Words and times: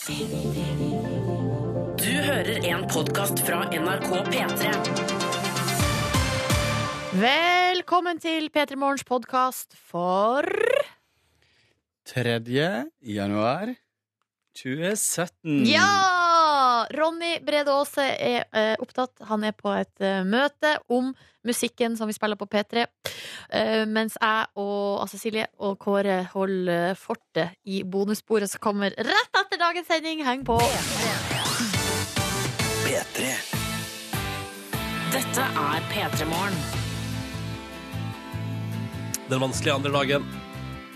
Du 0.00 0.12
hører 2.08 2.64
en 2.64 2.86
podkast 2.88 3.42
fra 3.44 3.66
NRK 3.68 4.06
P3. 4.30 4.70
Velkommen 7.20 8.22
til 8.22 8.48
P3 8.48 8.78
Morgens 8.80 9.04
podkast 9.04 9.76
for 9.76 10.48
3. 12.08 12.40
januar 13.04 13.74
2017. 14.56 15.68
Ja! 15.68 16.19
Ronny 16.90 17.38
Brede 17.46 17.70
Aase 17.70 18.04
er 18.18 18.44
eh, 18.50 18.74
opptatt. 18.82 19.12
Han 19.28 19.44
er 19.46 19.54
på 19.56 19.70
et 19.76 20.02
eh, 20.02 20.24
møte 20.26 20.74
om 20.90 21.12
musikken 21.46 21.96
som 21.96 22.10
vi 22.10 22.16
spiller 22.16 22.38
på 22.40 22.48
P3. 22.50 22.86
Eh, 23.54 23.84
mens 23.86 24.18
jeg 24.18 24.50
og 24.58 25.04
altså 25.04 25.20
Silje 25.20 25.46
og 25.62 25.78
Kåre 25.82 26.22
holder 26.34 26.98
fortet 26.98 27.56
i 27.64 27.82
bonussporet 27.86 28.50
som 28.50 28.62
kommer 28.62 28.94
rett 28.96 29.42
etter 29.44 29.62
dagens 29.62 29.90
sending. 29.90 30.24
Heng 30.26 30.44
på! 30.46 30.58
P3. 32.84 33.32
Dette 35.10 35.50
er 35.66 35.90
P3 35.90 36.30
Morgen. 36.30 36.62
den 39.30 39.40
vanskelige 39.40 39.74
andre 39.74 39.92
dagen. 39.92 40.24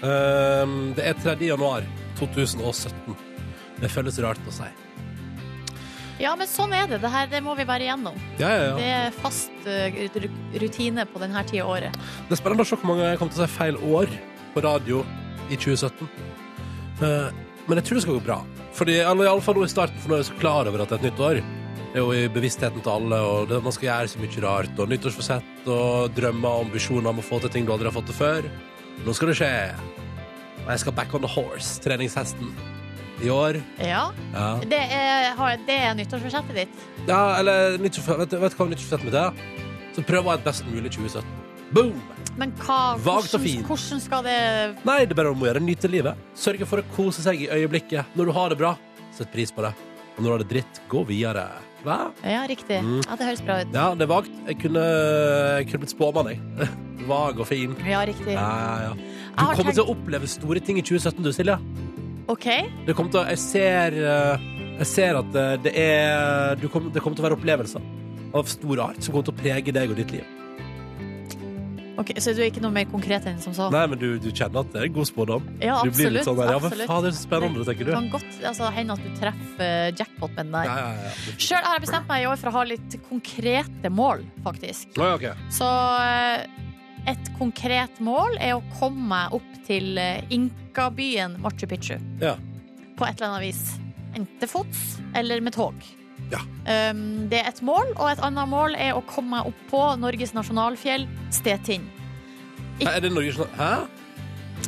Ehm, 0.03 0.95
det 0.97 1.07
er 1.07 1.15
3. 1.23 1.37
januar 1.47 1.87
2017. 2.19 3.15
Det 3.81 3.91
føles 3.91 4.19
rart 4.23 4.51
å 4.51 4.55
si. 4.55 4.67
Ja, 6.23 6.35
men 6.39 6.47
sånn 6.47 6.75
er 6.77 6.87
det. 6.91 7.01
Det 7.03 7.11
her 7.11 7.31
det 7.31 7.41
må 7.43 7.57
vi 7.59 7.67
være 7.67 7.89
igjennom. 7.89 8.19
Ja, 8.39 8.51
ja, 8.55 8.75
Det 8.79 8.91
er 8.99 9.17
fast 9.19 9.67
uh, 9.67 9.99
rutine 10.63 11.07
på 11.11 11.23
denne 11.23 11.43
tida 11.49 11.65
av 11.65 11.75
året. 11.75 11.99
Det 12.29 12.37
er 12.37 12.41
spennende 12.41 12.67
å 12.67 12.69
se 12.69 12.79
hvor 12.79 12.91
mange 12.93 13.09
jeg 13.09 13.21
kommer 13.21 13.35
til 13.35 13.43
å 13.43 13.49
si 13.49 13.57
feil 13.57 13.81
år 13.83 14.13
på 14.55 14.63
radio 14.65 15.03
i 15.51 15.59
2017. 15.59 16.07
Uh, 17.03 17.35
men 17.67 17.81
jeg 17.81 17.89
tror 17.89 17.99
det 17.99 18.05
skal 18.05 18.19
gå 18.21 18.27
bra. 18.29 18.39
Fordi, 18.75 19.01
eller 19.03 19.27
i 19.27 19.33
alle 19.33 19.43
fall 19.45 19.59
nå 19.59 19.67
i 19.67 19.73
starten, 19.73 19.99
for 20.03 20.13
nå 20.13 20.19
er 20.19 20.25
jeg 20.25 20.31
så 20.31 20.39
klar 20.39 20.71
over 20.71 20.85
at 20.85 20.93
det 20.93 20.99
er 20.99 21.03
et 21.03 21.09
nytt 21.09 21.25
år. 21.25 21.43
Det 21.95 22.01
er 22.01 22.03
jo 22.03 22.15
i 22.15 22.31
bevisstheten 22.35 22.83
til 22.83 22.91
alle, 22.91 23.19
og 23.23 23.51
det, 23.51 23.61
man 23.63 23.75
skal 23.75 23.89
gjøre 23.89 24.11
så 24.11 24.23
mye 24.23 24.45
rart. 24.45 24.79
Og 24.83 24.91
nyttårsforsett 24.91 25.69
og 25.71 26.15
drømmer 26.15 26.51
og 26.51 26.69
ambisjoner 26.69 27.11
om 27.11 27.23
å 27.23 27.27
få 27.27 27.39
til 27.43 27.55
ting 27.55 27.67
du 27.67 27.75
aldri 27.75 27.91
har 27.91 27.95
fått 27.95 28.11
til 28.11 28.19
før. 28.19 28.49
Nå 29.07 29.15
skal 29.15 29.31
det 29.31 29.37
skje. 29.39 29.53
Jeg 30.65 30.81
skal 30.83 30.97
back 30.97 31.15
on 31.15 31.23
the 31.23 31.31
horse, 31.31 31.77
treningshesten, 31.85 32.51
i 33.25 33.31
år. 33.33 33.59
Ja, 33.79 34.11
Ja. 34.35 34.49
Det 34.61 34.81
er, 34.91 35.35
har- 35.39 35.57
det 35.67 35.77
er 35.81 35.95
nyttårsforsettet 35.99 36.55
ditt. 36.55 36.85
Ja, 37.09 37.37
eller 37.41 37.79
vet, 37.79 37.93
du- 37.93 38.17
vet 38.17 38.31
du 38.31 38.39
hva 38.39 38.69
nyttårsforsettet 38.71 39.05
mitt 39.05 39.15
er? 39.15 39.33
Så 39.95 40.03
prøv 40.05 40.25
å 40.25 40.29
ha 40.33 40.35
et 40.35 40.45
best 40.45 40.65
mulig 40.67 40.91
2017. 40.91 41.25
Boom! 41.75 42.01
Men 42.37 42.51
hva, 42.59 42.97
Vagt 42.99 43.35
og 43.35 43.41
hvordan, 43.41 43.43
fint. 43.47 43.67
hvordan 43.67 44.01
skal 44.03 44.23
det 44.27 44.39
Nei, 44.85 45.05
det 45.07 45.13
er 45.13 45.19
bare 45.21 45.31
om 45.31 45.41
å 45.43 45.47
gjøre. 45.47 45.61
Nyte 45.63 45.89
livet. 45.91 46.17
Sørge 46.35 46.67
for 46.67 46.83
å 46.83 46.85
kose 46.97 47.23
seg 47.23 47.41
i 47.45 47.47
øyeblikket. 47.49 48.05
Når 48.17 48.27
du 48.27 48.33
har 48.33 48.49
det 48.51 48.59
bra, 48.59 48.77
sett 49.15 49.31
pris 49.33 49.53
på 49.55 49.63
det. 49.63 49.73
Og 50.17 50.23
når 50.23 50.25
du 50.25 50.31
har 50.35 50.39
det 50.45 50.49
dritt, 50.51 50.81
gå 50.91 51.05
videre. 51.07 51.47
Hva? 51.85 52.11
Ja, 52.25 52.43
riktig. 52.49 52.81
Mm. 52.83 53.03
Ja, 53.07 53.17
det 53.17 53.27
høres 53.29 53.43
bra 53.45 53.61
ut. 53.61 53.73
Ja, 53.75 53.95
det 53.95 54.03
er 54.03 54.11
vagt. 54.11 54.31
Jeg 54.49 54.59
kunne, 54.63 54.83
jeg 55.61 55.67
kunne 55.71 55.83
blitt 55.85 55.95
spåmann, 55.95 56.31
jeg. 56.33 56.69
Vag 57.11 57.39
og 57.41 57.47
fin. 57.47 57.75
Ja, 57.87 58.01
riktig. 58.09 58.33
Ja, 58.35 58.41
ja, 58.41 58.89
ja. 58.89 58.95
Du 58.95 59.45
har 59.45 59.55
kommer 59.55 59.73
tenkt- 59.73 59.75
til 59.75 59.85
å 59.85 59.95
oppleve 59.95 60.27
store 60.31 60.61
ting 60.65 60.79
i 60.79 60.83
2017, 60.83 61.23
du, 61.23 61.31
Silje. 61.33 61.59
OK. 62.31 62.47
Det 62.87 62.95
kommer 62.97 63.13
til 63.13 63.21
å, 63.21 63.25
jeg 63.29 63.41
ser 63.43 63.97
eh, 64.01 64.47
Jeg 64.79 64.87
ser 64.89 65.19
at 65.21 65.35
eh, 65.37 65.57
det 65.67 65.73
er 65.77 66.55
du 66.61 66.69
kommer, 66.73 66.93
Det 66.95 67.03
kommer 67.05 67.19
til 67.19 67.25
å 67.25 67.29
være 67.29 67.37
opplevelser 67.41 67.91
av 68.35 68.49
stor 68.51 68.81
art 68.89 69.03
som 69.05 69.13
kommer 69.15 69.29
til 69.29 69.35
å 69.37 69.43
prege 69.43 69.75
deg 69.77 69.93
og 69.93 69.99
ditt 70.01 70.11
liv. 70.11 70.25
ok, 72.01 72.09
Så 72.19 72.33
du 72.35 72.41
er 72.43 72.49
ikke 72.49 72.63
noe 72.65 72.75
mer 72.75 72.89
konkret 72.91 73.29
enn 73.31 73.37
som 73.39 73.55
så? 73.55 73.69
Nei, 73.71 73.85
men 73.93 74.01
du, 74.01 74.09
du 74.19 74.27
kjenner 74.35 74.65
at 74.65 74.73
det 74.75 74.81
er 74.83 74.91
god 74.97 75.07
spådom. 75.07 75.45
Ja, 75.63 75.77
Du 75.85 75.93
blir 75.95 76.11
litt 76.11 76.25
absolutt. 76.25 76.27
sånn 76.27 76.41
der, 76.41 76.51
ja, 76.51 76.59
men 76.59 76.73
absolutt. 76.73 76.91
er 76.91 77.15
så 77.15 77.23
spennende, 77.29 77.67
tenker 77.69 77.87
du. 77.87 77.93
Det 77.93 78.01
kan 78.01 78.11
godt 78.17 78.41
altså, 78.51 78.73
hende 78.75 78.97
at 78.99 79.05
du 79.07 79.15
treffer 79.21 79.69
eh, 79.69 79.93
jackpot 80.01 80.35
med 80.35 80.41
den 80.49 80.57
der. 80.57 80.67
Ja, 80.73 80.75
ja, 80.81 81.07
ja. 81.07 81.37
Sjøl 81.47 81.63
har 81.69 81.79
jeg 81.79 81.85
bestemt 81.87 82.11
meg 82.11 82.25
i 82.25 82.29
år 82.33 82.43
for 82.43 82.51
å 82.51 82.57
ha 82.59 82.65
litt 82.73 82.99
konkrete 83.13 83.93
mål, 84.03 84.27
faktisk. 84.49 84.99
Å, 84.99 85.13
ja, 85.13 85.15
ok. 85.21 85.47
Så 85.61 85.71
eh, 86.09 86.64
et 87.11 87.31
konkret 87.39 88.01
mål 88.05 88.39
er 88.41 88.57
å 88.57 88.63
komme 88.79 89.09
meg 89.11 89.35
opp 89.37 89.51
til 89.67 89.99
eh, 90.01 90.23
inkabyen 90.35 91.39
Machu 91.43 91.67
Picchu. 91.71 91.99
Ja. 92.23 92.37
På 92.99 93.09
et 93.09 93.19
eller 93.19 93.33
annet 93.33 93.49
vis. 93.49 93.65
Enten 94.15 94.41
til 94.41 94.51
fots 94.51 94.85
eller 95.19 95.43
med 95.45 95.57
tog. 95.57 95.75
Ja. 96.33 96.41
Um, 96.91 97.27
det 97.29 97.43
er 97.43 97.51
et 97.51 97.61
mål, 97.67 97.91
og 97.99 98.09
et 98.09 98.23
annet 98.25 98.49
mål 98.49 98.77
er 98.81 98.95
å 98.97 99.03
komme 99.09 99.37
meg 99.37 99.51
opp 99.51 99.67
på 99.71 99.83
Norges 100.01 100.33
nasjonalfjell, 100.37 101.05
Stetind. 101.35 101.91
Er 102.83 103.03
det 103.03 103.13
Norges 103.13 103.39
Hæ? 103.59 103.85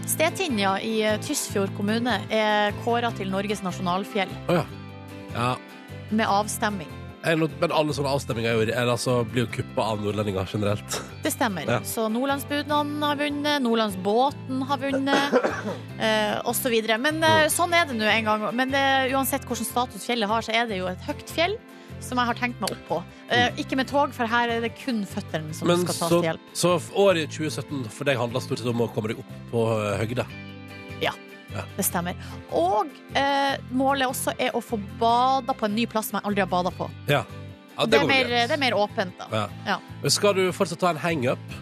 Stetinja 0.06 0.76
i 0.84 0.98
eh, 1.06 1.16
Tysfjord 1.22 1.72
kommune 1.76 2.18
er 2.32 2.74
kåra 2.84 3.10
til 3.16 3.30
Norges 3.32 3.62
nasjonalfjell 3.64 4.30
Oh, 4.50 4.58
ja. 4.58 4.64
ja. 5.34 5.48
med 6.10 6.26
avstemming. 6.28 6.90
Er 7.26 7.38
Men 7.40 7.72
alle 7.74 7.94
sånne 7.94 8.12
avstemminger 8.14 8.52
er 8.52 8.54
jo, 8.54 8.64
eller 8.70 8.92
altså, 8.92 9.16
blir 9.26 9.46
jo 9.46 9.52
kuppa 9.58 9.88
av 9.92 10.02
nordlendinger 10.02 10.46
generelt. 10.46 10.98
Det 11.24 11.32
stemmer. 11.34 11.66
Ja. 11.66 11.80
Så 11.86 12.06
Nordlandsbudnaden 12.12 13.02
har 13.02 13.18
vunnet, 13.18 13.62
Nordlandsbåten 13.64 14.62
har 14.68 14.78
vunnet, 14.78 15.34
eh, 16.06 16.36
osv. 16.46 16.76
Men 17.02 17.18
eh, 17.26 17.48
sånn 17.50 17.74
er 17.74 17.88
det 17.88 17.98
nå 17.98 18.06
en 18.06 18.30
gang. 18.30 18.46
Men 18.54 18.74
eh, 18.78 19.10
uansett 19.16 19.46
hvilken 19.48 19.66
status 19.66 20.06
fjellet 20.06 20.30
har, 20.30 20.46
så 20.46 20.54
er 20.54 20.70
det 20.70 20.78
jo 20.78 20.86
et 20.92 21.02
høyt 21.08 21.34
fjell 21.34 21.58
som 22.04 22.20
jeg 22.20 22.28
har 22.28 22.38
tenkt 22.38 22.62
meg 22.62 22.70
opp 22.70 22.88
på. 22.88 23.02
Eh, 23.34 23.48
ikke 23.58 23.80
med 23.80 23.90
tog, 23.90 24.14
for 24.14 24.30
her 24.30 24.52
er 24.52 24.62
det 24.62 24.76
kun 24.78 25.02
føttene 25.08 25.50
som 25.56 25.66
Mm. 25.66 25.72
Men 25.72 25.86
skal 25.86 25.94
tas 25.98 26.14
så, 26.14 26.20
til 26.20 26.30
hjelp. 26.30 26.50
så 26.54 26.74
året 26.94 27.32
2017 27.34 27.86
for 27.90 28.06
deg 28.06 28.20
handler 28.22 28.44
stort 28.44 28.62
sett 28.62 28.70
om 28.70 28.86
å 28.86 28.92
komme 28.94 29.10
deg 29.10 29.24
opp 29.24 29.38
på 29.50 29.70
høyde? 29.74 29.96
høgde. 30.06 31.25
Det 31.76 31.84
stemmer. 31.86 32.16
Og 32.56 32.90
eh, 33.16 33.56
målet 33.76 34.08
også 34.10 34.34
er 34.38 34.56
å 34.56 34.62
få 34.64 34.78
bada 35.00 35.54
på 35.56 35.68
en 35.68 35.74
ny 35.76 35.86
plass 35.90 36.10
som 36.10 36.20
jeg 36.20 36.28
aldri 36.28 36.44
har 36.44 36.50
bada 36.52 36.72
på. 36.74 36.88
Ja. 37.10 37.22
ja 37.76 37.86
det, 37.86 37.98
er 38.00 38.04
går 38.04 38.10
mer, 38.10 38.24
greit. 38.30 38.48
det 38.50 38.56
er 38.58 38.62
mer 38.64 38.76
åpent, 38.80 39.16
da. 39.20 39.28
Ja. 39.32 39.46
Ja. 39.74 39.78
Men 40.02 40.10
Skal 40.14 40.36
du 40.38 40.44
fortsatt 40.56 40.80
ta 40.82 40.90
en 40.94 41.00
hangup, 41.02 41.56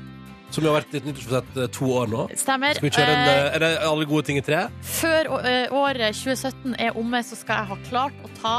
som 0.55 0.63
har 0.69 0.77
vært 0.77 0.93
ditt 0.95 1.07
nyttårsforsett 1.09 1.57
eh, 1.65 1.71
to 1.75 1.89
år 1.99 2.07
nå? 2.13 2.29
Stemmer. 2.39 2.77
Skal 2.79 2.89
vi 2.91 2.95
kjøre 2.95 3.11
en, 3.17 3.27
Eh, 3.29 3.35
eh, 3.35 3.51
er 3.57 3.65
det 3.65 3.73
alle 3.89 4.07
gode 4.07 4.27
ting 4.29 4.39
i 4.39 4.45
tre? 4.47 4.67
Før 4.87 5.33
eh, 5.43 5.67
året 5.75 6.15
2017 6.15 6.77
er 6.79 6.97
omme, 7.01 7.23
så 7.27 7.39
skal 7.41 7.63
jeg 7.65 7.73
ha 7.73 7.79
klart 7.91 8.25
å 8.27 8.33
ta 8.41 8.57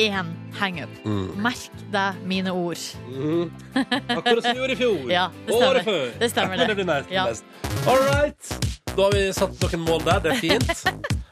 én 0.00 0.30
hangup. 0.56 0.92
Mm. 1.04 1.26
Merk 1.44 1.82
deg 1.92 2.22
mine 2.24 2.54
ord. 2.56 2.80
Mm. 3.10 3.50
Akkurat 4.16 4.42
som 4.46 4.54
vi 4.54 4.58
gjorde 4.62 4.72
i 4.72 4.80
fjor. 4.80 4.98
Ja, 5.12 5.26
det 5.44 5.58
Året 5.60 5.84
før. 5.84 6.10
Det 6.22 6.30
stemmer, 6.32 6.56
det. 6.56 6.68
det 6.72 6.78
blir 6.80 6.88
nært 6.88 7.12
Ja. 7.12 7.26
best. 7.28 7.44
All 7.86 8.00
right. 8.14 8.69
Da 9.00 9.04
har 9.06 9.12
vi 9.16 9.32
satt 9.32 9.62
noen 9.62 9.80
mål 9.80 10.02
der. 10.04 10.18
Det 10.20 10.28
er 10.34 10.40
fint. 10.42 10.80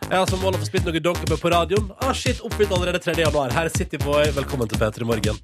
Jeg 0.09 0.17
har 0.17 0.23
som 0.31 0.41
mål 0.41 0.55
å 0.57 0.59
få 0.63 0.67
spilt 0.71 0.87
noe 0.89 1.01
Donkey 1.05 1.37
på 1.37 1.51
radioen. 1.53 1.91
Ah, 2.01 2.15
shit, 2.17 2.39
Oppfylt 2.41 2.71
allerede 2.73 2.97
3. 3.05 3.13
januar. 3.21 3.53
Her 3.53 3.69
er 3.69 3.75
Cityboy. 3.75 4.31
Velkommen 4.39 4.71
til 4.71 4.81
P3 4.81 5.05
Morgen. 5.05 5.37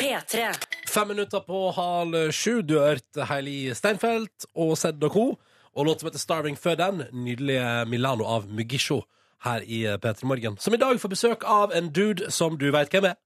P3. 0.00 0.48
Fem 0.90 1.12
minutter 1.12 1.44
på 1.46 1.60
halv 1.76 2.32
sju. 2.34 2.64
Du 2.66 2.80
har 2.80 2.96
hørt 2.96 3.20
Heili 3.30 3.54
Steinfeld 3.78 4.48
og 4.58 4.72
Sedd 4.80 5.06
og 5.06 5.14
co. 5.14 5.24
Og 5.70 5.86
låt 5.86 6.02
som 6.02 6.10
heter 6.10 6.24
Starving 6.24 6.58
før 6.58 6.80
den. 6.80 7.04
Nydelige 7.14 7.68
Milano 7.92 8.26
av 8.26 8.50
Mugisho 8.50 9.04
her 9.46 9.62
i 9.62 9.84
P3 10.02 10.26
Morgen. 10.32 10.56
Som 10.58 10.74
i 10.74 10.80
dag 10.82 10.98
får 10.98 11.12
besøk 11.14 11.46
av 11.46 11.70
en 11.78 11.92
dude 11.94 12.32
som 12.34 12.58
du 12.58 12.72
veit 12.74 12.90
hvem 12.90 13.06
er. 13.12 13.20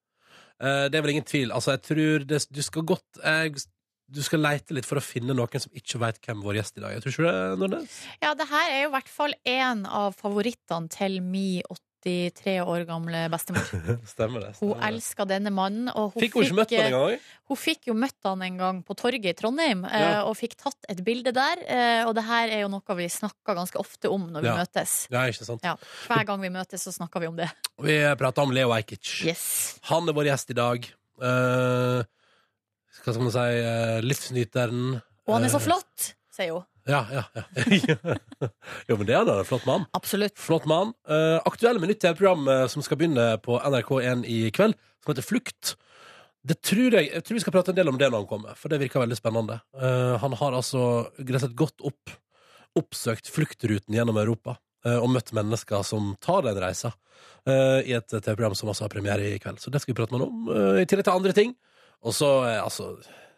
Eh, 0.60 0.90
Det 0.92 1.00
er 1.00 1.08
vel 1.08 1.14
ingen 1.16 1.24
tvil. 1.32 1.56
Altså, 1.56 1.72
jeg 1.78 1.86
tror 1.88 2.28
det, 2.28 2.42
du 2.52 2.60
skal 2.68 2.84
godt 2.92 3.24
eh, 3.24 3.48
Du 4.08 4.22
skal 4.22 4.38
leite 4.44 4.70
litt 4.76 4.86
for 4.86 5.00
å 5.00 5.02
finne 5.02 5.34
noen 5.34 5.58
som 5.62 5.72
ikke 5.74 5.98
veit 5.98 6.20
hvem 6.22 6.42
vår 6.44 6.60
gjest 6.60 6.76
i 6.78 6.84
dag 6.84 6.92
er. 6.94 7.00
Tror 7.02 7.10
ikke 7.16 7.26
det, 7.26 7.58
Nordnes? 7.58 7.96
Ja, 8.22 8.34
det 8.38 8.46
her 8.52 8.70
er 8.70 8.82
jo 8.84 8.92
i 8.92 8.94
hvert 8.94 9.08
fall 9.10 9.34
en 9.50 9.82
av 9.86 10.14
favorittene 10.14 10.88
til 10.94 11.18
mi 11.26 11.60
83 12.06 12.60
år 12.62 12.84
gamle 12.86 13.24
bestemor. 13.32 13.66
Stemmer 14.14 14.44
det. 14.44 14.52
Stemmer 14.54 14.76
Hun 14.78 14.84
elska 14.86 15.26
denne 15.26 15.50
mannen. 15.50 15.88
Og 15.90 16.12
hun 16.14 16.22
Fikk 16.22 16.36
hun 16.38 16.46
ikke 16.46 16.58
møtt 16.60 16.74
han 16.76 16.86
engang? 16.86 17.24
Hun 17.50 17.58
fikk 17.58 17.88
jo 17.90 17.96
møtt 17.98 18.28
han 18.30 18.44
en 18.46 18.60
gang 18.62 18.78
på 18.86 18.94
torget 19.00 19.26
i 19.32 19.34
Trondheim, 19.40 19.82
eh, 19.90 20.04
Ja. 20.06 20.22
og 20.30 20.36
fikk 20.38 20.54
tatt 20.62 20.86
et 20.88 21.02
bilde 21.02 21.34
der. 21.34 21.64
eh, 21.66 22.04
Og 22.06 22.14
det 22.14 22.24
her 22.30 22.46
er 22.54 22.60
jo 22.62 22.68
noe 22.70 22.96
vi 23.02 23.08
snakker 23.10 23.58
ganske 23.58 23.82
ofte 23.82 24.06
om 24.14 24.30
når 24.30 24.46
vi 24.46 24.52
Ja. 24.52 24.56
møtes. 24.62 24.94
Ja, 25.10 25.26
ikke 25.26 25.44
sant. 25.50 25.66
Ja, 25.66 25.74
Hver 26.06 26.24
gang 26.30 26.40
vi 26.46 26.48
møtes, 26.54 26.86
så 26.86 26.94
snakker 26.94 27.18
vi 27.20 27.26
om 27.26 27.34
det. 27.42 27.50
Vi 27.82 27.98
prater 28.14 28.42
om 28.46 28.54
Leo 28.54 28.70
Ajkic. 28.70 29.24
Yes. 29.26 29.80
Han 29.90 30.06
er 30.08 30.12
vår 30.14 30.30
gjest 30.30 30.54
i 30.54 30.54
dag. 30.62 30.86
Eh, 31.20 32.04
hva 33.06 33.14
skal 33.14 33.26
man 33.28 33.34
si? 33.34 33.44
eh, 33.62 33.98
livsnyteren. 34.02 34.86
Og 35.26 35.36
han 35.36 35.46
er 35.46 35.52
så 35.52 35.60
Eh, 35.60 35.66
flott, 35.68 36.10
sier 36.34 36.56
hun. 36.56 36.66
Ja, 36.86 37.02
ja, 37.10 37.22
ja. 37.34 37.42
jo, 38.88 38.96
men 38.96 39.06
det 39.06 39.14
er 39.14 39.24
han. 39.24 39.30
En 39.32 39.46
flott 39.46 39.66
mann. 39.66 39.86
Absolutt. 39.96 40.36
Flott 40.38 40.66
mann. 40.70 40.92
Uh, 41.08 41.38
aktuell 41.48 41.80
med 41.82 41.90
nytt 41.90 42.02
TV-program 42.04 42.46
eh, 42.52 42.66
som 42.70 42.84
skal 42.84 43.00
begynne 43.00 43.32
på 43.42 43.58
NRK1 43.58 44.22
i 44.30 44.38
kveld, 44.54 44.76
som 45.02 45.12
heter 45.12 45.26
Flukt. 45.26 45.74
Det 46.46 46.60
tror 46.62 46.94
jeg, 46.94 47.08
jeg 47.10 47.24
tror 47.26 47.38
vi 47.38 47.42
skal 47.42 47.56
prate 47.56 47.72
en 47.74 47.78
del 47.78 47.90
om 47.90 47.98
det 47.98 48.06
når 48.10 48.22
han 48.22 48.30
kommer, 48.30 48.54
for 48.58 48.70
det 48.70 48.78
virker 48.84 49.02
veldig 49.02 49.18
spennende. 49.18 49.58
Eh, 49.74 50.14
han 50.22 50.36
har 50.38 50.54
altså 50.54 50.84
gresset 51.18 51.56
godt 51.58 51.82
opp, 51.86 52.14
oppsøkt 52.78 53.32
fluktruten 53.34 53.96
gjennom 53.96 54.20
Europa 54.22 54.54
eh, 54.86 54.98
og 55.00 55.10
møtt 55.10 55.34
mennesker 55.34 55.82
som 55.86 56.12
tar 56.22 56.46
den 56.46 56.60
reisa 56.62 56.92
eh, 57.48 57.82
i 57.82 57.96
et 57.98 58.06
TV-program 58.14 58.54
som 58.54 58.70
altså 58.70 58.86
har 58.86 58.94
premiere 58.94 59.32
i 59.32 59.40
kveld. 59.42 59.58
Så 59.58 59.74
det 59.74 59.82
skal 59.82 59.94
vi 59.94 59.98
prate 59.98 60.14
med 60.14 60.22
han 60.22 60.28
om, 60.28 60.46
eh, 60.54 60.84
i 60.84 60.86
tillegg 60.86 61.08
til 61.08 61.18
andre 61.18 61.34
ting. 61.34 61.56
Og 62.04 62.14
så, 62.14 62.28
eh, 62.48 62.62
altså, 62.62 62.96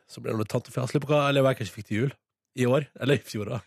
så 0.08 0.22
blir 0.22 0.32
det 0.34 0.40
noe 0.40 0.48
tant 0.50 0.66
og 0.68 0.74
fjaslig 0.74 1.02
på 1.04 1.10
hva 1.12 1.28
jeg 1.32 1.60
kanskje 1.60 1.74
fikk 1.76 1.88
til 1.90 2.00
jul 2.02 2.12
i 2.58 2.66
år. 2.66 2.86
Eller 3.00 3.18
i 3.20 3.22
fjor, 3.22 3.52
da. 3.52 3.58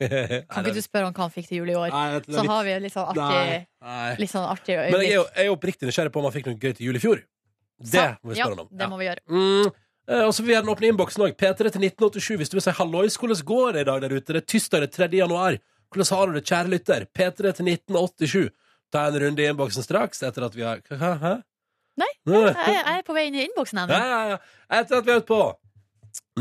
Kan 0.51 0.65
ikke 0.65 0.77
du 0.81 0.83
spørre 0.83 1.09
om 1.09 1.13
hva 1.15 1.27
han 1.27 1.33
fikk 1.33 1.47
til 1.51 1.61
jul 1.61 1.69
i 1.71 1.77
år? 1.79 1.93
Nei, 1.93 2.07
du, 2.19 2.31
Så 2.33 2.41
litt- 2.41 2.51
har 2.51 2.63
vi 2.67 2.73
et 2.75 2.83
litt 2.87 2.95
sånn 2.95 3.11
artig, 3.13 3.67
nei. 3.81 4.15
litt 4.19 4.33
sånn 4.33 4.47
artig 4.49 4.79
Men 4.81 4.97
jeg 5.05 5.13
er 5.13 5.15
jo 5.19 5.27
jeg 5.29 5.45
er 5.45 5.53
oppriktig 5.55 5.87
nysgjerrig 5.89 6.13
på 6.13 6.21
om 6.23 6.27
han 6.27 6.35
fikk 6.35 6.49
noe 6.51 6.59
gøy 6.59 6.73
til 6.75 6.89
jul 6.89 6.99
i 6.99 7.03
fjor. 7.03 7.23
Det 7.81 8.07
må 8.21 8.33
vi 8.33 8.37
spørre 8.37 8.57
ja, 8.57 8.65
om. 8.65 8.73
det 8.77 8.89
må 8.91 8.99
vi 8.99 9.07
gjøre. 9.07 9.23
Mm. 9.31 9.69
eh, 10.11 10.23
Og 10.27 10.33
så 10.35 10.43
vil 10.43 10.51
jeg 10.53 10.59
gjerne 10.59 10.73
åpne 10.75 10.89
innboksen 10.91 11.23
òg. 11.25 11.37
P3 11.39 11.71
til 11.71 11.85
1987 11.87 12.41
hvis 12.41 12.51
du 12.51 12.57
vil 12.59 12.65
si 12.67 12.73
hallois. 12.77 13.17
Hvordan 13.17 13.45
går 13.53 13.71
det 13.77 13.85
i 13.85 13.89
dag 13.89 14.01
der 14.03 14.17
ute? 14.17 14.27
Det 14.35 14.41
er 14.43 14.49
tirsdag 14.53 14.85
er 14.85 14.91
3. 14.97 15.07
januar. 15.17 15.57
Hvordan 15.91 16.11
har 16.15 16.27
du 16.27 16.35
det, 16.37 16.43
kjære 16.51 16.71
lytter? 16.75 17.07
P3 17.09 17.55
til 17.57 17.71
1987. 17.71 18.51
Ta 18.91 19.07
en 19.07 19.17
runde 19.23 19.41
i 19.41 19.47
innboksen 19.49 19.85
straks 19.87 20.21
etter 20.27 20.45
at 20.45 20.55
vi 20.55 20.67
har 20.67 20.83
Hæ? 20.91 21.11
Hæ? 21.23 21.33
Nei. 21.99 22.07
Jeg, 22.27 22.55
jeg 22.55 22.97
er 22.99 23.03
på 23.07 23.13
vei 23.17 23.25
inn 23.27 23.35
i 23.35 23.43
innboksen 23.47 23.81
Ja, 23.81 23.83
ennå. 23.87 23.97
ja, 23.97 24.21
ja. 24.35 24.37
Etter 24.79 25.01
at 25.01 25.05
vi 25.07 25.11
har 25.11 25.19
hørt 25.19 25.27
på 25.27 25.41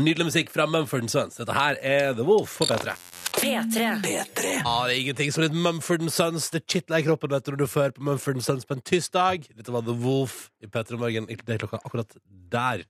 nydelig 0.01 0.25
musikk 0.31 0.49
fra 0.53 0.65
Mumford 0.67 1.09
Sons. 1.11 1.35
Dette 1.39 1.55
her 1.55 1.77
er 1.81 2.13
The 2.17 2.23
Wolf 2.27 2.57
på 2.61 2.67
P3. 2.69 2.95
P3. 3.41 3.83
Ja, 4.05 4.75
det 4.85 4.93
er 4.93 4.97
ingenting 4.99 5.31
som 5.33 5.43
litt 5.45 5.55
Mumford 5.55 6.03
Sons. 6.11 6.49
Det 6.53 6.63
kitler 6.69 7.01
i 7.01 7.05
kroppen 7.05 7.31
vet 7.31 7.45
du, 7.47 7.51
når 7.53 7.61
du 7.63 7.67
fører 7.71 7.93
på 7.95 8.03
Mumford 8.07 8.41
Sons 8.45 8.65
på 8.67 8.75
en 8.77 8.83
tirsdag. 8.87 9.47
Dette 9.55 9.73
var 9.73 9.85
The 9.87 9.95
Wolf 10.03 10.49
i 10.63 10.67
P3 10.71 10.99
Morgen. 11.01 11.27
Det 11.31 11.55
er 11.55 11.61
klokka 11.63 11.79
akkurat 11.83 12.15
der. 12.51 12.83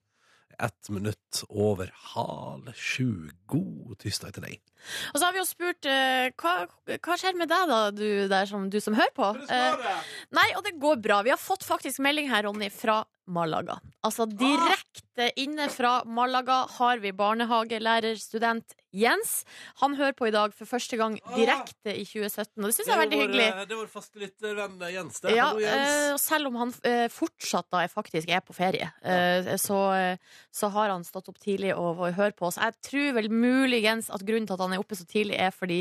Ett 0.62 0.90
minutt 0.94 1.42
over 1.50 1.90
halv 2.14 2.68
sju. 2.78 3.32
God 3.50 3.96
tirsdag 4.04 4.36
til 4.36 4.46
deg. 4.46 4.60
Og 5.12 5.18
så 5.18 5.26
har 5.26 5.34
vi 5.34 5.42
jo 5.42 5.48
spurt 5.50 5.88
eh, 5.90 6.28
hva, 6.42 6.54
hva 6.94 7.18
skjer 7.18 7.38
med 7.38 7.50
deg, 7.50 7.72
da, 7.72 7.80
du, 7.94 8.06
som, 8.50 8.68
du 8.70 8.78
som 8.84 8.98
hører 8.98 9.14
på? 9.18 9.32
Eh, 9.50 9.88
nei, 10.38 10.48
og 10.58 10.66
det 10.68 10.76
går 10.82 11.02
bra. 11.02 11.22
Vi 11.26 11.34
har 11.34 11.42
fått 11.42 11.66
faktisk 11.66 12.02
melding 12.06 12.30
her, 12.30 12.46
Ronny, 12.46 12.70
fra 12.74 13.02
Malaga. 13.32 13.80
Altså 14.06 14.26
direkte 14.30 15.30
inne 15.40 15.68
fra 15.72 16.02
Malaga 16.10 16.64
har 16.78 17.02
vi 17.04 17.12
barnehagelærerstudent 17.86 18.76
Jens. 18.92 19.46
Han 19.80 19.94
hører 19.96 20.12
på 20.18 20.28
i 20.28 20.34
dag 20.36 20.52
for 20.56 20.68
første 20.68 20.98
gang 21.00 21.14
direkte 21.32 21.94
i 21.96 22.04
2017, 22.04 22.58
og 22.60 22.66
det 22.68 22.74
syns 22.76 22.90
jeg 22.90 22.96
er 22.98 23.02
veldig 23.06 23.20
hyggelig. 23.22 23.46
Det 23.62 23.76
er 23.76 23.80
vår 23.80 23.92
faste 23.94 24.20
lyttervenn 24.20 24.82
Jens. 24.92 25.22
Det. 25.24 25.36
Ja, 25.38 25.46
Hallo, 25.54 25.62
Jens. 25.64 25.94
eh, 25.94 26.08
og 26.16 26.20
selv 26.20 26.50
om 26.50 26.58
han 26.60 26.74
eh, 26.90 27.06
fortsatt 27.14 27.70
da 27.72 27.86
faktisk 27.92 28.34
er 28.36 28.44
på 28.44 28.56
ferie, 28.58 28.90
eh, 29.08 29.54
så, 29.62 29.78
eh, 29.96 30.34
så 30.52 30.68
har 30.76 30.92
han 30.92 31.06
stått 31.08 31.30
opp 31.32 31.40
tidlig 31.40 31.72
og, 31.78 32.02
og 32.04 32.18
hører 32.18 32.36
på 32.36 32.50
oss. 32.50 32.60
Jeg 32.60 32.76
tror 32.84 33.14
vel 33.22 33.30
muligens 33.32 34.10
at 34.12 34.26
grunnen 34.28 34.50
til 34.50 34.58
at 34.58 34.66
han 34.66 34.76
er 34.76 34.84
oppe 34.84 35.00
så 35.00 35.08
tidlig, 35.08 35.40
er 35.40 35.56
fordi 35.56 35.80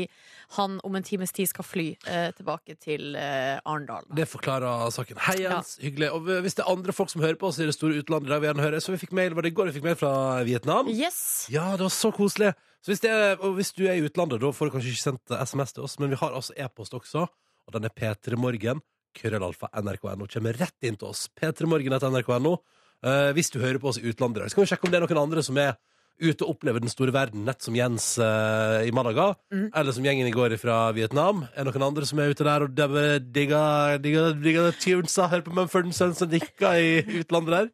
han 0.55 0.79
om 0.87 0.95
en 0.95 1.03
times 1.07 1.35
tid 1.35 1.51
skal 1.51 1.67
fly 1.67 1.89
eh, 2.07 2.29
tilbake 2.37 2.77
til 2.79 3.17
eh, 3.19 3.59
Arendal. 3.65 4.07
Det 4.15 4.29
forklarer 4.31 4.87
saken. 4.95 5.19
Hei, 5.27 5.41
Jens. 5.43 5.75
Hyggelig. 5.83 6.13
Og 6.15 6.31
hvis 6.47 6.55
det 6.55 6.63
er 6.63 6.71
andre 6.71 6.95
folk 6.95 7.11
som 7.11 7.25
hører 7.25 7.40
på 7.41 7.49
oss 7.49 7.59
i 7.59 7.67
det 7.67 7.75
store 7.75 7.99
utlandet, 8.01 8.29
der 8.31 8.41
vi 8.41 8.49
gjerne 8.49 8.65
hører, 8.65 8.83
så 8.83 8.93
vi 8.93 8.99
fikk 9.01 9.15
mail, 9.17 9.35
var 9.37 9.45
det 9.45 9.51
i 9.51 9.55
går 9.57 9.71
vi 9.71 9.75
fikk 9.79 9.87
mail 9.89 9.97
fra 9.99 10.13
Vietnam? 10.47 10.89
Yes! 10.93 11.21
Ja, 11.51 11.71
det 11.75 11.87
var 11.87 11.93
så 11.95 12.13
koselig. 12.15 12.53
Så 12.81 12.93
hvis, 12.93 13.01
det 13.03 13.11
er, 13.13 13.35
og 13.37 13.57
hvis 13.57 13.73
du 13.77 13.83
er 13.85 13.99
i 13.99 14.05
utlandet, 14.05 14.41
da 14.41 14.49
får 14.55 14.69
du 14.69 14.75
kanskje 14.75 14.93
ikke 14.93 15.03
sendt 15.03 15.35
SMS 15.37 15.75
til 15.75 15.85
oss, 15.85 15.97
men 16.01 16.13
vi 16.13 16.19
har 16.21 16.33
altså 16.37 16.55
e-post 16.57 16.95
også, 16.97 17.27
og 17.27 17.75
den 17.75 17.85
er 17.85 17.93
p3morgen, 17.93 18.81
krøllalfa, 19.17 19.69
nrk.no. 19.81 20.29
Kommer 20.31 20.57
rett 20.57 20.87
inn 20.87 20.97
til 20.97 21.11
oss. 21.11 21.27
p3morgen 21.37 21.97
etter 21.97 22.13
nrk.no. 22.13 22.55
Eh, 23.01 23.31
hvis 23.33 23.49
du 23.49 23.59
hører 23.61 23.81
på 23.81 23.89
oss 23.89 23.97
i 23.97 24.05
utlandet. 24.05 24.49
Så 24.49 24.57
kan 24.57 24.65
vi 24.65 24.71
sjekke 24.71 24.87
om 24.87 24.93
det 24.93 24.99
er 24.99 25.07
noen 25.07 25.23
andre 25.23 25.43
som 25.45 25.57
er 25.61 25.73
ute 26.21 26.45
og 26.45 26.53
opplever 26.55 26.79
den 26.83 26.89
store 26.93 27.11
verden, 27.15 27.43
nett 27.47 27.61
som 27.65 27.75
Jens 27.75 28.17
eh, 28.21 28.87
i 28.87 28.91
Malaga, 28.93 29.31
Mm. 29.51 29.69
eller 29.75 29.91
som 29.91 30.03
gjengen 30.05 30.27
i 30.29 30.31
går 30.31 30.53
fra 30.61 30.91
Vietnam. 30.95 31.43
Er 31.55 31.65
det 31.65 31.73
noen 31.73 31.87
andre 31.89 32.05
som 32.07 32.19
er 32.23 32.29
ute 32.31 32.45
der 32.47 32.63
og 32.63 32.75
dømmer, 32.77 33.19
digger 33.19 33.97
digger- 33.99 34.37
digger 34.41 34.71
tunesa, 34.79 35.27
hører 35.27 35.43
på 35.43 35.53
Mumford 35.57 35.89
Sons 35.93 36.21
og 36.21 36.29
nikker 36.31 36.77
i 36.79 36.91
utlandet 37.21 37.51
der? 37.51 37.71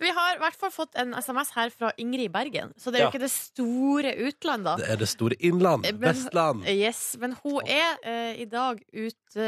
Vi 0.00 0.08
har 0.16 0.34
i 0.34 0.40
hvert 0.40 0.56
fall 0.56 0.70
fått 0.72 0.96
en 0.96 1.12
SMS 1.14 1.50
her 1.54 1.70
fra 1.70 1.92
Ingrid 2.00 2.32
Bergen, 2.32 2.72
så 2.80 2.90
det 2.90 3.00
er 3.00 3.04
jo 3.04 3.10
Ja. 3.10 3.12
ikke 3.12 3.20
det 3.26 3.30
store 3.30 4.14
utland, 4.26 4.64
da. 4.64 4.76
Det 4.76 4.88
er 4.88 4.96
det 4.96 5.08
store 5.08 5.36
innland. 5.40 5.84
Eh, 5.86 5.92
Vestland. 5.92 6.64
Yes, 6.66 7.16
men 7.20 7.36
hun 7.44 7.60
er 7.66 7.98
eh, 8.02 8.40
i 8.40 8.46
dag 8.46 8.80
ute 8.92 9.46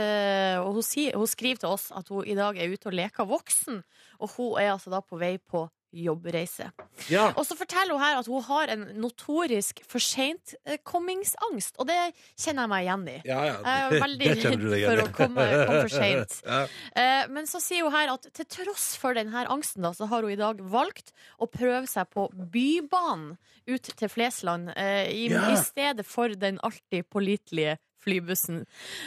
Og 0.62 0.74
hun, 0.76 0.82
sier, 0.82 1.16
hun 1.18 1.26
skriver 1.26 1.58
til 1.58 1.68
oss 1.72 1.90
at 1.94 2.06
hun 2.12 2.24
i 2.28 2.34
dag 2.38 2.56
er 2.60 2.70
ute 2.70 2.86
og 2.86 2.94
leker 2.94 3.26
voksen. 3.26 3.82
Og 4.20 4.30
hun 4.36 4.58
er 4.60 4.70
altså 4.76 4.90
da 4.92 5.00
på 5.00 5.18
vei 5.18 5.38
på 5.38 5.64
jobbreise. 5.92 6.70
Ja. 7.12 7.28
Og 7.36 7.44
så 7.46 7.56
forteller 7.58 7.92
hun 7.96 8.02
her 8.02 8.18
at 8.20 8.28
hun 8.30 8.42
har 8.46 8.72
en 8.72 8.84
notorisk 9.02 9.82
for 9.88 10.00
seint-kommingsangst. 10.02 11.76
Og 11.80 11.88
det 11.90 11.98
kjenner 12.40 12.64
jeg 12.64 12.72
meg 12.72 12.86
igjen 12.86 13.04
i. 13.12 13.16
Ja, 13.28 13.40
ja. 13.48 13.56
Jeg 13.62 13.84
er 13.98 14.04
veldig 14.06 14.30
redd 14.38 14.66
for 14.86 15.02
å 15.04 15.06
komme, 15.18 15.46
komme 15.66 15.80
for 15.84 15.94
seint. 15.96 16.38
Ja. 16.52 16.62
Eh, 16.98 17.28
Men 17.32 17.46
så 17.48 17.60
sier 17.62 17.86
hun 17.86 17.94
her 17.94 18.10
at 18.14 18.26
til 18.34 18.46
tross 18.50 18.92
for 19.00 19.16
denne 19.16 19.44
angsten, 19.52 19.84
da, 19.84 19.92
så 19.96 20.08
har 20.10 20.24
hun 20.26 20.32
i 20.34 20.38
dag 20.40 20.60
valgt 20.72 21.12
å 21.42 21.46
prøve 21.50 21.86
seg 21.90 22.08
på 22.12 22.26
Bybanen 22.32 23.36
ut 23.70 23.92
til 23.96 24.10
Flesland, 24.10 24.72
eh, 24.76 25.06
i, 25.12 25.26
i 25.30 25.56
stedet 25.60 26.04
for 26.08 26.32
den 26.34 26.58
alltid 26.66 27.06
pålitelige 27.12 27.76
flybussen. 28.02 28.62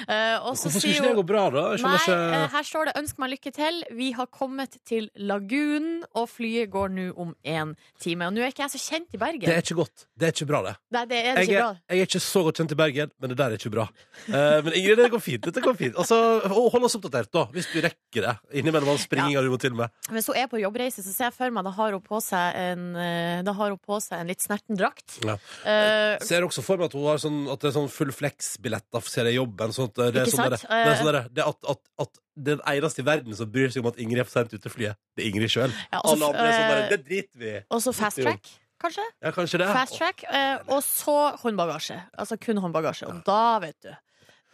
Uh, 0.08 0.40
Hvorfor 0.46 0.72
skulle 0.74 0.94
ikke 0.96 1.10
det 1.10 1.18
gå 1.20 1.26
bra, 1.28 1.44
da? 1.54 1.64
Nei, 1.82 1.98
eh, 2.14 2.46
her 2.54 2.66
står 2.66 2.90
det 2.90 2.94
'ønsk 3.00 3.20
meg 3.22 3.32
lykke 3.36 3.52
til'. 3.56 3.82
Vi 3.96 4.12
har 4.16 4.28
kommet 4.32 4.78
til 4.88 5.10
Lagunen, 5.16 6.04
og 6.16 6.30
flyet 6.30 6.72
går 6.72 6.90
nå 6.96 7.08
om 7.18 7.36
én 7.46 7.76
time. 8.00 8.28
Og 8.28 8.34
nå 8.34 8.42
er 8.42 8.54
ikke 8.54 8.64
jeg 8.66 8.76
så 8.76 8.82
kjent 8.82 9.14
i 9.14 9.18
Bergen. 9.18 9.46
Det 9.46 9.54
er 9.56 9.62
ikke 9.62 9.76
godt. 9.76 10.06
Det 10.18 10.28
er 10.28 10.32
ikke 10.32 10.48
bra, 10.48 10.62
det. 10.64 10.76
Nei, 10.92 11.06
det 11.06 11.18
er 11.18 11.36
det 11.36 11.36
Jeg 11.36 11.50
ikke 11.50 11.62
bra. 11.62 11.78
jeg 11.90 12.00
er 12.00 12.06
ikke 12.10 12.24
så 12.24 12.44
godt 12.44 12.56
kjent 12.62 12.72
i 12.72 12.76
Bergen, 12.76 13.12
men 13.20 13.30
det 13.30 13.38
der 13.38 13.46
er 13.46 13.58
ikke 13.60 13.74
bra. 13.76 13.88
Uh, 14.30 14.64
men 14.64 14.72
Ingrid, 14.74 14.98
det 14.98 15.12
går 15.12 15.20
fint. 15.22 15.44
Dette 15.44 15.62
går 15.62 15.76
fint. 15.76 15.96
Altså, 15.96 16.40
hold 16.48 16.84
oss 16.84 16.96
oppdatert, 16.96 17.32
da, 17.34 17.46
hvis 17.52 17.68
du 17.74 17.82
rekker 17.82 18.22
det. 18.30 18.36
Innimellom 18.54 18.90
all 18.90 19.02
springinga 19.02 19.42
du 19.42 19.50
må 19.52 19.60
til 19.60 19.76
med. 19.76 19.90
Hvis 20.10 20.28
hun 20.28 20.36
er 20.36 20.48
på 20.48 20.62
jobbreise, 20.62 21.04
så 21.04 21.12
ser 21.14 21.30
jeg 21.30 21.34
for 21.34 21.50
meg 21.50 21.64
da 21.66 21.72
har 21.72 21.92
hun 21.92 22.02
på 22.02 22.22
seg 22.22 22.56
en, 22.56 22.94
da 23.46 23.54
har 23.54 23.70
hun 23.70 23.78
på 23.82 24.00
seg 24.00 24.20
en 24.20 24.28
litt 24.28 24.42
snerten 24.42 24.78
drakt. 24.78 25.20
Ja. 25.26 25.38
Ser 26.22 26.46
også 26.46 26.64
for 26.64 26.78
meg 26.78 26.86
at 26.86 26.94
hun 26.94 27.06
har 27.10 27.18
sånn, 27.18 27.50
at 27.52 27.60
det 27.60 27.70
er 27.70 27.76
sånn 27.80 27.90
full 27.92 28.12
flex-billetter 28.14 28.85
for 28.92 29.00
å 29.24 29.26
jeg 29.26 29.36
jobben. 29.36 29.74
Sånn 29.76 29.90
at 29.90 29.96
det 30.14 30.22
er 30.22 30.30
sånn 30.32 30.50
der, 30.50 30.58
det 30.60 30.92
er 30.92 31.00
sånn 31.00 31.10
der, 31.12 31.18
det 31.34 31.44
er 31.44 31.50
at, 31.50 31.70
at, 31.74 31.82
at 32.06 32.20
den 32.36 32.62
eneste 32.68 33.02
i 33.02 33.08
verden 33.08 33.36
som 33.36 33.50
bryr 33.52 33.70
seg 33.74 33.84
om 33.84 33.90
at 33.92 33.98
Ingrid 34.00 34.20
er 34.22 34.28
for 34.28 34.38
sent 34.40 34.54
ute 34.54 34.70
flyet, 34.72 34.96
det 35.16 35.26
er 35.26 35.30
Ingrid 35.32 35.52
sjøl. 35.52 35.74
ja, 35.92 36.00
Alle 36.04 36.30
andre 36.30 36.46
er 36.46 36.56
sånn 36.56 36.70
der, 36.72 36.84
eh, 36.84 36.90
det 36.94 37.02
driter 37.10 37.40
vi 37.44 37.52
i. 37.56 37.60
Og 37.72 37.82
så 37.84 37.94
fast 37.96 38.22
track, 38.22 38.50
kanskje? 38.82 39.06
Ja, 39.24 39.32
kanskje 39.36 39.62
det. 39.64 39.70
Fast 39.76 39.98
track, 40.00 40.24
eh, 40.30 40.58
og 40.68 40.82
så 40.86 41.18
håndbagasje. 41.44 42.00
Altså 42.20 42.38
kun 42.42 42.60
håndbagasje. 42.64 43.08
Og 43.12 43.22
da, 43.28 43.40
vet 43.64 43.78
du, 43.88 43.94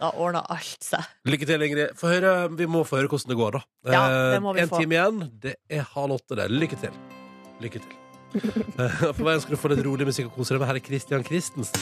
da 0.01 0.09
ordner 0.17 0.45
alt 0.49 0.81
seg. 0.85 1.05
Lykke 1.29 1.45
til, 1.49 1.61
Ingrid. 1.67 1.91
Høre, 2.01 2.35
vi 2.57 2.65
må 2.65 2.81
få 2.87 2.97
høre 3.01 3.09
hvordan 3.11 3.33
det 3.33 3.37
går, 3.37 3.57
da. 3.59 3.63
Ja, 3.93 4.03
det 4.35 4.39
må 4.41 4.53
vi 4.57 4.63
en 4.63 4.69
få. 4.71 4.79
time 4.81 4.97
igjen. 4.97 5.25
Det 5.43 5.55
er 5.69 5.83
halv 5.93 6.15
åtte, 6.17 6.37
det. 6.39 6.47
Lykke 6.53 6.79
til. 6.85 7.01
Lykke 7.61 7.81
til. 7.83 7.97
Eh, 8.31 9.01
På 9.11 9.25
veien 9.27 9.41
skal 9.43 9.57
du 9.57 9.59
få 9.59 9.67
litt 9.73 9.81
rolig 9.83 10.05
musikk 10.07 10.29
og 10.29 10.37
kose 10.37 10.53
deg 10.55 10.61
med. 10.61 10.69
Her 10.69 10.77
er 10.79 10.83
Christian 10.85 11.23
Christensen. 11.27 11.81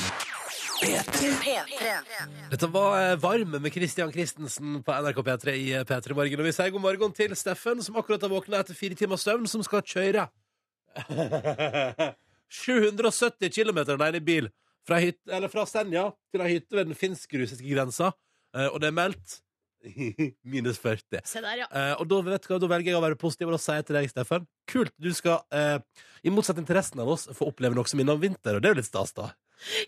Dette 0.80 2.68
var 2.72 2.94
eh, 3.02 3.18
Varme 3.20 3.60
med 3.60 3.74
Christian 3.74 4.12
Christensen 4.14 4.80
på 4.84 4.94
NRK 4.96 5.20
P3 5.28 5.56
i 5.60 5.66
eh, 5.76 5.84
P3 5.88 6.16
Morgen. 6.16 6.40
Og 6.40 6.48
vi 6.48 6.54
sier 6.56 6.72
god 6.72 6.84
morgen 6.84 7.16
til 7.16 7.36
Steffen, 7.36 7.82
som 7.84 7.98
akkurat 8.00 8.24
har 8.24 8.32
våkna 8.32 8.62
etter 8.64 8.78
fire 8.78 8.96
timers 8.98 9.26
søvn, 9.28 9.48
som 9.50 9.64
skal 9.66 9.84
kjøre 9.84 10.30
770 12.50 13.52
km 13.54 13.84
alene 13.84 14.18
i 14.22 14.26
bil 14.26 14.48
fra, 14.88 15.02
hyt, 15.04 15.20
eller 15.28 15.52
fra 15.52 15.68
Senja 15.70 16.10
til 16.34 16.42
ei 16.46 16.56
hytte 16.56 16.80
ved 16.80 16.90
den 16.90 16.98
finsk-russiske 16.98 17.68
grensa. 17.68 18.14
Eh, 18.56 18.70
og 18.72 18.80
det 18.82 18.90
er 18.90 18.98
meldt 18.98 19.40
minus 20.56 20.80
40. 20.82 21.22
Se 21.28 21.44
der, 21.44 21.66
ja. 21.66 21.68
Eh, 21.70 21.94
og 22.00 22.08
da, 22.10 22.22
vet 22.32 22.48
du 22.48 22.56
da 22.56 22.72
velger 22.72 22.94
jeg 22.94 23.00
å 23.00 23.04
være 23.04 23.20
positiv 23.20 23.52
og 23.52 23.58
da 23.58 23.62
sier 23.64 23.82
jeg 23.82 23.90
til 23.90 24.00
deg, 24.00 24.10
Steffen 24.16 24.48
Kult, 24.70 24.96
du 25.00 25.12
skal, 25.16 25.44
eh, 25.56 25.78
i 26.24 26.34
motsetning 26.34 26.68
til 26.68 26.80
resten 26.80 27.04
av 27.04 27.12
oss, 27.12 27.28
få 27.36 27.52
oppleve 27.52 27.78
noe 27.78 27.88
som 27.90 28.00
minner 28.00 28.16
om 28.18 28.24
vinter. 28.24 28.58
Og 28.58 28.64
det 28.64 28.72
er 28.72 28.78
jo 28.78 28.82
litt 28.82 28.90
stas, 28.90 29.16
da. 29.18 29.32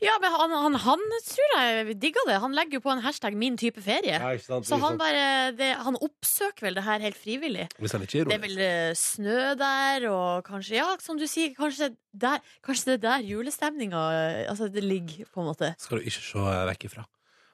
Ja, 0.04 0.18
men 0.22 0.34
han, 0.36 0.52
han, 0.52 0.76
han 0.84 1.04
tror 1.28 1.54
jeg 1.56 1.96
digger 2.02 2.26
det. 2.28 2.40
Han 2.44 2.56
legger 2.58 2.80
jo 2.80 2.84
på 2.84 2.92
en 2.92 3.02
hashtag 3.06 3.38
'min 3.40 3.58
type 3.58 3.80
ferie'. 3.82 4.18
ikke 4.20 4.44
sant? 4.44 4.68
Så 4.68 4.80
han 4.82 4.98
bare 5.00 5.52
det, 5.56 5.72
Han 5.80 5.96
oppsøker 5.96 6.68
vel 6.68 6.76
det 6.76 6.84
her 6.84 7.00
helt 7.00 7.16
frivillig. 7.18 7.70
Hvis 7.80 7.92
han 7.96 8.02
ikke 8.04 8.20
er 8.22 8.26
Det 8.26 8.34
er 8.34 8.40
ironisk. 8.40 8.58
vel 8.58 8.66
eh, 8.66 8.94
snø 8.96 9.40
der, 9.56 10.10
og 10.12 10.44
kanskje, 10.44 10.76
ja, 10.82 10.90
som 11.00 11.18
du 11.18 11.26
sier, 11.28 11.54
kanskje, 11.56 11.96
der, 12.14 12.40
kanskje 12.64 12.92
det 12.92 12.94
er 13.00 13.08
der 13.08 13.26
julestemninga 13.32 14.02
eh, 14.12 14.50
altså, 14.52 14.68
det 14.68 14.84
ligger, 14.84 15.26
på 15.34 15.42
en 15.42 15.48
måte. 15.54 15.74
Skal 15.80 15.98
du 16.00 16.04
ikke 16.04 16.20
se 16.20 16.38
eh, 16.40 16.68
vekk 16.74 16.86
ifra. 16.92 17.06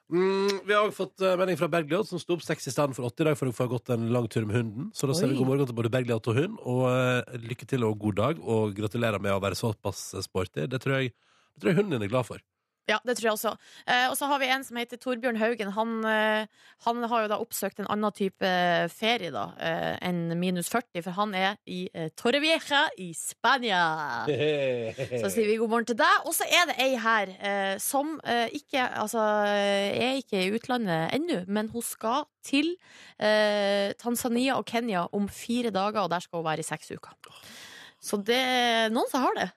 Mm, 0.09 0.61
vi 0.63 0.71
har 0.71 0.85
også 0.87 0.95
fått 1.03 1.21
eh, 1.21 1.35
melding 1.35 1.57
fra 1.59 1.67
Bergljot, 1.67 2.07
som 2.07 2.19
sto 2.21 2.37
opp 2.37 2.43
seks 2.45 2.69
i 2.69 2.71
stedet 2.71 2.95
for 2.95 3.03
åtte 3.09 3.25
i 3.25 3.27
dag 3.27 3.35
for 3.35 3.49
å 3.49 3.55
få 3.55 3.67
gått 3.67 3.89
en 3.91 4.05
lang 4.15 4.29
tur 4.31 4.45
med 4.47 4.55
hunden. 4.55 4.85
Så 4.95 5.05
da 5.09 5.13
sier 5.13 5.27
vi 5.27 5.35
Oi. 5.35 5.39
god 5.41 5.49
morgen 5.51 5.67
til 5.67 5.75
både 5.75 5.91
Bergljot 5.91 6.29
og 6.31 6.37
hund, 6.39 6.57
og 6.63 6.83
eh, 6.93 7.39
lykke 7.43 7.67
til 7.67 7.83
og 7.83 7.99
god 7.99 8.15
dag. 8.15 8.39
Og 8.39 8.71
gratulerer 8.77 9.19
med 9.19 9.35
å 9.35 9.41
være 9.43 9.59
såpass 9.59 10.13
sporty. 10.23 10.63
Det 10.71 10.79
tror 10.79 11.01
jeg, 11.01 11.11
det 11.57 11.63
tror 11.65 11.73
jeg 11.73 11.81
hunden 11.81 11.97
din 11.97 12.05
er 12.05 12.13
glad 12.13 12.29
for. 12.29 12.43
Ja, 12.87 13.01
det 13.03 13.17
tror 13.17 13.27
jeg 13.27 13.35
også. 13.35 13.51
Eh, 13.83 14.05
og 14.07 14.13
så 14.15 14.29
har 14.31 14.39
vi 14.39 14.47
en 14.47 14.63
som 14.63 14.77
heter 14.79 14.99
Torbjørn 15.01 15.35
Haugen. 15.41 15.73
Han, 15.75 15.89
eh, 16.07 16.45
han 16.85 17.03
har 17.11 17.25
jo 17.25 17.31
da 17.33 17.39
oppsøkt 17.43 17.81
en 17.83 17.89
annen 17.91 18.15
type 18.15 18.51
ferie 18.93 19.31
da, 19.33 19.49
eh, 19.59 19.97
enn 20.07 20.31
minus 20.39 20.69
40, 20.71 21.01
for 21.03 21.17
han 21.17 21.35
er 21.35 21.57
i 21.67 21.81
eh, 21.91 22.07
Torrevieja 22.15 22.85
i 23.03 23.09
Spania. 23.11 23.81
Så 25.19 25.33
sier 25.33 25.49
vi 25.49 25.57
god 25.59 25.73
morgen 25.73 25.89
til 25.91 25.99
deg. 25.99 26.23
Og 26.23 26.37
så 26.37 26.47
er 26.47 26.71
det 26.71 26.77
ei 26.85 26.95
her 27.03 27.35
eh, 27.35 27.75
som 27.83 28.21
eh, 28.23 28.55
ikke 28.55 28.87
altså, 29.03 29.25
eh, 29.51 29.91
er 30.07 30.23
ikke 30.23 30.45
i 30.45 30.55
utlandet 30.55 31.11
ennå, 31.19 31.43
men 31.51 31.67
hun 31.75 31.83
skal 31.83 32.29
til 32.47 32.77
eh, 33.19 33.91
Tanzania 33.99 34.55
og 34.55 34.67
Kenya 34.69 35.09
om 35.11 35.27
fire 35.27 35.75
dager, 35.75 36.05
og 36.05 36.13
der 36.15 36.23
skal 36.23 36.39
hun 36.39 36.47
være 36.47 36.63
i 36.63 36.71
seks 36.71 36.95
uker. 36.95 37.19
Så 37.99 38.23
det 38.23 38.39
er 38.39 38.93
noen 38.95 39.11
som 39.11 39.27
har 39.27 39.35
det. 39.35 39.51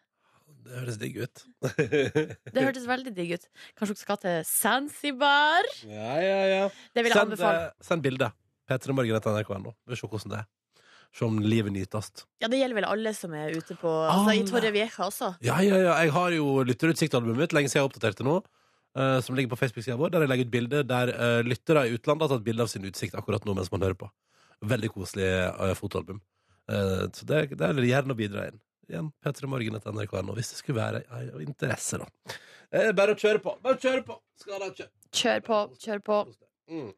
Det 0.70 0.78
høres 0.78 0.98
digg 1.00 1.16
ut. 1.18 1.40
Det 2.54 2.62
hørtes 2.62 2.86
veldig 2.86 3.10
digg 3.16 3.34
ut. 3.34 3.46
Kanskje 3.74 3.96
dere 3.96 4.04
skal 4.04 4.18
til 4.22 4.36
Zanzibar? 4.46 5.66
ja, 5.82 6.14
ja, 6.22 6.38
ja. 6.46 6.62
Det 6.94 7.02
vil 7.02 7.10
jeg 7.10 7.18
Send, 7.18 7.32
anbefale. 7.32 7.64
eh, 7.66 7.86
send 7.88 8.04
bilde. 8.06 8.28
P3 8.70 8.94
Morgen 8.94 9.18
etter 9.18 9.34
nrk.no. 9.34 9.74
Vi 9.90 9.98
se 9.98 10.06
hvordan 10.06 10.34
det 10.36 10.38
er. 10.44 10.48
Se 11.10 11.26
om 11.26 11.40
livet 11.42 11.74
nytes. 11.74 12.12
Ja, 12.38 12.46
det 12.46 12.60
gjelder 12.60 12.78
vel 12.78 12.86
alle 12.86 13.12
som 13.18 13.34
er 13.34 13.50
ute 13.58 13.74
på 13.80 13.90
altså, 13.90 14.36
I. 14.38 14.46
Torre 14.46 14.70
Vieja 14.76 14.86
også. 15.08 15.32
Ja, 15.42 15.58
ja, 15.66 15.82
ja. 15.82 15.98
Jeg 16.04 16.14
har 16.14 16.38
jo 16.38 16.46
lytterutsikt-albumet 16.68 17.48
mitt, 17.48 17.56
lenge 17.56 17.72
siden 17.72 17.80
jeg 17.80 17.88
har 17.88 17.90
oppdatert 17.90 18.22
det 18.22 18.30
nå. 18.30 18.38
Uh, 18.94 19.18
som 19.22 19.34
ligger 19.38 19.50
på 19.50 19.58
Facebook-sida 19.58 19.98
vår, 19.98 20.14
der 20.14 20.24
jeg 20.24 20.30
legger 20.32 20.46
ut 20.46 20.54
bilder 20.54 20.86
der 20.86 21.10
uh, 21.14 21.42
lyttere 21.46 21.84
i 21.86 21.92
utlandet 21.94 22.26
har 22.26 22.32
tatt 22.32 22.46
bilde 22.46 22.64
av 22.66 22.70
sin 22.70 22.86
utsikt 22.86 23.14
akkurat 23.18 23.44
nå 23.46 23.54
mens 23.58 23.70
man 23.74 23.82
hører 23.82 23.98
på. 23.98 24.06
Veldig 24.70 24.90
koselig 24.94 25.28
uh, 25.50 25.74
fotoalbum. 25.78 26.22
Så 26.70 27.26
det, 27.26 27.56
det 27.58 27.66
er 27.66 27.78
gjerne 27.82 28.14
å 28.14 28.18
bidra 28.18 28.44
inn. 28.46 28.60
Igjen 28.88 29.10
P3 29.22 29.50
Morgen 29.50 29.76
etter 29.78 29.94
nrk.no, 29.94 30.34
hvis 30.38 30.52
det 30.52 30.60
skulle 30.60 30.80
være 30.80 31.02
av 31.10 31.42
interesse, 31.42 32.00
da. 32.00 32.38
Eh, 32.70 32.90
bare 32.96 33.16
å 33.16 33.18
kjøre 33.18 33.42
på. 33.42 33.56
Bare 33.62 33.78
å 33.78 33.82
kjøre 33.82 34.04
på! 34.06 34.16
Skal 34.40 34.62
da 34.62 34.70
kjøre. 34.70 34.90
Kjør 35.20 35.44
på, 35.46 35.58
kjør 35.82 36.02
på. 36.06 36.18
Mm. 36.70 36.90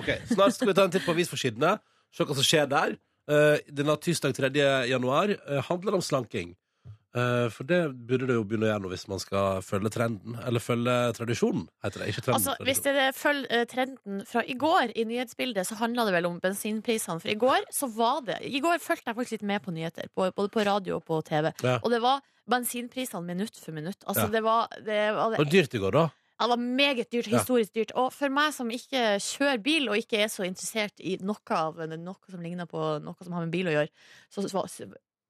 Ok, 0.00 0.10
Snart 0.30 0.56
skal 0.56 0.70
vi 0.70 0.76
ta 0.76 0.84
en 0.86 0.92
titt 0.94 1.06
på 1.06 1.14
avisforsidene. 1.14 1.74
Se 2.14 2.26
hva 2.26 2.36
som 2.36 2.46
skjer 2.46 2.68
der. 2.70 2.96
Uh, 3.24 3.56
denne 3.72 3.96
tirsdag 4.04 4.34
3. 4.36 4.50
januar 4.90 5.32
uh, 5.32 5.60
handler 5.70 5.96
om 5.96 6.04
slanking. 6.04 6.52
Eh, 7.14 7.46
for 7.54 7.62
det 7.70 7.78
burde 8.08 8.26
det 8.26 8.34
jo 8.34 8.42
begynne 8.42 8.66
å 8.66 8.70
gjøre 8.72 8.82
nå 8.82 8.90
hvis 8.90 9.04
man 9.10 9.20
skal 9.22 9.60
følge 9.62 9.92
trenden. 9.94 10.34
Eller 10.42 10.62
følge 10.62 10.94
tradisjonen, 11.14 11.68
heter 11.84 12.02
det. 12.02 12.08
Ikke 12.10 12.24
trenden. 12.26 12.40
Altså, 12.40 12.66
hvis 12.66 12.82
det 12.82 13.04
følger 13.14 13.54
eh, 13.54 13.66
trenden 13.70 14.24
fra 14.26 14.42
i 14.42 14.56
går 14.58 14.94
i 14.98 15.06
nyhetsbildet, 15.06 15.68
så 15.68 15.78
handla 15.78 16.08
det 16.08 16.16
vel 16.16 16.26
om 16.32 16.40
bensinprisene. 16.42 17.22
For 17.22 17.30
i 17.30 17.38
går 17.38 17.68
så 17.74 17.90
var 17.94 18.24
det 18.26 18.40
I 18.50 18.62
går 18.64 18.82
fulgte 18.82 19.12
jeg 19.12 19.18
faktisk 19.20 19.36
litt 19.38 19.46
med 19.52 19.62
på 19.62 19.76
nyheter, 19.76 20.10
på, 20.10 20.26
både 20.34 20.50
på 20.56 20.66
radio 20.66 20.98
og 20.98 21.06
på 21.06 21.20
TV. 21.28 21.52
Ja. 21.62 21.78
Og 21.84 21.94
det 21.94 22.02
var 22.02 22.24
bensinprisene 22.50 23.22
minutt 23.30 23.62
for 23.62 23.76
minutt. 23.76 24.02
Altså, 24.08 24.26
Ja. 24.26 24.34
det 24.34 24.42
var, 24.42 24.68
det 24.84 25.00
var, 25.14 25.38
Det 25.38 25.50
dyrt 25.54 25.74
i 25.78 25.84
går, 25.86 25.92
da. 25.92 26.10
Ja, 26.34 26.48
det 26.48 26.50
var 26.50 26.56
meget 26.56 27.12
dyrt, 27.12 27.30
historisk 27.30 27.74
dyrt. 27.78 27.92
Og 27.94 28.10
for 28.12 28.28
meg 28.28 28.50
som 28.52 28.68
ikke 28.74 29.20
kjører 29.22 29.62
bil, 29.62 29.88
og 29.88 29.96
ikke 30.02 30.24
er 30.24 30.28
så 30.32 30.42
interessert 30.42 30.98
i 30.98 31.14
noe 31.22 31.38
av 31.54 31.78
noe 31.94 32.16
som 32.26 32.42
ligner 32.42 32.66
på 32.66 32.98
noe 33.04 33.14
som 33.22 33.32
har 33.32 33.46
med 33.46 33.54
bil 33.54 33.70
å 33.70 33.76
gjøre, 33.76 33.88
så 34.34 34.42
så 34.50 34.66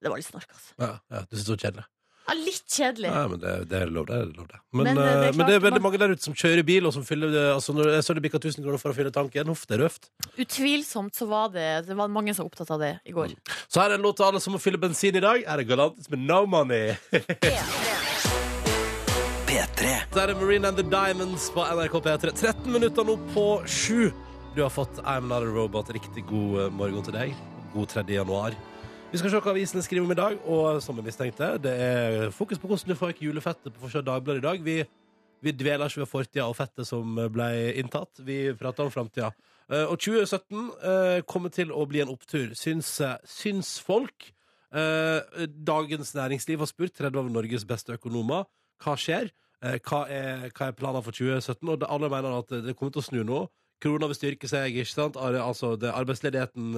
det 0.05 0.13
var 0.13 0.21
litt 0.21 0.29
snork, 0.29 0.49
altså. 0.53 0.73
Ja, 0.79 0.95
ja, 1.11 1.25
du 1.25 1.37
synes 1.37 1.49
det 1.49 1.55
var 1.57 1.63
kjedelig. 1.67 1.87
Ja, 2.25 2.35
litt 2.41 2.73
kjedelig. 2.73 3.09
Ja, 3.13 3.23
men 3.29 3.41
det, 3.43 3.51
det 3.69 3.81
er 3.85 3.91
lov, 3.93 4.07
det. 4.09 4.17
er 4.17 4.31
lov 4.33 4.47
det. 4.49 4.59
Men, 4.73 4.87
Men, 4.87 4.99
eh, 4.99 5.05
det 5.05 5.27
er 5.29 5.35
men 5.37 5.49
det 5.49 5.57
er 5.59 5.65
veldig 5.67 5.81
mange 5.85 5.99
der 6.01 6.15
ute 6.15 6.25
som 6.25 6.37
kjører 6.41 6.65
bil, 6.65 6.87
og 6.89 6.95
som 6.97 7.05
fyller 7.05 7.29
det, 7.35 7.43
altså 7.53 7.75
når 7.77 7.91
jeg 7.99 8.07
så 8.07 8.17
det 8.17 8.23
bikka 8.25 8.41
1000 8.41 8.65
kroner 8.65 8.81
for 8.81 8.95
å 8.95 8.97
fylle 8.97 9.13
tanken. 9.13 9.51
Huff, 9.53 9.67
det 9.69 9.77
er 9.77 9.83
røft. 9.85 10.09
Utvilsomt 10.41 11.13
så 11.21 11.29
var 11.29 11.53
det 11.53 11.67
Det 11.91 11.97
var 11.99 12.09
mange 12.09 12.33
som 12.33 12.47
var 12.47 12.53
opptatt 12.53 12.73
av 12.73 12.81
det 12.81 12.95
i 13.05 13.13
går. 13.13 13.37
Så 13.69 13.83
her 13.83 13.93
er 13.93 13.99
en 13.99 14.07
låt 14.09 14.17
til 14.21 14.29
alle 14.31 14.41
som 14.41 14.57
må 14.57 14.63
fylle 14.63 14.81
bensin 14.81 15.21
i 15.21 15.25
dag. 15.25 15.45
Her 15.45 15.61
er 15.61 15.69
Galantis 15.69 16.09
med 16.13 16.25
No 16.25 16.47
Money. 16.49 16.97
P3. 19.45 19.93
Der 20.17 20.33
er 20.33 20.35
Marine 20.41 20.69
and 20.73 20.81
the 20.81 20.87
Diamonds 20.89 21.51
på 21.53 21.61
NRK 21.61 22.01
P3. 22.09 22.33
13 22.33 22.73
minutter 22.73 23.05
nå 23.05 23.19
på 23.37 23.49
sju. 23.69 24.09
Du 24.57 24.63
har 24.65 24.73
fått 24.73 24.97
I'm 25.05 25.29
Not 25.29 25.45
a 25.45 25.53
Robot. 25.53 25.93
Riktig 25.93 26.25
god 26.31 26.63
eh, 26.65 26.73
morgen 26.73 27.05
til 27.05 27.13
deg. 27.21 27.37
God 27.75 27.93
3. 27.93 28.09
januar. 28.17 28.57
Vi 29.15 29.19
skal 29.21 29.31
se 29.31 29.39
hva 29.39 29.53
avisene 29.53 29.83
skriver 29.87 30.03
om 30.03 30.11
i 30.11 30.17
dag, 30.19 30.41
og 30.51 30.81
som 30.83 30.97
jeg 30.99 31.07
mistenkte, 31.07 31.53
det 31.63 31.71
er 31.79 32.33
fokus 32.35 32.59
på 32.59 32.67
hvordan 32.67 32.91
du 32.91 32.97
får 32.99 33.13
ikke 33.13 33.29
julefettet 33.29 33.71
på 33.71 33.85
forsida 33.85 34.09
Dagbladet 34.09 34.41
i 34.41 34.43
dag. 34.43 34.65
Vi, 34.67 34.75
vi 35.47 35.53
dveler 35.55 35.87
ikke 35.87 36.03
ved 36.03 36.11
fortida 36.11 36.47
og 36.51 36.57
fettet 36.59 36.89
som 36.89 37.21
ble 37.31 37.47
inntatt. 37.79 38.19
Vi 38.27 38.39
prater 38.59 38.83
om 38.83 38.91
framtida. 38.91 39.29
Eh, 39.71 39.85
Og 39.87 40.03
2017 40.03 40.59
eh, 40.59 41.21
kommer 41.31 41.55
til 41.55 41.71
å 41.71 41.87
bli 41.87 42.03
en 42.03 42.11
opptur, 42.11 42.57
syns, 42.59 42.91
syns 43.37 43.71
folk. 43.87 44.33
Eh, 44.75 45.47
Dagens 45.47 46.11
Næringsliv 46.19 46.67
har 46.67 46.73
spurt 46.73 46.99
30 46.99 47.23
av 47.23 47.31
Norges 47.39 47.71
beste 47.71 47.95
økonomer 47.95 48.51
hva 48.83 48.99
skjer. 48.99 49.31
Hva 49.63 50.05
er, 50.11 50.49
hva 50.51 50.73
er 50.73 50.79
planen 50.83 51.07
for 51.07 51.15
2017? 51.15 51.63
Og 51.71 51.87
alle 51.87 52.11
mener 52.19 52.41
at 52.43 52.59
det 52.67 52.75
kommer 52.75 52.99
til 52.99 53.07
å 53.07 53.09
snu 53.13 53.23
nå. 53.23 53.45
Krona 53.79 54.11
vil 54.11 54.19
styrke 54.25 54.51
seg. 54.51 54.75
ikke 54.75 54.91
sant? 54.91 55.23
Altså, 55.23 55.77
det, 55.79 55.95
arbeidsledigheten 55.95 56.75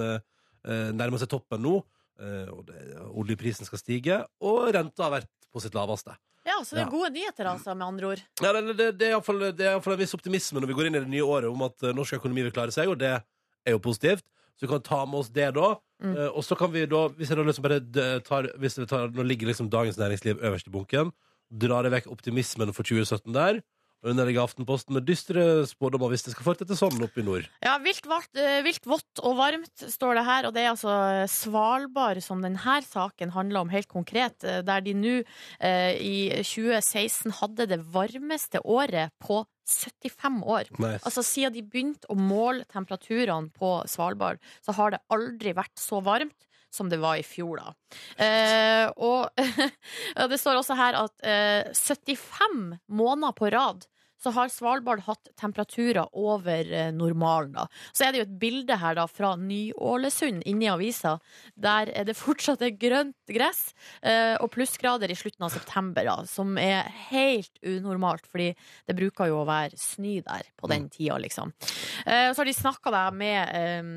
nærmer 0.93 1.17
seg 1.17 1.33
toppen 1.33 1.65
nå. 1.65 1.79
Eh, 2.19 2.49
Og 2.53 2.65
det, 2.67 2.77
oljeprisen 3.11 3.67
skal 3.67 3.81
stige. 3.81 4.21
Og 4.41 4.71
renta 4.75 5.07
har 5.07 5.19
vært 5.19 5.31
på 5.53 5.63
sitt 5.63 5.77
laveste. 5.77 6.15
Ja, 6.47 6.61
så 6.63 6.77
det 6.77 6.85
er 6.85 6.91
gode 6.91 7.09
nyheter, 7.11 7.49
altså, 7.51 7.73
med 7.75 7.87
andre 7.87 8.13
ord. 8.13 8.21
Ja, 8.39 8.53
det, 8.55 8.77
det, 8.79 8.91
det 9.01 9.09
er 9.09 9.17
iallfall 9.17 9.49
en 9.51 9.99
viss 9.99 10.15
optimisme 10.15 10.61
når 10.61 10.71
vi 10.71 10.77
går 10.77 10.87
inn 10.87 10.95
i 10.95 11.03
det 11.03 11.11
nye 11.11 11.25
året 11.27 11.51
om 11.51 11.65
at 11.67 11.83
eh, 11.83 11.95
norsk 11.95 12.21
økonomi 12.21 12.45
vil 12.47 12.55
klare 12.55 12.71
seg, 12.75 12.91
og 12.91 12.99
det 13.01 13.13
er 13.17 13.75
jo 13.75 13.83
positivt. 13.83 14.23
Så 14.57 14.65
vi 14.65 14.71
kan 14.71 14.85
ta 14.85 15.03
med 15.05 15.19
oss 15.19 15.31
det 15.33 15.51
da. 15.57 15.73
Mm. 16.01 16.13
Eh, 16.15 16.29
og 16.31 16.45
så 16.47 16.55
kan 16.57 16.71
vi 16.73 16.85
da, 16.89 17.03
hvis 17.17 17.33
jeg 17.33 17.39
da 17.39 17.45
liksom 17.49 17.67
bare 17.67 17.81
tar, 18.25 18.47
hvis 18.61 18.79
vi 18.79 18.87
tar, 18.89 19.11
Nå 19.13 19.25
ligger 19.27 19.51
liksom 19.51 19.69
Dagens 19.73 19.99
Næringsliv 19.99 20.39
øverst 20.39 20.71
i 20.71 20.73
bunken. 20.73 21.11
Drar 21.51 21.87
jeg 21.87 21.93
vekk 21.97 22.09
optimismen 22.15 22.73
for 22.75 22.87
2017 22.87 23.35
der. 23.35 23.61
Underlegger 24.05 24.45
Aftenposten 24.45 24.93
med 24.93 25.07
dystre 25.07 25.65
spådommer 25.65 26.11
hvis 26.11 26.27
det 26.27 26.35
skal 26.35 26.45
fortsette 26.45 26.77
sånn 26.77 27.01
oppe 27.01 27.23
i 27.23 27.25
nord. 27.25 27.47
Ja, 27.65 27.77
vilt, 27.81 28.05
vart, 28.05 28.29
eh, 28.37 28.59
vilt 28.65 28.85
vått 28.85 29.21
og 29.25 29.37
varmt 29.39 29.85
står 29.89 30.19
det 30.19 30.25
her, 30.27 30.47
og 30.47 30.53
det 30.53 30.63
er 30.63 30.71
altså 30.75 30.93
Svalbard 31.33 32.21
som 32.21 32.43
denne 32.45 32.77
saken 32.85 33.33
handler 33.33 33.65
om 33.65 33.73
helt 33.73 33.89
konkret, 33.89 34.43
eh, 34.45 34.61
der 34.61 34.85
de 34.85 34.93
nå 34.93 35.15
eh, 35.17 35.97
i 35.97 36.17
2016 36.45 37.39
hadde 37.41 37.69
det 37.73 37.81
varmeste 37.89 38.61
året 38.61 39.15
på 39.23 39.41
75 39.67 40.43
år. 40.45 40.69
Nice. 40.79 41.03
Altså 41.03 41.23
Siden 41.25 41.57
de 41.57 41.65
begynte 41.65 42.07
å 42.13 42.15
måle 42.15 42.67
temperaturene 42.71 43.51
på 43.55 43.81
Svalbard, 43.89 44.39
så 44.63 44.77
har 44.77 44.93
det 44.93 45.03
aldri 45.13 45.57
vært 45.57 45.75
så 45.81 45.99
varmt 46.05 46.46
som 46.77 46.91
det 46.91 47.01
var 47.01 47.19
i 47.19 47.25
fjor, 47.25 47.61
da. 47.61 47.75
Eh, 48.23 48.87
og 48.97 49.29
det 50.31 50.39
står 50.41 50.61
også 50.61 50.77
her 50.77 51.01
at 51.03 51.27
eh, 51.27 51.73
75 51.73 52.77
måneder 52.87 53.37
på 53.37 53.51
rad 53.53 53.87
så 54.21 54.31
har 54.33 54.49
Svalbard 54.49 55.03
hatt 55.05 55.29
temperaturer 55.37 56.07
over 56.17 56.71
eh, 56.73 56.89
normalen. 56.93 57.53
da. 57.53 57.67
Så 57.93 58.05
er 58.05 58.13
det 58.13 58.21
jo 58.21 58.27
et 58.27 58.37
bilde 58.41 58.77
her 58.81 58.97
da 58.97 59.05
fra 59.09 59.35
Ny-Ålesund 59.39 60.43
inni 60.49 60.69
avisa. 60.71 61.17
Der 61.55 61.91
er 61.93 62.07
det 62.07 62.17
fortsatt 62.17 62.63
er 62.65 62.75
grønt 62.79 63.17
gress 63.29 63.71
eh, 64.01 64.35
og 64.41 64.49
plussgrader 64.55 65.11
i 65.13 65.17
slutten 65.17 65.45
av 65.45 65.53
september, 65.53 66.07
da, 66.07 66.17
som 66.29 66.57
er 66.61 66.89
helt 67.11 67.53
unormalt, 67.61 68.25
fordi 68.29 68.51
det 68.87 68.97
bruker 68.97 69.29
jo 69.31 69.41
å 69.43 69.49
være 69.49 69.77
snø 69.77 70.19
der 70.25 70.49
på 70.57 70.69
den 70.71 70.89
tida, 70.93 71.19
liksom. 71.21 71.53
Eh, 72.05 72.31
så 72.31 72.41
har 72.41 72.49
de 72.49 72.57
snakka 72.57 73.09
med 73.13 73.39
eh, 73.53 73.93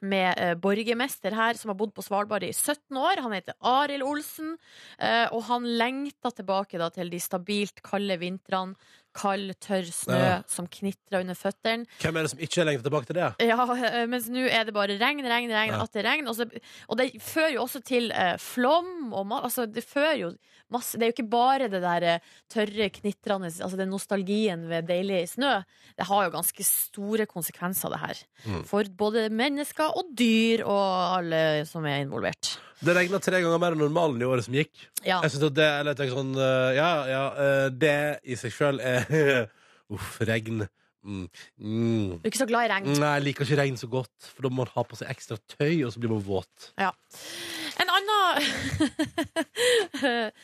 med 0.00 0.38
eh, 0.38 0.54
borgermester 0.58 1.34
her, 1.34 1.58
som 1.58 1.72
har 1.72 1.78
bodd 1.78 1.94
på 1.96 2.04
Svalbard 2.06 2.46
i 2.46 2.52
17 2.52 2.96
år. 2.96 3.22
Han 3.24 3.34
heter 3.34 3.56
Arild 3.66 4.06
Olsen, 4.06 4.56
eh, 4.98 5.26
og 5.32 5.42
han 5.50 5.66
lengta 5.80 6.32
tilbake 6.34 6.80
da, 6.80 6.90
til 6.94 7.10
de 7.12 7.20
stabilt 7.22 7.82
kalde 7.86 8.18
vintrene. 8.20 8.78
Kald, 9.14 9.54
tørr 9.64 9.86
snø 9.92 10.18
Ja. 10.18 10.42
som 10.46 10.66
knitrer 10.66 11.20
under 11.20 11.34
føttene. 11.34 11.86
Hvem 12.00 12.16
er 12.16 12.22
det 12.26 12.30
som 12.30 12.38
ikke 12.44 12.64
lengter 12.66 12.88
tilbake 12.90 13.06
til 13.06 13.16
det? 13.18 13.30
Ja, 13.48 13.56
eh, 13.74 14.06
mens 14.06 14.28
nå 14.28 14.44
er 14.46 14.64
det 14.68 14.74
bare 14.74 14.98
regn, 14.98 15.24
regn, 15.24 15.50
regn, 15.50 15.72
Ja. 15.72 15.82
atter 15.82 16.02
regn. 16.04 16.28
Og, 16.28 16.36
så, 16.36 16.46
og 16.88 16.96
det 16.98 17.10
fører 17.22 17.54
jo 17.54 17.62
også 17.64 17.82
til 17.82 18.10
eh, 18.12 18.36
flom 18.38 19.12
og 19.12 19.26
ma 19.26 19.40
altså, 19.42 19.66
det 19.66 19.84
fører 19.84 20.18
jo 20.18 20.32
masse 20.70 20.98
Det 20.98 21.06
er 21.06 21.08
jo 21.12 21.14
ikke 21.16 21.30
bare 21.30 21.68
det 21.72 21.80
der 21.80 22.02
eh, 22.04 22.18
tørre, 22.52 22.90
knitrende 22.92 23.48
Altså 23.48 23.76
den 23.78 23.88
nostalgien 23.88 24.68
ved 24.68 24.86
deilig 24.86 25.28
snø. 25.30 25.62
Det 25.96 26.06
har 26.06 26.24
jo 26.26 26.30
ganske 26.34 26.64
store 26.64 27.24
konsekvenser, 27.26 27.88
det 27.90 27.98
her. 28.02 28.18
Mm. 28.44 28.64
For 28.68 28.84
både 28.84 29.30
mennesker 29.30 29.96
og 29.96 30.10
dyr 30.14 30.62
og 30.66 31.18
alle 31.18 31.64
som 31.66 31.86
er 31.86 32.02
involvert. 32.04 32.58
Det 32.84 32.94
regna 32.94 33.18
tre 33.18 33.40
ganger 33.42 33.58
mer 33.58 33.74
enn 33.74 33.80
normalen 33.82 34.20
i 34.22 34.26
året 34.28 34.44
som 34.44 34.54
gikk. 34.54 34.70
Ja. 35.02 35.20
Jeg 35.24 35.32
synes 35.32 35.48
at 35.48 35.54
det, 35.56 35.66
eller 35.80 35.94
jeg 35.94 35.98
tenker 36.02 36.18
sånn 36.20 36.34
eh, 36.36 36.74
Ja, 36.76 36.90
ja, 37.10 37.24
eh, 37.42 37.68
det 37.74 37.96
i 38.28 38.36
seg 38.38 38.52
sjøl 38.54 38.78
er 38.84 38.97
Uff, 39.94 40.18
regn. 40.28 40.66
Mm. 41.04 41.28
Mm. 41.56 42.18
Du 42.18 42.26
er 42.26 42.32
ikke 42.32 42.40
så 42.42 42.48
glad 42.48 42.66
i 42.66 42.72
regn. 42.72 42.88
Nei, 42.98 43.12
jeg 43.16 43.24
liker 43.28 43.46
ikke 43.46 43.60
regn 43.62 43.78
så 43.80 43.88
godt, 43.90 44.30
for 44.34 44.44
da 44.44 44.50
må 44.52 44.64
man 44.64 44.72
ha 44.74 44.84
på 44.84 44.98
seg 44.98 45.12
ekstra 45.12 45.38
tøy, 45.54 45.84
og 45.86 45.92
så 45.94 46.02
blir 46.02 46.12
man 46.12 46.24
våt. 46.26 46.70
En 46.80 46.90
annen 48.12 48.44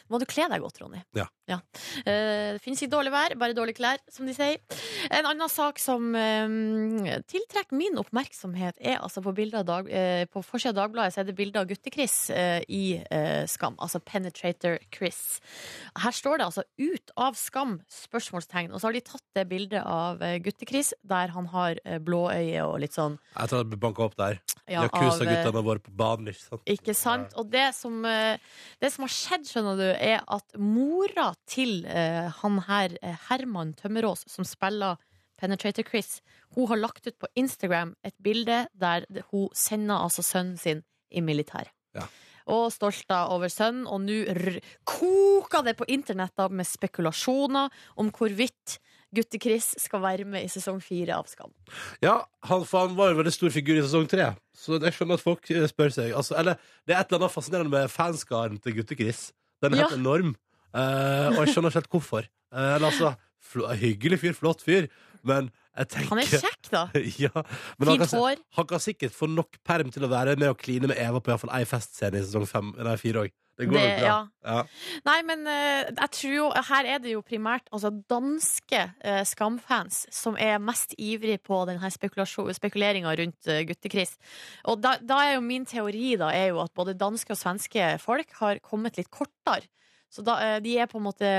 Må 0.11 0.21
du 0.21 0.27
kle 0.29 0.47
deg 0.51 0.63
godt, 0.65 0.81
Ronny. 0.83 1.01
Ja. 1.17 1.27
ja. 1.51 1.59
Det 2.07 2.63
finnes 2.65 2.81
ikke 2.83 2.95
dårlig 2.97 3.13
vær, 3.15 3.37
bare 3.41 3.57
dårlige 3.57 3.79
klær, 3.79 4.01
som 4.11 4.27
de 4.29 4.35
sier. 4.37 4.59
En 5.11 5.29
annen 5.29 5.51
sak 5.53 5.79
som 5.83 6.15
eh, 6.19 6.49
tiltrekker 7.31 7.77
min 7.77 7.99
oppmerksomhet, 8.01 8.81
er 8.81 9.01
altså 9.01 9.23
på, 9.25 9.35
dag, 9.35 9.91
eh, 9.91 10.25
på 10.31 10.43
forsida 10.45 10.75
av 10.75 10.81
Dagbladet 10.83 11.15
så 11.15 11.23
er 11.23 11.29
det 11.29 11.37
bilde 11.39 11.61
av 11.61 11.69
Gutte-Chris 11.71 12.17
eh, 12.35 12.61
i 12.69 12.85
eh, 13.05 13.45
Skam. 13.51 13.77
Altså 13.83 14.01
Penetrator 14.01 14.79
Chris. 14.95 15.41
Her 16.01 16.15
står 16.15 16.41
det 16.41 16.49
altså 16.49 16.65
'Ut 16.79 17.15
av 17.17 17.37
skam?' 17.39 17.81
spørsmålstegn. 17.91 18.73
Og 18.73 18.81
så 18.81 18.89
har 18.89 18.97
de 18.97 19.05
tatt 19.05 19.25
det 19.37 19.49
bildet 19.49 19.83
av 19.85 20.23
eh, 20.23 20.41
Gutte-Chris 20.43 20.95
der 21.05 21.35
han 21.35 21.47
har 21.53 21.79
blå 22.01 22.15
blåøye 22.15 22.65
og 22.67 22.79
litt 22.83 22.97
sånn 22.97 23.19
Jeg 23.35 23.51
tror 23.51 23.65
det 23.65 23.73
blir 23.73 23.83
banka 23.83 24.07
opp 24.07 24.17
der. 24.19 24.41
ja, 24.67 24.85
av, 24.85 24.89
eh, 24.89 24.89
Yakuza-guttene 24.89 25.63
våre 25.65 25.83
på 25.85 25.93
banen, 25.93 26.31
ikke 26.33 26.41
sant? 26.41 26.63
ikke 26.71 26.95
sant? 26.97 27.35
Og 27.41 27.51
det 27.55 27.69
som, 27.77 28.05
eh, 28.05 28.39
det 28.83 28.91
som 28.93 29.07
har 29.07 29.13
skjedd, 29.15 29.47
skjønner 29.49 29.81
du, 29.81 29.87
er 29.95 30.25
at 30.27 30.57
mora 30.59 31.31
til 31.51 31.85
uh, 31.87 32.31
han 32.43 32.61
her, 32.69 32.97
eh, 33.03 33.17
Herman 33.29 33.75
Tømmerås, 33.79 34.27
som 34.31 34.47
spiller 34.49 34.99
Penetrator 35.41 35.87
Chris, 35.87 36.21
hun 36.55 36.69
har 36.71 36.81
lagt 36.83 37.07
ut 37.07 37.17
på 37.19 37.31
Instagram 37.39 37.95
et 38.07 38.15
bilde 38.23 38.65
der 38.75 39.07
hun 39.33 39.49
sender 39.55 40.05
altså 40.05 40.23
sønnen 40.23 40.59
sin 40.59 40.85
i 41.11 41.23
militæret. 41.23 41.73
Ja. 41.95 42.07
og 42.51 42.73
stolt 42.75 43.09
over 43.15 43.49
sønnen. 43.49 43.87
Og 43.87 44.03
nå 44.03 44.19
koker 44.85 45.63
det 45.65 45.77
på 45.79 45.87
internett 45.89 46.37
med 46.51 46.67
spekulasjoner 46.67 47.71
om 47.97 48.11
hvorvidt 48.13 48.79
Gutte-Chris 49.15 49.71
skal 49.83 50.03
være 50.05 50.25
med 50.29 50.45
i 50.47 50.51
sesong 50.53 50.81
fire 50.85 51.17
av 51.17 51.29
Skam. 51.31 51.53
Ja, 52.05 52.17
han, 52.49 52.65
for 52.69 52.87
han 52.89 52.97
var 52.99 53.11
jo 53.11 53.17
en 53.17 53.21
veldig 53.23 53.35
stor 53.37 53.53
figur 53.55 53.79
i 53.79 53.85
sesong 53.87 54.09
tre. 54.11 54.31
Så 54.59 54.79
jeg 54.83 54.95
skjønner 54.97 55.19
at 55.21 55.25
folk 55.25 55.51
eh, 55.55 55.65
spør 55.71 55.93
seg 55.95 56.13
altså, 56.17 56.37
Eller 56.41 56.59
det 56.87 56.95
er 56.95 57.01
et 57.03 57.11
eller 57.13 57.25
annet 57.25 57.35
fascinerende 57.35 57.73
med 57.75 57.91
fanskaren 57.93 58.61
til 58.65 58.77
Gutte-Chris. 58.81 59.29
Den 59.63 59.75
er 59.75 59.85
helt 59.85 59.97
Ja. 59.97 60.01
enorm. 60.03 60.35
uh, 60.75 61.31
og 61.37 61.45
jeg 61.45 61.55
skjønner 61.55 61.71
ikke 61.71 61.81
helt 61.83 61.93
hvorfor. 61.95 62.27
Uh, 62.55 62.79
altså, 62.83 63.15
hyggelig 63.79 64.19
fyr, 64.25 64.33
flott 64.35 64.63
fyr, 64.65 64.89
men 65.27 65.51
jeg 65.77 65.89
tenker 65.93 66.11
Han 66.15 66.21
er 66.23 66.29
kjekk, 66.31 66.69
da. 66.73 66.83
ja, 67.25 67.31
men 67.79 67.89
han 67.89 67.97
Fint 67.99 68.11
kan, 68.11 68.19
hår. 68.21 68.43
han 68.59 68.67
kan 68.71 68.83
sikkert 68.83 69.15
få 69.15 69.27
nok 69.31 69.59
perm 69.67 69.91
til 69.95 70.07
å 70.07 70.11
være 70.11 70.37
med 70.41 70.53
og 70.53 70.59
kline 70.63 70.87
med 70.91 70.99
Eva 71.03 71.21
på 71.23 71.33
iallfall 71.33 71.53
ei 71.57 71.65
festscene 71.69 72.19
i 72.21 72.25
sesong 72.27 72.47
fem, 72.51 72.73
nei, 72.79 72.97
fire 73.01 73.25
òg. 73.27 73.33
Det 73.57 73.69
går 73.71 73.77
Det, 73.79 73.83
bra. 74.01 74.07
ja. 74.07 74.19
Ja. 74.45 74.63
Nei, 75.07 75.17
men 75.27 75.47
eh, 75.47 75.87
jeg 75.89 76.11
tror 76.17 76.35
jo 76.35 76.47
Her 76.69 76.89
er 76.95 77.03
det 77.05 77.13
jo 77.15 77.23
primært 77.25 77.69
altså, 77.71 77.93
danske 78.11 78.81
uh, 78.99 79.23
Skam-fans 79.29 80.05
som 80.13 80.39
er 80.41 80.59
mest 80.63 80.97
ivrig 80.99 81.39
på 81.47 81.61
denne 81.69 81.91
spekuleringa 81.95 83.15
rundt 83.21 83.51
uh, 83.51 83.61
Gutte-Chris. 83.69 84.17
Og 84.71 84.83
da, 84.83 84.97
da 85.01 85.21
er 85.29 85.37
jo 85.37 85.45
min 85.47 85.67
teori 85.69 86.17
da, 86.21 86.33
er 86.35 86.51
jo 86.51 86.63
at 86.65 86.75
både 86.75 86.97
danske 86.99 87.35
og 87.35 87.41
svenske 87.41 87.95
folk 88.03 88.35
har 88.41 88.63
kommet 88.65 88.99
litt 88.99 89.11
kortere. 89.15 89.69
Så 90.11 90.27
da, 90.27 90.39
uh, 90.57 90.59
de 90.65 90.79
er 90.79 90.91
på 90.91 90.99
en 90.99 91.07
måte 91.07 91.35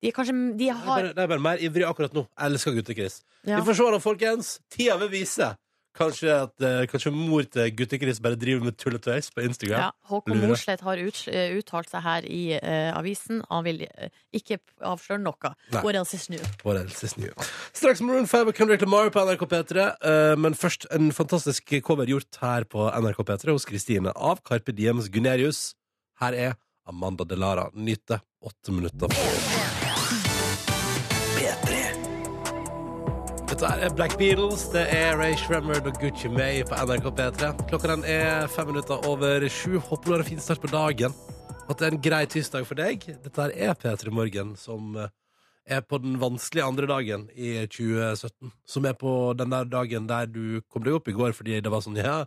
De 0.00 0.08
er 0.08 0.16
kanskje 0.16 0.34
De 0.56 0.70
er 0.72 0.78
har 0.80 0.96
bare, 0.96 1.12
jeg 1.12 1.24
er 1.24 1.34
bare 1.34 1.44
mer 1.44 1.60
ivrig 1.60 1.84
akkurat 1.84 2.16
nå. 2.16 2.24
Jeg 2.24 2.54
elsker 2.54 2.78
Gutte-Chris. 2.78 3.20
ja. 3.44 3.60
Vi 3.60 3.66
får 3.68 3.76
se 3.82 3.90
da, 3.92 4.00
folkens. 4.00 4.54
Tida 4.72 4.96
vil 5.04 5.12
vise. 5.12 5.52
Kanskje, 5.96 6.30
at, 6.30 6.54
eh, 6.62 6.86
kanskje 6.86 7.10
mor 7.10 7.42
til 7.42 7.70
Gutte-Chris 7.74 8.20
bare 8.22 8.38
driver 8.38 8.64
med 8.64 8.76
tulletøys 8.78 9.30
på 9.34 9.42
Instagram. 9.42 9.80
Ja, 9.80 9.90
Håkon 10.06 10.36
Lurer. 10.36 10.52
Mosleth 10.52 10.84
har 10.86 11.02
ut, 11.02 11.18
eh, 11.28 11.56
uttalt 11.58 11.90
seg 11.90 12.04
her 12.04 12.22
i 12.30 12.42
uh, 12.54 12.94
avisen. 12.94 13.42
Han 13.50 13.64
vil 13.66 13.82
uh, 13.82 14.06
ikke 14.32 14.60
avsløre 14.86 15.18
noe. 15.24 15.52
What 15.82 15.98
else 15.98 16.14
is 16.14 16.28
new? 16.30 16.40
What 16.64 16.78
else 16.78 17.02
is 17.04 17.16
new? 17.18 17.34
Straks 17.72 18.00
Maroon 18.00 18.30
5 18.30 18.52
og 18.52 18.54
Kendrick 18.54 18.86
Lamar 18.86 19.10
på 19.10 19.24
NRK 19.26 19.44
P3. 19.50 19.90
Uh, 19.98 20.38
men 20.38 20.54
først 20.54 20.86
en 20.94 21.10
fantastisk 21.12 21.74
cover 21.82 22.06
gjort 22.06 22.38
her 22.40 22.64
på 22.70 22.86
NRK 22.86 23.24
P3 23.26 23.56
hos 23.56 23.66
Kristine 23.66 24.14
av 24.14 24.44
Carpe 24.46 24.72
Diems 24.72 25.10
Gunerius. 25.10 25.74
Her 26.22 26.38
er 26.38 26.58
Amanda 26.86 27.26
Delara. 27.26 27.70
Nyt 27.74 28.06
det. 28.06 28.22
Åtte 28.40 28.72
minutter 28.72 29.59
Dette 33.60 33.84
er 33.84 33.92
Black 33.92 34.14
Beatles, 34.16 34.62
det 34.72 34.86
er 34.94 35.18
Ray 35.20 35.34
Shremmerd 35.36 35.84
og 35.90 35.98
Gucci 36.00 36.30
May 36.32 36.62
på 36.64 36.76
NRK 36.80 37.10
P3. 37.18 37.48
Klokka 37.68 37.90
den 37.90 38.04
er 38.08 38.46
fem 38.48 38.70
minutter 38.70 39.02
over 39.04 39.44
sju. 39.52 39.74
Håper 39.84 40.06
du 40.06 40.14
har 40.14 40.22
en 40.24 40.28
fin 40.30 40.40
start 40.40 40.62
på 40.62 40.70
dagen. 40.72 41.12
At 41.68 41.76
det 41.76 41.90
er 41.90 41.92
en 41.92 42.00
grei 42.06 42.22
tirsdag 42.32 42.64
for 42.64 42.80
deg. 42.80 43.04
Dette 43.20 43.42
her 43.44 43.52
er 43.68 43.76
P3 43.76 44.14
Morgen, 44.16 44.54
som 44.56 44.96
eh, 44.96 45.10
er 45.76 45.84
på 45.84 46.00
den 46.00 46.16
vanskelige 46.22 46.64
andre 46.70 46.88
dagen 46.88 47.26
i 47.36 47.52
2017. 47.68 48.48
Som 48.64 48.88
er 48.88 48.96
på 48.96 49.12
den 49.36 49.52
der 49.52 49.68
dagen 49.76 50.08
der 50.08 50.32
du 50.32 50.62
kom 50.72 50.86
deg 50.86 50.96
opp 50.96 51.12
i 51.12 51.16
går 51.20 51.36
fordi 51.36 51.60
det 51.60 51.72
var 51.74 51.84
sånn 51.84 52.00
Ja, 52.00 52.22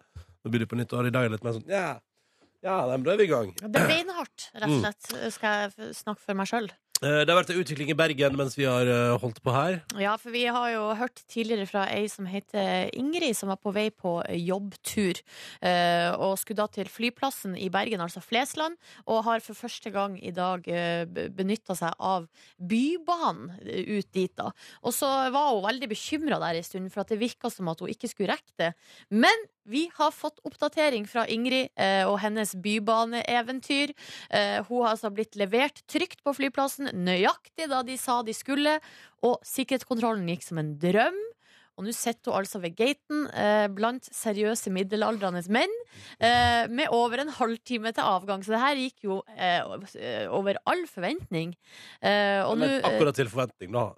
nå 0.45 0.53
blir 0.53 0.67
det 0.67 0.69
på 0.69 0.77
nytt 0.77 0.93
år. 0.93 1.09
I 1.09 1.15
dag 1.17 1.31
litt 1.33 1.43
mer 1.49 1.57
sånn 1.57 1.65
Ja, 1.71 1.95
ja, 2.61 2.77
nei, 2.85 2.93
men 2.99 3.09
da 3.09 3.17
er 3.17 3.23
vi 3.23 3.25
i 3.25 3.33
gang. 3.33 3.49
Det 3.57 3.73
er 3.73 3.89
beinhardt, 3.89 4.51
rett 4.53 4.69
Mm. 4.69 4.77
og 4.77 4.85
slett. 4.85 5.33
Skal 5.39 5.65
jeg 5.65 5.95
snakke 5.97 6.21
for 6.29 6.37
meg 6.37 6.47
sjøl? 6.53 6.69
Eh, 7.03 7.23
Det 7.25 7.29
har 7.33 7.39
vært 7.41 7.51
en 7.51 7.59
utvikling 7.59 7.89
i 7.91 7.97
Bergen 7.99 8.37
mens 8.39 8.55
vi 8.55 8.63
har 8.63 8.87
eh, 8.87 9.13
holdt 9.19 9.41
på 9.43 9.51
her. 9.51 9.81
Ja, 9.99 10.13
for 10.21 10.31
vi 10.31 10.45
har 10.47 10.69
jo 10.71 10.83
hørt 10.95 11.19
tidligere 11.27 11.67
fra 11.67 11.83
ei 11.91 12.05
som 12.11 12.27
heter 12.29 12.87
Ingrid, 12.95 13.35
som 13.35 13.51
var 13.51 13.59
på 13.59 13.73
vei 13.75 13.89
på 13.91 14.21
jobbtur. 14.39 15.19
eh, 15.61 16.11
Og 16.15 16.37
skulle 16.39 16.61
da 16.61 16.67
til 16.71 16.87
flyplassen 16.87 17.57
i 17.59 17.67
Bergen, 17.73 17.99
altså 17.99 18.23
Flesland, 18.23 18.77
og 19.05 19.25
har 19.27 19.43
for 19.43 19.53
første 19.53 19.91
gang 19.91 20.15
i 20.23 20.31
dag 20.31 20.63
benytta 21.35 21.75
seg 21.75 21.93
av 21.99 22.27
Bybanen 22.57 23.51
ut 23.63 24.11
dit, 24.13 24.31
da. 24.37 24.51
Og 24.83 24.93
så 24.95 25.09
var 25.33 25.51
hun 25.51 25.65
veldig 25.65 25.89
bekymra 25.91 26.39
der 26.39 26.55
en 26.61 26.63
stund, 26.63 26.91
for 26.93 27.01
at 27.03 27.11
det 27.11 27.19
virka 27.19 27.51
som 27.51 27.67
at 27.67 27.79
hun 27.83 27.91
ikke 27.91 28.09
skulle 28.11 28.31
rekke 28.31 28.55
det. 28.59 28.71
Men 29.11 29.43
vi 29.69 29.85
har 29.95 30.11
fått 30.11 30.41
oppdatering 30.47 31.05
fra 31.09 31.25
Ingrid 31.31 31.71
eh, 31.79 32.03
og 32.07 32.17
hennes 32.23 32.53
bybaneeventyr. 32.63 33.93
Eh, 34.29 34.57
hun 34.67 34.83
har 34.83 34.93
altså 34.93 35.11
blitt 35.13 35.37
levert 35.39 35.83
trygt 35.91 36.23
på 36.25 36.35
flyplassen, 36.35 36.91
nøyaktig 36.93 37.69
da 37.71 37.83
de 37.85 37.97
sa 37.99 38.21
de 38.25 38.35
skulle, 38.35 38.79
og 39.23 39.39
sikkerhetskontrollen 39.47 40.27
gikk 40.33 40.45
som 40.47 40.59
en 40.61 40.75
drøm. 40.81 41.19
Og 41.73 41.87
nå 41.87 41.93
sitter 41.95 42.29
hun 42.29 42.43
altså 42.43 42.59
ved 42.61 42.75
gaten 42.77 43.25
eh, 43.33 43.65
blant 43.73 44.05
seriøse 44.13 44.69
middelaldrende 44.73 45.41
menn 45.53 45.71
eh, 46.19 46.69
med 46.69 46.91
over 46.93 47.23
en 47.23 47.33
halvtime 47.33 47.95
til 47.95 48.05
avgang. 48.05 48.43
Så 48.45 48.53
det 48.53 48.61
her 48.61 48.81
gikk 48.83 49.07
jo 49.07 49.21
eh, 49.33 50.27
over 50.29 50.59
all 50.69 50.85
forventning. 50.91 51.55
Eh, 51.97 52.43
og 52.45 52.59
nå 52.61 52.75
akkurat 52.85 53.17
til 53.17 53.31
forventning, 53.31 53.73
da. 53.73 53.89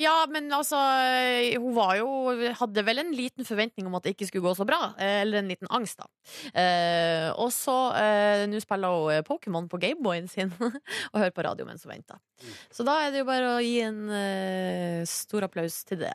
Ja, 0.00 0.14
men 0.32 0.48
altså 0.56 0.78
eh, 1.04 1.54
Hun 1.60 1.74
var 1.76 1.94
jo 1.98 2.06
Hadde 2.58 2.82
vel 2.86 3.02
en 3.02 3.12
liten 3.16 3.46
forventning 3.46 3.86
om 3.88 3.94
at 3.98 4.06
det 4.06 4.14
ikke 4.14 4.26
skulle 4.30 4.46
gå 4.48 4.54
så 4.58 4.66
bra. 4.68 4.78
eh, 4.98 5.20
Eller 5.22 5.42
en 5.42 5.50
liten 5.52 5.68
angst, 5.70 6.00
da. 6.00 6.08
Eh, 6.56 7.28
og 7.36 7.52
så 7.54 7.76
eh, 7.98 8.46
Nå 8.50 8.60
spiller 8.64 8.96
hun 8.96 9.12
eh, 9.14 9.22
Pokémon 9.26 9.68
på 9.70 9.80
Gameboyen 9.82 10.28
sin 10.32 10.50
og 11.12 11.20
hører 11.20 11.34
på 11.36 11.44
radio 11.46 11.68
mens 11.68 11.84
hun 11.86 11.92
venter. 11.94 12.18
Så 12.72 12.86
da 12.88 12.96
er 13.04 13.12
det 13.14 13.22
jo 13.22 13.28
bare 13.28 13.54
å 13.56 13.60
gi 13.64 13.76
en 13.84 14.00
eh, 14.10 15.04
stor 15.08 15.46
applaus 15.48 15.82
til 15.88 16.00
det. 16.02 16.14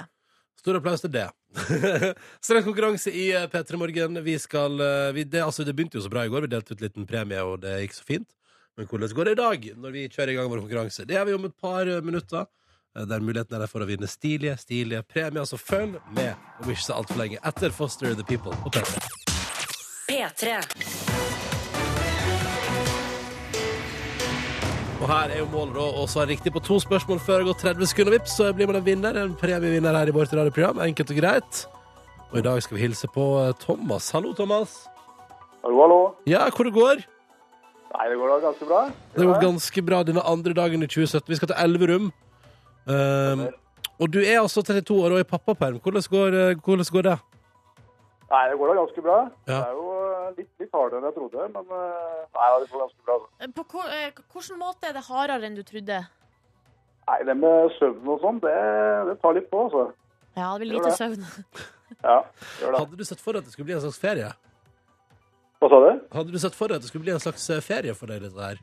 Stor 0.60 0.80
applaus 0.80 1.04
til 1.06 1.14
det. 1.14 1.28
Straks 2.46 2.66
konkurranse 2.66 3.14
i 3.14 3.28
eh, 3.38 3.46
P3 3.52 3.78
Morgen. 3.80 4.18
Vi 4.26 4.38
skal, 4.42 4.80
vi, 5.16 5.24
det, 5.30 5.44
altså, 5.46 5.64
det 5.68 5.76
begynte 5.78 6.00
jo 6.00 6.06
så 6.06 6.12
bra 6.14 6.26
i 6.26 6.32
går. 6.34 6.48
Vi 6.48 6.54
delte 6.56 6.74
ut 6.74 6.82
en 6.82 6.88
liten 6.90 7.08
premie, 7.10 7.44
og 7.46 7.60
det 7.64 7.78
gikk 7.84 7.98
så 8.00 8.08
fint. 8.08 8.30
Men 8.76 8.90
hvordan 8.90 9.14
går 9.16 9.30
det 9.30 9.34
i 9.38 9.40
dag, 9.40 9.68
når 9.86 9.94
vi 9.96 10.08
kjører 10.12 10.34
i 10.34 10.38
gang 10.40 10.50
vår 10.52 10.64
konkurranse? 10.66 11.06
Det 11.08 11.16
gjør 11.16 11.30
vi 11.30 11.36
om 11.38 11.46
et 11.48 11.54
par 11.64 11.88
minutter. 12.04 12.48
Eh, 12.96 13.06
Der 13.06 13.20
muligheten 13.20 13.56
er 13.56 13.66
der 13.66 13.72
for 13.72 13.84
å 13.84 13.90
vinne 13.90 14.08
stilige, 14.08 14.58
stilige 14.58 15.04
premier. 15.04 15.46
Så 15.46 15.60
følg 15.60 16.00
med 16.16 16.34
og 16.62 16.72
ikke 16.72 16.88
så 16.88 16.98
altfor 17.00 17.22
lenge 17.22 17.42
etter 17.44 17.76
Foster 17.76 18.16
the 18.16 18.24
People 18.24 18.56
på 18.64 18.74
P3. 18.76 19.12
P3. 20.10 20.58
Og 24.96 25.10
her 25.12 25.30
er 25.34 25.42
jo 25.42 25.48
målet 25.52 25.76
da 25.76 25.86
å 26.02 26.06
svare 26.10 26.32
riktig 26.32 26.54
på 26.56 26.62
to 26.64 26.80
spørsmål 26.82 27.20
før 27.22 27.42
det 27.42 27.50
går 27.50 27.58
30 27.62 27.90
sekunder. 27.92 28.16
Vips, 28.16 28.38
så 28.40 28.48
blir 28.56 28.70
man 28.70 28.80
en 28.80 28.86
vinner. 28.86 29.18
En 29.22 29.36
premievinner 29.38 29.94
her 29.94 30.10
i 30.10 30.14
vårt 30.16 30.32
radioprogram. 30.34 30.80
Enkelt 30.86 31.12
og 31.12 31.20
greit. 31.20 31.66
Og 32.32 32.40
i 32.40 32.46
dag 32.46 32.62
skal 32.64 32.78
vi 32.78 32.86
hilse 32.88 33.10
på 33.12 33.26
eh, 33.44 33.52
Thomas. 33.62 34.08
Hallo, 34.16 34.32
Thomas. 34.38 34.78
Hallo, 35.66 35.82
hallo. 35.84 36.00
Ja, 36.30 36.48
hvor 36.50 36.68
det 36.68 36.74
går? 36.74 37.04
Nei, 37.96 38.08
det 38.12 38.18
går 38.20 38.32
da 38.34 38.40
ganske 38.48 38.66
bra. 38.68 38.82
Det 39.16 39.28
går 39.28 39.44
ganske 39.44 39.84
bra 39.88 40.02
denne 40.08 40.24
andre 40.28 40.56
dagen 40.58 40.84
i 40.84 40.90
2017. 40.90 41.30
Vi 41.32 41.38
skal 41.40 41.52
til 41.52 41.62
Elverum. 41.64 42.10
Um, 42.86 43.48
og 44.00 44.12
du 44.12 44.20
er 44.22 44.42
altså 44.42 44.62
32 44.62 44.98
år 45.06 45.16
og 45.16 45.24
i 45.24 45.28
pappaperm. 45.28 45.80
Hvordan 45.80 46.04
går, 46.12 46.28
eh, 46.28 46.56
hvordan 46.66 46.92
går 46.92 47.06
det? 47.08 47.18
Nei, 48.32 48.44
det 48.50 48.58
går 48.60 48.68
da 48.72 48.76
ganske 48.82 49.02
bra. 49.06 49.18
Ja. 49.48 49.54
Det 49.54 49.68
er 49.70 49.76
jo 49.78 49.88
eh, 50.04 50.30
litt, 50.40 50.50
litt 50.60 50.74
hardere 50.76 51.00
enn 51.00 51.08
jeg 51.08 51.16
trodde, 51.16 51.48
men 51.54 51.76
eh, 51.78 52.24
nei, 52.36 52.48
det 52.64 52.72
går 52.72 52.84
ganske 52.84 53.06
bra. 53.08 53.18
Altså. 53.20 53.52
På 53.56 53.84
hvilken 54.42 54.60
måte 54.60 54.90
er 54.90 54.98
det 54.98 55.06
hardere 55.08 55.48
enn 55.48 55.58
du 55.58 55.64
trodde? 55.64 56.02
Nei, 57.06 57.20
det 57.30 57.38
med 57.38 57.70
søvn 57.78 58.12
og 58.12 58.24
sånn, 58.26 58.42
det, 58.44 58.56
det 59.12 59.16
tar 59.22 59.38
litt 59.38 59.48
på, 59.52 59.68
altså. 59.68 59.86
Ja, 60.36 60.50
det 60.58 60.66
blir 60.66 60.74
lite 60.76 60.92
det. 60.92 60.98
søvn. 61.00 61.28
Ja, 62.02 62.18
gjør 62.60 62.74
det. 62.74 62.80
Hadde 62.82 62.98
du 63.00 63.06
sett 63.08 63.22
for 63.22 63.38
deg 63.38 63.44
at 63.44 63.48
det 63.48 63.54
skulle 63.56 63.70
bli 63.70 63.76
en 63.78 63.84
slags 63.86 64.02
ferie? 64.02 64.32
Hva 65.62 65.70
sa 65.72 65.78
du? 65.86 65.92
Hadde 66.18 66.34
du 66.34 66.40
sett 66.42 66.58
for 66.58 66.68
deg 66.68 66.82
at 66.82 66.84
det 66.84 66.90
skulle 66.90 67.06
bli 67.06 67.14
en 67.14 67.22
slags 67.24 67.46
ferie 67.64 67.94
for 67.96 68.12
deg, 68.12 68.26
dette 68.26 68.50
her? 68.50 68.60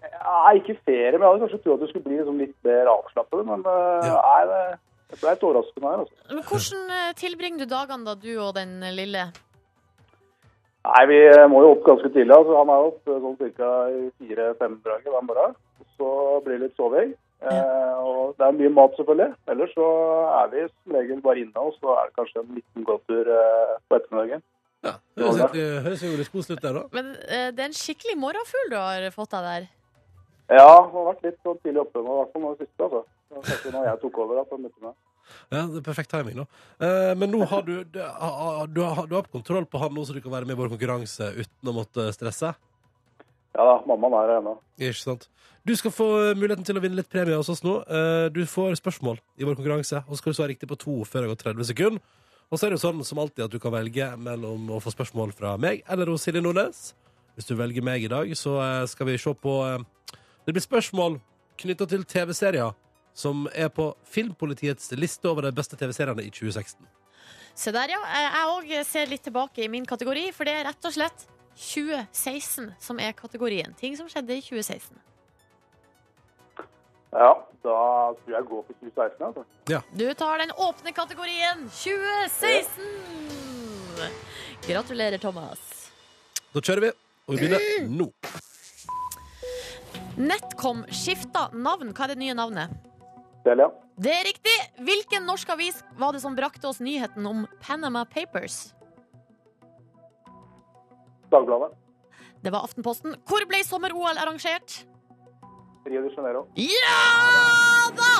Nei, 0.00 0.54
ikke 0.60 0.78
ferie, 0.86 1.12
men 1.12 1.24
jeg 1.24 1.28
hadde 1.30 1.42
kanskje 1.44 1.60
trodd 1.64 1.76
at 1.78 1.84
det 1.84 1.90
skulle 1.90 2.06
bli 2.08 2.18
liksom 2.20 2.40
litt 2.40 2.56
mer 2.66 2.88
avslappet, 2.94 3.44
men 3.48 3.64
eh, 3.68 4.08
Ja. 4.08 4.16
nei, 4.24 4.42
det, 4.50 4.60
det 5.10 5.20
ble 5.20 5.34
litt 5.34 5.46
overraskende 5.48 5.92
her, 5.92 6.02
altså. 6.04 6.18
Men 6.34 6.44
hvordan 6.50 6.92
eh, 6.96 7.14
tilbringer 7.20 7.62
du 7.64 7.70
dagene 7.74 8.06
da, 8.08 8.14
du 8.20 8.30
og 8.40 8.52
den 8.56 8.76
lille? 8.96 9.24
Nei, 10.88 11.02
vi 11.10 11.18
eh, 11.28 11.46
må 11.52 11.64
jo 11.64 11.72
opp 11.74 11.82
ganske 11.88 12.08
tidlig, 12.14 12.32
altså. 12.36 12.54
Han 12.62 12.70
er 12.72 12.86
opp 12.90 13.10
sånn 13.10 13.40
ca. 13.58 13.72
i 13.92 14.06
fire-fem-draget 14.20 15.10
hver 15.12 15.26
morgen. 15.28 15.58
Så 15.98 16.12
blir 16.46 16.56
det 16.56 16.68
litt 16.70 16.78
soving. 16.80 17.12
Eh, 17.40 17.98
og 18.04 18.34
det 18.36 18.46
er 18.46 18.56
mye 18.56 18.70
mat, 18.76 18.94
selvfølgelig. 18.96 19.34
Ellers 19.52 19.74
så 19.76 19.88
er 20.38 20.48
vi 20.54 20.64
som 20.68 20.96
regel 20.96 21.20
bare 21.24 21.42
inne, 21.44 21.66
og 21.66 21.76
så 21.76 21.92
er 21.98 22.08
det 22.08 22.16
kanskje 22.16 22.40
en 22.42 22.56
liten 22.56 22.86
gåtur 22.88 23.28
eh, 23.36 23.74
på 23.88 23.98
ettermiddagen. 24.00 24.42
Ja, 24.84 24.94
det 25.20 25.64
høres 25.84 26.02
jo 26.04 26.14
litt 26.16 26.32
koselig 26.32 26.56
ut 26.56 26.64
der, 26.64 26.78
da. 26.80 26.86
Men 26.96 27.12
eh, 27.28 27.50
det 27.52 27.60
er 27.60 27.68
en 27.68 27.76
skikkelig 27.76 28.16
morgenfugl 28.16 28.72
du 28.72 28.78
har 28.80 29.04
fått 29.12 29.36
deg 29.36 29.48
der. 29.50 29.68
Ja, 30.50 30.66
det 30.82 30.90
har 30.96 31.04
vært 31.12 31.22
litt 31.28 31.36
sånn 31.46 31.58
tidlig 31.62 31.82
oppe 31.84 32.02
nå, 32.02 32.10
i 32.10 32.18
hvert 32.24 32.32
fall 32.34 32.42
nå 32.42 32.52
i 32.56 32.58
siste, 32.58 32.86
altså. 32.86 33.02
Kanskje 33.30 33.70
når 33.76 33.84
jeg 33.86 34.00
tok 34.02 34.16
over 34.24 34.40
at 34.42 34.50
han 34.50 34.64
begynte 34.64 34.82
med. 34.88 34.96
Ja, 35.54 35.60
det 35.70 35.78
er 35.78 35.84
perfekt 35.86 36.10
timing, 36.10 36.40
da. 36.40 36.46
Eh, 36.82 37.12
men 37.20 37.30
nå 37.30 37.44
har 37.46 37.62
du, 37.62 37.76
du, 37.86 38.00
har- 38.02 38.66
du, 38.66 38.80
har, 38.82 39.06
du 39.06 39.14
har 39.14 39.28
kontroll 39.30 39.68
på 39.70 39.78
han 39.78 39.94
nå, 39.94 40.02
så 40.08 40.16
du 40.16 40.20
kan 40.24 40.32
være 40.34 40.48
med 40.48 40.56
i 40.56 40.60
vår 40.64 40.72
konkurranse 40.74 41.28
uten 41.38 41.70
å 41.70 41.76
måtte 41.76 42.08
stresse? 42.16 42.50
Ja 43.54 43.66
da, 43.66 43.76
mammaen 43.86 44.14
er 44.18 44.28
her 44.32 44.40
ennå. 44.40 44.56
Ikke 44.78 44.98
sant? 44.98 45.28
Du 45.66 45.74
skal 45.76 45.92
få 45.94 46.06
muligheten 46.38 46.64
til 46.66 46.78
å 46.78 46.82
vinne 46.82 46.98
litt 46.98 47.10
premie 47.12 47.36
hos 47.38 47.50
oss 47.52 47.62
nå. 47.66 47.76
Eh, 47.86 48.26
Du 48.34 48.42
får 48.48 48.78
spørsmål 48.80 49.18
i 49.38 49.46
vår 49.46 49.58
konkurranse, 49.58 50.02
og 50.06 50.14
så 50.16 50.20
skal 50.22 50.32
du 50.34 50.38
svare 50.40 50.52
riktig 50.54 50.70
på 50.70 50.78
to 50.82 50.96
før 51.06 51.26
det 51.26 51.30
går 51.34 51.40
30 51.54 51.68
sekunder. 51.70 52.02
Og 52.50 52.58
så 52.58 52.66
er 52.66 52.72
det 52.72 52.80
jo 52.80 52.86
sånn 52.88 53.04
som 53.06 53.20
alltid 53.22 53.44
at 53.46 53.52
du 53.54 53.60
kan 53.62 53.70
velge 53.70 54.08
mellom 54.18 54.70
å 54.74 54.80
få 54.82 54.90
spørsmål 54.90 55.30
fra 55.38 55.52
meg 55.62 55.84
eller 55.86 56.10
hos 56.10 56.24
Silje 56.26 56.42
Nordnes. 56.42 56.88
Hvis 57.38 57.46
du 57.46 57.54
velger 57.54 57.84
meg 57.86 58.02
i 58.02 58.10
dag, 58.10 58.32
så 58.34 58.56
eh, 58.58 58.86
skal 58.90 59.06
vi 59.06 59.14
se 59.22 59.30
på 59.38 59.52
eh, 59.68 59.84
Det 60.50 60.56
blir 60.56 60.64
spørsmål 60.64 61.14
knytta 61.62 61.86
til 61.86 62.02
TV-serier 62.10 62.72
som 63.14 63.44
er 63.54 63.68
på 63.70 63.84
Filmpolitiets 64.02 64.88
liste 64.98 65.28
over 65.30 65.46
de 65.46 65.52
beste 65.54 65.76
TV-seriene 65.78 66.24
i 66.26 66.30
2016. 66.34 66.88
Se 67.54 67.70
der, 67.70 67.92
ja. 67.92 68.00
Eh, 68.02 68.34
Jeg 68.34 68.48
òg 68.50 68.72
ser 68.88 69.06
litt 69.06 69.22
tilbake 69.22 69.62
i 69.62 69.68
min 69.70 69.86
kategori, 69.86 70.32
for 70.34 70.42
det 70.50 70.56
er 70.56 70.66
rett 70.66 70.88
og 70.90 70.96
slett 70.96 71.22
2016 71.54 72.74
som 72.82 72.98
er 72.98 73.14
kategorien. 73.14 73.76
Ting 73.78 73.94
som 73.94 74.10
skjedde 74.10 74.40
i 74.40 74.42
2016. 74.42 74.98
Ja, 77.14 77.30
da 77.62 77.78
tror 78.18 78.34
jeg 78.34 78.50
går 78.50 78.66
for 78.66 78.74
2016. 78.82 79.22
Altså. 79.30 79.46
Du 80.02 80.06
tar 80.18 80.42
den 80.42 80.50
åpne 80.58 80.90
kategorien 80.98 81.62
2016! 81.78 82.82
Gratulerer, 84.66 85.18
Thomas. 85.22 85.92
Da 86.50 86.58
kjører 86.58 86.88
vi, 86.88 86.96
og 87.28 87.38
vi 87.38 87.46
begynner 87.46 87.86
nå. 87.86 88.10
Netcom 90.20 90.84
skifta 90.92 91.48
navn. 91.56 91.94
Hva 91.96 92.04
er 92.06 92.14
det 92.14 92.20
nye 92.20 92.36
navnet? 92.36 92.72
Delia. 93.44 93.70
Det 94.00 94.12
er 94.12 94.26
riktig! 94.28 94.56
Hvilken 94.84 95.24
norsk 95.28 95.48
avis 95.52 95.80
var 96.00 96.12
det 96.16 96.20
som 96.22 96.36
brakte 96.36 96.68
oss 96.68 96.80
nyheten 96.84 97.24
om 97.28 97.46
Panama 97.64 98.04
Papers? 98.08 98.74
Dagbladet. 101.32 101.72
Det 102.40 102.52
var 102.52 102.64
Aftenposten. 102.64 103.16
Hvor 103.28 103.44
ble 103.48 103.60
sommer-OL 103.64 104.20
arrangert? 104.20 104.82
Rio 105.88 106.02
de 106.04 106.12
Janeiro. 106.14 106.46
Ja 106.56 107.90
da! 107.96 108.12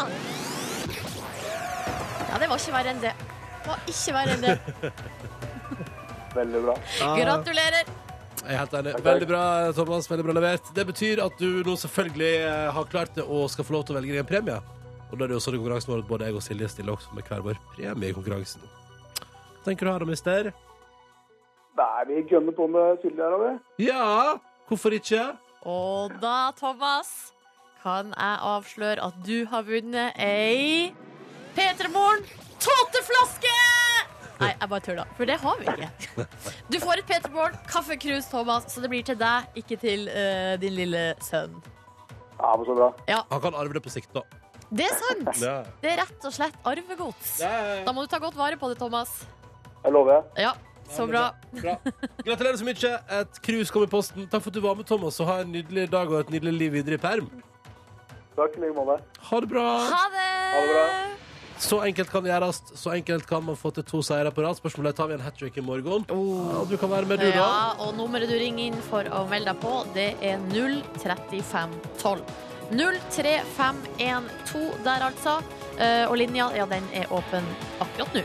Ja, 2.30 2.38
det 2.40 2.48
var 2.48 2.60
ikke 2.60 2.76
verre 2.76 2.94
enn 2.94 3.02
det. 3.04 3.14
Det 3.60 3.72
var 3.72 3.88
ikke 3.92 4.16
verre 4.16 4.36
enn 4.36 4.46
det. 4.46 4.92
Veldig 6.40 6.62
bra. 6.64 6.76
Gratulerer. 7.18 7.92
Jeg 8.40 8.54
er 8.54 8.60
helt 8.62 8.74
enig. 8.78 8.92
Veldig 9.04 9.26
bra, 9.28 9.42
Thomas. 9.76 10.08
Veldig 10.10 10.24
bra 10.26 10.34
levert. 10.38 10.70
Det 10.74 10.84
betyr 10.88 11.20
at 11.24 11.40
du 11.40 11.60
nå 11.66 11.74
selvfølgelig 11.80 12.30
eh, 12.48 12.68
har 12.72 12.88
klart 12.92 13.12
det 13.18 13.26
og 13.26 13.50
skal 13.52 13.66
få 13.68 13.76
lov 13.76 13.84
til 13.86 13.94
å 13.96 14.00
velge 14.00 14.14
deg 14.16 14.22
en 14.22 14.30
premie. 14.30 14.58
Og 15.10 15.18
da 15.18 15.26
er 15.26 15.32
det 15.32 15.36
jo 15.36 15.42
sånn 15.44 15.58
i 15.58 15.60
konkurransen 15.60 15.92
vår 15.92 16.04
at 16.04 16.08
både 16.08 16.28
jeg 16.28 16.38
og 16.38 16.44
Silje 16.46 16.70
stiller 16.72 16.94
også 16.94 17.16
med 17.16 17.28
hver 17.28 17.44
vår 17.44 17.60
premie 17.74 18.10
i 18.12 18.16
konkurransen. 18.16 18.64
Hva 19.20 19.64
tenker 19.66 19.86
du 19.86 19.92
her 19.92 20.04
da, 20.04 20.08
mister? 20.08 20.50
Nei, 21.80 22.00
vi 22.08 22.22
gønner 22.30 22.56
på 22.56 22.68
med 22.70 23.02
Silje 23.04 23.26
her, 23.26 23.36
da. 23.36 23.50
vi. 23.50 23.88
Ja, 23.90 24.08
hvorfor 24.70 24.96
ikke? 24.96 25.26
Og 25.68 26.16
da, 26.22 26.36
Thomas, 26.56 27.34
kan 27.82 28.14
jeg 28.14 28.40
avsløre 28.54 29.04
at 29.04 29.20
du 29.26 29.36
har 29.50 29.66
vunnet 29.68 30.16
ei 30.16 30.94
P3 31.56 31.92
Morgen 31.92 32.24
tåteflaske! 32.62 33.89
Nei, 34.40 34.50
jeg 34.56 34.68
bare 34.72 34.84
tulla, 34.84 35.04
for 35.18 35.28
det 35.28 35.36
har 35.42 35.58
vi 35.60 35.66
ikke. 35.74 36.26
Du 36.72 36.78
får 36.80 37.02
et 37.02 37.10
P3 37.10 37.48
kaffekrus, 37.68 38.28
Thomas, 38.32 38.68
så 38.72 38.80
det 38.80 38.88
blir 38.92 39.04
til 39.04 39.18
deg, 39.20 39.50
ikke 39.60 39.76
til 39.82 40.06
eh, 40.08 40.54
din 40.62 40.76
lille 40.78 41.02
sønn. 41.24 41.58
Ja, 42.40 42.54
men 42.56 42.64
så 42.64 42.76
bra. 42.78 42.92
Han 43.34 43.42
kan 43.44 43.58
arve 43.60 43.76
det 43.76 43.82
på 43.84 43.92
sikt, 43.92 44.14
da. 44.16 44.24
Det 44.70 44.86
er 44.86 44.96
sant. 44.96 45.30
Ja. 45.44 45.58
Det 45.82 45.92
er 45.92 46.00
rett 46.04 46.24
og 46.24 46.34
slett 46.34 46.56
arvegods. 46.64 47.36
Da 47.42 47.92
må 47.92 48.06
du 48.06 48.10
ta 48.12 48.20
godt 48.22 48.38
vare 48.38 48.56
på 48.60 48.70
det, 48.72 48.78
Thomas. 48.80 49.12
Jeg 49.84 49.92
lover. 49.96 50.24
Ja, 50.38 50.54
så 50.90 51.06
bra. 51.10 51.30
Bra. 51.56 51.76
Gratulerer 52.24 52.58
så 52.60 52.66
mye. 52.66 52.94
Et 53.20 53.40
krus 53.44 53.70
kom 53.74 53.84
i 53.86 53.90
posten. 53.90 54.26
Takk 54.30 54.44
for 54.44 54.52
at 54.52 54.56
du 54.56 54.64
var 54.64 54.76
med, 54.78 54.88
Thomas, 54.88 55.20
og 55.20 55.28
ha 55.30 55.40
en 55.44 55.52
nydelig 55.54 55.88
dag 55.92 56.10
og 56.10 56.24
et 56.24 56.32
nydelig 56.34 56.56
liv 56.56 56.76
videre 56.80 56.96
i 56.98 57.02
perm. 57.02 57.30
Takk 58.38 58.56
i 58.56 58.62
like 58.64 58.76
måte. 58.76 59.00
Ha 59.30 59.40
det 59.44 59.50
bra. 59.52 59.66
Ha 59.90 60.04
det! 60.16 60.28
Ha 60.54 60.60
det 60.64 60.76
bra. 60.76 60.86
Så 61.60 61.82
enkelt 61.84 62.08
kan 62.10 62.24
det 62.24 62.30
gjøres. 62.32 62.62
Så 62.74 62.90
enkelt 62.96 63.26
kan 63.28 63.44
man 63.44 63.56
få 63.58 63.70
til 63.76 63.84
to 63.84 64.00
seire 64.06 64.30
på 64.32 64.42
rad. 64.44 64.56
Spørsmålet 64.56 64.96
tar 64.96 65.06
vi 65.10 65.14
en 65.18 65.24
hat 65.24 65.36
trick 65.38 65.56
i 65.60 65.64
morgen. 65.64 66.04
Ja, 66.08 66.14
du 66.70 66.76
kan 66.80 66.90
være 66.90 67.06
med, 67.10 67.18
du, 67.20 67.26
da. 67.28 67.32
Ja, 67.36 67.74
og 67.84 67.94
nummeret 67.98 68.28
du 68.32 68.36
ringer 68.40 68.64
inn 68.70 68.80
for 68.88 69.04
å 69.12 69.26
melde 69.28 69.52
deg 69.52 69.60
på, 69.60 69.74
det 69.94 70.14
er 70.24 70.38
03512. 70.54 72.22
03512 72.70 74.84
der, 74.86 75.00
altså. 75.10 75.32
Eh, 75.76 76.10
Og 76.10 76.16
linja, 76.20 76.46
ja, 76.56 76.66
den 76.70 76.84
er 76.94 77.06
åpen 77.12 77.44
akkurat 77.80 78.14
nå. 78.14 78.22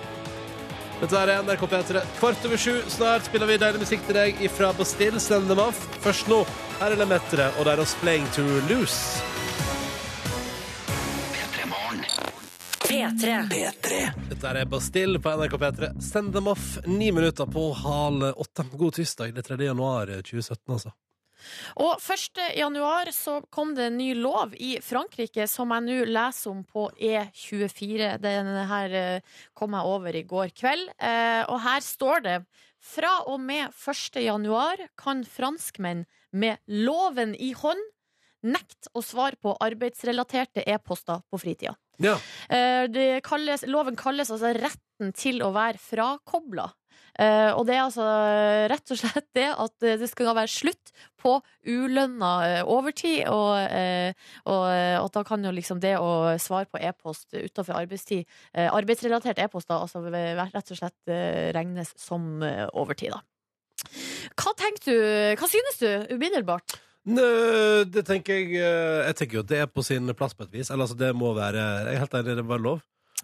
Dette 1.01 1.15
er 1.19 1.27
NRK 1.43 1.63
P3. 1.67 2.01
Kvart 2.21 2.45
over 2.47 2.57
sju. 2.57 2.79
Snart 2.87 3.25
spiller 3.27 3.47
vi 3.51 3.57
deilig 3.59 3.79
musikk 3.83 4.05
til 4.07 4.15
deg 4.15 4.39
ifra 4.47 4.71
Bastille. 4.77 5.19
Off. 5.59 5.79
Først 6.05 6.27
nå, 6.31 6.45
her 6.79 6.91
er 6.95 6.99
Lemetere 7.01 7.49
og 7.59 7.65
deres 7.67 7.95
Playing 7.99 8.27
to 8.37 8.43
Loose. 8.69 9.19
P3. 13.13 13.97
Dette 14.29 14.51
er 14.57 14.65
Bastille 14.65 15.19
på 15.21 15.29
NRK 15.37 15.55
P3. 15.61 15.89
Send 16.01 16.31
dem 16.33 16.47
off 16.49 16.79
ni 16.89 17.11
minutter 17.13 17.45
på 17.45 17.67
halv 17.77 18.31
åtte. 18.41 18.65
God 18.73 18.95
tirsdag. 18.97 19.33
Det 19.35 19.43
er 19.43 19.49
3. 19.55 19.65
januar 19.69 20.09
2017, 20.25 20.73
altså. 20.73 20.93
Og 21.83 21.99
1. 22.01 22.39
januar 22.57 23.11
så 23.13 23.35
kom 23.53 23.75
det 23.77 23.89
en 23.91 23.97
ny 23.99 24.13
lov 24.17 24.55
i 24.57 24.77
Frankrike 24.81 25.45
som 25.51 25.69
jeg 25.75 25.85
nå 25.85 25.97
leser 26.09 26.49
om 26.55 26.63
på 26.65 26.87
E24. 26.97 28.15
Denne 28.23 28.63
her 28.71 28.95
eh, 28.97 29.35
kom 29.53 29.75
jeg 29.77 29.91
over 29.91 30.15
i 30.17 30.23
går 30.25 30.55
kveld. 30.57 30.87
Eh, 30.97 31.43
Og 31.51 31.59
her 31.61 31.83
står 31.85 32.25
det 32.25 32.37
fra 32.85 33.19
og 33.29 33.37
med 33.41 33.69
1. 33.69 34.21
januar 34.25 34.81
kan 34.97 35.21
franskmenn 35.27 36.05
med 36.33 36.57
loven 36.67 37.35
i 37.37 37.53
hånd 37.53 37.91
nekte 38.45 38.91
å 38.93 39.01
svare 39.03 39.37
på 39.41 39.55
arbeidsrelaterte 39.65 40.63
e-poster 40.69 41.23
på 41.31 41.41
fritida. 41.41 41.75
Ja. 42.01 42.17
Eh, 42.49 42.85
Det 42.91 43.21
kalles, 43.25 43.65
loven 43.67 43.95
kalles 43.95 44.31
altså 44.31 44.53
retten 44.55 45.13
til 45.15 45.41
å 45.43 45.51
være 45.55 45.79
frakobla. 45.81 46.69
Eh, 47.17 47.51
og 47.55 47.63
det 47.67 47.77
er 47.77 47.85
altså 47.85 48.03
eh, 48.03 48.65
rett 48.67 48.91
og 48.91 48.99
slett 48.99 49.27
det 49.37 49.47
at 49.53 49.85
det 50.01 50.09
skal 50.11 50.35
være 50.35 50.51
slutt 50.51 50.91
på 51.23 51.37
ulønna 51.65 52.63
overtid, 52.69 53.23
og, 53.31 53.55
og 54.51 54.63
at 54.69 55.15
da 55.15 55.23
kan 55.25 55.41
jo 55.47 55.53
liksom 55.55 55.79
det 55.81 55.95
å 55.97 56.35
svare 56.37 56.67
på 56.69 56.77
e-post 56.77 57.33
utenfor 57.33 57.79
arbeidstid, 57.79 58.27
arbeidsrelatert 58.53 59.39
e-post, 59.41 59.71
da, 59.71 59.79
altså 59.81 60.03
rett 60.05 60.69
og 60.69 60.77
slett 60.77 61.13
regnes 61.57 61.95
som 61.97 62.43
overtid, 62.77 63.15
da. 63.15 63.23
Hva 64.37 64.53
tenker 64.59 64.85
du, 64.91 64.99
hva 65.39 65.49
synes 65.49 65.81
du 65.81 66.13
umiddelbart? 66.13 66.77
Nø, 67.05 67.85
det 67.85 68.01
tenker 68.07 68.39
jeg 68.39 68.55
eh, 68.57 69.03
Jeg 69.05 69.15
tenker 69.19 69.37
jo 69.37 69.43
at 69.45 69.49
det 69.51 69.59
er 69.61 69.67
på 69.69 69.83
sin 69.85 70.09
plass 70.17 70.33
på 70.33 70.47
et 70.47 70.55
vis. 70.57 70.71
Eller 70.71 70.87
altså, 70.87 70.97
det 70.97 71.11
må 71.17 71.33
være 71.37 71.61
Jeg 71.61 71.93
er 71.93 72.01
helt 72.01 72.17
enig, 72.17 72.37
det 72.39 72.45
må 72.45 72.55
være 72.55 72.65
lov. 72.65 72.79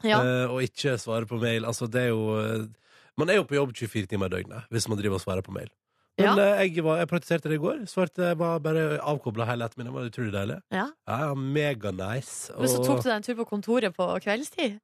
Ja. 0.05 0.19
Eh, 0.21 0.51
og 0.53 0.61
ikke 0.65 0.97
svare 1.01 1.25
på 1.29 1.39
mail. 1.41 1.65
Altså, 1.65 1.87
det 1.89 2.07
er 2.07 2.11
jo 2.13 2.37
eh, 2.41 2.67
Man 3.17 3.29
er 3.29 3.39
jo 3.41 3.47
på 3.49 3.57
jobb 3.57 3.73
24 3.77 4.09
timer 4.11 4.29
i 4.31 4.35
døgnet 4.37 4.69
hvis 4.73 4.87
man 4.89 5.01
driver 5.01 5.17
og 5.17 5.23
svarer 5.25 5.45
på 5.45 5.53
mail. 5.55 5.69
Men 6.19 6.37
eh, 6.39 6.61
jeg, 6.67 6.83
var, 6.85 7.01
jeg 7.01 7.09
praktiserte 7.09 7.49
det 7.49 7.57
i 7.57 7.63
går. 7.63 7.81
Svarte, 7.89 8.29
jeg 8.31 8.37
var 8.39 8.61
bare 8.63 8.99
avkobla 8.99 9.47
hele 9.49 9.65
ettermiddagen. 9.65 9.95
Det 9.95 9.99
var 10.01 10.11
utrolig 10.11 10.33
deilig. 10.35 10.57
Ja. 10.75 10.85
Ja, 11.09 11.19
ja, 11.25 11.33
Mega-nice. 11.33 12.53
Men 12.59 12.69
så 12.69 12.83
tok 12.83 13.01
du 13.01 13.09
deg 13.09 13.15
en 13.17 13.25
tur 13.25 13.37
på 13.41 13.47
kontoret 13.55 13.95
på 13.97 14.07
kveldstid? 14.23 14.79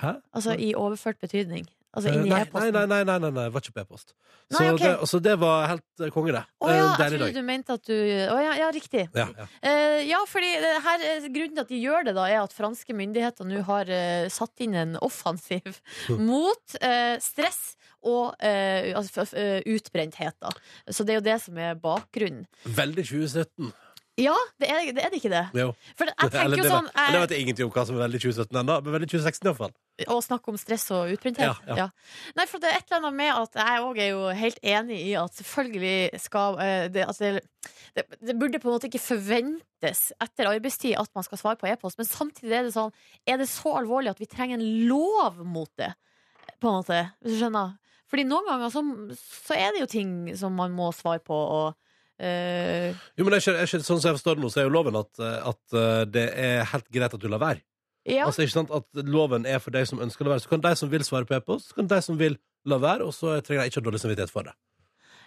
Hæ? 0.00 0.16
Altså 0.36 0.56
i 0.60 0.74
overført 0.76 1.20
betydning? 1.22 1.68
Altså 1.96 2.10
inni 2.12 2.18
inn 2.20 2.26
i 2.26 2.30
nei, 2.34 2.40
e-posten? 2.44 2.74
nei, 2.76 2.86
nei, 2.86 3.04
nei, 3.08 3.18
nei, 3.24 3.30
nei, 3.32 3.44
det 3.46 3.52
var 3.54 3.62
ikke 3.64 3.72
på 3.78 3.80
e-post. 3.86 4.10
Så, 4.52 4.58
Nei, 4.60 4.66
ok. 4.74 4.82
det, 4.82 4.90
så 5.10 5.18
det 5.24 5.32
var 5.40 5.62
helt 5.70 6.02
eh, 6.04 6.10
konge, 6.14 6.34
det. 6.36 6.42
Å 6.60 6.68
Eh, 6.68 6.76
ja, 6.76 6.82
jeg 6.84 6.98
deilig 7.00 7.18
trodde 7.22 7.40
du 7.40 7.46
mente 7.48 7.72
at 7.78 7.88
du 7.88 7.94
Å 7.96 8.36
ja, 8.44 8.52
ja 8.60 8.68
riktig. 8.76 9.04
Ja, 9.16 9.26
ja. 9.40 9.46
Eh, 9.70 10.02
ja, 10.10 10.20
fordi 10.28 10.50
det 10.62 10.74
her, 10.84 11.06
eh, 11.14 11.26
grunnen 11.32 11.56
til 11.56 11.64
at 11.64 11.72
de 11.72 11.80
gjør 11.80 12.04
det, 12.10 12.14
da, 12.18 12.26
er 12.30 12.42
at 12.44 12.54
franske 12.54 12.94
myndigheter 12.94 13.48
nå 13.48 13.62
har 13.66 13.88
eh, 13.90 14.28
satt 14.30 14.60
inn 14.66 14.76
en 14.76 14.94
offensiv 15.02 15.80
mot 16.20 16.76
eh, 16.82 17.16
stress 17.24 17.72
og 18.06 18.36
eh, 18.44 18.92
altså, 18.94 19.24
f- 19.24 19.32
f- 19.32 19.40
eh, 19.40 19.64
utbrenthet. 19.74 20.36
Da. 20.44 20.52
Så 20.92 21.02
det 21.02 21.16
er 21.16 21.18
jo 21.22 21.26
det 21.26 21.40
som 21.42 21.56
er 21.58 21.74
bakgrunnen. 21.80 22.44
Veldig 22.68 23.02
2017. 23.08 23.72
Ja, 24.16 24.32
det 24.56 24.68
er 24.72 24.78
det, 24.96 25.02
er 25.04 25.10
det 25.12 25.18
ikke 25.20 25.28
det? 25.28 25.42
Jo. 25.52 25.72
For 25.96 26.08
jeg 26.08 26.16
tenker 26.16 26.38
Eller 26.46 26.56
jo 26.56 26.64
det, 26.64 26.70
sånn 26.72 26.86
jeg, 26.88 26.96
det 26.96 27.16
jeg, 27.16 27.22
vet 27.22 27.32
jeg 27.34 27.44
ingenting 27.44 27.66
om 27.66 27.72
hva 27.74 27.82
som 27.84 27.98
er 27.98 28.02
veldig 28.06 28.20
2017 28.22 28.58
ennå, 28.62 28.76
men 28.86 28.94
veldig 28.94 29.08
2016 29.12 29.50
iallfall. 29.50 29.74
Å 30.12 30.16
snakke 30.24 30.52
om 30.52 30.56
stress 30.60 30.86
og 30.96 31.12
utbrenthet? 31.12 31.60
Ja, 31.68 31.76
ja. 31.82 31.86
Nei, 32.38 32.46
for 32.48 32.62
det 32.62 32.70
er 32.70 32.78
et 32.80 32.88
eller 32.88 33.02
annet 33.02 33.18
med 33.18 33.32
at 33.34 33.60
jeg 33.60 33.84
òg 33.84 34.00
er 34.00 34.08
jo 34.14 34.22
helt 34.40 34.62
enig 34.72 35.02
i 35.04 35.12
at 35.20 35.36
selvfølgelig 35.36 36.22
skal 36.24 36.56
uh, 36.56 36.86
det, 36.92 37.04
altså, 37.04 37.34
det, 37.98 38.06
det 38.24 38.38
burde 38.40 38.60
på 38.62 38.70
en 38.70 38.78
måte 38.78 38.88
ikke 38.88 39.04
forventes 39.04 40.04
etter 40.16 40.48
arbeidstid 40.48 40.96
at 40.96 41.12
man 41.16 41.28
skal 41.28 41.42
svare 41.42 41.60
på 41.60 41.68
e-post, 41.68 42.00
men 42.00 42.08
samtidig 42.08 42.56
er 42.56 42.68
det 42.70 42.76
sånn 42.76 42.94
Er 43.28 43.40
det 43.42 43.50
så 43.52 43.76
alvorlig 43.82 44.14
at 44.14 44.22
vi 44.22 44.32
trenger 44.32 44.56
en 44.56 44.86
lov 44.88 45.42
mot 45.44 45.72
det? 45.76 45.92
På 46.56 46.72
en 46.72 46.80
måte, 46.80 47.04
hvis 47.20 47.36
du 47.36 47.42
skjønner? 47.44 47.76
Fordi 48.08 48.24
noen 48.24 48.48
ganger 48.48 48.72
så, 48.72 48.80
så 49.18 49.56
er 49.58 49.74
det 49.74 49.82
jo 49.82 49.90
ting 49.92 50.12
som 50.40 50.56
man 50.56 50.72
må 50.72 50.88
svare 50.96 51.20
på, 51.20 51.36
og 51.36 51.85
eh, 52.18 52.92
Jo, 53.16 53.24
men 53.24 53.36
er 53.36 53.42
ikke, 53.42 53.56
er 53.56 53.68
ikke, 53.68 53.82
sånn 53.84 54.00
som 54.00 54.10
jeg 54.10 54.18
forstår 54.18 54.38
det 54.38 54.44
nå, 54.44 54.50
så 54.52 54.62
er 54.62 54.68
jo 54.68 54.74
loven 54.76 54.98
at, 55.00 55.12
eh, 55.20 55.38
at 55.52 55.78
eh, 55.80 56.04
det 56.10 56.28
er 56.46 56.68
helt 56.72 56.88
greit 56.94 57.16
at 57.16 57.22
du 57.22 57.28
lar 57.32 57.42
være. 57.42 57.64
Ja. 58.06 58.28
Altså 58.28 58.44
ikke 58.44 58.54
sant 58.54 58.70
at 58.74 58.86
Loven 59.02 59.46
er 59.50 59.58
for 59.62 59.74
deg 59.74 59.86
som 59.90 59.98
ønsker 60.02 60.22
å 60.22 60.28
la 60.28 60.36
være. 60.36 60.44
Så 60.44 60.52
kan 60.52 60.62
de 60.62 60.72
som 60.78 60.90
vil 60.92 61.04
svare 61.06 61.26
på 61.26 61.34
e-post, 61.34 61.72
så 61.72 61.80
kan 61.80 61.90
de 61.90 61.98
som 62.04 62.18
vil 62.20 62.38
la 62.66 62.78
være, 62.82 63.06
og 63.06 63.14
så 63.14 63.40
trenger 63.42 63.64
de 63.64 63.72
ikke 63.72 63.82
ha 63.82 63.86
dårlig 63.88 64.02
samvittighet 64.02 64.32
for 64.32 64.46
det. 64.46 64.54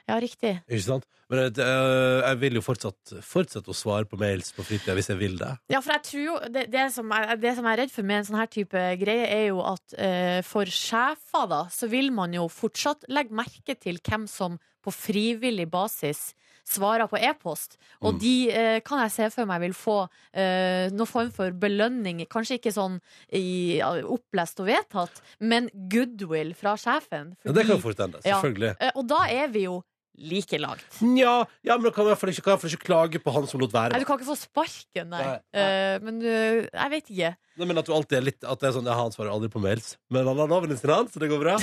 ja, 0.10 0.16
riktig. 0.18 0.56
Ikke 0.66 0.86
sant? 0.86 1.04
Men 1.30 1.44
eh, 1.46 2.22
jeg 2.24 2.40
vil 2.42 2.56
jo 2.58 2.64
fortsatt 2.66 3.12
fortsette 3.22 3.70
å 3.70 3.76
svare 3.78 4.08
på 4.10 4.18
mails 4.18 4.50
på 4.56 4.64
fritida 4.66 4.96
hvis 4.98 5.12
jeg 5.12 5.20
vil 5.20 5.36
det. 5.38 5.52
Ja, 5.70 5.84
for 5.84 5.94
jeg 5.94 6.06
tror 6.08 6.24
jo 6.24 6.38
det, 6.56 6.66
det, 6.74 6.88
som 6.96 7.12
jeg, 7.14 7.38
det 7.44 7.54
som 7.58 7.68
jeg 7.68 7.76
er 7.76 7.82
redd 7.84 7.94
for 7.94 8.10
med 8.10 8.22
en 8.22 8.30
sånn 8.32 8.40
her 8.40 8.50
type 8.56 8.86
greie, 9.04 9.28
er 9.28 9.46
jo 9.52 9.62
at 9.68 10.00
eh, 10.00 10.40
for 10.48 10.72
sjefer, 10.74 11.46
da, 11.52 11.62
så 11.74 11.92
vil 11.92 12.10
man 12.16 12.34
jo 12.34 12.48
fortsatt 12.50 13.06
legge 13.12 13.36
merke 13.38 13.76
til 13.78 14.02
hvem 14.02 14.26
som 14.32 14.58
på 14.80 14.96
frivillig 14.96 15.68
basis 15.70 16.32
svarer 16.70 17.08
på 17.10 17.18
e-post. 17.18 17.78
Og 18.02 18.14
Mm. 18.16 18.20
de 18.22 18.34
eh, 18.52 18.80
kan 18.86 19.00
jeg 19.04 19.12
se 19.12 19.30
for 19.34 19.46
meg 19.50 19.62
vil 19.62 19.74
få 19.74 19.98
eh, 20.34 20.90
noen 20.94 21.08
form 21.10 21.32
for 21.32 21.52
belønning. 21.52 22.22
Kanskje 22.30 22.60
ikke 22.60 22.74
sånn 22.76 23.00
i, 23.34 23.80
opplest 24.06 24.60
og 24.62 24.68
vedtatt, 24.70 25.22
men 25.40 25.70
goodwill 25.90 26.54
fra 26.54 26.76
sjefen. 26.78 27.36
Ja, 27.44 27.52
det 27.52 27.66
kan 27.66 27.78
Fordi- 27.78 27.82
fort 27.82 27.98
hende. 28.06 28.22
Selvfølgelig. 28.22 28.76
Ja, 28.82 28.92
og 28.96 29.08
da 29.08 29.24
er 29.30 29.48
vi 29.48 29.64
jo 29.66 29.84
like 30.18 30.58
langt. 30.60 30.86
Nja, 31.02 31.46
ja, 31.64 31.76
men 31.78 31.86
du 31.86 31.92
kan 31.94 32.04
jeg 32.04 32.10
i 32.10 32.14
hvert 32.14 32.22
fall 32.22 32.32
ikke, 32.34 32.56
jeg 32.56 32.74
ikke 32.76 32.88
klage 32.90 33.22
på 33.24 33.34
han 33.36 33.48
som 33.50 33.62
lot 33.62 33.74
være. 33.74 33.94
Nei, 33.94 34.02
du 34.02 34.08
kan 34.08 34.20
ikke 34.20 34.30
få 34.30 34.38
sparken, 34.40 35.12
nei. 35.12 35.22
Nei. 35.26 35.38
Eh, 35.62 35.96
men 36.04 36.20
uh, 36.24 36.66
jeg 36.66 36.94
vet 36.96 37.14
ikke. 37.14 37.32
Nei, 37.60 37.68
men 37.68 37.82
at 37.82 37.88
du 37.88 37.92
alltid 37.92 38.16
er 38.16 38.24
litt 38.24 38.46
At 38.48 38.62
det 38.62 38.70
er 38.70 38.76
sånn, 38.78 38.88
ja, 38.88 38.96
han 38.96 39.12
svarer 39.12 39.34
aldri 39.34 39.50
på 39.52 39.60
mails. 39.64 39.94
Men 40.14 40.28
han 40.30 40.40
har 40.40 40.52
navnet 40.52 40.80
sitt, 40.80 40.92
han, 40.92 41.10
så 41.12 41.22
det 41.22 41.32
går 41.32 41.42
bra. 41.44 41.56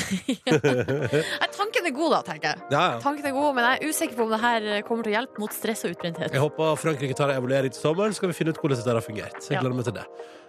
Nei, 1.42 1.50
tanken 1.56 1.88
er 1.88 1.94
god, 1.96 2.16
da, 2.16 2.22
tenker 2.30 2.50
jeg. 2.52 2.64
Ja, 2.72 2.82
ja. 2.94 2.98
Tanken 3.04 3.28
er 3.28 3.36
god, 3.36 3.52
Men 3.56 3.68
jeg 3.68 3.78
er 3.80 3.92
usikker 3.92 4.18
på 4.18 4.26
om 4.26 4.34
det 4.34 4.42
her 4.42 4.70
eh, 4.72 4.82
kommer 4.86 5.06
til 5.06 5.14
å 5.14 5.18
hjelpe 5.18 5.44
mot 5.44 5.56
stress 5.56 5.86
og 5.86 5.96
utbrenthet. 5.96 6.34
Jeg 6.36 6.44
håper 6.44 6.80
Frankrike 6.80 7.16
tar 7.18 7.32
en 7.32 7.40
evaluering 7.40 7.72
til 7.72 7.82
sommeren, 7.82 8.12
så 8.12 8.22
skal 8.22 8.32
vi 8.32 8.40
finne 8.40 8.52
ut 8.52 8.60
hvordan 8.60 8.82
dette 8.82 8.98
har 8.98 9.04
fungert. 9.04 9.40
Jeg 9.40 9.60
gleder 9.60 9.78
meg 9.78 9.88
til 9.88 9.96
det. 10.00 10.06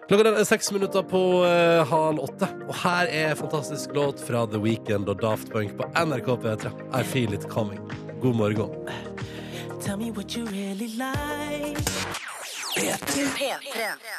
Klokka 0.07 0.31
er 0.31 0.45
seks 0.47 0.69
minutter 0.71 1.03
på 1.03 1.19
uh, 1.43 1.83
halv 1.89 2.21
åtte, 2.23 2.47
og 2.63 2.75
her 2.79 3.09
er 3.11 3.33
fantastisk 3.35 3.91
låt 3.91 4.21
fra 4.23 4.45
The 4.47 4.61
Weekend 4.63 5.09
og 5.11 5.19
Daft 5.19 5.51
Punk 5.51 5.73
på 5.75 5.87
NRK 5.99 6.29
P3. 6.45 6.71
I 6.95 7.01
Feel 7.03 7.35
It 7.35 7.49
Coming. 7.51 7.81
God 8.23 8.39
morgen. 8.39 8.71
Tell 9.83 9.99
me 9.99 10.11
what 10.15 10.31
you 10.37 10.45
really 10.47 10.87
like. 10.95 11.83
P3. 12.77 13.51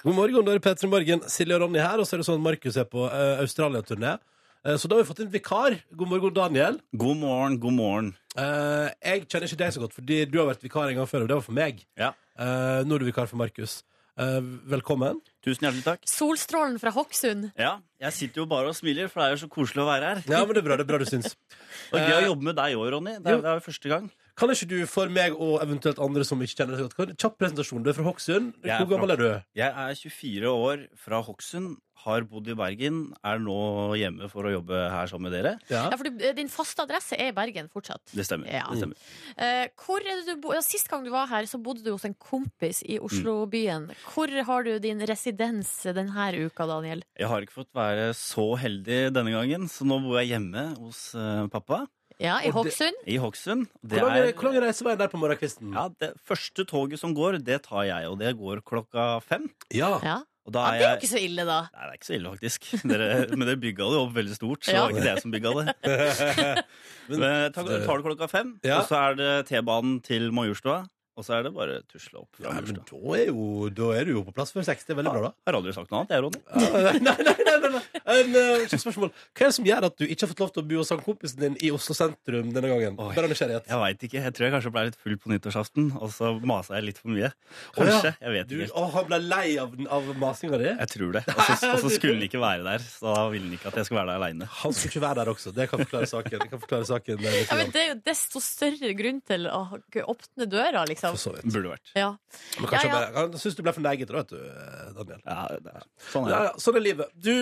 God 0.04 0.14
morgen, 0.14 0.44
da 0.44 0.52
er 0.52 0.60
det 0.60 0.66
P3 0.66 0.92
Morgen. 0.92 1.24
Silje 1.30 1.56
og 1.56 1.64
Ronny 1.64 1.80
her, 1.80 1.96
og 1.96 2.04
så 2.04 2.16
er 2.16 2.20
det 2.20 2.28
sånn 2.28 2.40
at 2.42 2.46
Markus 2.50 2.76
er 2.76 2.88
på 2.90 3.08
uh, 3.08 3.40
Australia-turné. 3.40 4.18
Eh, 4.66 4.76
så 4.76 4.88
da 4.90 4.96
har 4.98 5.04
vi 5.04 5.08
fått 5.08 5.24
en 5.24 5.32
vikar. 5.32 5.80
God 5.96 6.10
morgen, 6.12 6.34
Daniel. 6.36 6.80
God 6.92 7.20
morgen, 7.24 7.60
god 7.62 7.76
morgen. 7.80 8.14
Uh, 8.36 8.92
jeg 9.00 9.24
kjenner 9.24 9.48
ikke 9.48 9.62
deg 9.64 9.76
så 9.76 9.82
godt, 9.86 9.96
fordi 9.96 10.24
du 10.28 10.40
har 10.40 10.50
vært 10.50 10.64
vikar 10.68 10.90
en 10.90 11.00
gang 11.00 11.08
før, 11.08 11.24
og 11.24 11.30
det 11.30 11.38
var 11.38 11.46
for 11.46 11.56
meg. 11.56 11.80
Ja. 11.96 12.12
Eh, 12.38 12.80
nå 12.84 12.94
er 12.94 13.02
du 13.02 13.08
vikar 13.08 13.30
for 13.30 13.40
Markus. 13.40 13.80
Velkommen. 14.18 15.20
Tusen 15.48 15.64
hjertelig 15.64 15.84
takk. 15.86 16.04
Solstrålen 16.10 16.76
fra 16.82 16.92
Hokksund. 16.92 17.48
Ja, 17.56 17.78
jeg 18.04 18.16
sitter 18.18 18.42
jo 18.42 18.46
bare 18.50 18.68
og 18.68 18.76
smiler, 18.76 19.08
for 19.08 19.22
det 19.22 19.28
er 19.30 19.36
jo 19.36 19.42
så 19.46 19.50
koselig 19.52 19.80
å 19.80 19.88
være 19.88 20.10
her. 20.12 20.22
Ja, 20.28 20.42
men 20.44 20.52
det 20.52 20.60
er 20.60 20.66
bra, 20.68 20.76
det 20.76 20.84
er 20.84 20.90
bra 20.92 21.00
du 21.00 21.08
syns. 21.08 21.32
Og 21.94 21.96
gøy 21.98 22.12
Eh, 22.12 22.16
å 22.20 22.26
jobbe 22.30 22.50
med 22.50 22.58
deg 22.58 22.76
òg, 22.76 22.88
Ronny. 22.92 23.14
Det 23.24 23.32
er, 23.32 23.40
det 23.44 23.48
er 23.48 23.60
jo 23.62 23.64
første 23.64 23.92
gang. 23.94 24.10
Kan 24.38 24.52
ikke 24.54 24.68
du 24.70 24.76
for 24.86 25.10
meg 25.10 25.34
og 25.34 25.56
eventuelt 25.64 25.98
andre 26.04 26.22
som 26.26 26.42
ikke 26.44 26.60
kjenner 26.60 26.76
deg 26.76 26.84
så 26.92 26.98
godt, 27.00 27.14
kjapp 27.18 27.38
presentasjon. 27.40 27.82
Du 27.82 27.88
er 27.90 27.96
fra 27.96 28.04
Hokksund. 28.06 28.52
Hvor 28.62 28.90
gammel 28.92 29.14
er 29.16 29.18
du? 29.22 29.28
Jeg 29.58 29.72
er 29.72 29.96
24 29.98 30.52
år 30.52 30.84
fra 31.00 31.22
Hokksund, 31.26 31.72
har 32.04 32.24
bodd 32.30 32.48
i 32.50 32.54
Bergen, 32.58 33.00
er 33.26 33.40
nå 33.42 33.56
hjemme 33.98 34.28
for 34.30 34.46
å 34.48 34.52
jobbe 34.52 34.78
her 34.92 35.10
sammen 35.10 35.28
med 35.28 35.34
dere. 35.36 35.52
Ja, 35.72 35.88
for 35.96 36.06
du, 36.08 36.22
eh, 36.24 36.34
din 36.36 36.48
faste 36.52 36.84
adresse 36.84 37.18
er 37.18 37.32
i 37.32 37.36
Bergen 37.36 37.68
fortsatt. 37.72 38.02
Det 38.14 38.26
stemmer. 38.26 38.50
Ja. 38.52 38.64
Det 38.70 38.80
stemmer. 38.82 38.96
Uh, 39.38 39.66
hvor 39.82 40.00
er 40.04 40.20
det 40.22 40.26
du 40.30 40.42
bo 40.42 40.54
ja, 40.54 40.62
Sist 40.64 40.88
gang 40.90 41.04
du 41.06 41.10
var 41.10 41.26
her, 41.30 41.48
så 41.50 41.60
bodde 41.62 41.82
du 41.84 41.90
hos 41.94 42.04
en 42.08 42.14
kompis 42.14 42.82
i 42.86 42.98
Oslobyen. 43.02 43.88
Hvor 44.12 44.30
har 44.50 44.66
du 44.66 44.78
din 44.82 45.00
residens 45.08 45.70
denne 45.84 46.28
uka, 46.46 46.66
Daniel? 46.68 47.02
Jeg 47.18 47.28
har 47.30 47.44
ikke 47.44 47.60
fått 47.62 47.72
være 47.76 48.10
så 48.16 48.50
heldig 48.60 49.08
denne 49.16 49.32
gangen, 49.34 49.68
så 49.70 49.86
nå 49.88 50.00
bor 50.04 50.18
jeg 50.20 50.34
hjemme 50.34 50.68
hos 50.78 51.08
uh, 51.18 51.46
pappa 51.52 51.86
Ja, 52.18 52.40
i 52.42 52.50
Hokksund. 52.50 52.96
i 53.06 53.18
Hokksund. 53.22 53.68
Det 53.82 54.00
Hvor 54.00 54.10
lang 54.10 54.32
hvor 54.34 54.48
lang 54.48 54.56
er 54.58 54.66
reiseveien 54.68 54.98
der 54.98 55.10
på 55.12 55.20
morgenkvisten? 55.22 55.70
ja, 55.74 55.88
det 56.00 56.14
første 56.26 56.64
toget 56.66 56.98
som 56.98 57.14
går, 57.14 57.38
det 57.44 57.62
tar 57.68 57.84
jeg, 57.86 58.08
og 58.10 58.18
det 58.18 58.34
går 58.38 58.62
klokka 58.66 59.20
fem. 59.22 59.46
Ja. 59.70 59.98
Ja. 60.02 60.18
Og 60.48 60.52
da 60.56 60.62
ja, 60.64 60.68
er 60.68 60.78
det 60.78 60.84
er 60.86 60.92
jo 60.94 60.98
ikke 61.02 61.10
så 61.12 61.20
ille, 61.20 61.44
da. 61.44 61.58
Nei, 61.76 61.82
det 61.84 61.92
er 61.92 61.96
ikke 61.98 62.08
så 62.08 62.14
ille, 62.16 62.30
faktisk. 62.32 62.68
Dere, 62.88 63.08
men 63.36 63.44
dere 63.50 63.60
bygga 63.60 63.88
det 63.90 63.96
jo 63.98 64.04
opp 64.06 64.14
veldig 64.16 64.36
stort, 64.38 64.62
så 64.64 64.72
Ja. 64.72 64.78
det 64.78 64.84
var 64.84 64.94
ikke 64.94 65.06
det 65.08 65.22
som 65.22 65.34
bygga 65.34 65.52
det. 65.58 65.74
Men 67.08 67.52
tar, 67.52 67.68
tar 67.86 68.00
du 68.00 68.04
klokka 68.04 68.28
fem, 68.28 68.54
Ja. 68.64 68.80
og 68.80 68.88
så 68.88 68.96
er 69.10 69.14
det 69.20 69.28
T-banen 69.48 69.98
til 70.04 70.30
Majorstua. 70.32 70.82
Og 71.18 71.24
så 71.26 71.34
er 71.34 71.42
det 71.48 71.50
bare 71.56 71.80
tusle 71.90 72.20
opp. 72.20 72.28
fra 72.38 72.52
Ja, 72.52 72.60
men 72.62 72.76
da 72.78 72.98
er, 73.18 73.24
jo, 73.32 73.46
da 73.74 73.88
er 73.98 74.04
du 74.06 74.12
jo 74.12 74.20
på 74.28 74.32
plass 74.36 74.52
før 74.54 74.62
seks. 74.62 74.84
Det 74.86 74.94
er 74.94 75.00
veldig 75.00 75.14
bra, 75.16 75.22
da. 75.28 75.30
Har 75.50 75.56
aldri 75.58 75.72
sagt 75.74 75.90
noe 75.90 76.04
annet, 76.04 76.12
jeg, 76.14 76.22
Ronny. 76.22 76.40
Nei, 77.02 77.14
nei, 77.26 77.34
nei, 77.42 77.56
nei, 77.58 77.70
nei. 77.74 77.80
En, 78.08 78.36
eh, 78.38 78.62
kjapt 78.70 78.84
spørsmål. 78.84 79.10
Hva 79.34 79.42
er 79.42 79.50
det 79.50 79.56
som 79.58 79.66
gjør 79.66 79.86
at 79.88 79.96
du 79.98 80.04
ikke 80.06 80.22
har 80.24 80.30
fått 80.30 80.42
lov 80.44 80.52
til 80.54 80.62
å 80.62 80.68
bo 80.70 80.78
hos 80.78 80.92
han 80.94 81.00
kompisen 81.02 81.42
din 81.42 81.56
i 81.66 81.72
Oslo 81.74 81.96
sentrum 81.98 82.52
denne 82.54 82.70
gangen? 82.70 82.94
Oi. 83.02 83.08
Bare 83.18 83.26
av 83.26 83.32
nysgjerrighet. 83.34 83.66
Jeg 83.72 83.80
veit 83.82 84.06
ikke. 84.08 84.22
Jeg 84.28 84.34
tror 84.38 84.46
jeg 84.46 84.54
kanskje 84.54 84.72
ble 84.78 84.84
litt 84.88 84.98
full 85.02 85.16
på 85.24 85.32
nyttårsaften, 85.34 85.88
og 85.98 86.12
så 86.14 86.30
masa 86.52 86.78
jeg 86.78 86.86
litt 86.92 87.02
for 87.02 87.10
mye. 87.12 87.32
Å, 87.32 87.34
ja. 87.34 87.82
Kanskje. 87.82 88.14
Jeg 88.22 88.34
vet 88.38 88.48
Du, 88.52 88.56
ikke. 88.62 88.78
å, 88.78 88.86
han 88.94 89.08
ble 89.10 89.18
lei 89.26 89.48
av, 89.58 89.74
av 89.98 90.08
masinga 90.22 90.62
di? 90.62 90.70
Jeg 90.70 90.92
tror 90.94 91.18
det. 91.18 91.24
Og 91.34 91.42
så- 91.58 91.72
Og 91.74 91.82
så 91.82 91.90
skulle 91.98 92.14
han 92.16 92.24
ikke 92.28 92.40
være 92.40 92.62
der, 92.64 92.78
så 92.86 93.10
da 93.18 93.26
ville 93.34 93.50
han 93.50 93.58
ikke 93.58 93.68
at 93.72 93.76
jeg 93.82 93.88
skulle 93.90 94.00
være 94.04 94.14
der 94.14 94.22
aleine. 94.22 94.48
Han 94.62 94.72
skulle 94.76 94.92
ikke 94.94 95.04
være 95.04 95.18
der 95.24 95.32
også. 95.34 95.52
Det 95.58 95.68
kan 95.70 95.82
forklare 95.84 96.08
saken. 96.14 96.38
Det 96.44 96.48
kan 96.54 96.62
forklare 96.62 96.86
saken 96.88 97.18
eh, 97.18 97.34
litt 97.34 97.50
Ja, 97.50 97.58
men 97.58 97.66
grann. 97.68 97.72
det 97.74 97.82
er 97.82 97.88
jo 97.92 97.98
desto 98.08 98.40
større 98.44 98.94
grunn 98.98 99.20
til 99.28 99.46
å 99.50 99.60
åpne 100.14 100.46
døra, 100.50 100.84
liksom. 100.88 101.07
For 101.14 101.22
så 101.22 101.32
vidt. 101.36 101.46
Burde 101.52 101.72
vært. 101.72 101.92
Ja. 101.96 102.08
Men 102.58 102.68
kanskje 102.70 102.88
Ja, 102.88 102.88
ja. 102.88 102.98
bare- 102.98 103.14
Han 103.18 103.32
syns 103.42 103.56
du 103.56 103.62
ble 103.62 103.72
for 103.72 103.80
neget, 103.84 104.08
da, 104.08 104.14
vet 104.22 104.28
du, 104.28 104.38
Daniel. 104.98 105.20
Ja, 105.24 105.46
det 105.58 105.74
er. 105.74 105.82
Sånn 106.10 106.26
er 106.26 106.28
det. 106.28 106.38
ja, 106.44 106.52
sånn 106.64 106.76
er 106.76 106.84
livet. 106.84 107.10
Du 107.28 107.34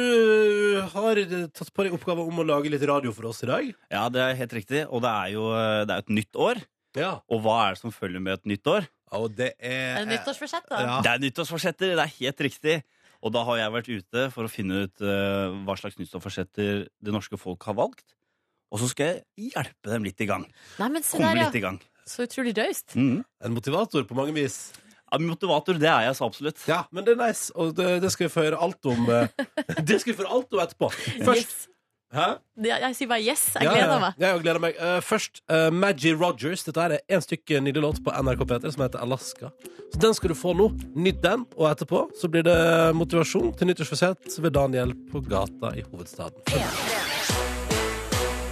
har 0.94 1.16
eh, 1.22 1.46
tatt 1.54 1.72
på 1.74 1.84
deg 1.86 1.92
oppgave 1.96 2.26
om 2.26 2.38
å 2.42 2.46
lage 2.46 2.70
litt 2.72 2.82
radio 2.88 3.12
for 3.16 3.26
oss 3.30 3.42
i 3.42 3.50
dag. 3.50 3.70
Ja, 3.90 4.08
det 4.12 4.20
er 4.22 4.34
helt 4.40 4.52
riktig. 4.52 4.86
Og 4.90 5.02
det 5.02 5.12
er 5.12 5.32
jo 5.34 5.46
det 5.86 5.90
er 5.94 5.98
et 6.04 6.08
nytt 6.12 6.32
år. 6.36 6.62
Ja. 6.96 7.20
Og 7.28 7.42
hva 7.44 7.56
er 7.68 7.74
det 7.76 7.80
som 7.82 7.92
følger 7.92 8.20
med 8.22 8.38
et 8.40 8.46
nytt 8.56 8.66
år? 8.72 8.86
Og 9.16 9.30
det 9.36 9.52
er 9.60 10.00
Er 10.00 10.04
det 10.04 10.16
nyttårsforsett. 10.18 10.64
Ja. 10.70 11.00
Det 11.04 11.10
er 11.12 11.18
nyttårsforsetter, 11.22 11.94
det 11.94 12.04
er 12.04 12.14
helt 12.18 12.40
riktig. 12.42 12.82
Og 13.22 13.32
da 13.32 13.42
har 13.44 13.56
jeg 13.58 13.72
vært 13.72 13.88
ute 13.90 14.30
for 14.34 14.44
å 14.44 14.50
finne 14.50 14.84
ut 14.86 15.00
uh, 15.00 15.52
hva 15.64 15.76
slags 15.78 15.96
nyttårsforsetter 15.98 16.86
det 17.02 17.12
norske 17.14 17.38
folk 17.40 17.62
har 17.64 17.74
valgt. 17.78 18.04
Og 18.74 18.80
så 18.82 18.88
skal 18.90 19.06
jeg 19.38 19.52
hjelpe 19.54 19.92
dem 19.92 20.04
litt 20.04 20.20
i 20.20 20.26
gang. 20.26 20.44
Nei, 20.80 20.88
men 20.90 21.02
se 21.06 21.16
Komme 21.16 21.34
der, 21.36 21.46
litt 21.46 21.54
i 21.54 21.62
gang. 21.62 21.78
Så 22.06 22.26
utrolig 22.26 22.56
raust. 22.58 22.94
Mm. 22.94 23.22
En 23.44 23.54
motivator 23.54 24.04
på 24.06 24.16
mange 24.18 24.34
vis. 24.36 24.72
Ja, 25.06 25.20
motivator, 25.22 25.78
det 25.78 25.88
er 25.90 26.08
jeg 26.08 26.18
så 26.18 26.26
absolutt. 26.26 26.60
Ja, 26.68 26.82
men 26.94 27.06
det 27.06 27.14
er 27.14 27.22
nice, 27.28 27.52
og 27.54 27.76
det, 27.78 28.02
det 28.02 28.10
skal 28.14 28.26
vi 28.26 28.32
få 28.34 28.46
høre 28.48 28.58
alt 28.62 28.88
om 28.90 29.06
eh, 29.10 29.46
Det 29.88 30.00
skal 30.02 30.12
vi 30.12 30.18
få 30.18 30.24
høre 30.26 30.34
alt 30.40 30.54
om 30.54 30.62
etterpå. 30.66 30.92
Først 31.22 31.46
Yes. 31.46 31.64
Hæ? 32.14 32.26
Jeg, 32.62 32.78
Jeg 32.80 32.96
sier 32.96 33.08
bare 33.10 33.22
yes. 33.22 33.42
Jeg 33.54 33.66
Ja, 33.66 33.72
gleder 33.74 34.00
meg. 34.00 34.20
Ja, 34.20 34.28
jeg 34.30 34.42
gleder 34.44 34.62
meg. 34.62 34.78
Uh, 34.78 35.00
først 35.02 35.42
uh, 35.50 35.72
Maggie 35.74 36.14
Rogers. 36.14 36.62
Dette 36.64 36.84
er 36.86 36.98
en 37.08 37.24
stykke 37.24 37.60
nydelig 37.60 37.82
låt 37.82 38.00
på 38.04 38.14
NRK 38.14 38.46
P3 38.46 38.72
som 38.76 38.86
heter 38.86 39.02
Alaska. 39.02 39.50
Så 39.92 40.00
Den 40.00 40.14
skal 40.14 40.32
du 40.32 40.38
få 40.38 40.54
nå. 40.56 40.70
Nytt 40.94 41.20
den, 41.24 41.44
og 41.58 41.68
etterpå 41.72 42.06
så 42.20 42.30
blir 42.30 42.46
det 42.46 42.56
motivasjon 42.96 43.52
til 43.58 43.72
nyttårsforsett 43.72 44.38
ved 44.38 44.54
Daniel 44.54 44.94
på 45.10 45.24
gata 45.26 45.74
i 45.76 45.84
hovedstaden. 45.90 47.15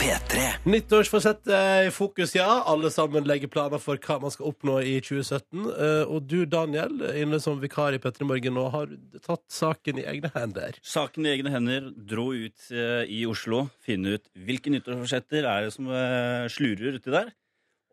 Nyttårsforsett 0.04 1.48
er 1.48 1.86
i 1.86 1.92
fokus, 1.92 2.34
ja. 2.36 2.48
Alle 2.68 2.90
sammen 2.92 3.24
legger 3.24 3.48
planer 3.48 3.80
for 3.80 3.96
hva 4.04 4.18
man 4.20 4.32
skal 4.34 4.50
oppnå 4.50 4.74
i 4.84 4.98
2017. 5.00 5.62
Eh, 5.70 6.02
og 6.12 6.26
du, 6.28 6.42
Daniel, 6.50 7.00
inne 7.16 7.40
som 7.40 7.56
vikar 7.62 7.96
i 7.96 8.00
P3 8.02 8.26
Morgen 8.28 8.56
nå, 8.58 8.66
har 8.74 8.92
tatt 9.24 9.44
saken 9.52 10.02
i 10.02 10.04
egne 10.10 10.28
hender. 10.34 10.76
Saken 10.84 11.24
i 11.24 11.32
egne 11.32 11.54
hender, 11.54 11.88
dro 11.96 12.26
ut 12.36 12.68
eh, 12.68 13.08
i 13.08 13.22
Oslo, 13.30 13.64
finne 13.84 14.18
ut 14.18 14.28
hvilke 14.36 14.74
nyttårsforsetter 14.74 15.48
er 15.48 15.70
det 15.70 15.74
som 15.78 15.88
eh, 15.88 16.44
slurer 16.52 17.00
uti 17.00 17.14
der. 17.14 17.32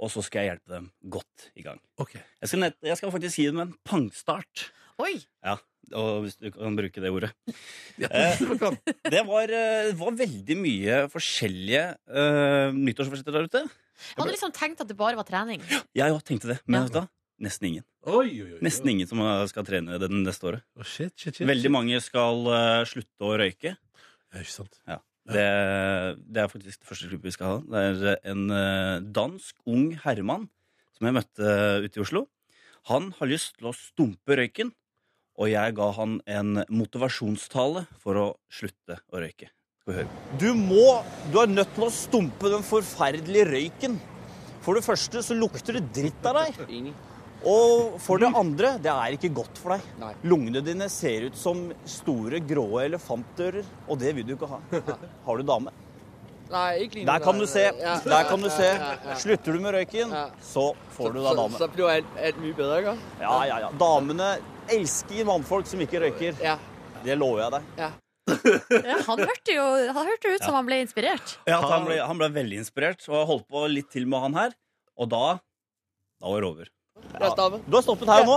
Og 0.02 0.12
så 0.12 0.24
skal 0.26 0.43
jeg 0.43 0.56
hjelpe 0.56 0.76
dem 0.76 0.91
godt 1.15 1.52
i 1.56 1.63
gang. 1.63 1.80
Ok. 2.02 2.17
Jeg 2.19 2.52
skal, 2.52 2.65
nett, 2.65 2.80
jeg 2.91 3.00
skal 3.00 3.15
faktisk 3.15 3.39
gi 3.39 3.52
dem 3.54 3.63
en 3.63 3.76
pangstart. 3.88 4.67
Oi! 5.00 5.15
Ja, 5.45 5.62
og 5.94 6.24
hvis 6.26 6.38
du 6.39 6.50
kan 6.56 6.76
bruke 6.78 7.02
det 7.04 7.12
ordet. 7.12 7.32
Ja, 8.02 8.08
Eh. 8.12 8.41
det 9.13 9.24
var, 9.28 9.52
eh, 9.52 9.91
var 10.00 10.15
veldig 10.17 10.56
mye 10.58 11.00
forskjellige 11.12 11.84
uh, 12.10 12.72
nyttårsforsetter 12.76 13.36
der 13.36 13.50
ute. 13.50 13.63
Jeg 13.65 14.17
hadde 14.22 14.34
liksom 14.34 14.54
tenkt 14.56 14.82
at 14.82 14.89
det 14.89 14.98
bare 14.98 15.17
var 15.20 15.28
trening. 15.28 15.62
Jeg 15.94 16.13
òg 16.15 16.24
tenkte 16.26 16.50
det, 16.54 16.60
men 16.65 16.88
Ja. 16.88 17.02
da. 17.02 17.08
Nesten 17.41 17.67
ingen. 17.72 17.84
Oi, 18.06 18.30
oi, 18.38 18.50
oi. 18.56 18.60
Nesten 18.62 18.89
ingen 18.91 19.08
som 19.10 19.17
eh, 19.26 19.46
skal 19.50 19.65
trene 19.65 19.98
det 20.02 20.10
neste 20.13 20.46
året. 20.46 20.62
Oh, 20.78 20.84
shit, 20.86 21.13
shit, 21.17 21.36
shit, 21.39 21.48
Veldig 21.50 21.70
shit. 21.70 21.74
mange 21.74 22.02
skal 22.06 22.44
uh, 22.46 22.82
slutte 22.86 23.26
å 23.26 23.32
røyke. 23.41 23.72
Ja, 23.74 24.41
ikke 24.44 24.54
sant. 24.54 24.78
Det, 25.32 25.46
det 26.34 26.41
er 26.44 26.50
faktisk 26.52 26.82
det 26.82 26.89
første 26.89 27.10
klippet 27.10 27.30
vi 27.30 27.34
skal 27.34 27.48
ha. 27.50 27.58
Det 27.65 27.82
er 27.82 28.04
eh, 28.13 28.20
en 28.34 28.44
uh, 28.54 29.02
dansk 29.13 29.58
ung 29.70 29.91
herremann 30.04 30.48
som 30.98 31.08
jeg 31.10 31.17
møtte 31.17 31.46
uh, 31.50 31.82
ute 31.86 31.98
i 31.98 32.04
Oslo. 32.06 32.24
Han 32.89 33.10
har 33.20 33.30
lyst 33.30 33.58
til 33.60 33.70
å 33.70 33.76
stumpe 33.78 34.38
røyken, 34.38 34.70
og 35.39 35.50
jeg 35.52 35.76
ga 35.78 35.88
han 35.98 36.20
en 36.28 36.63
motivasjonstale 36.70 37.86
for 38.02 38.20
å 38.20 38.28
slutte 38.52 39.00
å 39.12 39.22
røyke. 39.24 39.50
Du 40.39 40.52
må 40.56 41.02
Du 41.34 41.39
er 41.41 41.50
nødt 41.50 41.72
til 41.76 41.88
å 41.88 41.91
stumpe 41.94 42.52
den 42.54 42.63
forferdelige 42.63 43.48
røyken. 43.50 43.96
For 44.62 44.78
det 44.78 44.86
første 44.86 45.24
så 45.26 45.34
lukter 45.34 45.80
det 45.80 45.88
dritt 45.96 46.28
av 46.30 46.38
deg. 46.38 46.91
Og 47.41 47.96
for 47.98 48.22
det 48.22 48.30
andre, 48.38 48.76
det 48.78 48.91
er 48.94 49.15
ikke 49.17 49.32
godt 49.34 49.58
for 49.58 49.74
deg. 49.74 50.20
Lungene 50.30 50.62
dine 50.62 50.86
ser 50.94 51.26
ut 51.32 51.39
som 51.39 51.72
store, 51.89 52.38
grå 52.46 52.67
elefantdører, 52.84 53.65
og 53.89 53.98
det 54.04 54.13
vil 54.20 54.28
du 54.28 54.36
ikke 54.36 54.52
ha. 54.52 54.60
Har 55.26 55.41
du 55.41 55.48
dame? 55.50 55.74
Nei, 56.52 56.84
ikke 56.84 57.00
lignende. 57.00 57.15
Der 57.15 57.26
kan 57.26 57.39
du 57.39 57.48
se. 57.48 57.65
Der 58.06 58.30
kan 58.30 58.46
du 58.46 58.50
se. 58.54 58.70
Slutter 59.24 59.56
du 59.56 59.63
med 59.63 59.74
røyken, 59.80 60.13
så 60.46 60.67
får 60.94 61.15
du 61.15 61.22
deg 61.24 61.39
dame. 61.39 61.58
så 61.58 61.70
blir 61.74 61.89
alt 61.96 62.41
mye 62.44 62.58
bedre, 62.58 62.80
ikke? 62.84 62.96
Ja, 63.24 63.38
ja, 63.50 63.60
ja. 63.65 63.70
Damene 63.82 64.34
elsker 64.77 65.27
mannfolk 65.27 65.69
som 65.69 65.81
ikke 65.84 66.01
røyker. 66.05 66.38
Ja. 66.43 66.57
Det 67.05 67.17
lover 67.19 67.45
jeg 67.45 67.57
deg. 67.57 67.69
Ja. 67.86 67.91
Ja, 68.71 68.97
han 69.07 69.19
hørte 69.19 69.53
jo 69.55 69.63
han 69.91 70.05
hørte 70.07 70.29
ut 70.31 70.43
som 70.45 70.55
han 70.55 70.67
ble 70.67 70.77
inspirert. 70.84 71.34
Ja, 71.49 71.57
han, 71.63 71.88
ble, 71.88 71.97
han 71.99 72.19
ble 72.19 72.29
veldig 72.31 72.60
inspirert, 72.62 73.01
og 73.10 73.17
jeg 73.17 73.27
holdt 73.31 73.47
på 73.51 73.63
litt 73.71 73.89
til 73.91 74.05
med 74.07 74.23
han 74.27 74.38
her. 74.38 74.53
Og 75.01 75.10
da 75.12 75.25
Da 76.21 76.29
var 76.29 76.45
det 76.45 76.51
over. 76.51 76.69
Er. 77.12 77.57
Du 77.65 77.75
har 77.75 77.84
stoppet 77.84 78.10
her 78.12 78.25
nå. 78.27 78.36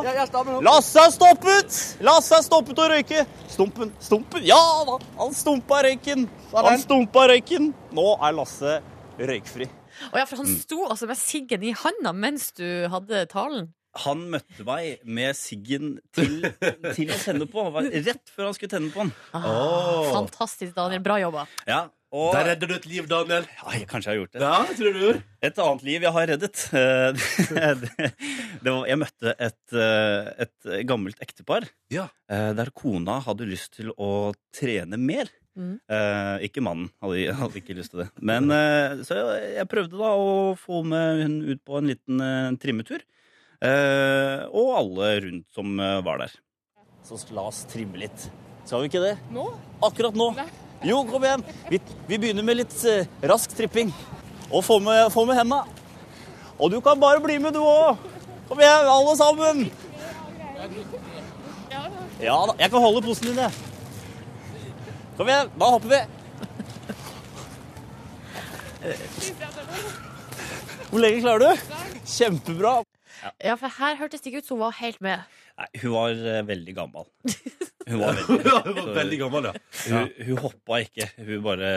Lasse 0.64 1.02
har 1.02 1.12
stoppet! 1.12 1.76
Lasse 2.02 2.34
har 2.34 2.42
stoppet 2.46 2.80
å 2.80 2.86
røyke. 2.90 3.22
Stumpen, 3.52 3.92
stumpen. 4.02 4.42
Ja 4.46 4.58
da! 4.88 4.96
Han 5.20 5.34
stumpa 5.36 5.82
røyken. 5.84 6.24
Han 6.54 6.80
stumpa 6.80 7.26
røyken. 7.30 7.70
Nå 7.94 8.06
er 8.16 8.34
Lasse 8.38 8.78
røykfri. 9.20 9.68
Å 10.10 10.18
ja, 10.18 10.24
for 10.26 10.40
han 10.42 10.48
sto 10.58 10.80
altså 10.88 11.06
med 11.10 11.20
siggen 11.20 11.62
i 11.66 11.74
handa 11.76 12.14
mens 12.16 12.50
du 12.56 12.66
hadde 12.90 13.26
talen. 13.30 13.68
Han 14.02 14.24
møtte 14.32 14.64
meg 14.66 15.02
med 15.06 15.36
siggen 15.38 15.98
til, 16.16 16.40
til 16.96 17.12
å 17.14 17.18
tenne 17.22 17.46
på. 17.50 17.66
Rett 17.78 18.32
før 18.34 18.48
han 18.48 18.56
skulle 18.56 18.72
tenne 18.72 18.90
på 18.94 19.04
den. 19.04 19.12
Ah, 19.36 19.44
Åh. 19.46 20.08
Fantastisk, 20.16 20.74
Daniel. 20.74 21.02
Bra 21.04 21.20
jobba. 21.22 21.44
Ja, 21.68 21.84
og 22.14 22.32
Der 22.36 22.44
redder 22.52 22.70
du 22.70 22.74
et 22.76 22.84
liv, 22.86 23.06
Daniel. 23.10 23.46
ja, 23.58 23.70
jeg, 23.74 23.86
Kanskje 23.90 24.10
jeg 24.12 24.14
har 24.14 24.20
gjort 24.22 24.34
det. 24.34 24.42
Ja, 24.42 24.58
jeg 24.68 24.76
tror 24.78 24.92
du 24.94 25.00
gjorde. 25.02 25.22
Et 25.48 25.62
annet 25.64 25.86
liv 25.86 26.04
jeg 26.06 26.12
har 26.16 26.28
reddet. 26.30 26.64
eh, 26.78 27.24
det, 27.82 28.10
det 28.62 28.74
var, 28.74 28.84
jeg 28.90 29.00
møtte 29.02 29.34
et, 29.48 29.62
eh, 29.74 30.28
et 30.46 30.68
gammelt 30.90 31.22
ektepar 31.24 31.66
Ja. 31.94 32.08
eh, 32.30 32.50
der 32.54 32.70
kona 32.74 33.20
hadde 33.26 33.48
lyst 33.50 33.74
til 33.80 33.90
å 33.98 34.10
trene 34.54 34.98
mer. 35.00 35.30
Mm. 35.54 35.76
Uh, 35.86 36.42
ikke 36.42 36.58
mannen 36.66 36.88
hadde, 36.98 37.28
hadde 37.38 37.60
ikke 37.60 37.76
lyst 37.78 37.92
til 37.92 38.00
det. 38.02 38.08
Men 38.26 38.50
uh, 38.50 38.98
Så 39.06 39.14
jeg, 39.14 39.52
jeg 39.60 39.68
prøvde 39.70 40.00
da 40.00 40.08
å 40.18 40.32
få 40.58 40.80
med 40.82 41.20
hun 41.22 41.36
ut 41.52 41.60
på 41.62 41.78
en 41.78 41.90
liten 41.92 42.18
uh, 42.18 42.48
trimmetur. 42.58 43.04
Eh, 43.64 44.42
og 44.52 44.74
alle 44.76 45.12
rundt 45.24 45.46
som 45.56 45.78
eh, 45.80 46.00
var 46.04 46.20
der. 46.20 46.32
Så 47.04 47.16
la 47.32 47.46
oss 47.48 47.62
trimme 47.70 47.96
litt. 48.00 48.26
Skal 48.64 48.82
vi 48.82 48.90
ikke 48.90 49.00
det? 49.00 49.14
Nå? 49.32 49.46
Akkurat 49.84 50.16
nå. 50.16 50.30
Jo, 50.84 50.98
kom 51.08 51.24
igjen. 51.24 51.44
Vi, 51.70 51.80
vi 52.10 52.18
begynner 52.20 52.44
med 52.44 52.58
litt 52.60 52.76
eh, 52.88 53.08
rask 53.24 53.54
tripping. 53.56 53.92
Og 54.50 54.60
få 54.66 54.76
med, 54.84 55.08
få 55.12 55.24
med 55.28 55.38
henda. 55.40 55.62
Og 56.58 56.70
du 56.72 56.78
kan 56.84 57.00
bare 57.00 57.22
bli 57.24 57.38
med, 57.40 57.56
du 57.56 57.64
òg. 57.64 57.96
Kom 58.50 58.60
igjen, 58.60 58.90
alle 58.92 59.16
sammen. 59.16 59.64
Ja 62.20 62.36
da. 62.46 62.54
Jeg 62.60 62.70
kan 62.70 62.84
holde 62.84 63.04
posen 63.04 63.30
din, 63.30 63.40
jeg. 63.40 63.52
Kom 65.16 65.28
igjen, 65.30 65.48
da 65.56 65.72
hopper 65.72 65.94
vi. 65.94 66.02
Hvor 70.90 71.00
lenge 71.00 71.24
klarer 71.24 71.40
du? 71.48 71.50
Kjempebra. 72.04 72.82
Ja, 73.44 73.54
for 73.60 73.68
her 73.80 73.96
hørtes 74.00 74.20
det 74.24 74.32
ikke 74.32 74.42
ut 74.44 74.48
som 74.50 74.58
hun 74.58 74.64
var 74.66 74.78
helt 74.80 75.00
med. 75.04 75.26
Nei, 75.60 75.68
hun 75.82 75.92
var 75.94 76.10
eh, 76.34 76.40
veldig 76.48 76.74
gammel. 76.80 77.10
Hun 77.84 77.98
var 78.00 78.16
veldig, 78.16 78.44
Ja, 78.48 78.60
hun 78.64 78.76
var 78.78 78.86
veldig 78.96 79.16
gammel, 79.20 79.46
ja. 79.50 79.50
Hun, 79.90 80.12
hun 80.30 80.38
hoppa 80.40 80.78
ikke. 80.86 81.04
Hun 81.20 81.42
bare 81.44 81.68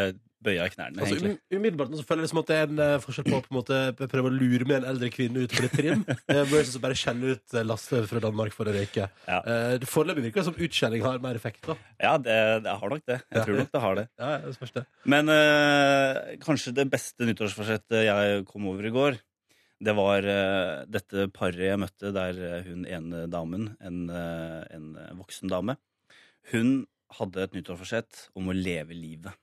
bøya 0.47 0.67
knærne, 0.71 1.01
Altså, 1.01 1.17
egentlig. 1.17 1.33
um, 1.51 1.57
umiddelbart 1.57 1.89
nå 1.91 1.97
så 1.99 2.05
føler 2.07 2.21
jeg 2.21 2.27
liksom 2.29 2.39
at 2.39 2.47
det 2.47 2.55
er 2.61 2.69
en 2.69 2.79
eh, 2.85 2.93
forskjell 3.03 3.25
på 3.27 3.35
å 3.35 3.41
på 3.43 3.51
en 3.51 3.57
måte 3.57 3.79
prøve 4.13 4.29
å 4.29 4.31
lure 4.37 4.67
med 4.69 4.77
en 4.77 4.87
eldre 4.93 5.09
kvinne 5.11 5.43
ut 5.43 5.51
på 5.57 5.65
litt 5.65 5.75
trim, 5.75 6.05
eh, 6.31 6.43
versus 6.47 6.77
å 6.79 6.81
bare 6.85 6.95
skjelle 6.95 7.33
ut 7.35 7.57
eh, 7.57 7.65
Lasse 7.67 7.99
fra 8.07 8.21
Danmark 8.23 8.55
for 8.55 8.69
å 8.71 8.75
røyke. 8.77 9.09
Ja. 9.27 9.39
Eh, 9.43 9.73
det 9.81 9.89
Foreløpig 9.91 10.27
virker 10.29 10.39
det 10.39 10.47
som 10.47 10.61
utskjelling 10.69 11.03
har 11.03 11.19
mer 11.27 11.35
effekt. 11.41 11.67
da 11.67 11.75
Ja, 11.99 12.13
det, 12.21 12.37
det 12.69 12.77
har 12.79 12.93
nok 12.95 13.03
det. 13.09 13.19
Jeg 13.35 13.43
tror 13.49 13.59
nok 13.65 13.73
det 13.75 13.83
har 13.89 13.99
det. 13.99 14.07
Ja, 14.23 14.31
det 14.45 14.55
spørs 14.55 14.75
det. 14.79 14.85
Men 15.11 15.33
eh, 15.35 16.21
kanskje 16.47 16.71
det 16.79 16.87
beste 16.95 17.27
nyttårsforsettet 17.27 18.07
jeg 18.07 18.45
kom 18.47 18.69
over 18.71 18.87
i 18.87 18.93
går, 18.95 19.19
det 19.83 19.93
var 19.97 20.25
uh, 20.25 20.85
dette 20.89 21.27
paret 21.33 21.67
jeg 21.69 21.79
møtte 21.81 22.13
der 22.15 22.39
eh, 22.41 22.65
hun 22.65 22.85
ene 22.89 23.25
damen, 23.29 23.69
en, 23.77 24.05
uh, 24.09 24.63
en 24.73 24.93
voksen 25.19 25.51
dame, 25.51 25.77
hun 26.53 26.87
hadde 27.19 27.43
et 27.43 27.53
nyttårsforsett 27.55 28.27
om 28.37 28.49
å 28.49 28.55
leve 28.57 28.97
livet. 28.97 29.37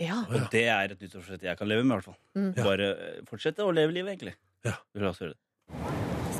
Ja. 0.00 0.22
Og 0.26 0.48
det 0.52 0.66
er 0.72 0.92
et 0.92 1.00
nyttårsforsett 1.00 1.44
jeg 1.46 1.58
kan 1.60 1.68
leve 1.68 1.84
med, 1.84 1.92
i 1.92 1.98
hvert 1.98 2.08
fall. 2.08 2.18
Mm. 2.36 2.50
Bare 2.56 2.90
fortsette 3.28 3.64
å 3.64 3.72
leve 3.74 3.94
livet, 3.94 4.16
egentlig. 4.16 4.34
Ja. 4.66 4.76
La 4.96 5.12
oss 5.12 5.20
gjøre 5.22 5.36
det. 5.36 5.40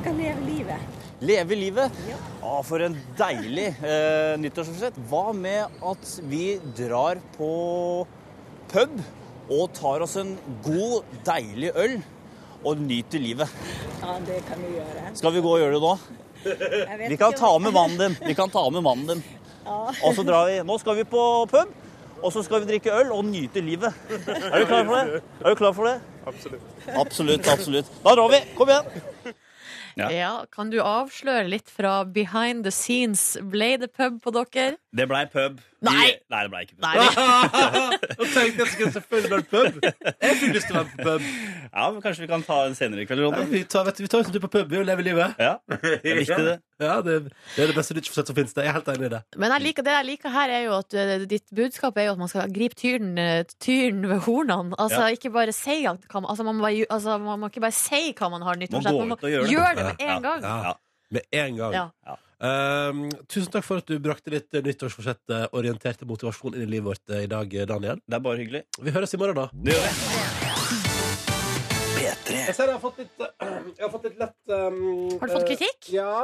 skal 0.01 0.17
leve 0.17 0.45
livet. 0.47 1.01
Leve 1.21 1.59
livet. 1.61 1.99
Å, 2.41 2.55
for 2.65 2.85
en 2.85 2.97
deilig 3.19 3.67
eh, 3.85 4.35
nyttårsforsett. 4.41 4.97
Hva 5.11 5.31
med 5.37 5.83
at 5.93 6.15
vi 6.29 6.45
drar 6.77 7.21
på 7.37 7.51
pub 8.73 8.97
og 9.51 9.67
tar 9.77 10.05
oss 10.07 10.17
en 10.21 10.37
god, 10.65 11.05
deilig 11.27 11.75
øl 11.77 12.01
og 12.65 12.81
nyter 12.81 13.23
livet? 13.23 13.53
Ja, 14.01 14.17
det 14.27 14.41
kan 14.49 14.63
vi 14.63 14.75
gjøre. 14.77 15.13
Skal 15.19 15.35
vi 15.37 15.43
gå 15.45 15.53
og 15.55 15.63
gjøre 15.63 15.77
det 15.77 15.83
nå? 15.85 15.95
Vi 17.09 17.17
kan 17.21 17.37
ta 17.37 17.53
med 17.59 17.73
mannen 17.77 17.99
din. 18.01 18.17
Vi 18.27 18.35
kan 18.35 18.51
ta 18.51 18.65
med 18.73 18.83
mannen 18.85 19.07
din. 19.07 19.23
Ja. 19.65 19.79
Og 20.05 20.15
så 20.17 20.25
drar 20.27 20.49
vi. 20.49 20.61
Nå 20.67 20.79
skal 20.81 20.97
vi 21.01 21.05
på 21.09 21.25
pub, 21.51 21.75
og 22.21 22.33
så 22.33 22.43
skal 22.45 22.65
vi 22.65 22.73
drikke 22.73 22.95
øl 23.01 23.13
og 23.17 23.25
nyte 23.29 23.63
livet. 23.65 23.97
Er 24.11 24.63
du 24.63 24.67
klar 24.69 24.85
for 24.89 24.97
det? 24.97 25.23
Er 25.41 25.49
du 25.49 25.61
klar 25.61 25.77
for 25.77 25.89
det? 25.89 25.99
Absolutt. 26.27 26.73
Absolutt, 26.97 27.49
absolutt. 27.49 27.93
Da 28.05 28.17
drar 28.17 28.33
vi. 28.33 28.43
Kom 28.57 28.73
igjen. 28.73 29.37
Ja. 29.99 30.11
ja. 30.15 30.33
Kan 30.53 30.71
du 30.73 30.79
avsløre 30.85 31.49
litt 31.51 31.71
fra 31.73 32.05
behind 32.05 32.65
the 32.65 32.73
scenes? 32.75 33.35
Ble 33.43 33.75
det 33.81 33.93
pub 33.97 34.21
på 34.25 34.33
dere? 34.37 34.77
Det 34.97 35.09
blei 35.11 35.25
pub. 35.33 35.61
Nei. 35.81 36.11
Nei, 36.29 36.41
det 36.45 36.51
ble 36.53 36.61
ikke 36.67 36.77
pub. 36.77 36.85
Nå 38.21 38.27
tenkte 38.35 38.41
jeg 38.41 38.51
at 38.53 38.59
jeg 38.61 38.69
skulle 38.75 38.93
selvfølgelig 38.97 39.31
være 39.33 39.47
pub. 39.49 39.79
Jeg 40.21 40.37
fikk 40.43 40.53
lyst 40.59 40.67
til 40.69 40.77
å 40.77 40.81
være 40.83 40.91
på 40.93 41.07
pub. 41.07 41.29
Ja, 41.71 41.85
men 41.95 42.03
Kanskje 42.05 42.25
vi 42.25 42.29
kan 42.29 42.43
ta 42.45 42.59
en 42.67 42.75
senere 42.77 43.05
i 43.05 43.07
kveld, 43.09 43.23
Ja, 43.25 43.45
vi 43.49 43.63
tar, 43.65 43.87
vet 43.89 43.97
du, 43.97 44.03
vi 44.05 44.11
tar 44.13 44.25
en 44.25 44.35
tur 44.35 44.43
på 44.45 44.51
pub 44.59 44.75
og 44.81 44.85
lever 44.91 45.07
livet. 45.07 45.41
Ja, 45.41 45.55
det 45.71 46.11
er 46.13 46.19
viktig, 46.21 46.39
det. 46.51 46.57
Ja, 46.81 46.97
det, 47.05 47.15
det 47.57 47.65
er 47.65 47.71
det 47.73 47.77
beste 47.77 47.95
nyttårsforsett 47.97 48.31
som 48.33 48.37
finnes. 48.37 48.53
Det. 48.57 48.65
Jeg 48.67 48.73
er 48.73 48.77
helt 48.79 48.91
enig 48.93 49.09
i 49.09 49.13
det. 49.15 49.21
Men 49.41 49.55
jeg 49.57 49.65
liker, 49.69 49.87
det 49.89 49.95
jeg 49.97 50.09
liker 50.11 50.35
her, 50.37 50.53
er 50.59 50.63
jo 50.67 50.77
at 50.81 50.97
eh, 51.01 51.13
ditt 51.31 51.47
budskap 51.57 51.97
er 52.01 52.09
jo 52.11 52.15
at 52.17 52.23
man 52.25 52.33
skal 52.33 52.53
gripe 52.57 52.77
tyren, 52.81 53.13
eh, 53.21 53.43
tyren 53.61 54.05
ved 54.11 54.23
hornene. 54.29 54.77
Altså, 54.81 55.03
Ja. 55.07 55.17
ikke 55.17 55.33
bare 55.35 55.53
si 55.57 55.79
at 55.89 56.05
altså, 56.13 56.45
man, 56.47 56.57
må 56.61 56.65
bare, 56.69 56.85
altså, 56.91 57.19
man 57.21 57.41
må 57.41 57.49
ikke 57.53 57.65
bare 57.65 57.77
si 57.77 58.03
hva 58.17 58.31
man 58.33 58.45
har 58.49 58.61
nyttårsforsett. 58.61 58.97
gå 58.97 59.05
Man 59.05 59.13
må 59.15 59.21
ut 59.21 59.29
og 59.29 59.55
gjøre 59.55 59.77
det. 59.81 59.85
med 59.91 60.05
en 60.09 60.23
gang. 60.29 60.43
Ja. 60.45 60.57
Ja. 60.71 60.75
Med 61.11 61.23
en 61.45 61.57
gang. 61.61 61.73
Ja. 61.75 62.17
Um, 62.41 63.11
tusen 63.29 63.53
takk 63.53 63.67
for 63.67 63.83
at 63.83 63.91
du 63.91 63.99
brakte 64.01 64.33
ditt 64.33 64.55
eh, 64.57 64.65
nyttårsforsett-orienterte 64.65 66.09
motivasjon 66.09 66.57
inn 66.57 66.65
i 66.65 66.71
livet 66.79 66.89
vårt 66.89 67.13
eh, 67.13 67.27
i 67.27 67.29
dag, 67.29 67.53
eh, 67.53 67.69
Daniel. 67.69 68.01
Det 68.01 68.17
er 68.17 68.25
bare 68.25 68.41
hyggelig. 68.41 68.63
Vi 68.81 68.95
høres 68.97 69.13
i 69.13 69.21
morgen, 69.21 69.43
da. 69.43 69.51
Det 69.53 69.77
gjør 69.77 69.91
vi. 69.91 70.51
Jeg 72.31 72.55
ser 72.55 72.71
jeg 72.71 72.77
har 72.77 72.83
fått 72.83 73.01
litt, 73.03 73.13
eh, 73.21 73.57
jeg 73.77 73.85
har 73.85 73.91
fått 73.93 74.07
litt 74.09 74.21
lett 74.21 74.55
um, 74.55 74.79
Har 75.21 75.29
du 75.29 75.35
fått 75.35 75.45
eh, 75.45 75.51
kritikk? 75.53 75.91
Ja. 75.93 76.15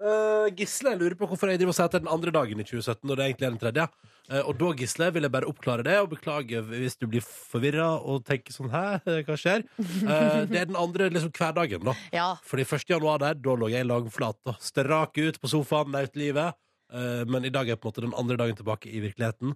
Uh, 0.00 0.48
Gisle 0.56 0.94
lurer 0.96 1.12
på 1.18 1.26
hvorfor 1.28 1.50
jeg 1.50 1.60
driver 1.60 1.74
og 1.74 1.76
sier 1.76 1.88
at 1.90 1.92
det 1.92 1.98
er 1.98 2.04
den 2.06 2.14
andre 2.14 2.32
dagen 2.32 2.62
i 2.62 2.64
2017, 2.64 3.02
når 3.04 3.18
det 3.18 3.24
egentlig 3.26 3.46
er 3.46 3.52
den 3.52 3.60
tredje. 3.60 3.84
Uh, 4.30 4.38
og 4.40 4.52
da, 4.62 4.70
Gisle, 4.78 5.10
vil 5.12 5.26
jeg 5.26 5.34
bare 5.34 5.50
oppklare 5.50 5.84
det, 5.84 5.96
og 6.00 6.08
beklage 6.14 6.62
hvis 6.70 6.96
du 6.96 7.04
blir 7.10 7.24
forvirra 7.26 7.90
og 7.98 8.24
tenker 8.28 8.56
sånn 8.56 8.72
Hæ, 8.72 8.84
hva 9.28 9.36
skjer? 9.40 9.66
Uh, 9.76 10.48
det 10.48 10.62
er 10.62 10.70
den 10.70 10.80
andre 10.80 11.10
liksom 11.12 11.34
hverdagen, 11.36 11.84
da. 11.90 11.96
Ja. 12.16 12.30
Fordi 12.48 12.64
1. 12.64 12.88
januar 12.94 13.20
der, 13.20 13.36
da 13.44 13.56
lå 13.60 13.68
jeg 13.74 13.88
langflat 13.88 14.40
og 14.48 14.64
strak 14.64 15.20
ut 15.20 15.40
på 15.42 15.52
sofaen, 15.52 15.92
nøt 15.92 16.16
livet. 16.20 16.56
Men 16.90 17.44
i 17.46 17.52
dag 17.54 17.68
er 17.68 17.76
jeg 17.76 17.78
på 17.78 17.86
en 17.86 17.92
måte 17.92 18.02
den 18.02 18.14
andre 18.18 18.34
dagen 18.40 18.56
tilbake 18.58 18.88
i 18.90 18.98
virkeligheten, 18.98 19.52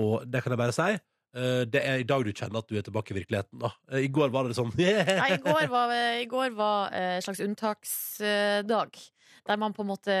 og 0.00 0.22
det 0.24 0.40
kan 0.40 0.54
jeg 0.54 0.60
bare 0.62 0.72
si. 0.72 0.94
Eh, 1.36 1.62
det 1.68 1.82
er 1.82 2.02
i 2.02 2.06
dag 2.08 2.24
du 2.24 2.32
kjenner 2.32 2.62
at 2.62 2.70
du 2.70 2.78
er 2.78 2.86
tilbake 2.86 3.14
i 3.14 3.18
virkeligheten. 3.20 3.60
Da. 3.62 3.72
Eh, 3.92 4.06
I 4.06 4.10
går 4.12 4.32
var 4.34 4.48
det 4.48 4.56
sånn 4.58 4.72
Nei, 4.78 5.30
i 5.36 5.40
går 5.44 5.70
var, 5.72 5.94
i 6.22 6.26
går 6.30 6.56
var 6.58 6.96
eh, 6.96 7.16
en 7.18 7.24
slags 7.24 7.42
unntaksdag. 7.44 9.00
Der 9.48 9.60
man 9.60 9.72
på 9.72 9.80
en 9.84 9.88
måte 9.88 10.14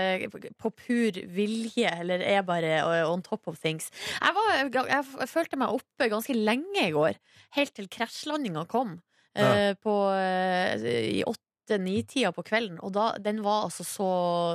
på 0.56 0.70
pur 0.72 1.18
vilje 1.34 1.90
eller 2.00 2.22
er 2.24 2.44
bare 2.46 2.78
on 3.10 3.20
top 3.24 3.50
of 3.50 3.58
things. 3.60 3.90
Jeg, 4.14 4.32
var, 4.36 4.86
jeg, 4.88 5.28
følte 5.28 5.58
meg 5.60 5.74
oppe 5.74 6.08
ganske 6.08 6.36
lenge 6.36 6.86
i 6.86 6.94
går, 6.94 7.18
helt 7.58 7.74
til 7.76 7.90
krasjlandinga 7.92 8.64
kom. 8.70 8.98
Ja. 9.38 9.76
på, 9.78 9.92
I 10.82 11.20
åtte-ni-tida 11.28 12.32
på 12.34 12.42
kvelden. 12.48 12.80
Og 12.82 12.90
da, 12.96 13.12
den 13.22 13.42
var 13.44 13.68
altså 13.68 13.84
så 13.86 14.08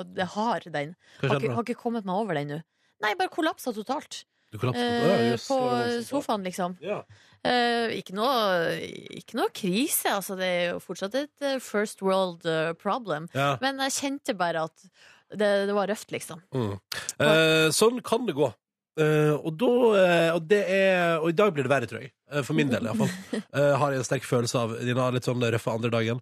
Det 0.09 0.25
hard, 0.33 0.65
den. 0.73 0.95
Har 1.21 1.37
har 1.37 1.61
ikke 1.61 1.77
kommet 1.79 2.09
meg 2.09 2.17
over 2.17 2.35
den 2.35 2.51
nå. 2.51 2.57
Nei, 3.05 3.13
bare 3.19 3.31
kollapsa 3.31 3.71
totalt. 3.75 4.23
Eh, 4.53 5.35
på 5.47 5.59
sofaen, 6.05 6.43
liksom. 6.45 6.77
Ja. 6.83 7.01
Eh, 7.43 7.97
ikke, 7.99 8.15
noe, 8.15 8.77
ikke 9.17 9.39
noe 9.39 9.51
krise. 9.55 10.13
Altså, 10.13 10.37
det 10.39 10.47
er 10.47 10.65
jo 10.73 10.81
fortsatt 10.83 11.17
et 11.19 11.45
eh, 11.45 11.59
first 11.63 12.03
world 12.05 12.45
eh, 12.47 12.71
problem. 12.79 13.27
Ja. 13.35 13.55
Men 13.63 13.81
jeg 13.87 13.97
kjente 13.97 14.37
bare 14.37 14.67
at 14.69 14.85
det, 15.33 15.49
det 15.67 15.75
var 15.75 15.89
røft, 15.89 16.11
liksom. 16.13 16.43
Mm. 16.53 16.75
Eh, 17.19 17.69
sånn 17.73 18.03
kan 18.05 18.29
det 18.29 18.37
gå. 18.37 18.53
Uh, 18.93 19.39
og, 19.41 19.55
da, 19.57 19.67
uh, 19.73 20.31
og, 20.35 20.43
det 20.45 20.59
er, 20.69 21.15
og 21.17 21.31
i 21.31 21.33
dag 21.33 21.53
blir 21.53 21.65
det 21.65 21.71
verre, 21.71 21.89
tror 21.89 22.03
jeg. 22.03 22.11
Uh, 22.29 22.43
for 22.45 22.53
min 22.57 22.69
del, 22.69 22.85
iallfall. 22.85 23.09
Uh, 23.49 23.73
har 23.81 23.93
jeg 23.93 24.03
en 24.03 24.05
sterk 24.05 24.27
følelse 24.29 24.59
av 24.59 24.75
denne 24.77 25.07
litt 25.15 25.29
sånn 25.29 25.41
røffe 25.41 25.73
andre 25.73 25.89
dagen. 25.93 26.21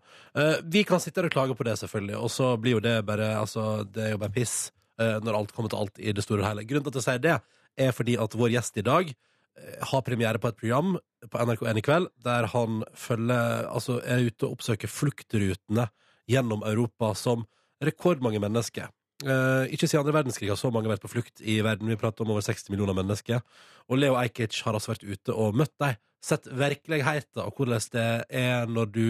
Vi 0.71 0.85
kan 0.87 1.01
sitte 1.03 1.19
her 1.19 1.27
og 1.27 1.35
klage 1.35 1.57
på 1.59 1.67
det, 1.67 1.75
selvfølgelig, 1.81 2.15
og 2.21 2.31
så 2.31 2.53
blir 2.61 2.77
jo 2.77 2.83
det 2.83 3.01
bare 3.07 3.33
Altså, 3.41 3.83
det 3.83 4.05
er 4.05 4.13
jo 4.15 4.21
bare 4.21 4.33
piss 4.35 4.71
når 5.01 5.33
alt 5.33 5.53
kommer 5.55 5.71
til 5.71 5.81
alt 5.81 5.97
i 5.97 6.11
det 6.13 6.21
store 6.21 6.43
og 6.43 6.45
hele. 6.45 6.63
Grunnen 6.69 6.85
til 6.85 6.93
at 6.93 6.97
jeg 6.99 7.05
sier 7.07 7.21
det, 7.23 7.37
er 7.79 7.93
fordi 7.95 8.17
at 8.19 8.35
vår 8.37 8.55
gjest 8.55 8.79
i 8.81 8.85
dag 8.85 9.11
eh, 9.11 9.75
har 9.91 10.05
premiere 10.07 10.41
på 10.41 10.51
et 10.51 10.59
program 10.59 10.95
på 11.31 11.43
NRK1 11.45 11.81
i 11.81 11.85
kveld, 11.85 12.09
der 12.25 12.49
han 12.53 12.81
følger 12.97 13.67
Altså 13.69 13.99
er 14.01 14.25
ute 14.25 14.47
og 14.47 14.57
oppsøker 14.57 14.89
fluktrutene 14.89 15.89
gjennom 16.29 16.65
Europa 16.65 17.13
som 17.17 17.45
rekordmange 17.81 18.41
mennesker 18.41 18.89
Eh, 19.21 19.69
ikke 19.75 19.85
siden 19.85 20.01
andre 20.01 20.15
verdenskrig 20.15 20.49
har 20.49 20.57
så 20.57 20.71
mange 20.73 20.89
vært 20.89 21.03
på 21.03 21.11
flukt 21.11 21.43
i 21.45 21.59
verden. 21.61 21.89
Vi 21.91 21.99
prater 21.99 22.25
om 22.25 22.33
over 22.33 22.41
60 22.45 22.71
millioner 22.73 22.97
mennesker. 22.97 23.43
Og 23.89 23.99
Leo 24.01 24.17
Ajkic 24.17 24.61
har 24.65 24.77
altså 24.77 24.95
vært 24.95 25.05
ute 25.05 25.35
og 25.35 25.57
møtt 25.57 25.73
dem. 25.81 25.99
Sett 26.21 26.45
virkeligheten 26.45 27.41
og 27.41 27.57
hvordan 27.57 27.85
det 27.93 28.09
er 28.29 28.69
når 28.69 28.89
du 28.93 29.05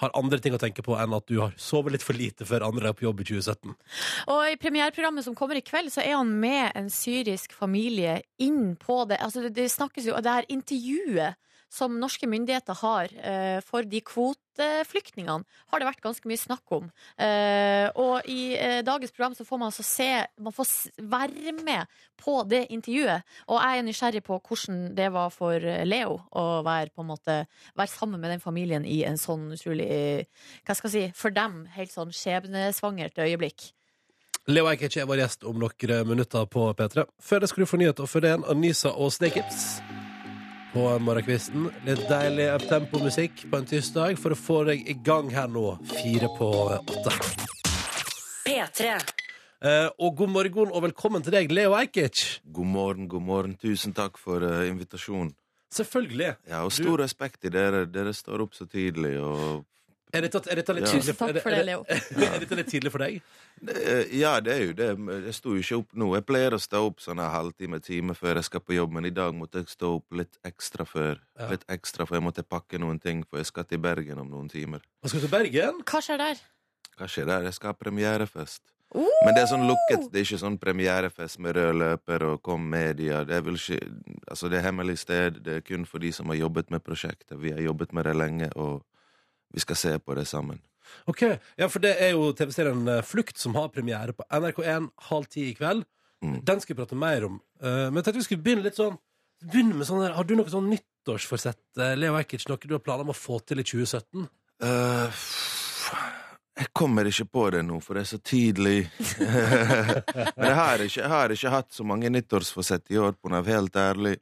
har 0.00 0.12
andre 0.18 0.38
ting 0.42 0.54
å 0.56 0.60
tenke 0.60 0.84
på 0.84 0.96
enn 1.00 1.14
at 1.16 1.26
du 1.30 1.38
har 1.40 1.54
sovet 1.60 1.96
litt 1.96 2.04
for 2.04 2.18
lite 2.18 2.46
før 2.48 2.66
andre 2.66 2.90
er 2.90 2.96
på 2.96 3.06
jobb 3.06 3.22
i 3.22 3.28
2017. 3.30 3.72
Og 4.34 4.42
i 4.50 4.58
premiereprogrammet 4.60 5.24
som 5.24 5.36
kommer 5.38 5.56
i 5.56 5.64
kveld, 5.64 5.92
så 5.94 6.04
er 6.04 6.18
han 6.18 6.34
med 6.40 6.76
en 6.76 6.90
syrisk 6.92 7.56
familie 7.56 8.20
inn 8.42 8.76
på 8.80 9.02
det. 9.08 9.20
Altså, 9.24 9.48
det, 9.48 9.70
snakkes 9.72 10.08
jo 10.08 10.20
Det 10.20 10.32
her 10.32 10.48
intervjuet 10.52 11.40
som 11.72 11.98
norske 12.00 12.28
myndigheter 12.30 12.76
har 12.80 13.12
eh, 13.18 13.58
for 13.64 13.86
de 13.86 14.00
kvoteflyktningene, 14.06 15.44
har 15.44 15.82
det 15.82 15.88
vært 15.88 16.02
ganske 16.04 16.28
mye 16.28 16.40
snakk 16.40 16.74
om. 16.76 16.88
Eh, 17.18 17.88
og 17.98 18.28
i 18.30 18.56
eh, 18.58 18.80
dagens 18.86 19.14
program 19.14 19.36
så 19.36 19.46
får 19.46 19.60
man 19.60 19.72
altså 19.72 19.86
se 19.86 20.08
Man 20.40 20.54
får 20.54 20.70
være 21.02 21.54
med 21.58 21.90
på 22.20 22.38
det 22.48 22.66
intervjuet. 22.74 23.26
Og 23.50 23.60
jeg 23.60 23.78
er 23.78 23.86
nysgjerrig 23.86 24.22
på 24.26 24.38
hvordan 24.38 24.82
det 24.96 25.10
var 25.14 25.32
for 25.34 25.60
Leo 25.86 26.20
å 26.30 26.46
være, 26.66 26.92
på 26.94 27.04
en 27.04 27.10
måte, 27.10 27.38
være 27.76 27.92
sammen 27.92 28.20
med 28.20 28.34
den 28.34 28.44
familien 28.44 28.86
i 28.86 29.02
en 29.08 29.18
sånn 29.20 29.50
utrolig 29.56 29.88
Hva 30.66 30.76
skal 30.76 30.90
jeg 30.90 30.94
si 30.94 31.18
For 31.18 31.34
dem 31.34 31.64
helt 31.76 31.92
sånn 31.92 32.14
skjebnesvangert 32.14 33.18
øyeblikk. 33.26 33.72
Leo 34.46 34.68
Ajkic 34.70 34.94
er 35.00 35.08
vår 35.10 35.24
gjest 35.24 35.44
om 35.48 35.58
noen 35.58 36.06
minutter 36.06 36.46
på 36.46 36.70
P3. 36.78 37.08
Før 37.18 37.42
det 37.42 37.50
skal 37.50 37.64
du 37.64 37.70
få 37.70 37.82
nyheter, 37.82 38.06
og 38.06 38.12
før 38.12 38.22
det 38.22 38.34
en 38.36 38.50
Anisa 38.54 38.94
og 38.94 39.10
Snakeips 39.14 39.95
på 40.76 40.98
morgenkvisten. 41.00 41.70
Litt 41.86 42.02
deilig 42.10 42.50
uptempo-musikk 42.52 43.46
på 43.48 43.60
en 43.60 43.68
tirsdag 43.68 44.18
for 44.20 44.34
å 44.34 44.36
få 44.36 44.58
deg 44.68 44.82
i 44.84 44.96
gang 45.06 45.30
her 45.32 45.48
nå, 45.48 45.70
fire 45.88 46.28
på 46.36 46.48
åtte. 46.74 47.14
P3. 48.44 48.90
Eh, 49.64 49.86
og 49.88 50.18
god 50.18 50.34
morgen 50.34 50.74
og 50.74 50.84
velkommen 50.84 51.24
til 51.24 51.32
deg, 51.32 51.54
Leo 51.56 51.72
Ajkic. 51.78 52.42
God 52.44 52.68
morgen, 52.74 53.08
god 53.08 53.24
morgen. 53.24 53.54
Tusen 53.56 53.96
takk 53.96 54.20
for 54.20 54.44
uh, 54.44 54.66
invitasjonen. 54.68 55.32
Selvfølgelig. 55.72 56.34
Ja, 56.50 56.60
og 56.66 56.74
stor 56.76 57.00
respekt 57.00 57.48
i 57.48 57.54
dere. 57.54 57.86
Dere 57.88 58.12
står 58.14 58.44
opp 58.44 58.52
så 58.58 58.68
tidlig 58.68 59.16
og 59.16 59.64
Er 60.16 60.24
dette, 60.24 60.40
er 60.50 60.58
dette 60.60 60.74
litt 60.76 60.86
Ja. 60.86 60.92
tidlig 60.92 61.06
Tusen 61.12 61.16
takk 61.20 61.42
for 61.44 61.54
det, 61.54 61.64
Leo. 61.68 61.82
Er 62.26 62.38
dette 62.42 62.56
litt 62.58 62.70
tidlig 62.72 62.92
for 62.94 63.04
deg? 63.04 63.18
Eh, 63.68 64.04
Ja, 64.18 64.34
det 64.40 64.52
er 64.54 64.62
jo 64.66 64.72
det. 64.78 64.88
Jeg 65.26 65.34
sto 65.36 65.54
jo 65.56 65.62
ikke 65.62 65.78
opp 65.82 65.92
nå. 66.02 66.08
Jeg 66.16 66.26
pleier 66.28 66.56
å 66.56 66.60
stå 66.62 66.82
opp 66.88 67.00
sånn 67.04 67.20
en 67.22 67.30
halvtime, 67.32 67.80
time 67.84 68.14
før 68.16 68.40
jeg 68.40 68.48
skal 68.50 68.60
på 68.64 68.76
jobb, 68.76 68.92
men 68.96 69.04
i 69.08 69.14
dag 69.14 69.34
måtte 69.36 69.62
jeg 69.62 69.72
stå 69.74 69.94
opp 70.00 70.12
litt 70.22 70.38
ekstra 70.46 70.86
før. 70.88 71.20
Ja. 71.38 71.50
Litt 71.52 71.66
ekstra, 71.68 72.06
for 72.06 72.16
jeg 72.18 72.24
måtte 72.26 72.42
pakke 72.46 72.78
noen 72.82 73.00
ting, 73.02 73.24
for 73.28 73.38
jeg 73.42 73.46
skal 73.52 73.64
til 73.68 73.78
Bergen 73.78 74.18
om 74.22 74.30
noen 74.30 74.48
timer. 74.52 74.80
Man 75.02 75.12
skal 75.12 75.20
til 75.26 75.32
Bergen. 75.32 75.82
Hva 75.84 76.00
skjer 76.04 76.18
der? 76.24 76.40
Hva 76.96 77.06
skjer 77.12 77.26
der? 77.28 77.44
Jeg 77.50 77.54
skal 77.58 77.72
ha 77.74 77.76
premierefest. 77.76 78.62
Oh! 78.94 79.08
Men 79.26 79.34
det 79.34 79.42
er 79.42 79.48
sånn 79.50 79.66
lukket. 79.66 80.04
Det 80.12 80.20
er 80.20 80.24
ikke 80.28 80.38
sånn 80.38 80.56
premierefest 80.62 81.40
med 81.42 81.56
rød 81.58 81.74
løper 81.80 82.22
og 82.28 82.36
kom 82.46 82.62
media. 82.70 83.24
Det 83.26 83.34
er 83.34 83.42
vel 83.42 83.58
ikke 83.58 83.80
Altså, 84.30 84.48
det 84.50 84.58
er 84.60 84.68
hemmelig 84.68 84.98
sted. 85.02 85.40
Det 85.42 85.56
er 85.58 85.64
kun 85.66 85.84
for 85.86 85.98
de 86.02 86.12
som 86.14 86.30
har 86.30 86.38
jobbet 86.38 86.70
med 86.70 86.84
prosjektet. 86.86 87.34
Vi 87.42 87.50
har 87.52 87.60
jobbet 87.66 87.92
med 87.92 88.04
det 88.06 88.14
lenge, 88.16 88.48
og 88.56 88.84
vi 89.56 89.64
skal 89.64 89.78
se 89.80 89.94
på 89.98 90.14
det 90.18 90.26
sammen. 90.28 90.60
Ok, 91.08 91.22
ja, 91.56 91.68
for 91.68 91.82
det 91.82 91.96
er 92.02 92.14
jo 92.14 92.30
TV-serien 92.36 92.86
eh, 92.88 93.02
Flukt 93.04 93.40
som 93.40 93.56
har 93.56 93.72
premiere 93.74 94.14
på 94.16 94.26
NRK1 94.28 94.90
halv 95.08 95.28
ti 95.32 95.48
i 95.50 95.54
kveld. 95.56 95.86
Mm. 96.24 96.38
Den 96.46 96.60
skal 96.62 96.74
vi 96.74 96.80
prate 96.80 96.98
mer 96.98 97.24
om. 97.28 97.40
Uh, 97.62 97.88
men 97.88 98.00
jeg 98.00 98.06
tenkte 98.06 98.20
vi 98.20 98.26
skulle 98.28 98.44
begynne 98.44 98.64
litt 98.66 98.78
sånn 98.78 98.96
Begynne 99.36 99.76
med 99.76 99.84
sånn 99.84 100.00
der, 100.00 100.14
Har 100.16 100.24
du 100.24 100.32
noe 100.32 100.48
sånn 100.48 100.70
nyttårsforsett, 100.72 101.60
eh, 101.76 101.92
Leo 101.98 102.14
Ajkic, 102.16 102.46
noe 102.48 102.56
du 102.62 102.72
har 102.72 102.80
planer 102.84 103.04
om 103.04 103.12
å 103.12 103.16
få 103.16 103.36
til 103.44 103.60
i 103.60 103.66
2017? 103.68 104.24
Uh, 104.64 105.24
jeg 106.56 106.70
kommer 106.72 107.08
ikke 107.08 107.26
på 107.28 107.42
det 107.52 107.60
nå, 107.68 107.76
for 107.84 107.98
det 107.98 108.06
er 108.06 108.08
så 108.08 108.20
tidlig. 108.24 108.78
Men 110.38 110.46
jeg 110.48 110.56
har, 110.56 110.84
ikke, 110.86 111.02
jeg 111.02 111.12
har 111.12 111.34
ikke 111.34 111.52
hatt 111.52 111.76
så 111.76 111.84
mange 111.84 112.08
nyttårsforsett 112.14 112.88
i 112.96 113.00
år, 113.00 113.12
på 113.20 113.32
helt 113.44 113.76
ærlig. 113.76 114.14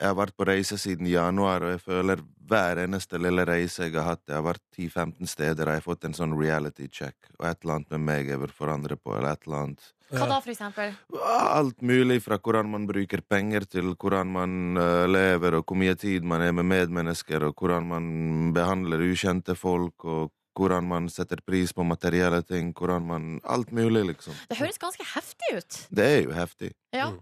Jeg 0.00 0.08
har 0.08 0.16
vært 0.16 0.36
på 0.38 0.46
reise 0.48 0.78
siden 0.80 1.08
januar, 1.10 1.60
og 1.66 1.74
jeg 1.74 1.82
føler 1.84 2.22
hver 2.50 2.80
eneste 2.82 3.20
lille 3.20 3.44
reise 3.46 3.84
jeg 3.84 3.94
har 3.98 4.14
hatt 4.14 4.22
Jeg 4.26 4.38
har 4.38 4.46
vært 4.46 4.62
10-15 4.72 5.28
steder, 5.28 5.68
og 5.68 5.74
jeg 5.74 5.82
har 5.82 5.86
fått 5.86 6.06
en 6.08 6.16
sånn 6.16 6.32
reality 6.38 6.88
check, 6.88 7.16
og 7.38 7.46
et 7.50 7.60
eller 7.62 7.76
annet 7.76 7.92
med 7.94 8.06
meg 8.08 8.30
jeg 8.32 8.40
vil 8.40 8.54
forandre 8.56 8.96
på, 8.96 9.12
eller 9.18 9.36
et 9.36 9.44
eller 9.46 9.66
annet. 9.66 9.90
Hva 10.10 10.26
da, 10.26 10.40
for 10.42 10.50
eksempel? 10.50 10.96
Alt 11.30 11.84
mulig, 11.86 12.18
fra 12.24 12.40
hvordan 12.40 12.72
man 12.72 12.88
bruker 12.88 13.22
penger 13.22 13.68
til 13.70 13.92
hvordan 13.92 14.32
man 14.34 14.80
eh, 14.80 15.04
lever, 15.06 15.60
og 15.60 15.68
hvor 15.68 15.78
mye 15.78 15.94
tid 16.00 16.26
man 16.26 16.42
er 16.42 16.56
med 16.56 16.66
medmennesker, 16.72 17.46
og 17.46 17.60
hvordan 17.60 17.86
man 17.92 18.10
behandler 18.56 19.04
ukjente 19.06 19.54
folk, 19.54 20.08
og 20.08 20.32
hvordan 20.58 20.88
man 20.90 21.06
setter 21.12 21.44
pris 21.46 21.72
på 21.76 21.86
materielle 21.86 22.42
ting, 22.42 22.72
hvordan 22.74 23.06
man 23.06 23.28
Alt 23.44 23.70
mulig, 23.72 24.02
liksom. 24.14 24.34
Det 24.50 24.58
høres 24.58 24.80
ganske 24.82 25.06
heftig 25.14 25.56
ut. 25.60 25.82
Det 25.94 26.08
er 26.16 26.22
jo 26.24 26.34
heftig. 26.34 26.72
Ja. 26.96 27.12
Mm. 27.12 27.20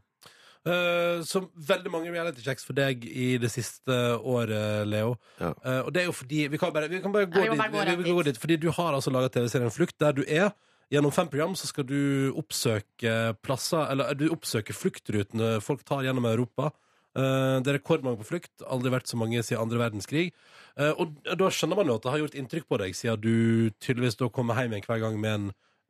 Eh, 0.66 1.22
som 1.24 1.46
veldig 1.54 1.90
mange 1.92 2.11
reality 2.12 2.42
checks 2.44 2.66
for 2.66 2.76
deg 2.76 3.04
i 3.06 3.36
det 3.40 3.50
siste 3.52 3.94
året, 4.18 4.86
Leo. 4.90 5.14
Ja. 5.38 5.52
Uh, 5.62 5.82
og 5.86 5.92
det 5.94 6.02
er 6.02 6.09
jo 6.09 6.16
fordi 6.16 6.48
Vi 6.50 6.59
kan 6.61 6.72
bare, 6.74 6.88
vi 6.90 7.00
kan 7.04 7.14
bare 7.14 7.28
gå, 7.30 7.44
Ja, 7.44 7.52
vi 7.52 7.59
bare 7.59 7.70
dit, 7.70 7.94
gå 7.94 8.02
vi, 8.02 8.09
vi, 8.09 8.16
går 8.16 8.28
dit. 8.30 8.40
Fordi 8.42 8.56
du 8.56 8.68
har 8.74 8.96
altså 8.96 9.12
laga 9.14 9.30
TV-serien 9.32 9.72
Flukt, 9.72 9.96
der 10.00 10.16
du 10.18 10.24
er. 10.26 10.50
Gjennom 10.90 11.12
fem 11.12 11.28
program 11.28 11.54
så 11.56 11.68
skal 11.68 11.86
du 11.86 12.32
oppsøke 12.36 13.14
plasser 13.44 13.90
Eller 13.92 14.14
du 14.16 14.28
oppsøker 14.32 14.76
fluktrutene 14.76 15.59
folk 15.64 15.84
tar 15.84 16.04
gjennom 16.06 16.26
Europa. 16.28 16.72
Uh, 17.16 17.59
det 17.62 17.72
er 17.72 17.78
rekordmange 17.78 18.20
på 18.20 18.28
flukt. 18.34 18.52
Aldri 18.66 18.92
vært 18.92 19.09
så 19.09 19.20
mange 19.20 19.42
siden 19.42 19.62
andre 19.62 19.80
verdenskrig. 19.86 20.32
Eh, 20.78 20.94
og 20.94 21.16
da 21.26 21.48
skjønner 21.50 21.80
man 21.80 21.88
jo 21.90 21.96
at 21.98 22.04
det 22.04 22.12
har 22.12 22.20
gjort 22.22 22.36
inntrykk 22.38 22.68
på 22.70 22.78
deg, 22.82 22.94
siden 22.94 23.22
du 23.22 23.70
tydeligvis 23.82 24.18
da 24.20 24.28
kommer 24.30 24.59
hjem 24.61 24.76
igjen 24.76 24.86
hver 24.86 25.00
gang 25.02 25.16
med 25.18 25.32
en 25.34 25.48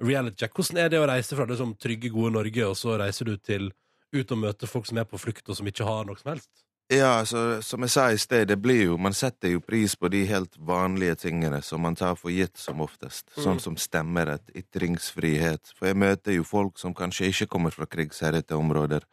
reality 0.08 0.40
check. 0.40 0.54
Hvordan 0.56 0.80
er 0.80 0.92
det 0.92 1.02
å 1.02 1.08
reise 1.10 1.36
fra 1.36 1.44
det 1.48 1.58
som 1.60 1.74
trygge, 1.76 2.12
gode 2.14 2.32
Norge, 2.38 2.64
og 2.64 2.78
så 2.78 2.96
reiser 3.00 3.28
du 3.28 3.34
til 3.36 3.68
ut 4.12 4.32
og 4.32 4.40
møte 4.40 4.70
folk 4.70 4.88
som 4.88 4.98
er 5.00 5.06
på 5.08 5.20
flukt, 5.20 5.46
og 5.48 5.58
som 5.58 5.68
ikke 5.68 5.86
har 5.86 6.08
noe 6.08 6.18
som 6.20 6.32
helst? 6.34 6.50
Ja, 6.88 7.18
altså, 7.20 7.60
som 7.60 7.84
jeg 7.84 7.92
sa 7.92 8.06
i 8.08 8.16
sted, 8.16 8.46
det 8.48 8.56
blir 8.64 8.86
jo 8.86 8.94
Man 8.96 9.12
setter 9.12 9.52
jo 9.52 9.60
pris 9.60 9.92
på 9.96 10.08
de 10.08 10.22
helt 10.24 10.54
vanlige 10.56 11.18
tingene 11.26 11.60
som 11.62 11.82
man 11.84 11.96
tar 11.98 12.14
for 12.16 12.32
gitt 12.32 12.56
som 12.56 12.80
oftest. 12.80 13.28
Sånn 13.36 13.60
som 13.60 13.76
stemmerett, 13.76 14.48
ytringsfrihet. 14.56 15.74
For 15.76 15.90
jeg 15.90 15.98
møter 16.00 16.38
jo 16.38 16.46
folk 16.48 16.80
som 16.80 16.96
kanskje 16.96 17.28
ikke 17.28 17.50
kommer 17.52 17.76
fra 17.76 17.84
krigsherjede 17.84 18.56
områder. 18.56 19.04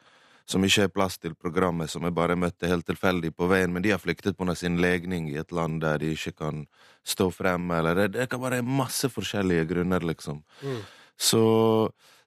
Som 0.47 0.63
ikke 0.63 0.85
har 0.85 0.93
plass 0.93 1.19
til 1.19 1.35
programmet, 1.35 1.91
som 1.91 2.07
jeg 2.07 2.15
bare 2.15 2.39
møtte 2.39 2.69
helt 2.71 2.87
tilfeldig 2.87 3.33
på 3.35 3.49
veien. 3.51 3.73
Men 3.75 3.83
de 3.83 3.91
har 3.91 3.99
flyktet 3.99 4.37
pga. 4.39 4.55
sin 4.55 4.79
legning 4.79 5.27
i 5.29 5.39
et 5.41 5.51
land 5.51 5.81
der 5.81 5.97
de 5.99 6.13
ikke 6.15 6.31
kan 6.31 6.65
stå 7.03 7.27
frem, 7.31 7.71
eller 7.71 7.95
det, 7.95 8.11
det 8.13 8.29
kan 8.29 8.41
være 8.41 8.61
masse 8.63 9.09
forskjellige 9.09 9.65
grunner, 9.73 9.99
liksom. 9.99 10.43
Mm. 10.61 10.81
Så, 11.17 11.43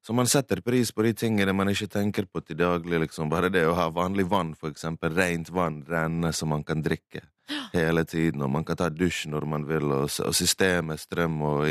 så 0.05 0.15
man 0.15 0.27
setter 0.31 0.61
pris 0.65 0.93
på 0.93 1.03
de 1.03 1.13
tingene 1.13 1.53
man 1.53 1.69
ikke 1.69 1.89
tenker 1.91 2.29
på 2.31 2.41
til 2.41 2.57
daglig. 2.57 3.01
liksom. 3.01 3.29
Bare 3.29 3.51
det 3.53 3.67
å 3.67 3.75
ha 3.77 3.89
vanlig 3.91 4.29
vann, 4.31 4.55
for 4.55 4.71
eksempel. 4.71 5.13
Rent 5.15 5.51
vann 5.51 5.83
renne 5.89 6.33
som 6.33 6.49
man 6.55 6.65
kan 6.65 6.83
drikke 6.83 7.25
hele 7.73 8.05
tiden. 8.05 8.43
Og 8.43 8.51
man 8.51 8.65
kan 8.65 8.77
ta 8.77 8.89
dusj 8.89 9.27
når 9.29 9.47
man 9.47 9.67
vil, 9.69 9.93
og, 9.93 10.11
systemet, 10.11 11.01
strøm 11.01 11.43
og, 11.43 11.69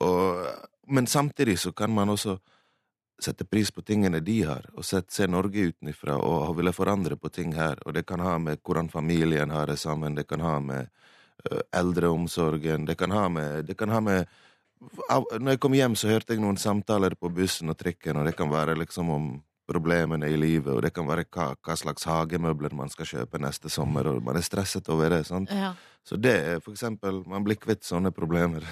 og 0.00 0.68
Men 0.92 1.06
samtidig 1.06 1.58
så 1.58 1.70
kan 1.72 1.92
man 1.94 2.10
også 2.10 2.40
sette 3.22 3.44
pris 3.44 3.70
på 3.70 3.82
tingene 3.86 4.20
de 4.20 4.40
har, 4.42 4.66
og 4.74 4.84
sett, 4.84 5.10
se 5.14 5.28
Norge 5.30 5.68
utenfra 5.70 6.16
og, 6.18 6.56
ville 6.58 6.72
forandre 6.74 7.16
på 7.16 7.30
ting 7.30 7.54
her. 7.54 7.78
Og 7.86 7.94
det 7.94 8.02
kan 8.08 8.20
ha 8.20 8.38
med 8.38 8.58
hvordan 8.66 8.90
familien 8.90 9.50
har 9.54 9.70
det 9.70 9.78
sammen, 9.78 10.16
det 10.18 10.26
kan 10.28 10.40
ha 10.40 10.58
med 10.60 10.88
uh, 11.50 11.60
eldreomsorgen, 11.72 12.86
det 12.88 12.98
kan 12.98 13.14
ha 13.14 13.28
med, 13.28 13.64
det 13.68 13.78
kan 13.78 13.94
ha 13.94 14.00
med 14.00 14.26
Når 14.82 15.54
jeg 15.54 15.62
kom 15.62 15.74
hjem, 15.76 15.96
så 15.98 16.10
hørte 16.10 16.34
jeg 16.34 16.42
noen 16.42 16.58
samtaler 16.60 17.14
på 17.18 17.30
bussen 17.32 17.72
og 17.72 17.78
trikken, 17.78 18.18
og 18.18 18.28
det 18.28 18.36
kan 18.38 18.50
være 18.52 18.76
liksom 18.80 19.10
om 19.14 19.32
problemene 19.68 20.28
i 20.28 20.36
livet, 20.36 20.72
og 20.74 20.82
det 20.84 20.90
kan 20.94 21.06
være 21.06 21.24
hva, 21.32 21.52
hva 21.62 21.76
slags 21.78 22.04
hagemøbler 22.08 22.74
man 22.76 22.90
skal 22.92 23.08
kjøpe 23.08 23.40
neste 23.40 23.70
sommer, 23.72 24.08
og 24.10 24.22
man 24.26 24.36
er 24.38 24.44
stresset 24.44 24.88
over 24.92 25.12
det. 25.14 25.22
sant? 25.28 25.52
Ja. 25.54 25.72
Så 26.02 26.18
det 26.18 26.32
er 26.34 26.58
for 26.58 26.74
eksempel 26.74 27.20
Man 27.30 27.44
blir 27.46 27.60
kvitt 27.62 27.86
sånne 27.86 28.10
problemer. 28.10 28.66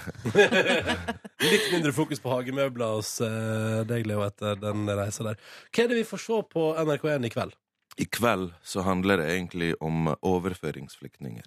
Litt 1.52 1.68
mindre 1.70 1.94
fokus 1.94 2.18
på 2.18 2.32
hagemøbler 2.32 2.96
hos 2.98 3.20
eh, 3.22 3.80
deg, 3.86 4.08
Leo, 4.10 4.24
etter 4.26 4.58
den 4.58 4.88
reisa 4.90 5.28
der. 5.28 5.38
Hva 5.70 5.84
er 5.84 5.92
det 5.92 6.00
vi 6.02 6.08
får 6.08 6.24
se 6.26 6.40
på 6.50 6.66
NRK1 6.74 7.30
i 7.30 7.32
kveld? 7.36 7.56
I 8.00 8.06
kveld 8.10 8.50
så 8.66 8.82
handler 8.86 9.22
det 9.22 9.30
egentlig 9.30 9.72
om 9.82 10.10
overføringsflyktninger. 10.26 11.46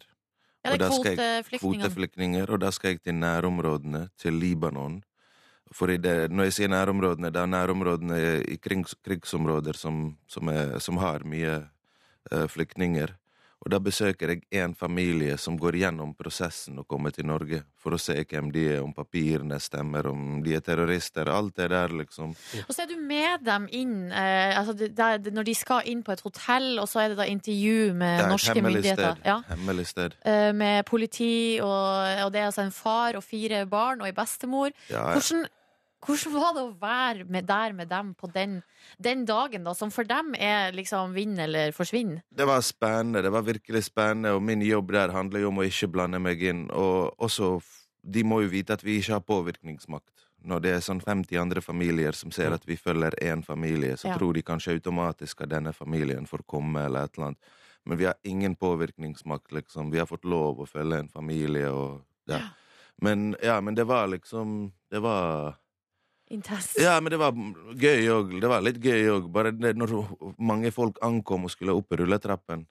Ja, 0.64 0.78
det 0.78 0.86
er 0.86 0.93
kvoteflyktninger. 0.93 1.59
kvoteflyktninger, 1.59 2.51
og 2.51 2.61
da 2.61 2.72
skal 2.72 2.93
jeg 2.93 3.01
til 3.03 3.16
nærområdene, 3.16 4.09
til 4.18 4.34
Libanon. 4.34 5.01
For 5.72 5.89
i 5.89 5.97
det, 5.97 6.32
når 6.32 6.47
jeg 6.47 6.53
sier 6.53 6.72
nærområdene, 6.72 7.32
det 7.34 7.41
er 7.41 7.49
nærområdene 7.49 8.20
i 8.47 8.55
krigs, 8.61 8.95
krigsområder 9.03 9.74
som, 9.74 10.18
som, 10.28 10.47
er, 10.47 10.78
som 10.80 10.97
har 11.01 11.26
mye 11.26 11.57
uh, 12.32 12.45
flyktninger. 12.47 13.16
Og 13.64 13.72
da 13.72 13.80
besøker 13.80 14.34
jeg 14.34 14.41
en 14.59 14.74
familie 14.76 15.38
som 15.39 15.55
går 15.59 15.78
gjennom 15.80 16.11
prosessen 16.20 16.82
å 16.82 16.84
komme 16.88 17.14
til 17.16 17.28
Norge, 17.30 17.61
for 17.80 17.95
å 17.95 17.99
se 18.01 18.16
hvem 18.20 18.49
de 18.51 18.66
er, 18.74 18.82
om 18.84 18.91
papirene 18.95 19.55
stemmer, 19.64 20.09
om 20.11 20.41
de 20.43 20.57
er 20.57 20.64
terrorister, 20.66 21.32
alt 21.32 21.55
det 21.61 21.70
der, 21.72 21.95
liksom. 22.03 22.34
Og 22.66 22.74
så 22.76 22.84
er 22.84 22.91
du 22.91 22.97
med 22.99 23.45
dem 23.47 23.70
inn 23.72 23.95
eh, 24.11 24.51
altså 24.59 24.76
det, 24.78 24.91
det, 24.97 25.32
Når 25.34 25.47
de 25.47 25.55
skal 25.55 25.88
inn 25.88 26.03
på 26.03 26.11
et 26.11 26.24
hotell, 26.26 26.70
og 26.82 26.89
så 26.91 27.05
er 27.05 27.14
det 27.14 27.20
da 27.22 27.30
intervju 27.30 27.93
med 27.95 28.28
norske 28.34 28.59
myndigheter. 28.59 29.16
sted. 29.16 29.32
Ja. 29.32 29.39
Hemmelig 29.47 29.88
sted. 29.93 30.20
Eh, 30.28 30.51
med 30.55 30.84
politi, 30.89 31.59
og, 31.64 32.24
og 32.28 32.34
det 32.36 32.43
er 32.43 32.51
altså 32.51 32.68
en 32.68 32.76
far 32.76 33.16
og 33.20 33.24
fire 33.24 33.64
barn 33.70 34.03
og 34.03 34.11
ei 34.11 34.16
bestemor. 34.18 34.76
Ja, 34.91 35.07
Hvordan, 35.14 35.47
Hvordan 36.04 36.34
var 36.36 36.54
det 36.56 36.64
å 36.64 36.74
være 36.82 37.26
med, 37.32 37.45
der 37.47 37.74
med 37.74 37.88
dem 37.91 38.14
på 38.20 38.28
den, 38.34 38.58
den 38.99 39.26
dagen, 39.26 39.64
da, 39.64 39.74
som 39.78 39.91
for 39.93 40.04
dem 40.08 40.34
er 40.36 40.74
liksom 40.76 41.14
vinn 41.16 41.38
eller 41.39 41.72
forsvinn? 41.76 42.18
Det 42.30 42.47
var 42.49 42.62
spennende. 42.66 43.22
Det 43.24 43.32
var 43.32 43.45
virkelig 43.47 43.86
spennende, 43.88 44.34
og 44.36 44.43
min 44.43 44.62
jobb 44.62 44.91
der 44.91 45.14
handler 45.16 45.39
jo 45.45 45.51
om 45.54 45.62
å 45.64 45.68
ikke 45.68 45.91
blande 45.93 46.20
meg 46.20 46.43
inn. 46.43 46.66
Og 46.72 47.14
også, 47.24 47.56
de 48.04 48.24
må 48.28 48.41
jo 48.43 48.51
vite 48.51 48.76
at 48.76 48.84
vi 48.84 48.99
ikke 48.99 49.18
har 49.18 49.26
påvirkningsmakt. 49.28 50.28
Når 50.43 50.60
det 50.60 50.72
er 50.76 50.82
sånn 50.84 50.99
50 50.99 51.39
andre 51.39 51.62
familier 51.64 52.12
som 52.12 52.32
ser 52.36 52.51
at 52.51 52.66
vi 52.68 52.76
følger 52.76 53.16
én 53.24 53.45
familie, 53.47 53.95
så 53.95 54.10
Ja. 54.10 54.18
tror 54.18 54.34
de 54.34 54.43
kanskje 54.43 54.74
automatisk 54.76 55.41
at 55.41 55.49
denne 55.49 55.72
familien 55.74 56.28
får 56.28 56.43
komme, 56.45 56.84
eller 56.84 57.06
et 57.06 57.16
eller 57.16 57.28
annet. 57.28 57.39
Men 57.86 57.97
vi 57.97 58.06
har 58.06 58.16
ingen 58.24 58.56
påvirkningsmakt, 58.56 59.51
liksom. 59.51 59.91
Vi 59.91 59.99
har 59.99 60.06
fått 60.06 60.26
lov 60.26 60.60
å 60.60 60.68
følge 60.68 60.99
en 60.99 61.10
familie 61.10 61.72
og 61.72 62.01
ja. 62.28 62.39
Men 63.01 63.36
ja, 63.41 63.60
men 63.62 63.76
det 63.76 63.86
var 63.88 64.08
liksom 64.08 64.72
Det 64.91 64.99
var 65.01 65.56
Intenst. 66.34 66.77
ja, 66.81 66.97
men 67.01 67.13
det 67.13 67.19
var 67.21 67.34
gøy 67.77 68.07
òg. 68.13 68.38
Det 68.41 68.49
var 68.49 68.63
litt 68.65 68.79
gøy 68.81 69.09
òg. 69.13 69.31
Bare 69.34 69.51
det, 69.55 69.75
når 69.77 69.95
mange 70.41 70.71
folk 70.73 70.97
ankom 71.05 71.45
og 71.47 71.53
skulle 71.53 71.75
opp 71.77 71.93
rulletrappen, 71.99 72.65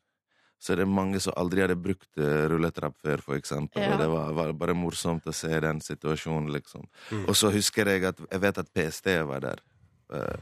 så 0.62 0.74
er 0.74 0.82
det 0.82 0.88
mange 0.90 1.18
som 1.22 1.34
aldri 1.36 1.64
hadde 1.64 1.74
brukt 1.78 2.18
eh, 2.22 2.44
rulletrapp 2.50 2.94
før, 3.02 3.22
for 3.24 3.34
eksempel. 3.34 3.82
Ja. 3.82 3.94
Og 3.94 4.02
det 4.02 4.08
var, 4.12 4.32
var 4.36 4.52
bare 4.54 4.76
morsomt 4.78 5.26
å 5.26 5.34
se 5.34 5.50
den 5.64 5.80
situasjonen, 5.82 6.52
liksom. 6.54 6.84
Mm. 7.10 7.24
Og 7.26 7.34
så 7.38 7.50
husker 7.50 7.90
jeg 7.90 8.04
at 8.12 8.20
Jeg 8.30 8.42
vet 8.44 8.58
at 8.62 8.70
PST 8.70 9.14
var 9.26 9.40
der. 9.48 9.62
Eh, 10.14 10.40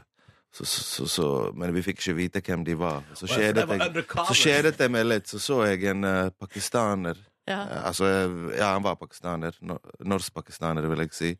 Så, 0.51 0.65
så, 0.65 0.81
så, 0.83 1.05
så, 1.07 1.25
men 1.55 1.71
vi 1.71 1.79
fikk 1.81 2.01
ikke 2.01 2.13
vite 2.17 2.41
hvem 2.43 2.65
de 2.67 2.73
var. 2.75 3.05
Så 3.15 3.23
skjedet 3.23 3.61
det 3.69 3.77
kjedet 3.79 4.01
jeg, 4.03 4.15
så 4.27 4.35
skjedet 4.35 4.81
jeg 4.83 4.91
meg 4.91 5.05
litt. 5.07 5.29
Så 5.31 5.39
så 5.39 5.61
jeg 5.63 5.85
en 5.93 6.03
uh, 6.03 6.29
pakistaner 6.35 7.15
Ja. 7.47 7.61
Uh, 7.69 7.85
Altså, 7.87 8.09
ja, 8.57 8.73
han 8.73 8.83
var 8.83 8.97
pakistaner. 8.99 9.55
No 9.61 9.77
Norsk-pakistaner, 10.03 10.83
vil 10.91 11.05
jeg 11.05 11.13
si. 11.15 11.31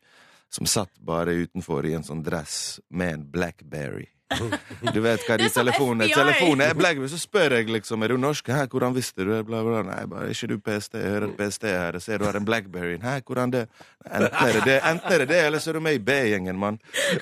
Som 0.52 0.68
satt 0.68 0.92
bare 1.00 1.32
utenfor 1.46 1.86
i 1.88 1.94
en 1.96 2.04
sånn 2.04 2.24
dress 2.26 2.82
med 2.92 3.14
en 3.14 3.30
Blackberry. 3.32 4.10
Du 4.96 5.00
vet 5.04 5.24
hva 5.28 5.36
de 5.40 5.46
er 5.48 5.52
telefonene 5.54 6.08
Telefonen 6.12 6.64
er 6.66 6.76
Blackberry. 6.78 7.10
Så 7.12 7.20
spør 7.22 7.58
jeg 7.58 7.68
liksom 7.72 8.04
Er 8.04 8.14
du 8.14 8.18
norsk. 8.20 8.48
Hæ, 8.52 8.66
hvordan 8.72 8.96
visste 8.96 9.26
du 9.28 9.32
det? 9.34 9.42
Bla, 9.48 9.62
bla. 9.66 9.82
Nei, 9.88 10.02
bare 10.10 10.30
er 10.30 10.36
ikke 10.36 10.50
du 10.52 10.56
PST? 10.64 10.96
Jeg 11.00 11.12
hører 11.16 11.34
PST 11.38 11.68
er 11.68 11.78
her. 11.78 11.98
Jeg 12.00 12.06
ser 12.06 12.22
du 12.22 12.26
har 12.28 12.40
en 12.40 12.48
Blackberry. 12.48 12.98
Hæ, 13.04 13.18
hvordan 13.28 13.54
det? 13.54 13.66
Enten 14.08 14.38
er 14.42 14.56
det 14.58 14.64
det, 14.66 14.78
enten 14.92 15.14
er 15.14 15.24
det, 15.24 15.28
det 15.30 15.42
eller 15.46 15.64
så 15.64 15.72
er 15.72 15.78
du 15.78 15.84
med 15.86 16.00
i 16.00 16.02
B-gjengen, 16.02 16.58
mann. 16.58 16.80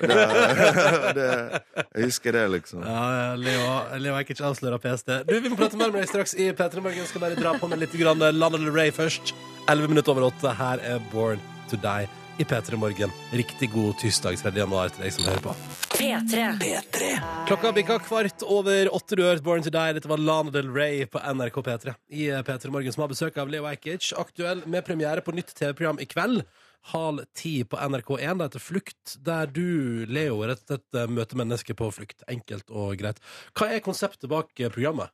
Jeg 1.20 2.06
husker 2.06 2.32
det, 2.32 2.44
liksom. 2.54 2.86
Ja, 2.86 3.34
Leo, 3.36 3.66
Leo 4.00 4.14
er 4.16 4.24
ikke 4.24 4.38
avsløra 4.46 4.78
PST. 4.80 5.20
Du, 5.28 5.34
Vi 5.40 5.52
må 5.52 5.58
prate 5.60 5.78
mer 5.80 5.92
med 5.92 6.00
deg 6.04 6.10
straks 6.12 6.34
i 6.38 6.50
P3 6.56 6.82
Morgen. 6.84 7.06
Skal 7.10 7.24
bare 7.26 7.38
dra 7.38 7.52
på 7.60 7.68
med 7.70 7.82
litt 7.82 7.94
grann 8.00 8.22
Lana 8.22 8.56
Del 8.56 8.72
Rey 8.72 8.94
først. 8.94 9.34
11 9.68 9.92
minutter 9.92 10.14
over 10.14 10.30
åtte. 10.30 10.54
Her 10.56 10.80
er 10.94 11.02
Born 11.12 11.42
to 11.70 11.76
Die 11.82 12.08
i 12.40 12.44
P3 12.44 12.76
Morgen. 12.76 13.10
Riktig 13.32 13.70
god 13.72 13.98
tirsdag 13.98 14.38
3. 14.40 14.52
januar 14.56 14.88
til 14.88 15.04
deg 15.04 15.12
som 15.12 15.26
hører 15.28 15.42
på. 15.44 15.52
P3. 15.92 17.10
Klokka 17.50 17.72
bikka 17.76 17.98
kvart 18.00 18.44
over 18.46 18.88
åtte. 18.96 19.18
Du 19.18 19.22
hørte 19.26 19.42
hørt 19.42 19.44
Born 19.44 19.66
to 19.66 19.72
Die. 19.74 19.92
Dette 19.98 20.08
var 20.08 20.22
Lana 20.22 20.54
Del 20.54 20.70
Rey 20.72 21.04
på 21.04 21.20
NRK 21.20 21.60
P3. 21.66 21.94
I 22.16 22.30
P3 22.46 22.72
Morgen 22.72 22.96
som 22.96 23.04
har 23.04 23.12
besøk 23.12 23.36
av 23.36 23.52
Leo 23.52 23.68
Ajkic. 23.68 24.14
Aktuell 24.16 24.64
med 24.64 24.86
premiere 24.88 25.20
på 25.26 25.36
nytt 25.36 25.52
TV-program 25.52 26.00
i 26.00 26.08
kveld. 26.08 26.46
Halv 26.94 27.28
ti 27.36 27.58
på 27.68 27.76
NRK1. 27.76 28.40
Det 28.40 28.48
heter 28.48 28.64
Flukt, 28.70 29.16
der 29.20 29.52
du, 29.52 30.06
Leo, 30.08 30.40
rett 30.48 30.64
og 30.64 30.72
slett 30.72 30.96
eh, 30.96 31.12
møter 31.12 31.44
mennesker 31.44 31.76
på 31.76 31.92
flukt. 31.92 32.24
Enkelt 32.32 32.72
og 32.72 32.96
greit. 33.02 33.20
Hva 33.52 33.68
er 33.68 33.84
konseptet 33.84 34.32
bak 34.32 34.54
eh, 34.56 34.72
programmet? 34.72 35.12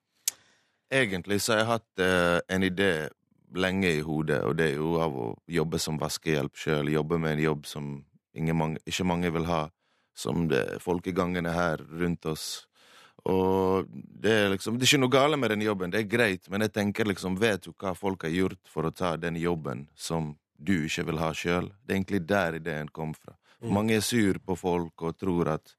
Egentlig 0.95 1.43
så 1.43 1.57
har 1.57 1.65
jeg 1.65 1.73
hatt 1.75 2.07
eh, 2.07 2.41
en 2.55 2.71
idé 2.71 2.91
lenge 3.59 3.91
i 3.97 4.05
hodet, 4.05 4.43
og 4.45 4.57
det 4.59 4.71
er 4.73 4.79
jo 4.81 4.97
av 5.03 5.17
å 5.17 5.27
jobbe 5.51 5.81
som 5.83 5.99
vaskehjelp 6.01 6.57
sjøl. 6.57 6.93
Jobbe 6.93 7.19
med 7.23 7.37
en 7.37 7.45
jobb 7.45 7.67
som 7.67 7.91
ingen 8.37 8.57
mange, 8.57 8.81
ikke 8.87 9.07
mange 9.09 9.33
vil 9.35 9.49
ha. 9.49 9.67
Som 10.17 10.47
det 10.49 10.63
er 10.63 10.81
folk 10.81 11.07
her 11.07 11.83
rundt 12.01 12.27
oss. 12.27 12.67
Og 13.27 13.87
det 13.91 14.33
er 14.33 14.49
liksom 14.53 14.79
Det 14.79 14.85
er 14.85 14.93
ikke 14.93 15.03
noe 15.03 15.13
gale 15.13 15.37
med 15.37 15.51
den 15.51 15.63
jobben, 15.63 15.91
det 15.91 16.01
er 16.01 16.11
greit, 16.11 16.49
men 16.49 16.61
jeg 16.61 16.73
tenker 16.73 17.05
liksom 17.05 17.39
Vet 17.41 17.65
du 17.65 17.73
hva 17.73 17.95
folk 17.95 18.23
har 18.23 18.31
gjort 18.31 18.61
for 18.69 18.87
å 18.87 18.95
ta 18.95 19.17
den 19.17 19.37
jobben 19.37 19.89
som 19.95 20.37
du 20.57 20.87
ikke 20.87 21.05
vil 21.11 21.19
ha 21.19 21.33
sjøl? 21.35 21.73
Det 21.83 21.93
er 21.93 21.99
egentlig 21.99 22.23
der 22.29 22.61
ideen 22.61 22.89
kom 22.89 23.15
fra. 23.15 23.35
Mm. 23.61 23.73
Mange 23.73 23.97
er 23.97 24.01
sur 24.01 24.39
på 24.39 24.57
folk 24.57 25.03
og 25.03 25.19
tror 25.19 25.57
at 25.57 25.75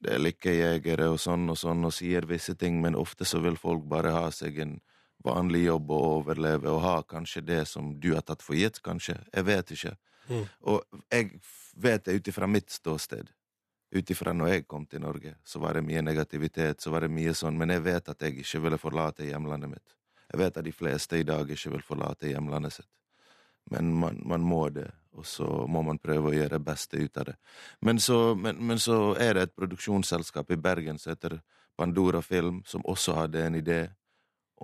det 0.00 0.14
er 0.14 0.22
lykkejegere 0.22 1.08
og 1.12 1.20
sånn 1.20 1.48
og 1.50 1.58
sånn 1.58 1.84
og 1.86 1.94
sier 1.94 2.26
visse 2.26 2.54
ting, 2.58 2.80
men 2.82 2.98
ofte 2.98 3.26
så 3.26 3.40
vil 3.42 3.56
folk 3.58 3.86
bare 3.90 4.12
ha 4.14 4.28
seg 4.34 4.58
en 4.62 4.76
vanlig 5.24 5.64
jobb 5.64 5.90
og 5.90 6.04
overleve 6.18 6.70
og 6.70 6.82
ha 6.84 6.96
kanskje 7.02 7.42
det 7.46 7.62
som 7.68 7.90
du 8.00 8.12
har 8.14 8.22
tatt 8.26 8.44
for 8.44 8.58
gitt, 8.58 8.82
kanskje. 8.84 9.18
Jeg 9.34 9.46
vet 9.48 9.72
ikke. 9.74 9.94
Mm. 10.28 10.44
Og 10.70 11.02
jeg 11.10 11.40
vet 11.74 12.04
det 12.04 12.18
ut 12.18 12.30
ifra 12.32 12.48
mitt 12.50 12.70
ståsted. 12.70 13.30
Ut 13.90 14.10
ifra 14.10 14.34
når 14.36 14.52
jeg 14.52 14.66
kom 14.68 14.84
til 14.86 15.00
Norge, 15.00 15.34
så 15.44 15.60
var 15.62 15.78
det 15.78 15.86
mye 15.86 16.02
negativitet, 16.04 16.80
så 16.80 16.92
var 16.92 17.06
det 17.06 17.12
mye 17.12 17.32
sånn, 17.34 17.56
men 17.56 17.72
jeg 17.72 17.86
vet 17.86 18.10
at 18.12 18.22
jeg 18.22 18.36
ikke 18.42 18.60
ville 18.66 18.80
forlate 18.80 19.24
hjemlandet 19.24 19.72
mitt. 19.72 19.96
Jeg 20.28 20.40
vet 20.42 20.58
at 20.60 20.66
de 20.66 20.72
fleste 20.76 21.18
i 21.18 21.24
dag 21.24 21.48
ikke 21.50 21.72
vil 21.72 21.84
forlate 21.84 22.28
hjemlandet 22.28 22.76
sitt. 22.76 22.90
Men 23.72 23.92
man, 23.96 24.20
man 24.24 24.44
må 24.44 24.68
det, 24.72 24.90
og 25.16 25.26
så 25.26 25.46
må 25.68 25.82
man 25.84 26.00
prøve 26.00 26.30
å 26.30 26.36
gjøre 26.36 26.56
det 26.56 26.64
beste 26.64 27.00
ut 27.00 27.16
av 27.20 27.30
det. 27.30 27.36
Men 27.84 28.00
så, 28.00 28.34
men, 28.36 28.60
men 28.60 28.80
så 28.80 29.14
er 29.20 29.34
det 29.36 29.48
et 29.48 29.56
produksjonsselskap 29.56 30.52
i 30.52 30.60
Bergen 30.60 31.00
som 31.00 31.14
heter 31.14 31.38
Pandora 31.76 32.20
Film, 32.24 32.62
som 32.66 32.84
også 32.84 33.16
hadde 33.22 33.44
en 33.44 33.56
idé 33.56 33.80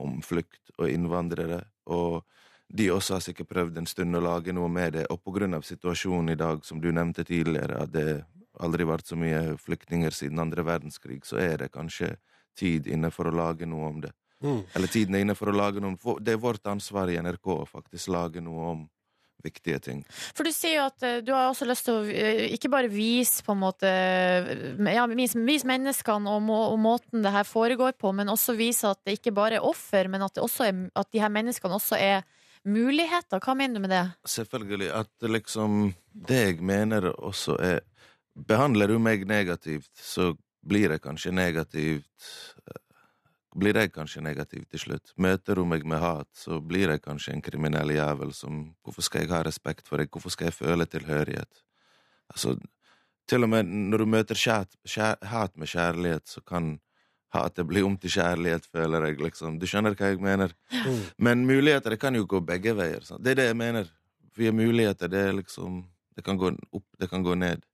om 0.00 0.20
flukt 0.22 0.74
og 0.78 0.88
innvandrere. 0.90 1.62
Og 1.90 2.22
de 2.68 2.90
også 2.90 3.18
har 3.18 3.24
sikkert 3.24 3.50
prøvd 3.52 3.78
en 3.78 3.88
stund 3.88 4.16
å 4.16 4.22
lage 4.24 4.54
noe 4.56 4.70
med 4.72 4.96
det. 4.98 5.06
Og 5.12 5.20
på 5.22 5.34
grunn 5.36 5.54
av 5.54 5.66
situasjonen 5.66 6.32
i 6.34 6.38
dag, 6.40 6.64
som 6.64 6.80
du 6.80 6.90
nevnte 6.92 7.26
tidligere, 7.26 7.82
at 7.84 7.92
det 7.94 8.24
aldri 8.62 8.86
vært 8.86 9.10
så 9.10 9.18
mye 9.18 9.56
flyktninger 9.58 10.14
siden 10.14 10.42
andre 10.42 10.64
verdenskrig, 10.66 11.24
så 11.26 11.40
er 11.42 11.64
det 11.64 11.72
kanskje 11.74 12.14
tid 12.58 12.86
inne 12.86 13.10
for 13.10 13.28
å 13.28 13.34
lage 13.34 13.66
noe 13.66 13.88
om 13.90 14.00
det. 14.04 14.12
Eller 14.76 14.90
tiden 14.92 15.14
er 15.16 15.24
inne 15.24 15.36
for 15.38 15.48
å 15.48 15.56
lage 15.56 15.80
noe 15.80 15.94
om 15.94 16.18
Det 16.20 16.34
er 16.34 16.40
vårt 16.42 16.66
ansvar 16.68 17.08
i 17.08 17.16
NRK 17.16 17.48
å 17.54 17.64
faktisk 17.64 18.10
lage 18.12 18.42
noe 18.44 18.66
om 18.74 18.82
viktige 19.44 19.80
ting. 19.82 20.02
For 20.34 20.46
du 20.46 20.52
sier 20.54 20.78
jo 20.78 20.86
at 20.88 21.06
eh, 21.06 21.20
du 21.24 21.32
har 21.34 21.50
også 21.50 21.68
lyst 21.68 21.88
til 21.88 21.98
å 21.98 22.04
eh, 22.08 22.44
ikke 22.56 22.70
bare 22.72 22.90
vise 22.92 23.44
på 23.44 23.54
en 23.54 23.62
måte 23.62 23.90
eh, 23.90 24.94
ja, 24.94 25.06
vise, 25.10 25.40
menneskene 25.40 26.30
og, 26.30 26.44
må, 26.46 26.60
og 26.72 26.78
måten 26.82 27.24
det 27.24 27.34
her 27.34 27.46
foregår 27.48 27.96
på, 28.00 28.12
men 28.16 28.32
også 28.32 28.56
vise 28.58 28.90
at 28.90 29.02
det 29.06 29.18
ikke 29.18 29.34
bare 29.36 29.60
er 29.60 29.66
offer, 29.66 30.10
men 30.12 30.26
at, 30.26 30.40
er, 30.40 30.86
at 30.94 31.12
de 31.12 31.22
her 31.22 31.32
menneskene 31.32 31.78
også 31.78 32.00
er 32.00 32.24
muligheter. 32.64 33.42
Hva 33.44 33.56
mener 33.58 33.78
du 33.78 33.84
med 33.84 33.92
det? 33.92 34.04
Selvfølgelig 34.28 34.90
at 34.96 35.28
liksom 35.28 35.92
Det 36.14 36.40
jeg 36.40 36.62
mener 36.64 37.10
også 37.12 37.58
er 37.60 37.82
Behandler 38.34 38.90
du 38.90 38.96
meg 38.98 39.28
negativt, 39.30 39.92
så 39.94 40.32
blir 40.66 40.90
jeg 40.90 41.02
kanskje 41.04 41.30
negativt 41.30 42.32
Blir 43.54 43.76
jeg 43.78 43.92
kanskje 43.94 44.22
negativ 44.24 44.64
til 44.70 44.80
slutt. 44.82 45.12
Møter 45.16 45.60
du 45.60 45.64
meg 45.68 45.84
med 45.86 46.00
hat, 46.02 46.28
så 46.34 46.58
blir 46.58 46.90
jeg 46.90 47.04
kanskje 47.04 47.36
en 47.36 47.42
kriminell 47.44 47.92
jævel 47.94 48.32
som 48.34 48.64
Hvorfor 48.82 49.06
skal 49.06 49.22
jeg 49.22 49.30
ha 49.30 49.44
respekt 49.46 49.86
for 49.88 50.02
deg? 50.02 50.10
Hvorfor 50.10 50.34
skal 50.34 50.50
jeg 50.50 50.56
føle 50.56 50.86
tilhørighet? 50.90 51.62
Altså, 52.32 52.56
til 53.30 53.46
og 53.46 53.52
med 53.52 53.70
når 53.70 54.02
du 54.02 54.06
møter 54.10 54.38
kjæt, 54.38 54.74
kjæ, 54.88 55.14
hat 55.30 55.54
med 55.56 55.70
kjærlighet, 55.70 56.26
så 56.28 56.42
kan 56.42 56.78
hatet 57.34 57.66
bli 57.66 57.82
om 57.82 57.96
til 57.98 58.12
kjærlighet, 58.16 58.66
føler 58.72 59.08
jeg, 59.08 59.18
liksom. 59.22 59.58
Du 59.58 59.66
skjønner 59.70 59.96
hva 59.98 60.12
jeg 60.12 60.22
mener? 60.22 60.54
Men 61.18 61.46
muligheter, 61.46 61.94
det 61.94 62.00
kan 62.02 62.14
jo 62.14 62.26
gå 62.28 62.40
begge 62.44 62.74
veier. 62.76 63.06
Sant? 63.06 63.24
Det 63.24 63.34
er 63.34 63.40
det 63.40 63.48
jeg 63.50 63.58
mener. 63.60 63.90
Vi 64.36 64.50
har 64.50 64.56
muligheter, 64.56 65.10
det 65.10 65.28
er 65.28 65.36
liksom 65.40 65.84
Det 66.14 66.22
kan 66.22 66.36
gå 66.38 66.52
opp, 66.70 66.84
det 67.00 67.08
kan 67.10 67.24
gå 67.26 67.34
ned. 67.34 67.64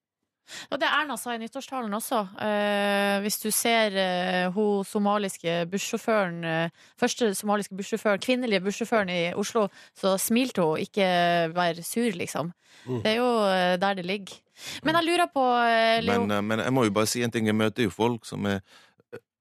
Og 0.70 0.80
det 0.80 0.88
Erna 0.90 1.16
sa 1.20 1.34
i 1.34 1.40
nyttårstalen 1.42 1.94
også. 1.98 2.20
Eh, 2.46 3.16
hvis 3.24 3.40
du 3.42 3.50
ser 3.54 3.96
eh, 3.98 4.46
hun 4.54 4.84
somaliske 4.86 5.64
bussjåføren, 5.70 6.44
eh, 6.44 6.86
første 7.00 7.32
somaliske 7.38 7.76
bussjåføren, 7.78 8.22
kvinnelige 8.22 8.64
bussjåføren 8.64 9.12
i 9.12 9.20
Oslo, 9.34 9.68
så 9.96 10.16
smilte 10.18 10.66
hun, 10.66 10.80
ikke 10.82 11.06
vær 11.54 11.82
sur, 11.86 12.10
liksom. 12.16 12.52
Mm. 12.86 13.00
Det 13.02 13.10
er 13.12 13.18
jo 13.18 13.32
eh, 13.48 13.74
der 13.80 13.98
det 13.98 14.06
ligger. 14.06 14.38
Men 14.84 14.94
jeg 14.98 15.04
lurer 15.04 15.28
på, 15.32 15.44
eh, 15.64 16.02
Leo 16.04 16.26
Men, 16.26 16.36
eh, 16.36 16.42
men 16.42 16.58
jeg 16.64 16.72
må 16.72 16.84
jo 16.84 16.94
bare 16.94 17.06
si 17.06 17.22
en 17.22 17.30
ting. 17.30 17.46
Jeg 17.46 17.56
møter 17.56 17.86
jo 17.86 17.90
folk 17.90 18.26
som 18.28 18.46
er 18.46 18.60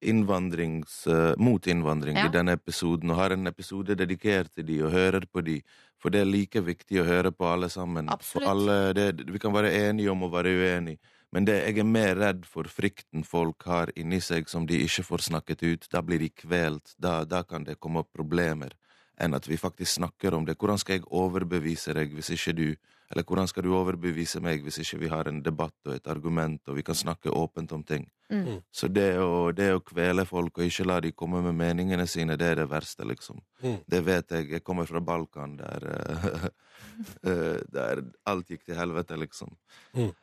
innvandrings, 0.02 1.08
uh, 1.08 1.34
mot 1.38 1.68
innvandring 1.68 2.18
Ja. 2.18 2.26
i 2.26 2.32
denne 2.34 2.54
episoden, 2.56 3.12
og 3.12 3.18
har 3.18 3.32
en 3.32 3.48
episode 3.48 3.96
dedikert 3.96 4.54
til 4.56 4.66
de 4.66 4.82
og 4.84 4.92
hører 4.92 5.26
på 5.26 5.44
de. 5.44 5.62
For 6.00 6.10
det 6.10 6.22
er 6.22 6.26
like 6.32 6.62
viktig 6.64 7.02
å 7.02 7.06
høre 7.06 7.32
på 7.32 7.46
alle 7.46 7.70
sammen. 7.70 8.10
Alle, 8.42 8.94
det, 8.94 9.26
vi 9.28 9.40
kan 9.40 9.52
være 9.54 9.72
enige 9.90 10.12
om 10.12 10.24
å 10.24 10.32
være 10.32 10.54
uenige. 10.56 11.00
Men 11.32 11.46
det, 11.46 11.60
jeg 11.68 11.78
er 11.80 11.84
mer 11.86 12.16
redd 12.16 12.46
for 12.46 12.64
frykten 12.64 13.24
folk 13.24 13.64
har 13.70 13.92
inni 13.96 14.22
seg 14.22 14.48
som 14.50 14.66
de 14.66 14.80
ikke 14.86 15.04
får 15.04 15.28
snakket 15.28 15.64
ut. 15.64 15.90
Da 15.92 16.02
blir 16.02 16.20
de 16.24 16.30
kvelt. 16.30 16.96
Da, 16.98 17.24
da 17.26 17.44
kan 17.44 17.64
det 17.68 17.80
komme 17.80 18.00
opp 18.00 18.14
problemer. 18.16 18.74
Enn 19.20 19.36
at 19.36 19.46
vi 19.48 19.58
faktisk 19.60 20.00
snakker 20.00 20.34
om 20.34 20.46
det. 20.48 20.58
Hvordan 20.58 20.80
skal 20.80 20.98
jeg 20.98 21.06
overbevise 21.12 21.94
deg 21.94 22.16
hvis 22.16 22.32
ikke 22.34 22.56
du 22.56 22.68
Eller 23.10 23.26
hvordan 23.26 23.48
skal 23.50 23.66
du 23.66 23.72
overbevise 23.74 24.38
meg 24.44 24.62
hvis 24.62 24.78
ikke 24.84 25.00
vi 25.02 25.10
har 25.10 25.30
en 25.30 25.42
debatt 25.42 25.88
og 25.88 25.96
et 25.96 26.10
argument, 26.12 26.62
og 26.70 26.78
vi 26.78 26.84
kan 26.86 26.98
snakke 26.98 27.34
åpent 27.34 27.72
om 27.74 27.84
ting? 27.84 28.06
Mm. 28.30 28.60
Så 28.70 28.88
det 28.94 29.16
å, 29.18 29.50
det 29.56 29.72
å 29.74 29.82
kvele 29.82 30.28
folk 30.30 30.60
og 30.60 30.68
ikke 30.68 30.86
la 30.86 31.00
de 31.02 31.12
komme 31.18 31.42
med 31.48 31.58
meningene 31.58 32.06
sine, 32.10 32.38
det 32.38 32.52
er 32.52 32.62
det 32.62 32.68
verste, 32.70 33.08
liksom. 33.10 33.40
Mm. 33.64 33.80
Det 33.90 34.02
vet 34.06 34.36
jeg. 34.36 34.50
Jeg 34.54 34.66
kommer 34.66 34.86
fra 34.90 35.02
Balkan, 35.02 35.56
der, 35.58 35.88
eh, 35.96 36.46
eh, 37.32 37.58
der 37.74 38.04
alt 38.30 38.54
gikk 38.54 38.68
til 38.68 38.78
helvete, 38.78 39.18
liksom. 39.18 39.58
Mm. 39.98 40.14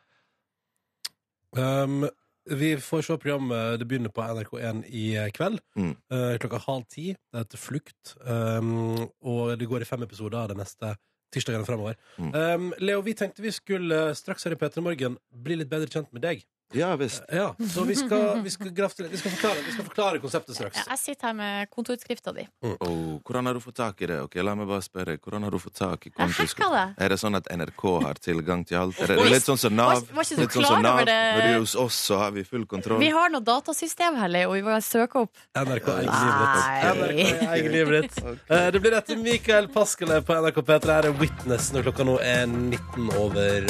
Um, 1.56 2.06
vi 2.46 2.76
får 2.78 3.02
se 3.02 3.18
programmet. 3.18 3.80
Det 3.80 3.88
begynner 3.90 4.14
på 4.14 4.22
NRK1 4.22 4.84
i 4.94 5.06
kveld. 5.34 5.58
Mm. 5.74 5.96
eh, 6.14 6.36
klokka 6.38 6.62
halv 6.68 6.86
ti. 6.86 7.08
Det 7.10 7.42
heter 7.42 7.58
Flukt. 7.58 8.14
Um, 8.22 9.08
og 9.26 9.58
det 9.58 9.66
går 9.66 9.82
i 9.82 9.88
fem 9.88 10.06
episoder 10.06 10.52
de 10.52 10.60
neste 10.62 10.94
tirsdagene 11.36 11.68
fremover. 11.68 12.00
Mm. 12.16 12.32
Um, 12.34 12.68
Leo, 12.82 13.04
vi 13.06 13.16
tenkte 13.18 13.44
vi 13.44 13.54
skulle 13.54 14.08
straks 14.18 14.48
her 14.48 14.56
i 14.56 14.60
P3 14.60 14.84
Morgen 14.84 15.20
bli 15.46 15.60
litt 15.60 15.72
bedre 15.72 15.90
kjent 15.92 16.12
med 16.16 16.24
deg. 16.24 16.44
Ja 16.74 16.96
visst. 16.96 17.22
Ja, 17.32 17.54
Så 17.72 17.84
vi 17.86 17.94
skal, 17.94 18.40
vi 18.42 18.50
skal, 18.50 18.70
grafte. 18.74 19.04
Vi 19.08 19.16
skal, 19.16 19.30
forklare, 19.30 19.60
vi 19.66 19.72
skal 19.72 19.84
forklare 19.86 20.18
konseptet 20.18 20.56
straks. 20.56 20.76
Ja, 20.80 20.82
jeg 20.90 20.98
sitter 20.98 21.28
her 21.30 21.34
med 21.38 21.70
kontoutskrifta 21.70 22.32
di. 22.34 22.42
Oh, 22.66 23.20
hvordan 23.22 23.46
har 23.46 23.54
du 23.54 23.60
fått 23.62 23.76
tak 23.78 24.02
i 24.02 24.08
det? 24.10 24.16
Ok, 24.26 24.34
La 24.42 24.54
meg 24.58 24.66
bare 24.68 24.82
spørre. 24.82 25.14
Hvordan 25.22 25.46
har 25.46 25.54
du 25.54 25.58
fått 25.62 25.76
tak 25.78 26.06
i 26.06 26.10
det. 26.10 26.82
Er 26.98 27.08
det 27.14 27.18
sånn 27.22 27.38
at 27.38 27.46
NRK 27.54 27.84
har 28.02 28.18
tilgang 28.18 28.64
til 28.66 28.80
alt? 28.80 28.98
Er 29.00 29.14
det 29.14 29.28
litt 29.30 29.46
sånn 29.46 29.58
som 29.62 29.76
Nav? 29.78 29.94
Var- 29.94 30.16
var 30.18 30.24
ikke 30.26 30.36
du 30.36 30.42
Litt 30.42 30.56
sånn 30.58 30.66
som 30.66 30.82
Nav. 30.82 30.94
over 30.98 31.04
det? 31.04 31.16
Er 31.46 31.58
hos 31.58 31.76
oss, 31.76 31.94
så 32.10 32.18
har 32.18 32.30
vi 32.32 32.42
full 32.44 32.66
kontroll. 32.66 32.98
Vi 32.98 33.10
har 33.14 33.30
noe 33.30 33.40
datasystem 33.46 34.16
her, 34.18 34.28
Leo. 34.28 34.52
Vi 34.52 34.62
må 34.62 34.76
søke 34.82 35.22
opp. 35.22 35.32
NRK 35.54 35.88
eier 35.96 37.70
livet 37.70 38.02
ditt. 38.10 38.22
Okay. 38.26 38.66
Eh, 38.66 38.70
Det 38.70 38.80
blir 38.82 38.92
etter 38.98 39.16
Mikael 39.16 39.68
Paskele 39.68 40.20
på 40.26 40.34
NRK 40.34 40.62
P3. 40.66 40.86
Her 40.96 41.06
er 41.06 41.12
Witness 41.20 41.70
når 41.72 41.86
klokka 41.88 42.04
nå 42.04 42.18
er 42.20 42.46
19 42.46 43.10
over 43.22 43.66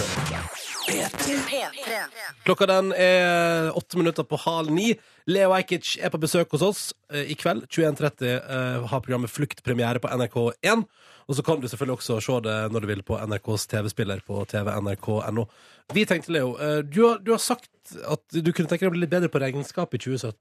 Klokka 2.47 2.67
den 2.71 2.93
er 2.95 3.73
åtte 3.77 3.99
minutter 3.99 4.27
på 4.27 4.39
halv 4.39 4.71
ni. 4.75 4.93
Leo 5.27 5.55
Ajkic 5.57 5.97
er 5.99 6.13
på 6.15 6.21
besøk 6.23 6.53
hos 6.55 6.63
oss 6.63 6.83
eh, 7.13 7.33
i 7.33 7.37
kveld. 7.39 7.67
21.30 7.73 8.27
eh, 8.37 8.87
har 8.91 9.03
programmet 9.03 9.33
Flukt 9.33 9.63
premiere 9.67 10.03
på 10.03 10.11
NRK1. 10.11 10.85
Og 11.27 11.35
så 11.35 11.43
kan 11.43 11.59
du 11.61 11.67
selvfølgelig 11.67 11.99
også 11.99 12.21
se 12.23 12.37
det 12.47 12.59
når 12.73 12.85
du 12.85 12.91
vil 12.93 13.03
på 13.07 13.19
NRKs 13.19 13.67
TV-spiller 13.73 14.23
på 14.27 14.45
tv.nrk.no. 14.47 15.47
Vi 15.95 16.07
tenkte, 16.07 16.35
Leo, 16.37 16.55
eh, 16.63 16.79
du 16.87 17.03
har, 17.09 17.19
du 17.19 17.33
har 17.35 17.43
sagt 17.43 17.97
at 18.07 18.23
du 18.31 18.53
kunne 18.53 18.71
tenke 18.71 18.87
deg 18.87 18.93
å 18.93 18.95
bli 18.95 19.03
litt 19.03 19.15
bedre 19.15 19.33
på 19.33 19.43
regnskap 19.43 19.95
i 19.95 20.03
2017. 20.03 20.39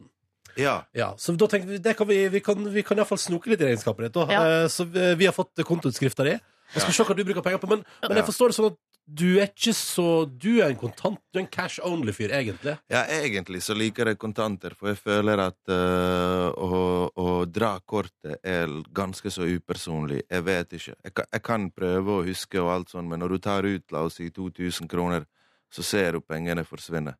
Ja. 0.62 0.78
Ja, 0.96 1.10
så 1.20 1.34
da 1.36 1.50
tenkte 1.52 1.74
vi, 1.74 1.82
det 1.84 1.98
kan 1.98 2.08
vi, 2.08 2.20
vi 2.32 2.40
kan, 2.44 2.62
vi 2.72 2.84
kan 2.86 3.02
iallfall 3.02 3.20
snoke 3.20 3.50
litt 3.52 3.64
i 3.66 3.72
regnskapet 3.74 4.08
ditt. 4.08 4.22
Ja. 4.32 4.70
Så 4.72 4.86
vi, 4.88 5.10
vi 5.20 5.28
har 5.28 5.36
fått 5.36 5.66
kontoutskrifta 5.68 6.28
di. 6.28 6.38
Jeg 6.74 6.82
skal 6.84 6.96
se 6.96 7.06
hva 7.08 7.16
du 7.18 7.26
bruker 7.28 7.44
penger 7.46 7.62
på. 7.62 7.70
Men, 7.74 7.82
men 8.06 8.20
jeg 8.22 8.28
forstår 8.30 8.52
det 8.52 8.58
sånn 8.58 8.70
at 8.72 8.80
du 9.06 9.38
er 9.38 9.52
ikke 9.52 9.74
så 9.78 10.26
Du 10.26 10.58
er 10.58 10.72
en 10.72 10.80
kontant, 10.80 11.20
du 11.32 11.40
er 11.40 11.44
en 11.44 11.52
cash 11.52 11.80
only-fyr, 11.86 12.34
egentlig. 12.34 12.76
Ja, 12.92 13.04
egentlig 13.06 13.62
så 13.64 13.76
liker 13.78 14.10
jeg 14.10 14.20
kontanter, 14.22 14.74
for 14.78 14.90
jeg 14.92 15.00
føler 15.02 15.44
at 15.46 15.60
uh, 15.70 16.50
å, 16.50 16.82
å 17.14 17.28
dra 17.46 17.76
kortet 17.86 18.40
er 18.42 18.72
ganske 18.96 19.30
så 19.32 19.46
upersonlig. 19.46 20.24
Jeg 20.30 20.46
vet 20.48 20.78
ikke. 20.80 20.98
Jeg 21.06 21.26
jeg 21.36 21.46
kan 21.46 21.70
prøve 21.72 22.18
å 22.18 22.26
huske 22.26 22.62
og 22.62 22.72
alt 22.74 22.94
sånn, 22.94 23.08
men 23.10 23.22
når 23.22 23.36
du 23.36 23.44
tar 23.46 23.68
ut, 23.68 23.86
la 23.94 24.06
oss 24.08 24.18
si 24.20 24.32
2000 24.34 24.90
kroner, 24.90 25.28
så 25.74 25.84
ser 25.84 26.18
du 26.18 26.26
pengene 26.26 26.66
forsvinne. 26.66 27.16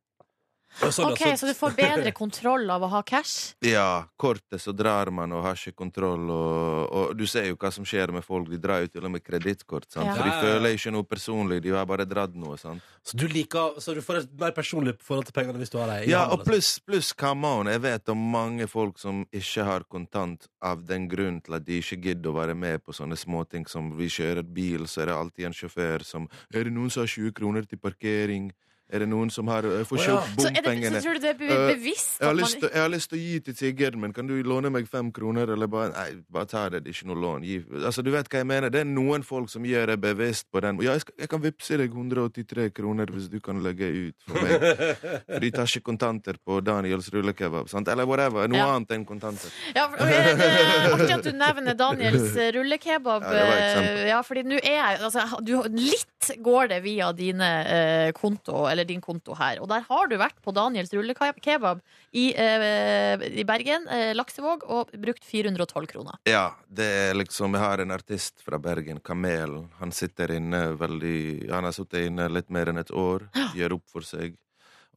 Sånn, 0.76 1.12
Ok, 1.12 1.22
så... 1.22 1.36
Så 1.42 1.50
du 1.50 1.54
får 1.56 1.76
bedre 1.78 2.12
kontroll 2.22 2.70
av 2.70 2.84
å 2.84 2.90
ha 2.92 3.02
cash? 3.06 3.54
Ja, 3.64 4.06
kortet 4.20 4.60
så 4.62 4.74
drar 4.76 5.10
man 5.14 5.32
og 5.32 5.44
har 5.46 5.58
ikke 5.58 5.76
kontroll, 5.78 6.28
og, 6.32 6.92
og 6.92 7.14
du 7.16 7.24
ser 7.30 7.48
jo 7.50 7.56
hva 7.60 7.70
som 7.72 7.86
skjer 7.88 8.12
med 8.14 8.24
folk. 8.26 8.50
De 8.52 8.60
drar 8.60 8.84
jo 8.84 8.90
til 8.92 9.08
og 9.08 9.14
med 9.14 9.24
kredittkort, 9.24 9.88
sant? 9.88 10.08
Ja. 10.10 10.16
for 10.18 10.28
de 10.28 10.34
føler 10.42 10.76
ikke 10.76 10.92
noe 10.94 11.08
personlig. 11.08 11.62
De 11.64 11.72
har 11.74 11.88
bare 11.88 12.06
dratt 12.08 12.36
noe. 12.36 12.58
sant? 12.60 12.84
så 13.06 13.16
du 13.16 13.26
liker 13.30 13.80
Så 13.80 13.94
du 13.94 14.02
får 14.02 14.22
et 14.22 14.32
mer 14.40 14.52
personlig 14.56 14.96
forhold 15.04 15.28
til 15.28 15.36
pengene 15.36 15.60
hvis 15.60 15.70
du 15.70 15.78
har 15.78 15.90
dem 15.92 16.08
Ja, 16.10 16.24
og 16.32 16.42
pluss, 16.46 16.76
pluss 16.82 17.12
come 17.16 17.46
on, 17.46 17.70
jeg 17.70 17.82
vet 17.84 18.12
om 18.12 18.24
mange 18.32 18.66
folk 18.70 18.98
som 18.98 19.24
ikke 19.30 19.66
har 19.66 19.86
kontant 19.90 20.48
av 20.64 20.82
den 20.86 21.06
grunn 21.10 21.40
til 21.44 21.58
at 21.58 21.66
de 21.66 21.78
ikke 21.82 22.00
gidder 22.08 22.32
å 22.32 22.36
være 22.40 22.56
med 22.58 22.82
på 22.82 22.94
sånne 22.96 23.18
småting 23.18 23.66
som 23.70 23.92
vi 23.96 24.10
kjører 24.10 24.42
bil, 24.42 24.88
så 24.90 25.04
er 25.04 25.12
det 25.12 25.18
alltid 25.20 25.50
en 25.50 25.56
sjåfør 25.56 26.06
som 26.06 26.28
Er 26.52 26.66
det 26.66 26.74
noen 26.74 26.90
som 26.90 27.04
har 27.04 27.12
20 27.12 27.36
kroner 27.36 27.68
til 27.68 27.78
parkering? 27.82 28.50
Er 28.86 29.02
det 29.02 29.08
noen 29.10 29.30
som 29.34 29.48
har 29.50 29.66
forsøkt 29.88 30.14
oh, 30.14 30.44
ja. 30.46 30.52
bompengene? 30.62 30.86
Så, 30.86 30.92
det, 30.94 31.02
så 31.02 31.08
tror 31.08 31.16
du 31.18 31.24
det 31.26 31.54
er 31.56 31.72
bevisst? 31.72 32.12
Uh? 32.16 32.20
Jeg 32.20 32.28
har, 32.28 32.36
lyst 32.38 32.60
man, 32.60 32.70
jeg 32.72 32.82
har 32.84 32.92
lyst 32.92 33.10
til 33.10 33.18
å 33.18 33.22
gi 33.22 33.40
til 33.48 33.56
tiggeren, 33.58 34.00
men 34.04 34.12
kan 34.14 34.28
du 34.30 34.34
låne 34.46 34.70
meg 34.70 34.86
fem 34.90 35.10
kroner? 35.14 35.50
Eller 35.56 35.70
bare 35.70 35.90
Nei, 35.96 36.06
bare 36.32 36.46
ta 36.50 36.66
det, 36.70 36.82
det 36.84 36.92
er 36.92 36.96
ikke 36.98 37.08
noe 37.10 37.22
lån. 37.22 37.46
Gi. 37.46 37.56
Altså, 37.82 38.04
du 38.06 38.12
vet 38.14 38.28
hva 38.30 38.42
jeg 38.42 38.48
mener? 38.48 38.70
Det 38.70 38.82
er 38.84 38.88
noen 38.90 39.24
folk 39.26 39.50
som 39.50 39.66
gjør 39.66 39.92
det 39.92 39.98
bevisst 40.04 40.46
på 40.52 40.62
den. 40.62 40.78
Ja, 40.84 40.94
jeg, 40.96 41.06
skal, 41.06 41.16
jeg 41.24 41.30
kan 41.32 41.42
vippse 41.42 41.78
deg 41.80 41.94
183 41.96 42.68
kroner 42.76 43.10
hvis 43.14 43.28
du 43.32 43.38
kan 43.44 43.62
legge 43.64 43.90
ut 43.90 44.26
for 44.28 44.46
meg. 44.46 44.66
De 45.46 45.52
tar 45.54 45.70
ikke 45.70 45.86
kontanter 45.90 46.38
på 46.46 46.60
Daniels 46.64 47.10
rullekebab, 47.14 47.70
sant? 47.72 47.90
Eller 47.92 48.06
whatever. 48.08 48.46
Noe 48.50 48.60
Ja. 48.60 48.68
annet 48.76 48.94
enn 48.96 49.06
kontanter. 49.08 49.50
ja, 49.74 49.88
for- 49.90 50.04
det 50.06 50.46
er 50.46 50.94
artig 50.94 51.14
at 51.16 51.26
du 51.26 51.32
nevner 51.36 51.74
Daniels 51.78 52.36
eh, 52.36 52.52
rullekebab. 52.56 53.26
Ja, 53.26 53.46
eh, 53.56 54.04
Ja, 54.06 54.20
fordi 54.22 54.44
nå 54.46 54.58
er 54.60 54.76
jeg 54.76 55.00
altså, 55.08 55.26
du, 55.42 55.56
Litt 55.76 56.30
går 56.42 56.70
det 56.70 56.80
via 56.84 57.10
dine 57.16 57.48
eh, 57.70 58.12
konto, 58.16 58.64
eller 58.76 58.88
din 58.88 59.02
konto 59.04 59.34
her. 59.38 59.62
Og 59.64 59.70
der 59.72 59.84
har 59.88 60.10
du 60.10 60.16
vært 60.20 60.38
på 60.44 60.54
Daniels 60.54 60.92
rullekebab 60.94 61.80
i, 62.12 62.28
eh, 62.36 63.26
i 63.40 63.44
Bergen, 63.48 63.88
eh, 63.88 64.12
Laksevåg, 64.14 64.68
og 64.68 64.92
brukt 64.92 65.24
412 65.24 65.88
kroner. 65.90 66.20
Ja, 66.28 66.52
det 66.68 66.86
er 66.86 67.14
liksom 67.14 67.56
Jeg 67.56 67.62
har 67.62 67.80
en 67.80 67.90
artist 67.94 68.42
fra 68.44 68.58
Bergen, 68.58 69.00
Kamel. 69.00 69.68
Han 69.80 69.92
sitter 69.92 70.36
inne 70.36 70.76
veldig 70.76 71.50
Han 71.50 71.64
har 71.64 71.72
sittet 71.72 72.10
inne 72.10 72.28
litt 72.28 72.50
mer 72.50 72.66
enn 72.66 72.78
et 72.78 72.90
år, 72.90 73.28
gjør 73.56 73.78
opp 73.78 73.88
for 73.88 74.02
seg. 74.02 74.36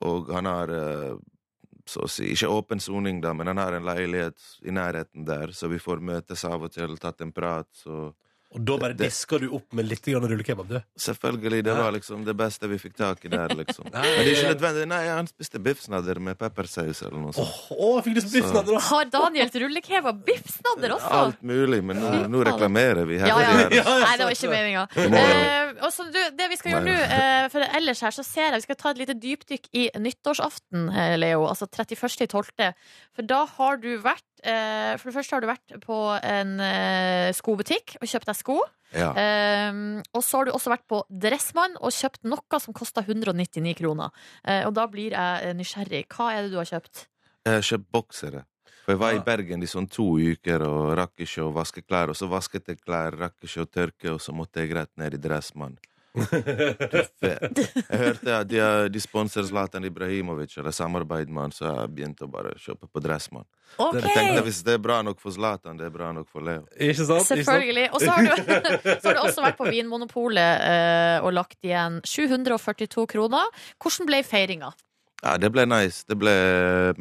Og 0.01 0.32
han 0.34 0.45
har 0.45 0.69
eh, 0.69 1.15
så 1.89 2.05
å 2.05 2.09
si, 2.11 2.30
ikke 2.34 2.49
åpen 2.53 2.82
soning, 2.84 3.21
da, 3.21 3.34
men 3.34 3.49
han 3.49 3.57
har 3.57 3.73
en 3.73 3.88
leilighet 3.88 4.38
i 4.61 4.73
nærheten 4.75 5.25
der, 5.25 5.53
så 5.55 5.69
vi 5.71 5.80
får 5.82 6.03
møtes 6.05 6.45
av 6.45 6.67
og 6.67 6.73
til, 6.75 6.97
tatt 7.01 7.23
en 7.25 7.34
prat. 7.34 7.69
Så 7.73 8.11
Og 8.56 8.64
da 8.66 8.78
bare 8.82 8.95
Det- 8.97 9.06
disker 9.12 9.39
du 9.43 9.52
opp 9.54 9.74
med 9.78 9.86
litt 9.86 10.02
grann 10.02 10.24
rullekebab, 10.26 10.68
du. 10.68 10.80
selvfølgelig, 10.97 11.64
det 11.64 11.74
var 11.78 11.91
liksom 11.93 12.24
det 12.26 12.34
beste 12.36 12.68
vi 12.68 12.78
fikk 12.82 12.95
tak 12.97 13.24
i 13.26 13.30
der, 13.30 13.47
liksom. 13.54 13.86
Men 13.93 14.02
det 14.02 14.24
er 14.26 14.30
ikke 14.34 14.54
nødvendig. 14.56 14.88
Nei, 14.89 15.02
han 15.06 15.28
spiste 15.30 15.60
biffsnadder 15.62 16.18
med 16.20 16.38
peppersaus 16.39 17.04
eller 17.06 17.20
noe 17.22 17.32
sånt. 17.38 17.45
Åh, 17.45 17.78
oh, 17.78 18.00
fikk 18.02 18.16
du 18.18 18.22
så 18.22 18.32
biffsnadder, 18.34 18.74
også? 18.80 18.89
Har 18.89 19.06
Daniels 19.14 19.54
rullekebab 19.54 20.24
biffsnadder 20.26 20.95
også? 20.97 21.12
Alt 21.20 21.43
mulig, 21.45 21.84
men 21.84 22.02
nå, 22.02 22.14
nå 22.34 22.41
reklamerer 22.50 23.06
vi. 23.06 23.20
her. 23.22 23.28
ja. 23.28 23.70
Ja, 23.70 23.84
Nei, 24.08 24.16
det 24.18 24.26
var 24.26 24.34
ikke 24.34 24.50
meninga. 24.50 24.88
Det. 24.95 25.06
Eh, 25.14 25.86
og 25.86 25.93
så 25.93 26.08
du, 26.10 26.20
det 26.41 26.50
vi 26.50 26.58
skal 26.58 26.72
gjøre 26.74 26.88
nå, 26.89 26.97
eh, 27.20 27.45
for 27.54 27.62
ellers 27.78 28.02
her 28.02 28.12
så 28.18 28.26
ser 28.26 28.50
jeg 28.50 28.58
Vi 28.60 28.66
skal 28.66 28.76
ta 28.82 28.89
et 28.95 28.97
lite 29.04 29.14
dypdykk 29.22 29.70
i 29.78 29.86
nyttårsaften, 30.02 30.89
eh, 30.89 31.14
Leo. 31.22 31.45
Altså 31.47 31.70
31.12. 31.70 32.74
For 33.14 33.22
da 33.30 33.45
har 33.45 33.78
du 33.78 33.91
vært 34.02 34.26
eh, 34.43 34.95
For 34.99 35.09
det 35.09 35.15
første 35.17 35.35
har 35.35 35.43
du 35.43 35.49
vært 35.49 35.77
på 35.83 35.97
en 36.17 36.59
eh, 36.63 37.29
skobutikk 37.37 37.97
og 37.99 38.09
kjøpt 38.09 38.29
deg 38.29 38.37
sko. 38.39 38.59
Ja. 38.95 39.11
Eh, 39.13 39.79
og 40.15 40.23
så 40.25 40.39
har 40.41 40.49
du 40.49 40.53
også 40.55 40.73
vært 40.73 40.87
på 40.89 41.01
Dressmann 41.09 41.77
og 41.79 41.93
kjøpt 41.95 42.25
noe 42.29 42.61
som 42.61 42.75
kosta 42.77 43.03
199 43.05 43.75
kroner. 43.79 44.13
Eh, 44.43 44.63
og 44.67 44.73
da 44.77 44.87
blir 44.91 45.15
jeg 45.17 45.57
nysgjerrig. 45.59 46.05
Hva 46.13 46.31
er 46.35 46.45
det 46.45 46.53
du 46.53 46.59
har 46.61 46.69
kjøpt? 46.69 47.07
Jeg 47.45 47.59
har 47.59 47.69
kjøpt 47.71 47.91
boksere. 47.95 48.45
For 48.89 48.95
jeg 48.95 49.01
var 49.03 49.13
i 49.13 49.21
Bergen 49.21 49.61
i 49.61 49.67
sånn 49.69 49.85
to 49.91 50.15
uker 50.17 50.63
og 50.65 50.95
rakk 50.97 51.21
ikke 51.21 51.43
å 51.45 51.51
vaske 51.53 51.83
klær. 51.85 52.09
Og 52.09 52.17
så 52.17 52.25
vasket 52.31 52.71
jeg 52.71 52.79
klær, 52.81 53.13
rakk 53.19 53.35
ikke 53.45 53.61
å 53.61 53.69
tørke, 53.69 54.13
og 54.15 54.23
så 54.23 54.33
måtte 54.33 54.63
jeg 54.63 54.73
rett 54.73 54.89
ned 54.97 55.13
i 55.13 55.21
Dressmann. 55.21 55.75
Fet. 56.16 57.60
Jeg 57.60 57.99
hørte 58.01 58.34
at 58.39 58.49
de, 58.49 58.60
de 58.93 59.01
sponser 59.03 59.45
Zlatan 59.47 59.86
Ibrahimovic, 59.88 60.55
eller 60.57 60.74
samarbeid 60.76 61.30
med 61.30 61.47
han, 61.47 61.53
så 61.55 61.68
jeg 61.70 61.91
begynte 61.95 62.26
å 62.26 62.32
bare 62.32 62.55
kjøpe 62.60 62.89
på 62.89 63.03
Dressmann. 63.03 63.45
okay. 63.78 64.01
Jeg 64.01 64.16
tenkte 64.18 64.43
hvis 64.47 64.62
det 64.68 64.76
er 64.78 64.84
bra 64.84 64.99
nok 65.05 65.22
for 65.22 65.36
Zlatan, 65.36 65.78
det 65.80 65.88
er 65.89 65.93
bra 65.93 66.12
nok 66.16 66.30
for 66.32 66.45
Leo. 66.45 66.66
Ikke 66.76 67.05
sant? 67.05 67.24
Ikke 67.24 67.43
sant? 67.43 67.43
Selvfølgelig. 67.43 67.88
Og 67.93 68.03
så 68.03 68.12
har, 68.16 68.28
du, 68.28 68.30
så 69.01 69.07
har 69.12 69.18
du 69.20 69.24
også 69.24 69.45
vært 69.45 69.60
på 69.62 69.70
Vinmonopolet 69.70 70.68
eh, 70.70 71.18
og 71.24 71.34
lagt 71.38 71.60
igjen 71.66 71.99
742 72.07 73.05
kroner. 73.14 73.66
Hvordan 73.82 74.10
ble 74.10 74.24
feiringa? 74.28 74.74
Ja, 75.20 75.34
det 75.36 75.49
ble 75.51 75.66
nice. 75.68 76.05
Det 76.07 76.16
ble 76.16 76.34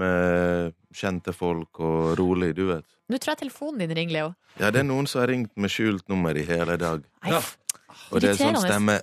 med 0.01 0.75
kjente 0.99 1.31
folk 1.37 1.79
og 1.85 2.17
rolig, 2.19 2.51
du 2.59 2.65
vet. 2.73 2.87
Nå 3.09 3.17
tror 3.23 3.33
jeg 3.37 3.45
telefonen 3.47 3.81
din 3.85 3.95
ringer, 3.97 4.13
Leo. 4.17 4.33
Ja, 4.59 4.73
det 4.75 4.83
er 4.83 4.89
noen 4.89 5.07
som 5.09 5.23
har 5.23 5.31
ringt 5.31 5.53
med 5.57 5.71
skjult 5.73 6.09
nummer 6.11 6.37
i 6.37 6.43
hele 6.49 6.75
dag. 6.81 7.05
Nei, 7.25 7.37
Ja. 7.37 7.41
Og 8.11 8.21
det 8.23 8.35
er 8.35 8.41
sånn 8.41 8.59
stemme 8.63 9.01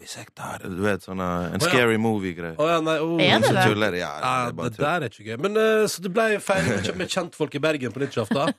hvis 0.00 0.14
jeg 0.16 0.30
tar? 0.36 0.62
Du 0.64 0.80
vet, 0.84 1.04
sånn 1.04 1.20
en 1.22 1.62
scary 1.62 1.96
movie-greie. 2.00 2.56
Oh, 2.58 2.68
ja, 2.68 2.78
oh. 3.04 3.20
Er 3.22 3.40
det 3.40 3.50
Så 3.50 3.54
det? 3.54 3.64
tuller. 3.68 3.96
Ja, 3.98 4.08
Ja, 4.20 4.32
det 4.44 4.48
er 4.48 4.56
bare 4.58 4.70
det 4.70 4.80
der 4.80 5.04
er 5.06 5.12
ikke 5.12 5.26
gøy. 5.28 5.36
Men 5.44 5.56
uh, 5.56 5.86
Så 5.88 6.02
det 6.02 6.12
ble 6.12 6.26
feiring 6.40 6.96
med- 6.98 7.12
kjentfolk 7.14 7.54
i 7.54 7.60
Bergen 7.62 7.92
på 7.92 8.02
nyttårsaften. 8.02 8.54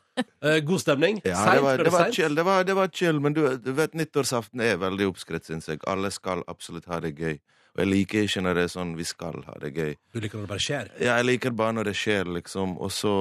Uh, 0.46 0.60
god 0.70 0.80
stemning. 0.80 1.22
Ja, 1.26 1.36
Seint, 1.42 1.56
det 1.56 1.64
var, 1.66 1.78
det 1.84 1.94
var 1.94 2.12
chill, 2.12 2.36
det 2.36 2.46
var, 2.46 2.64
det 2.64 2.76
var 2.76 2.88
chill, 2.94 3.20
men 3.20 3.34
du, 3.34 3.42
du 3.58 3.72
vet, 3.74 3.94
nyttårsaften 3.94 4.62
er 4.62 4.78
veldig 4.82 5.10
oppskrytt, 5.12 5.46
syns 5.50 5.68
jeg. 5.68 5.82
Alle 5.88 6.12
skal 6.14 6.44
absolutt 6.48 6.86
ha 6.92 7.02
det 7.04 7.16
gøy. 7.18 7.40
Og 7.76 7.84
jeg 7.84 7.92
liker 7.92 8.24
ikke 8.30 8.42
når 8.46 8.54
det 8.56 8.64
er 8.70 8.72
sånn 8.72 8.96
vi 8.96 9.04
skal 9.04 9.42
ha 9.50 9.58
det 9.60 9.74
gøy. 9.76 9.96
Du 10.14 10.22
liker 10.24 10.40
når 10.40 10.48
det 10.48 10.54
bare 10.54 10.66
skjer. 10.70 10.94
Ja, 11.02 11.18
jeg 11.20 11.26
liker 11.34 11.52
bare 11.58 11.76
når 11.76 11.92
det 11.92 11.98
skjer, 12.00 12.32
liksom, 12.38 12.78
og 12.80 12.94
så 12.96 13.16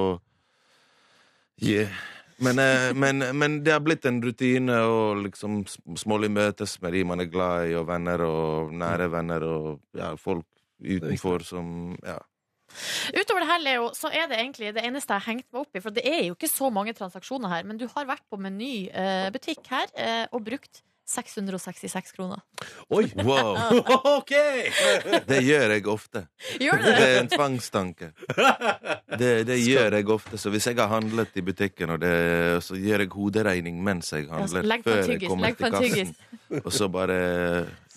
Yeah. 1.55 1.87
Men, 2.43 2.59
eh, 2.59 2.89
men, 2.93 3.23
men 3.39 3.63
det 3.63 3.71
har 3.71 3.79
blitt 3.83 4.05
en 4.09 4.17
rutine 4.23 4.75
å 4.83 5.13
liksom 5.21 5.61
sm- 5.63 5.95
smålig 6.01 6.27
møtes 6.35 6.73
med 6.83 6.91
de 6.97 7.03
man 7.07 7.23
er 7.23 7.29
glad 7.31 7.69
i, 7.69 7.75
og 7.79 7.87
venner 7.87 8.23
og 8.27 8.73
nære 8.75 9.07
venner 9.13 9.45
og 9.47 9.69
ja, 9.95 10.13
folk 10.19 10.45
utenfor 10.83 11.45
som 11.47 11.69
Ja. 12.03 12.19
Utover 13.15 13.39
det 13.45 13.47
her, 13.47 13.61
Leo, 13.63 13.85
så 13.95 14.09
er 14.11 14.25
det 14.27 14.35
egentlig 14.41 14.73
det 14.75 14.83
eneste 14.83 15.13
jeg 15.13 15.21
har 15.23 15.31
hengt 15.31 15.45
meg 15.53 15.61
opp 15.61 15.77
i. 15.77 15.79
For 15.79 15.95
det 15.95 16.01
er 16.09 16.25
jo 16.25 16.33
ikke 16.35 16.49
så 16.51 16.67
mange 16.73 16.91
transaksjoner 16.97 17.47
her, 17.53 17.63
men 17.63 17.77
du 17.79 17.85
har 17.87 18.07
vært 18.09 18.25
på 18.27 18.39
Meny 18.41 18.89
eh, 18.89 19.29
butikk 19.31 19.69
her 19.71 19.87
eh, 19.95 20.25
og 20.35 20.43
brukt 20.43 20.81
666 21.05 22.11
kroner. 22.17 22.41
Oi! 22.89 23.05
Wow! 23.25 23.55
OK! 24.17 24.33
Det 25.29 25.39
gjør 25.45 25.73
jeg 25.75 25.85
ofte. 25.91 26.25
Gjør 26.61 26.81
Det 26.81 26.93
det? 26.97 27.05
er 27.09 27.19
en 27.21 27.29
tvangstanke. 27.31 28.09
Det, 29.19 29.31
det 29.47 29.57
gjør 29.61 29.97
jeg 29.99 30.09
ofte. 30.15 30.39
Så 30.41 30.51
hvis 30.53 30.67
jeg 30.69 30.77
har 30.79 30.89
handlet 30.91 31.37
i 31.37 31.43
butikken, 31.45 31.93
og 31.95 32.01
det, 32.01 32.11
så 32.65 32.77
gjør 32.79 33.05
jeg 33.05 33.11
hoderegning 33.15 33.79
mens 33.85 34.11
jeg 34.13 34.25
Ja, 34.27 34.39
handler, 34.39 34.65
en 34.65 34.83
før 34.85 35.01
jeg 35.13 35.21
kommer 35.27 35.55
til 35.55 35.69
en 35.69 35.79
kassen. 35.79 36.61
Og 36.65 36.71
så 36.73 36.89
bare 36.93 37.17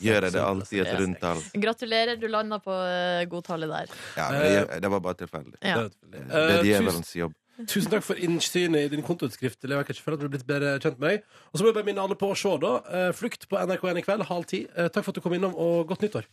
gjør 0.01 0.29
jeg 0.29 0.33
det 0.37 0.45
alltid 0.45 0.85
et 0.85 0.95
rundt 1.01 1.21
tall. 1.25 1.43
Gratulerer, 1.65 2.17
du 2.21 2.29
landa 2.31 2.61
på 2.63 2.73
uh, 2.73 3.25
godtallet 3.31 3.73
der. 3.73 3.97
Ja, 4.21 4.29
det, 4.37 4.81
det 4.85 4.91
var 4.95 5.01
bare 5.05 5.19
tilfeldig. 5.25 5.59
Ja. 5.65 5.89
Det 5.89 6.25
Eh, 6.29 6.59
er 6.59 6.63
djevelens 6.65 7.13
jobb. 7.17 7.35
Tusen 7.67 7.91
takk 7.91 8.05
for 8.07 8.21
innsynet 8.23 8.87
i 8.87 8.91
din 8.93 9.03
kontoutskrift. 9.03 9.59
Jeg 9.67 9.71
kan 9.75 9.95
ikke 9.97 10.05
føle 10.05 10.15
at 10.15 10.21
du 10.23 10.27
er 10.29 10.35
blitt 10.37 10.47
bedre 10.47 10.77
kjent 10.79 11.01
med 11.01 11.09
meg. 11.09 11.25
Og 11.51 11.59
så 11.59 11.65
må 11.65 11.73
jeg 11.73 11.79
bare 11.81 11.89
minne 11.89 12.05
alle 12.05 12.15
på 12.19 12.31
å 12.31 12.37
se, 12.39 12.53
da. 12.63 12.77
Eh, 12.87 13.11
Flukt 13.19 13.49
på 13.51 13.59
NRK1 13.59 13.99
i 13.99 14.05
kveld, 14.07 14.29
halv 14.31 14.47
ti. 14.47 14.61
Eh, 14.77 14.87
Takk 14.95 15.03
for 15.03 15.11
at 15.11 15.19
du 15.19 15.25
kom 15.25 15.35
innom, 15.35 15.57
og 15.59 15.89
godt 15.91 16.07
nyttår. 16.07 16.29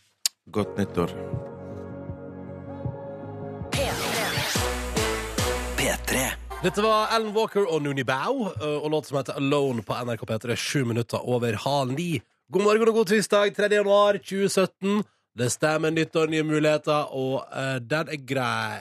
Godt 0.54 0.78
nyttår. 0.78 1.16
Dette 6.66 6.82
var 6.82 7.12
Alan 7.14 7.34
Walker 7.36 7.66
og 7.70 7.84
Nooni 7.86 8.02
Bow 8.08 8.48
eh, 8.56 8.78
og 8.80 8.88
låt 8.90 9.06
som 9.10 9.20
heter 9.20 9.38
Alone 9.38 9.84
på 9.86 9.94
NRK 10.08 10.24
P3. 10.26 10.56
Sju 10.58 10.86
minutter 10.90 11.22
over 11.22 11.58
halv 11.62 11.92
ni. 11.94 12.22
God 12.50 12.66
morgen 12.66 12.90
og 12.90 12.96
god 13.02 13.12
tirsdag, 13.12 13.52
3. 13.58 13.70
januar 13.76 14.18
2017. 14.18 15.04
Det 15.36 15.50
stemmer, 15.52 15.92
nyttår, 15.92 16.30
nye 16.32 16.44
muligheter, 16.48 17.10
og 17.12 17.42
uh, 17.52 17.76
den 17.84 18.08
er 18.14 18.20
grei. 18.24 18.78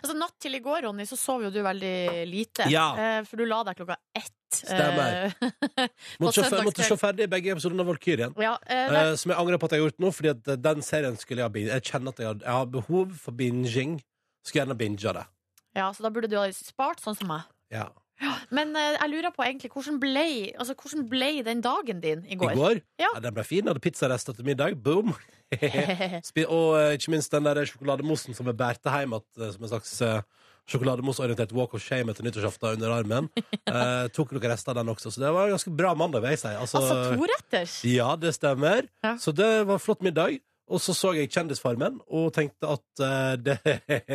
Altså, 0.00 0.16
natt 0.18 0.34
til 0.42 0.56
i 0.58 0.60
går, 0.64 0.80
Ronny, 0.88 1.04
så 1.06 1.14
sov 1.20 1.44
jo 1.46 1.50
du 1.54 1.60
veldig 1.62 2.24
lite. 2.26 2.66
Ja. 2.72 2.88
Uh, 2.98 3.18
for 3.28 3.38
du 3.38 3.46
la 3.46 3.60
deg 3.68 3.78
klokka 3.78 3.96
ett. 4.18 4.34
Stemmer. 4.52 5.30
Uh, 5.72 5.86
Måtte 6.20 6.42
se, 6.44 6.58
måtte 6.66 6.84
se 6.84 6.96
ferdig 7.00 7.24
begge 7.32 7.54
episodene 7.54 7.80
av 7.80 7.88
Valkyrien. 7.88 8.34
Ja, 8.42 8.56
uh, 8.60 8.96
Eh, 8.98 9.14
som 9.16 9.32
jeg 9.32 9.38
angrer 9.40 9.56
på 9.62 9.66
at 9.70 9.72
jeg 9.72 9.80
har 9.80 9.86
gjort 9.88 10.02
nå, 10.04 10.10
Fordi 10.12 10.30
at 10.34 10.50
eh, 10.52 10.58
den 10.60 10.82
serien 10.84 11.16
skulle 11.16 11.40
jeg 11.40 11.48
ha 11.48 11.52
binget. 11.54 11.72
Jeg 11.78 11.86
kjenner 11.94 12.12
at 12.12 12.20
jeg 12.20 12.28
har, 12.28 12.36
jeg 12.42 12.56
har 12.58 12.68
behov 12.74 13.14
for 13.22 13.32
binging. 13.38 13.94
Skulle 14.44 14.60
gjerne 14.66 14.76
binga 14.82 15.14
det. 15.16 15.24
ja, 15.78 15.86
så 15.96 16.04
da 16.04 16.10
burde 16.12 16.28
du 16.28 16.36
ha 16.36 16.44
spart, 16.52 17.00
sånn 17.00 17.16
som 17.16 17.30
meg. 17.32 17.46
Ja. 17.72 17.86
Men 18.52 18.76
eh, 18.76 18.98
jeg 18.98 19.10
lurer 19.14 19.32
på 19.34 19.46
egentlig, 19.46 19.70
hvordan 19.72 19.96
ble, 20.02 20.26
altså, 20.60 20.76
hvordan 20.78 21.08
ble 21.10 21.30
den 21.48 21.62
dagen 21.64 22.02
din 22.04 22.26
i 22.28 22.36
går? 22.38 22.52
I 22.52 22.60
går? 22.60 22.82
Ja. 23.00 23.14
Den 23.24 23.34
ble 23.38 23.46
fin. 23.48 23.66
Hadde 23.72 23.80
pizzarester 23.82 24.36
til 24.36 24.46
middag. 24.50 24.76
Boom! 24.84 25.14
Og 26.56 26.68
eh, 26.78 26.94
ikke 26.96 27.12
minst 27.14 27.32
den 27.32 27.48
der 27.48 27.64
sjokolademossen 27.68 28.36
som 28.36 28.48
jeg 28.48 28.58
bærte 28.58 28.92
hjem 28.92 29.16
eh, 29.18 29.50
som 29.54 29.66
en 29.66 29.72
slags 29.72 29.94
uh, 30.04 30.22
walk 31.52 31.74
of 31.74 31.82
shame 31.82 32.12
etter 32.12 32.24
nyttårsaften 32.24 32.76
under 32.76 32.94
armen. 32.94 33.28
Eh, 33.72 34.06
tok 34.12 34.34
noen 34.34 34.50
rester 34.50 34.74
av 34.74 34.82
den 34.82 34.90
også, 34.92 35.08
så 35.14 35.20
det 35.22 35.28
var 35.32 35.46
en 35.46 35.54
ganske 35.54 35.70
bra 35.72 35.94
mandag, 35.96 36.20
vil 36.20 36.34
jeg 36.34 36.40
si. 36.42 36.50
Altså, 36.50 36.80
Altså 36.82 37.14
toretters? 37.16 37.76
Ja, 37.88 38.10
det 38.20 38.34
stemmer. 38.36 38.84
Ja. 39.00 39.14
Så 39.16 39.32
det 39.32 39.46
var 39.64 39.78
en 39.78 39.80
flott 39.80 40.02
middag. 40.04 40.42
Og 40.68 40.80
så 40.80 40.92
så 40.96 41.12
jeg 41.16 41.30
Kjendisfarmen 41.32 41.98
og 42.06 42.34
tenkte 42.36 42.68
at 42.74 42.84
uh, 43.00 43.32
det, 43.40 43.56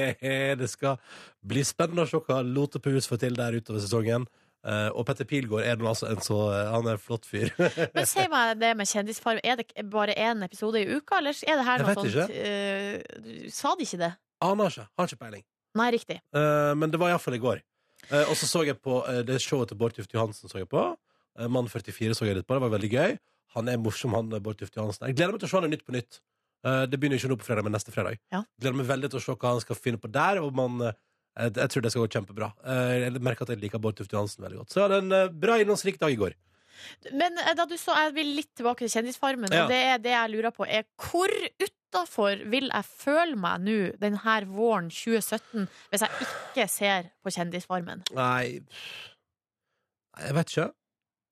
det 0.61 0.69
skal 0.69 0.99
bli 1.41 1.63
spennende 1.65 2.05
å 2.05 2.09
se 2.09 2.21
hva 2.21 2.43
Lotepus 2.45 3.09
får 3.09 3.23
til 3.23 3.39
der 3.39 3.57
utover 3.57 3.81
sesongen. 3.81 4.27
Eh, 4.65 4.89
og 4.89 5.05
Petter 5.07 5.27
Pilgaard 5.29 5.67
er 5.67 5.83
altså 5.85 6.09
en 6.09 6.23
så 6.23 6.37
Han 6.73 6.87
er 6.89 6.97
en 6.97 7.01
flott 7.01 7.27
fyr. 7.29 7.51
Men 7.95 8.07
si 8.09 8.25
meg 8.31 8.57
det 8.61 8.73
med 8.79 8.89
Kjendisfarm. 8.89 9.41
Er 9.43 9.61
det 9.61 9.69
bare 9.91 10.15
én 10.17 10.43
episode 10.45 10.81
i 10.81 10.87
uka, 10.97 11.21
eller 11.21 11.37
er 11.47 11.61
det 11.61 11.67
her 11.67 11.85
noe 11.85 11.97
sånt 11.99 12.35
eh, 12.35 13.49
Sa 13.53 13.75
de 13.77 13.87
ikke 13.87 14.01
det? 14.01 14.13
Aner 14.43 14.73
ikke. 14.73 14.87
Har 14.97 15.09
ikke 15.09 15.23
peiling. 15.25 15.45
Nei, 15.77 15.91
riktig. 15.93 16.21
Uh, 16.33 16.73
men 16.77 16.89
det 16.89 16.97
var 17.01 17.13
iallfall 17.13 17.37
i 17.37 17.41
går. 17.41 17.61
Eh, 18.09 18.29
og 18.29 18.37
så 18.37 18.47
så 18.49 18.63
jeg 18.65 18.77
på 18.81 19.01
eh, 19.09 19.21
det 19.25 19.39
showet 19.43 19.69
til 19.69 19.77
Bård 19.77 19.93
Tufte 19.97 20.17
Johansen. 20.17 20.49
så 20.49 20.61
jeg 20.61 20.69
på 20.69 20.83
Eh, 21.37 21.49
Mann 21.49 21.69
44 21.69 22.17
så 22.17 22.27
jeg 22.27 22.39
litt 22.39 22.47
på. 22.47 22.57
Det 22.57 22.65
var 22.65 22.73
veldig 22.73 22.89
gøy. 22.91 23.17
Han 23.57 23.69
er 23.71 23.79
morsom, 23.81 24.15
han 24.17 24.33
eh, 24.33 24.43
Bård 24.43 24.59
Tufte 24.59 24.81
Johansen. 24.81 25.07
Jeg 25.09 25.19
gleder 25.19 25.35
meg 25.35 25.43
til 25.43 25.49
å 25.49 25.51
se 25.53 25.59
han 25.59 25.69
i 25.69 25.73
Nytt 25.75 25.85
på 25.87 25.95
Nytt. 25.95 26.19
Eh, 26.65 26.83
det 26.89 26.99
begynner 26.99 27.21
ikke 27.21 27.31
nå 27.31 27.37
på 27.39 27.47
fredag, 27.47 27.67
men 27.67 27.75
neste 27.77 27.93
fredag. 27.93 28.17
Ja. 28.33 28.43
Gleder 28.59 28.79
meg 28.79 28.89
veldig 28.89 29.11
til 29.13 29.21
å 29.21 29.25
se 29.25 29.35
hva 29.37 29.53
han 29.53 29.63
skal 29.63 29.79
finne 29.79 30.01
på 30.01 30.11
der. 30.11 30.41
Og 30.43 30.55
man, 30.57 30.81
eh, 30.89 30.97
jeg, 31.37 31.53
jeg 31.57 31.69
tror 31.73 31.85
det 31.85 31.91
skal 31.93 32.03
gå 32.05 32.09
kjempebra. 32.17 32.51
Eh, 32.65 32.93
jeg 33.05 33.21
merker 33.23 33.45
at 33.47 33.53
jeg 33.55 33.61
liker 33.61 33.81
Bård 33.83 33.97
Tufte 33.99 34.17
Johansen 34.17 34.43
veldig 34.45 34.59
godt. 34.63 34.73
Så 34.73 34.79
jeg 34.81 34.87
hadde 34.87 34.99
en 35.05 35.15
eh, 35.17 35.31
bra 35.45 35.57
innholdsrik 35.61 35.99
dag 36.01 36.13
i 36.15 36.19
går. 36.19 36.35
Men 37.17 37.37
eh, 37.41 37.53
da 37.57 37.65
du 37.69 37.75
så, 37.77 37.95
jeg 38.05 38.15
vil 38.17 38.31
litt 38.37 38.51
tilbake 38.57 38.85
til 38.85 38.91
Kjendisfarmen, 38.93 39.49
Ja. 39.53 39.63
og 39.65 39.71
det 39.73 39.79
er 39.93 40.01
det 40.03 40.13
jeg 40.15 40.33
lurer 40.35 40.53
på, 40.53 40.65
er 40.69 40.85
hvor 41.01 41.31
utafor 41.63 42.43
vil 42.51 42.69
jeg 42.69 42.85
føle 42.89 43.37
meg 43.39 43.63
nå 43.65 43.77
denne 44.01 44.35
våren 44.53 44.89
2017 44.93 45.67
hvis 45.91 46.05
jeg 46.05 46.27
ikke 46.27 46.67
ser 46.69 47.09
på 47.25 47.33
Kjendisfarmen? 47.33 48.03
Nei, 48.17 48.59
Jeg 50.17 50.33
vet 50.33 50.49
ikke. 50.53 50.67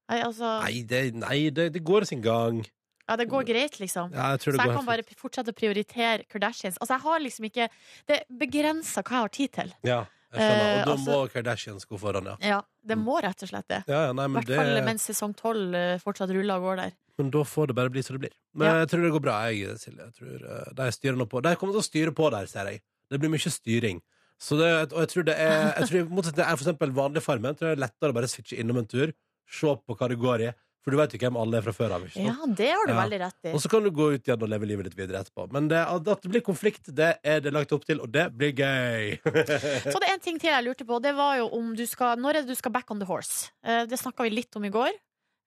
Nei, 0.10 0.20
altså, 0.22 0.49
Nei, 0.62 0.82
det, 0.86 0.99
nei, 1.18 1.38
det, 1.49 1.72
det 1.74 1.82
går 1.86 2.06
sin 2.06 2.22
gang. 2.22 2.60
Ja, 3.08 3.16
det 3.16 3.28
går 3.30 3.45
greit, 3.45 3.80
liksom. 3.80 4.12
Ja, 4.14 4.32
jeg 4.34 4.39
Så 4.41 4.51
jeg 4.56 4.74
kan 4.76 4.86
bare 4.86 5.03
fortsette 5.18 5.53
å 5.53 5.58
prioritere 5.58 6.26
Kardashians. 6.28 6.78
Altså, 6.80 6.95
jeg 6.95 7.01
har 7.01 7.20
liksom 7.20 7.45
ikke 7.49 7.70
Det 8.08 8.20
er 8.20 8.26
begrensa 8.30 9.03
hva 9.03 9.12
jeg 9.12 9.22
har 9.22 9.30
tid 9.30 9.51
til. 9.53 9.74
Ja, 9.84 9.99
jeg 10.34 10.39
skjønner. 10.41 10.66
Eh, 10.66 10.80
Og 10.80 10.86
da 10.86 10.91
altså- 10.95 11.06
må 11.12 11.32
Kardashians 11.32 11.86
gå 11.86 11.99
foran, 11.99 12.26
ja. 12.26 12.36
Ja, 12.41 12.62
Det 12.86 12.97
må 12.97 13.22
rett 13.22 13.41
og 13.41 13.49
slett 13.49 13.68
det. 13.68 13.84
ja, 13.88 14.06
ja 14.06 14.10
I 14.10 14.14
men 14.14 14.32
hvert 14.34 14.45
det 14.47 14.86
mens 14.86 15.06
sesong 15.08 15.36
tolv 15.36 15.74
eh, 15.76 15.97
fortsatt 15.99 16.30
ruller 16.30 16.56
og 16.58 16.62
går 16.64 16.76
der. 16.78 16.91
Men 17.18 17.30
da 17.32 17.43
får 17.43 17.68
det 17.68 17.76
bare 17.76 17.89
bli 17.89 18.01
som 18.03 18.18
det 18.18 18.22
blir. 18.30 18.36
Men 18.53 18.68
Ja. 18.68 18.80
jeg 18.86 18.89
tror 18.89 19.01
det 19.03 19.12
går 19.14 19.22
bra, 19.22 19.36
jeg, 19.49 19.78
Silje. 19.80 20.03
Jeg 20.03 20.14
tror, 20.14 20.36
eh, 20.43 20.74
de 20.74 20.91
styrer 20.91 21.16
nå 21.18 21.26
på. 21.30 21.41
De 21.41 21.56
kommer 21.56 21.74
til 21.74 21.82
å 21.82 21.89
styre 21.89 22.12
på 22.12 22.30
der, 22.32 22.45
ser 22.47 22.66
jeg. 22.66 22.82
Det 23.10 23.20
blir 23.22 23.30
mye 23.30 23.51
styring. 23.51 24.01
Så 24.38 24.58
det, 24.60 24.91
og 24.91 24.99
jeg 24.99 25.08
tror 25.10 25.24
det 25.26 25.36
er 25.39 25.74
jeg 25.80 25.88
tror, 25.88 26.10
motsatt, 26.10 26.36
det 26.36 26.45
er 26.45 26.56
for 26.58 26.66
eksempel 26.66 26.91
vanlig 26.91 27.22
Farmen, 27.24 27.56
tror 27.56 27.72
det 27.72 27.78
er 27.80 27.88
lettere 27.88 28.12
å 28.12 28.14
bare 28.14 28.28
switche 28.28 28.58
innom 28.60 28.78
en 28.80 28.86
tur, 28.86 29.14
se 29.47 29.68
på 29.68 29.95
hva 29.95 30.10
det 30.10 30.20
går 30.20 30.41
i. 30.49 30.53
For 30.86 30.94
du 30.94 31.00
vet 31.00 31.14
jo 31.16 31.18
hvem 31.18 31.38
alle 31.42 31.58
er 31.58 31.64
fra 31.66 31.72
før 31.74 31.96
av. 31.96 32.04
ikke 32.06 32.22
Ja, 32.22 32.36
det 32.46 32.68
har 32.70 32.86
du 32.86 32.92
veldig 32.94 33.18
rett 33.24 33.48
i. 33.50 33.54
Og 33.58 33.62
så 33.64 33.70
kan 33.74 33.82
du 33.82 33.90
gå 33.90 34.12
ut 34.14 34.28
igjen 34.28 34.44
og 34.46 34.52
leve 34.52 34.68
livet 34.70 34.86
ditt 34.86 34.98
videre 35.00 35.24
etterpå. 35.26 35.48
Men 35.56 35.66
det, 35.72 35.80
at 35.82 36.22
det 36.22 36.30
blir 36.30 36.44
konflikt, 36.46 36.92
det 36.94 37.08
er 37.26 37.40
det 37.42 37.54
lagt 37.56 37.74
opp 37.74 37.88
til, 37.90 38.04
og 38.06 38.12
det 38.14 38.28
blir 38.38 38.54
gøy. 38.54 39.16
Så 39.94 39.98
det 39.98 40.12
er 40.12 40.14
en 40.14 40.22
ting 40.22 40.38
til 40.38 40.52
jeg 40.52 40.68
lurte 40.68 40.86
på. 40.86 41.00
Det 41.02 41.16
var 41.18 41.40
jo 41.42 41.48
om 41.58 41.74
du 41.74 41.82
skal 41.90 42.22
Når 42.22 42.38
er 42.38 42.46
det 42.46 42.54
du 42.54 42.60
skal 42.60 42.74
back 42.76 42.94
on 42.94 43.02
the 43.02 43.10
horse? 43.10 43.50
Eh, 43.66 43.88
det 43.90 43.98
snakka 43.98 44.28
vi 44.28 44.36
litt 44.36 44.62
om 44.62 44.70
i 44.70 44.74
går. 44.74 44.94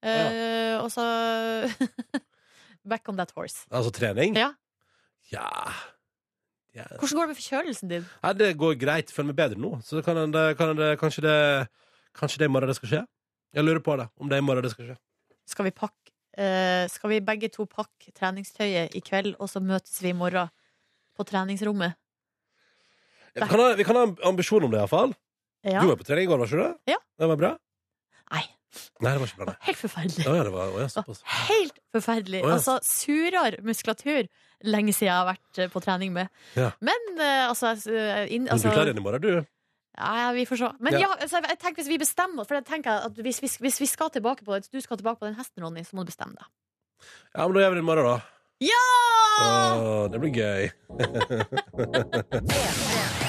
Ja. 0.02 0.26
Og 0.82 0.90
så 0.94 1.02
Back 2.90 3.08
on 3.10 3.16
that 3.18 3.30
horse. 3.36 3.66
altså 3.70 3.90
trening? 3.94 4.34
Ja. 4.38 4.52
Ja. 5.30 5.48
ja. 6.74 6.86
Hvordan 6.98 7.14
går 7.14 7.26
det 7.26 7.32
med 7.32 7.38
forkjølelsen 7.40 7.90
din? 7.94 8.06
Nei, 8.22 8.32
det 8.38 8.52
går 8.58 8.78
greit. 8.80 9.12
Føler 9.14 9.32
meg 9.32 9.38
bedre 9.38 9.60
nå. 9.60 9.76
Så 9.86 10.02
kan 10.02 10.18
det, 10.32 10.46
kan 10.58 10.74
det, 10.78 10.94
kanskje, 10.98 11.26
det, 11.26 11.36
kanskje 12.16 12.42
det 12.42 12.48
i 12.48 12.54
morgen 12.54 12.70
det 12.70 12.78
skal 12.78 12.92
skje. 12.94 13.02
Jeg 13.54 13.66
lurer 13.66 13.84
på 13.84 13.96
det. 14.00 14.08
Om 14.18 14.30
det 14.30 14.38
er 14.38 14.42
i 14.42 14.46
morgen 14.50 14.66
det 14.66 14.72
skal 14.74 14.90
skje. 14.90 14.98
Skal 15.48 15.68
vi 15.68 15.72
pakke 15.74 16.12
eh, 16.36 16.84
Skal 16.92 17.14
vi 17.14 17.22
begge 17.24 17.50
to 17.52 17.66
pakke 17.70 18.12
treningstøyet 18.16 18.96
i 18.96 19.02
kveld, 19.04 19.34
og 19.38 19.50
så 19.50 19.62
møtes 19.64 19.96
vi 20.04 20.12
i 20.12 20.16
morgen 20.16 20.52
på 21.18 21.26
treningsrommet? 21.28 21.96
Vi 23.34 23.46
kan, 23.46 23.60
ha, 23.60 23.72
vi 23.78 23.86
kan 23.86 23.98
ha 23.98 24.04
en 24.08 24.14
ambisjon 24.32 24.64
om 24.66 24.72
det, 24.72 24.80
iallfall. 24.80 25.12
Ja. 25.66 25.82
Du 25.82 25.90
var 25.90 25.98
på 26.00 26.06
trening 26.06 26.26
i 26.26 26.30
går, 26.30 26.40
var 26.40 26.50
ikke 26.50 26.62
det? 26.62 26.94
Ja. 26.94 26.98
Det 27.18 27.28
var 27.30 27.38
bra? 27.38 27.50
Nei. 28.32 28.44
Nei, 29.02 29.12
det 29.12 29.20
var 29.20 29.30
ikke 29.30 29.40
bra, 29.40 29.48
nei. 29.52 29.56
Helt 29.68 29.80
forferdelig. 29.80 30.24
Ja, 30.26 30.44
det 30.46 30.52
var, 30.54 30.72
å, 30.72 30.80
ja, 30.82 30.88
såpass. 30.92 31.22
Helt 31.48 31.78
forferdelig. 31.94 32.42
Å, 32.42 32.48
ja. 32.48 32.56
Altså, 32.58 32.78
surere 32.86 33.62
muskulatur 33.66 34.28
lenge 34.66 34.94
siden 34.94 35.10
jeg 35.10 35.14
har 35.14 35.28
vært 35.28 35.60
eh, 35.62 35.70
på 35.72 35.82
trening 35.84 36.14
med. 36.16 36.32
Ja. 36.58 36.72
Men 36.84 37.06
eh, 37.14 37.44
altså, 37.46 37.74
eh, 37.92 38.24
inn, 38.34 38.48
altså 38.50 38.68
du 38.68 38.74
klarer 38.74 38.92
igjen 38.92 39.02
i 39.02 39.06
morgen, 39.06 39.24
du? 39.24 39.48
Ja, 39.98 40.32
vi 40.32 40.44
får 40.46 40.56
se. 40.60 40.70
Men 40.84 40.94
ja, 41.00 41.08
altså, 41.18 41.40
jeg 41.42 41.58
tenker 41.58 41.82
hvis 41.82 41.90
vi 41.90 41.98
bestemmer 41.98 42.46
For 42.46 42.54
jeg 42.54 42.66
tenker 42.68 43.06
at 43.08 43.18
hvis, 43.18 43.40
hvis, 43.42 43.56
hvis 43.62 43.80
vi 43.82 43.88
skal 43.90 44.12
tilbake 44.14 44.46
på 44.46 44.54
det, 44.54 44.70
du 44.70 44.80
skal 44.80 44.96
tilbake 45.00 45.18
på 45.18 45.26
den 45.26 45.38
hesten, 45.38 45.64
Ronny, 45.64 45.82
så 45.84 45.98
må 45.98 46.06
du 46.06 46.12
bestemme 46.12 46.38
deg. 46.38 46.46
Ja, 47.34 47.46
men 47.46 47.54
da 47.56 47.64
gjør 47.64 47.74
vi 47.74 47.80
det 47.80 47.84
i 47.84 47.88
morgen, 47.90 48.06
da. 48.06 48.18
Ja! 48.64 48.84
Åh, 49.38 50.10
det 50.10 50.18
blir 50.22 50.32
gøy. 50.34 50.62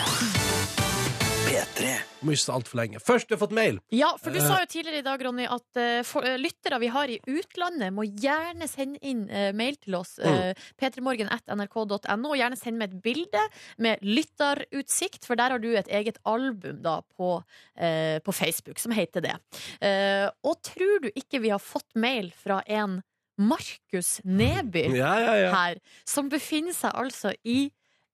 Må 2.22 2.34
ikke 2.34 2.42
stå 2.44 2.56
altfor 2.58 2.80
lenge. 2.82 3.00
Først, 3.00 3.30
du 3.30 3.36
har 3.36 3.40
fått 3.42 3.54
mail. 3.56 3.78
Ja, 3.96 4.10
for 4.20 4.32
du 4.36 4.40
Eh. 4.40 4.46
sa 4.48 4.60
jo 4.60 4.68
tidligere 4.72 5.00
i 5.00 5.06
dag, 5.06 5.22
Ronny, 5.26 5.46
at 5.48 5.80
uh, 5.80 6.04
for, 6.04 6.26
uh, 6.28 6.36
lyttere 6.40 6.80
vi 6.80 6.88
har 6.92 7.08
i 7.12 7.20
utlandet, 7.28 7.94
må 7.96 8.04
gjerne 8.08 8.68
sende 8.68 9.00
inn 9.02 9.26
uh, 9.30 9.52
mail 9.56 9.76
til 9.80 9.96
oss. 10.00 10.18
Uh, 10.20 10.52
P3morgen.nrk.no, 10.82 12.30
og 12.30 12.38
gjerne 12.40 12.60
send 12.60 12.78
med 12.80 12.94
et 12.94 13.02
bilde 13.06 13.44
med 13.78 14.04
lytterutsikt, 14.06 15.26
for 15.28 15.40
der 15.40 15.56
har 15.56 15.60
du 15.64 15.70
et 15.76 15.88
eget 15.88 16.20
album 16.28 16.82
da 16.84 17.00
på, 17.18 17.44
eh, 17.78 18.20
på 18.20 18.32
Facebook 18.36 18.80
som 18.80 18.92
heter 18.96 19.22
det. 19.26 19.36
Eh, 19.82 20.28
og 20.44 20.62
tror 20.66 21.00
du 21.04 21.10
ikke 21.16 21.42
vi 21.44 21.50
har 21.54 21.60
fått 21.64 21.96
mail 21.96 22.32
fra 22.36 22.62
en 22.68 23.02
Markus 23.40 24.20
Neby? 24.26 24.90
Ja, 24.98 25.14
ja, 25.24 25.36
ja. 25.46 25.52
her, 25.56 25.78
som 26.08 26.30
befinner 26.30 26.76
seg 26.76 26.92
altså 26.94 27.32
i 27.48 27.70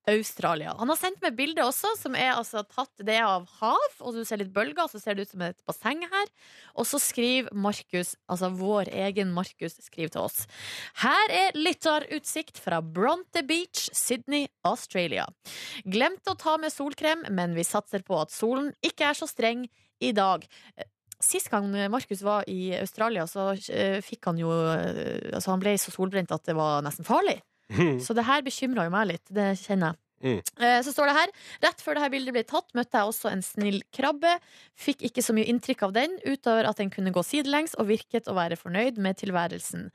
Australia. 0.09 0.73
Han 0.79 0.91
har 0.91 0.99
sendt 0.99 1.21
meg 1.23 1.35
bilde 1.37 1.63
også, 1.65 1.95
som 1.99 2.15
er 2.17 2.35
altså 2.35 2.61
tatt 2.69 3.05
det 3.07 3.17
av 3.25 3.47
hav, 3.59 3.97
og 4.01 4.15
du 4.17 4.21
ser 4.27 4.41
litt 4.41 4.53
bølger, 4.53 4.87
så 4.91 5.01
ser 5.01 5.17
det 5.17 5.25
ut 5.25 5.33
som 5.33 5.43
et 5.45 5.57
basseng 5.67 6.03
her. 6.11 6.31
Og 6.77 6.87
så 6.89 6.99
skriver 7.01 7.53
Markus, 7.53 8.13
altså 8.29 8.51
vår 8.53 8.91
egen 9.05 9.33
Markus, 9.35 9.79
skriver 9.85 10.13
til 10.13 10.25
oss. 10.27 10.43
Her 11.01 11.33
er 11.33 11.57
lytterutsikt 11.57 12.61
fra 12.61 12.81
Bronte 12.85 13.45
Beach, 13.47 13.87
Sydney, 13.97 14.49
Australia. 14.67 15.27
Glemte 15.85 16.35
å 16.35 16.39
ta 16.39 16.57
med 16.61 16.73
solkrem, 16.73 17.25
men 17.33 17.57
vi 17.57 17.65
satser 17.65 18.05
på 18.05 18.19
at 18.21 18.33
solen 18.33 18.73
ikke 18.85 19.09
er 19.09 19.17
så 19.17 19.29
streng 19.29 19.65
i 20.03 20.13
dag. 20.15 20.45
Sist 21.23 21.49
gang 21.49 21.71
Markus 21.89 22.21
var 22.25 22.45
i 22.51 22.75
Australia, 22.77 23.25
så 23.27 23.53
eh, 23.71 24.01
fikk 24.03 24.27
han 24.29 24.39
jo 24.41 24.51
eh, 24.51 25.31
Altså, 25.31 25.53
han 25.53 25.61
ble 25.63 25.77
så 25.79 25.93
solbrent 25.93 26.33
at 26.35 26.43
det 26.45 26.57
var 26.57 26.83
nesten 26.85 27.07
farlig. 27.07 27.39
Så 27.99 28.13
det 28.13 28.25
her 28.27 28.43
bekymra 28.45 28.85
jo 28.85 28.93
meg 28.93 29.07
litt. 29.13 29.25
Det 29.33 29.53
kjenner 29.63 29.93
jeg. 29.93 30.01
Mm. 30.25 30.39
Eh, 30.63 30.81
Så 30.81 30.93
står 30.95 31.09
det 31.09 31.15
her 31.17 31.31
Rett 31.65 31.81
før 31.83 31.97
dette 31.99 32.11
bildet 32.13 32.33
ble 32.33 32.43
tatt, 32.47 32.69
møtte 32.77 32.97
jeg 32.97 33.09
også 33.11 33.31
en 33.31 33.43
snill 33.45 33.81
krabbe. 33.93 34.31
Fikk 34.79 35.03
ikke 35.09 35.23
så 35.25 35.35
mye 35.35 35.49
inntrykk 35.51 35.83
av 35.89 35.95
den, 35.97 36.15
utover 36.25 36.69
at 36.69 36.79
den 36.81 36.89
kunne 36.93 37.13
gå 37.13 37.23
sidelengs 37.25 37.75
og 37.77 37.89
virket 37.91 38.29
å 38.31 38.37
være 38.37 38.57
fornøyd 38.59 38.97
med 39.01 39.19
tilværelsen. 39.21 39.89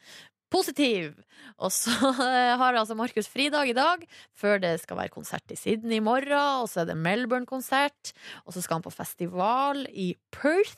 Positiv! 0.50 1.14
Og 1.62 1.70
så 1.72 1.92
har 2.60 2.74
altså 2.74 2.96
Markus 2.98 3.28
fridag 3.30 3.70
i 3.70 3.76
dag, 3.76 4.02
før 4.36 4.60
det 4.62 4.72
skal 4.82 4.98
være 4.98 5.12
konsert 5.14 5.52
i 5.54 5.58
Sydney 5.58 6.00
i 6.00 6.04
morgen, 6.04 6.62
og 6.62 6.68
så 6.70 6.82
er 6.82 6.90
det 6.90 6.98
Melbourne-konsert, 6.98 8.12
og 8.44 8.56
så 8.56 8.62
skal 8.64 8.80
han 8.80 8.86
på 8.86 8.92
festival 8.94 9.84
i 9.90 10.10
Perth, 10.34 10.74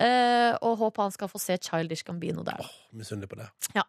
eh, 0.00 0.56
og 0.64 0.78
håper 0.82 1.06
han 1.06 1.14
skal 1.14 1.30
få 1.30 1.40
se 1.42 1.58
Childish 1.62 2.06
Gambino 2.06 2.42
der. 2.46 2.64
Misunnelig 2.96 3.30
på 3.30 3.38
det. 3.40 3.48
Ja. 3.76 3.84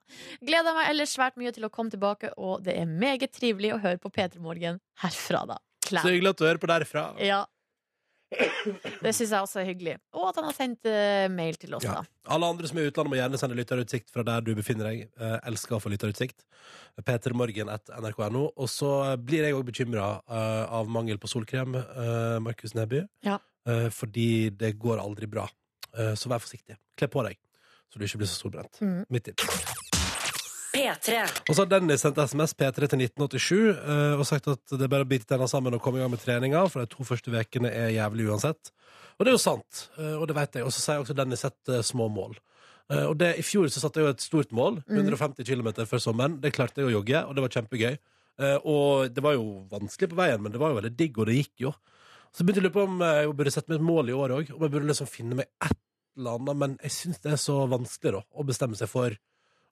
Gleder 0.46 0.78
meg 0.78 0.92
ellers 0.92 1.16
svært 1.18 1.40
mye 1.42 1.54
til 1.56 1.66
å 1.66 1.74
komme 1.74 1.94
tilbake, 1.94 2.34
og 2.38 2.62
det 2.68 2.78
er 2.78 2.90
meget 2.90 3.34
trivelig 3.36 3.74
å 3.76 3.82
høre 3.82 4.02
på 4.02 4.14
P3 4.14 4.44
Morgen 4.44 4.82
herfra, 5.02 5.46
da. 5.56 5.58
Så 5.90 6.12
hyggelig 6.12 6.36
at 6.36 6.42
du 6.42 6.46
hører 6.46 6.62
på 6.62 6.70
derfra. 6.70 7.06
Ja. 7.24 7.46
Det 9.04 9.12
syns 9.16 9.32
jeg 9.32 9.42
også 9.42 9.62
er 9.62 9.68
hyggelig. 9.72 9.96
Og 10.14 10.28
at 10.30 10.38
han 10.40 10.46
har 10.50 10.56
sendt 10.58 10.86
eh, 10.90 11.26
mail 11.34 11.58
til 11.58 11.74
oss, 11.78 11.84
Ja. 11.88 12.00
da. 12.00 12.04
Alle 12.36 12.50
andre 12.54 12.70
som 12.70 12.78
er 12.78 12.86
i 12.88 12.92
utlandet, 12.92 13.10
må 13.14 13.18
gjerne 13.20 13.40
sende 13.42 13.58
lytterutsikt 13.58 14.12
fra 14.14 14.24
der 14.28 14.44
du 14.46 14.52
befinner 14.58 14.92
deg. 14.92 15.08
Eh, 15.18 15.38
elsker 15.50 15.78
å 15.78 15.82
få 15.82 15.90
lytterutsikt. 15.94 16.46
Petermorgen.nrk.no. 17.06 18.44
Og 18.56 18.70
så 18.70 18.92
blir 19.18 19.48
jeg 19.48 19.56
òg 19.58 19.66
bekymra 19.72 20.10
av 20.30 20.90
mangel 20.92 21.18
på 21.22 21.30
solkrem, 21.32 21.76
eh, 21.80 22.40
Markus 22.44 22.76
Neby. 22.78 23.06
Ja. 23.26 23.40
Eh, 23.68 23.90
fordi 23.94 24.50
det 24.56 24.76
går 24.80 25.02
aldri 25.02 25.28
bra. 25.30 25.48
Eh, 25.98 26.14
så 26.16 26.30
vær 26.30 26.40
forsiktig. 26.44 26.78
Kle 26.98 27.08
på 27.10 27.24
deg, 27.26 27.38
så 27.90 27.98
du 28.00 28.06
ikke 28.06 28.22
blir 28.22 28.30
så 28.30 28.38
solbrent. 28.44 28.80
Mm. 28.82 29.06
Mitt 29.10 29.24
tips. 29.32 29.99
P3. 30.80 31.20
Og 31.50 31.54
så 31.56 31.62
har 31.66 31.70
Dennis 31.76 32.02
sendt 32.06 32.18
SMS 32.24 32.56
P3 32.58 32.88
til 32.90 33.04
1987 33.04 33.60
eh, 33.76 34.16
og 34.20 34.26
sagt 34.30 34.48
at 34.52 34.76
det 34.76 34.86
er 34.88 34.92
bare 34.96 35.06
å 35.06 35.10
bite 35.12 35.28
tenna 35.30 35.48
sammen 35.52 35.76
og 35.78 35.82
komme 35.84 36.00
i 36.00 36.04
gang 36.04 36.14
med 36.14 36.24
treninga, 36.24 36.66
for 36.72 36.82
de 36.86 36.90
to 36.96 37.06
første 37.08 37.32
ukene 37.36 37.72
er 37.76 37.92
jævlig 37.98 38.30
uansett. 38.32 38.72
Og 39.20 39.26
det 39.28 39.34
er 39.34 39.36
jo 39.36 39.44
sant, 39.44 39.86
eh, 40.00 40.16
og 40.16 40.28
det 40.32 40.38
vet 40.40 40.60
jeg. 40.62 40.66
Og 40.68 40.72
så 40.74 40.84
sier 40.86 41.04
også 41.04 41.16
Dennis 41.18 41.44
sett 41.46 41.74
eh, 41.76 41.84
små 41.84 42.08
mål. 42.16 42.38
Eh, 42.90 43.04
og 43.06 43.18
det, 43.20 43.34
I 43.42 43.44
fjor 43.46 43.68
så 43.70 43.84
satte 43.84 44.00
jeg 44.02 44.08
jo 44.08 44.14
et 44.16 44.24
stort 44.24 44.56
mål, 44.56 44.80
Mm. 44.88 45.04
150 45.04 45.46
km 45.46 45.70
før 45.86 46.02
sommeren. 46.02 46.40
Det 46.42 46.54
klarte 46.56 46.82
jeg 46.82 46.90
å 46.90 46.96
jogge, 46.96 47.26
og 47.28 47.36
det 47.36 47.44
var 47.46 47.54
kjempegøy. 47.58 48.00
Eh, 48.40 48.58
og 48.64 49.12
det 49.14 49.22
var 49.26 49.36
jo 49.36 49.46
vanskelig 49.70 50.10
på 50.14 50.18
veien, 50.22 50.42
men 50.42 50.54
det 50.56 50.62
var 50.64 50.72
jo 50.72 50.80
veldig 50.80 50.96
digg, 50.96 51.18
og 51.20 51.28
det 51.28 51.36
gikk 51.42 51.66
jo. 51.68 51.74
Så 52.32 52.46
begynte 52.46 52.62
jeg 52.62 52.68
å 52.68 52.70
lure 52.70 52.78
på 52.78 52.86
om 52.88 53.02
eh, 53.04 53.20
jeg 53.26 53.36
burde 53.36 53.52
sette 53.54 53.70
meg 53.74 53.80
et 53.82 53.88
mål 53.90 54.10
i 54.10 54.16
år 54.16 54.34
òg, 54.38 54.52
om 54.56 54.64
jeg 54.64 54.74
burde 54.78 54.88
liksom 54.94 55.10
finne 55.12 55.36
meg 55.42 55.50
et 55.66 55.76
eller 56.20 56.38
annet, 56.40 56.58
men 56.64 56.78
jeg 56.84 56.92
syns 56.96 57.20
det 57.24 57.32
er 57.36 57.40
så 57.42 57.56
vanskelig 57.72 58.16
da, 58.18 58.22
å 58.40 58.46
bestemme 58.48 58.76
seg 58.80 58.90
for 58.92 59.14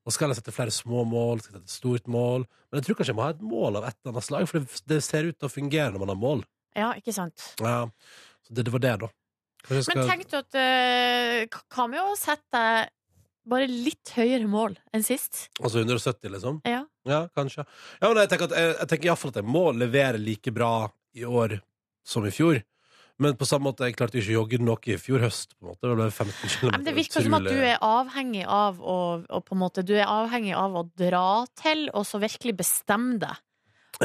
og 0.08 0.16
skal 0.16 0.32
jeg 0.32 0.39
sette 0.39 0.55
flere 0.55 0.72
små 0.72 1.03
mål, 1.03 1.41
skal 1.43 1.58
jeg 1.58 1.60
sette 1.60 1.68
et 1.68 1.78
stort 1.78 2.05
mål? 2.12 2.45
Men 2.72 2.80
jeg 2.80 2.88
tror 2.88 2.97
kanskje 2.99 3.12
jeg 3.12 3.20
må 3.20 3.26
ha 3.26 3.34
et 3.34 3.43
mål 3.43 3.80
av 3.80 3.88
et 3.89 3.97
eller 3.97 4.14
annet 4.14 4.28
slag, 4.28 4.45
for 4.47 4.64
det, 4.64 4.84
det 4.88 4.99
ser 5.03 5.28
ut 5.28 5.36
til 5.36 5.49
å 5.49 5.51
fungere 5.51 5.91
når 5.91 6.03
man 6.03 6.14
har 6.14 6.20
mål. 6.22 6.43
Ja, 6.78 6.91
ikke 6.95 7.16
sant. 7.16 7.49
Ja, 7.60 7.80
så 8.47 8.55
det, 8.55 8.68
det 8.70 8.74
var 8.76 8.84
det, 8.86 8.93
da. 9.03 9.10
Jeg 9.68 9.84
Men 9.91 10.08
tenk 10.08 10.30
du 10.32 10.38
at 10.38 10.55
uh, 10.55 11.58
Hva 11.76 11.88
med 11.91 11.99
å 11.99 12.14
sette 12.16 12.62
bare 13.47 13.68
litt 13.68 14.14
høyere 14.16 14.47
mål 14.47 14.78
enn 14.95 15.03
sist? 15.03 15.47
Altså 15.60 15.82
170, 15.84 16.32
liksom? 16.38 16.62
Ja. 16.68 16.86
Ja, 17.08 17.26
kanskje. 17.36 17.66
Ja, 17.99 18.08
men 18.08 18.22
jeg 18.22 18.32
tenker, 18.32 18.47
at, 18.47 18.55
jeg, 18.60 18.74
jeg 18.78 18.91
tenker 18.93 19.10
iallfall 19.12 19.34
at 19.34 19.41
jeg 19.41 19.47
må 19.47 19.66
levere 19.76 20.22
like 20.22 20.55
bra 20.55 20.72
i 21.16 21.28
år 21.28 21.58
som 22.08 22.28
i 22.28 22.32
fjor. 22.32 22.62
Men 23.20 23.34
på 23.38 23.47
samme 23.49 23.65
måte, 23.72 23.88
jeg 23.88 23.95
klarte 23.97 24.20
ikke 24.20 24.30
å 24.30 24.36
jogge 24.43 24.59
nok 24.61 24.88
i 24.93 24.97
fjor 25.01 25.24
høst. 25.26 25.55
på 25.57 25.65
en 25.65 25.72
måte. 25.72 25.89
Det 25.89 25.95
ble 25.97 26.07
15 26.11 26.51
km. 26.53 26.72
Men 26.76 26.84
det 26.86 26.93
virker 26.93 27.26
som 27.26 27.36
at 27.39 27.47
du 27.47 27.55
er 27.57 27.80
avhengig 27.82 28.43
av 28.45 28.78
å, 28.78 28.97
og 29.26 29.45
på 29.47 29.55
en 29.55 29.61
måte, 29.63 29.84
Du 29.88 29.95
er 29.97 30.05
avhengig 30.05 30.53
av 30.53 30.76
å 30.78 30.84
dra 30.93 31.45
til 31.57 31.88
og 31.93 32.05
så 32.05 32.22
virkelig 32.22 32.53
bestemme 32.61 33.18
deg. 33.24 33.41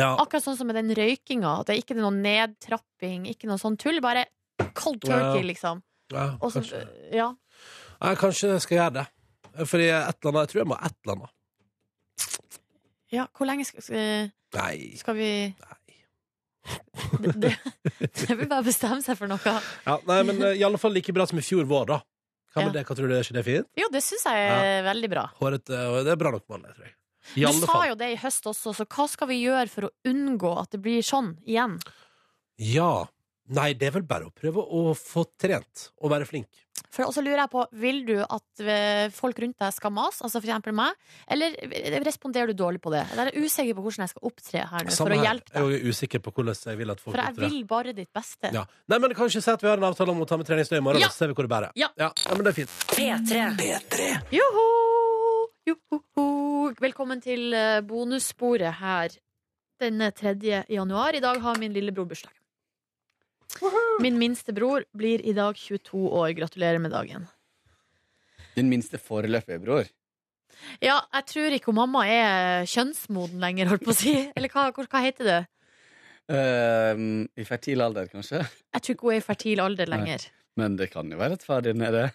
ja, 0.00 0.14
Akkurat 0.16 0.46
sånn 0.46 0.56
som 0.56 0.66
med 0.70 0.80
den 0.80 0.94
røykinga. 0.96 1.60
At 1.60 1.68
det 1.68 1.76
ikke 1.82 1.96
er 1.98 2.00
noe 2.06 2.16
nedtrapping, 2.16 3.26
ikke 3.28 3.50
noe 3.50 3.60
sånn 3.60 3.76
tull. 3.76 4.00
Bare 4.00 4.24
cold 4.72 5.02
turkey, 5.04 5.44
liksom. 5.44 5.82
ja, 6.12 6.30
kanskje. 6.40 6.86
ja. 7.12 7.28
Ja, 8.00 8.14
kanskje 8.18 8.54
jeg 8.54 8.64
skal 8.64 8.78
gjøre 8.78 8.96
det. 9.02 9.06
Fordi 9.68 9.90
et 9.92 10.16
eller 10.24 10.32
annet, 10.32 10.40
jeg 10.46 10.52
tror 10.54 10.62
jeg 10.62 10.70
må 10.72 10.78
ha 10.80 10.88
et 10.88 10.96
eller 11.04 11.18
annet. 11.18 11.36
ja, 13.12 13.26
hvor 13.36 13.46
lenge 13.46 13.68
skal, 13.68 13.84
Nei. 14.56 14.96
skal 14.96 15.16
vi 15.18 15.30
Nei. 15.52 15.76
Det, 17.22 17.32
det, 17.42 17.52
det 18.14 18.36
vil 18.38 18.48
bare 18.50 18.64
bestemme 18.66 19.02
seg 19.04 19.18
for 19.18 19.30
noe. 19.30 19.54
Ja, 19.86 19.96
nei, 20.08 20.18
men 20.28 20.42
eh, 20.46 20.56
i 20.60 20.64
alle 20.66 20.78
fall 20.80 20.94
like 20.96 21.12
bra 21.16 21.26
som 21.28 21.38
i 21.40 21.44
fjor 21.44 21.64
vår, 21.70 21.86
da. 21.92 22.00
Hva 22.52 22.66
med 22.66 22.72
Ja. 22.74 22.80
det? 22.80 22.86
Hva 22.88 22.96
tror 22.98 23.08
du? 23.08 23.14
Er 23.16 23.24
ikke 23.24 23.38
det 23.38 23.44
fint? 23.46 23.68
Jo, 23.80 23.86
det 23.92 24.02
syns 24.04 24.26
jeg 24.28 24.48
er 24.52 24.82
veldig 24.86 25.08
bra. 25.12 25.26
Håret, 25.40 25.70
og 25.72 26.02
det 26.04 26.12
er 26.12 26.20
bra 26.20 26.32
nok 26.34 26.44
det, 26.46 26.74
tror 26.76 26.84
jeg. 26.86 26.94
I 27.38 27.44
Du 27.46 27.60
sa 27.62 27.66
fall. 27.70 27.88
jo 27.88 27.94
det 28.00 28.08
i 28.12 28.18
høst 28.18 28.46
også, 28.50 28.72
så 28.76 28.84
hva 28.84 29.06
skal 29.08 29.28
vi 29.30 29.36
gjøre 29.44 29.70
for 29.72 29.86
å 29.88 29.90
unngå 30.10 30.50
at 30.60 30.70
det 30.74 30.80
blir 30.84 31.02
sånn 31.06 31.36
igjen? 31.46 31.78
Ja. 32.58 33.06
Nei, 33.52 33.72
det 33.76 33.88
er 33.90 33.94
vel 33.98 34.04
bare 34.08 34.28
å 34.28 34.32
prøve 34.32 34.62
å 34.64 34.92
få 34.96 35.26
trent 35.40 35.90
og 36.00 36.12
være 36.12 36.24
flink. 36.28 36.62
For 36.92 37.04
også 37.04 37.22
lurer 37.24 37.42
jeg 37.42 37.50
på, 37.52 37.62
Vil 37.82 37.98
du 38.08 38.14
at 38.24 38.62
eh, 38.64 39.10
folk 39.12 39.38
rundt 39.42 39.58
deg 39.60 39.74
skal 39.76 39.92
mase, 39.92 40.22
altså 40.24 40.40
for 40.40 40.48
eksempel 40.48 40.74
meg, 40.76 40.96
eller 41.28 41.54
responderer 42.04 42.52
du 42.52 42.56
dårlig 42.62 42.80
på 42.84 42.92
det? 42.94 43.02
Eller 43.12 43.28
er 43.28 43.36
jeg 43.36 43.44
usikker 43.50 43.76
på 43.76 43.84
hvordan 43.84 44.04
jeg 44.06 44.12
skal 44.14 44.28
opptre 44.30 44.64
her 44.72 44.86
nå, 44.88 44.94
for 44.96 45.12
å 45.14 45.20
hjelpe 45.20 45.52
deg? 45.52 45.58
Jeg 45.58 45.62
er 45.62 45.86
jo 45.86 45.92
usikker 45.92 46.24
på 46.24 46.34
hvordan 46.36 46.60
jeg 46.72 46.80
vil 46.80 46.94
at 46.94 47.02
folk 47.04 47.12
For 47.14 47.22
jeg 47.22 47.34
opptre. 47.36 47.50
vil 47.52 47.64
bare 47.68 47.94
ditt 47.96 48.12
beste. 48.16 48.52
Ja. 48.56 48.64
Nei, 48.92 49.00
men 49.04 49.16
Kanskje 49.20 49.44
si 49.44 49.52
at 49.52 49.64
vi 49.64 49.68
har 49.70 49.80
en 49.80 49.88
avtale 49.92 50.16
om 50.16 50.24
å 50.24 50.28
ta 50.28 50.40
med 50.40 50.48
treningstøy 50.48 50.78
i 50.80 50.84
morgen, 50.88 51.04
Ja. 51.04 51.12
så 51.12 51.22
ser 51.22 51.32
vi 51.32 51.36
hvor 51.38 51.48
det 51.48 51.52
bærer. 51.52 51.76
Ja. 51.76 51.92
ja. 52.00 52.10
men 52.32 52.44
det 52.48 52.54
er 52.54 52.58
fint. 52.62 52.76
P3. 52.96 54.12
Joho! 54.32 54.68
Joho! 55.68 56.28
Velkommen 56.80 57.20
til 57.24 57.52
eh, 57.56 57.80
bonussporet 57.84 58.80
her 58.80 59.12
denne 59.82 60.08
3. 60.16 60.64
januar. 60.72 61.14
I 61.18 61.20
dag 61.24 61.40
har 61.44 61.60
min 61.60 61.74
lillebror 61.76 62.08
bursdag. 62.10 62.32
Min 64.02 64.18
minste 64.18 64.54
bror 64.56 64.84
blir 64.96 65.22
i 65.24 65.34
dag 65.36 65.56
22 65.58 66.02
år. 66.08 66.32
Gratulerer 66.38 66.80
med 66.82 66.94
dagen. 66.94 67.26
Din 68.56 68.68
minste 68.68 69.00
foreløpige 69.00 69.60
bror. 69.62 69.88
Ja, 70.82 71.00
jeg 71.16 71.26
tror 71.30 71.56
ikke 71.56 71.72
hun 71.72 71.80
mamma 71.80 72.04
er 72.06 72.68
kjønnsmoden 72.70 73.40
lenger, 73.42 73.72
holdt 73.72 73.86
på 73.86 73.94
å 73.94 73.98
si. 73.98 74.14
Eller 74.36 74.52
hva, 74.52 74.68
hva, 74.76 75.02
heter 75.02 75.28
det? 75.28 75.40
Uh, 76.30 77.24
I 77.34 77.46
fertil 77.48 77.82
alder, 77.84 78.10
kanskje. 78.12 78.44
Jeg 78.44 78.84
tror 78.84 78.96
ikke 78.96 79.08
hun 79.08 79.16
er 79.16 79.22
i 79.22 79.26
fertil 79.26 79.64
alder 79.64 79.90
lenger. 79.90 80.28
Men 80.60 80.76
det 80.78 80.92
kan 80.92 81.08
jo 81.10 81.18
være 81.18 81.40
at 81.40 81.46
far 81.46 81.64
din 81.64 81.82
er 81.82 81.96
det. 81.96 82.06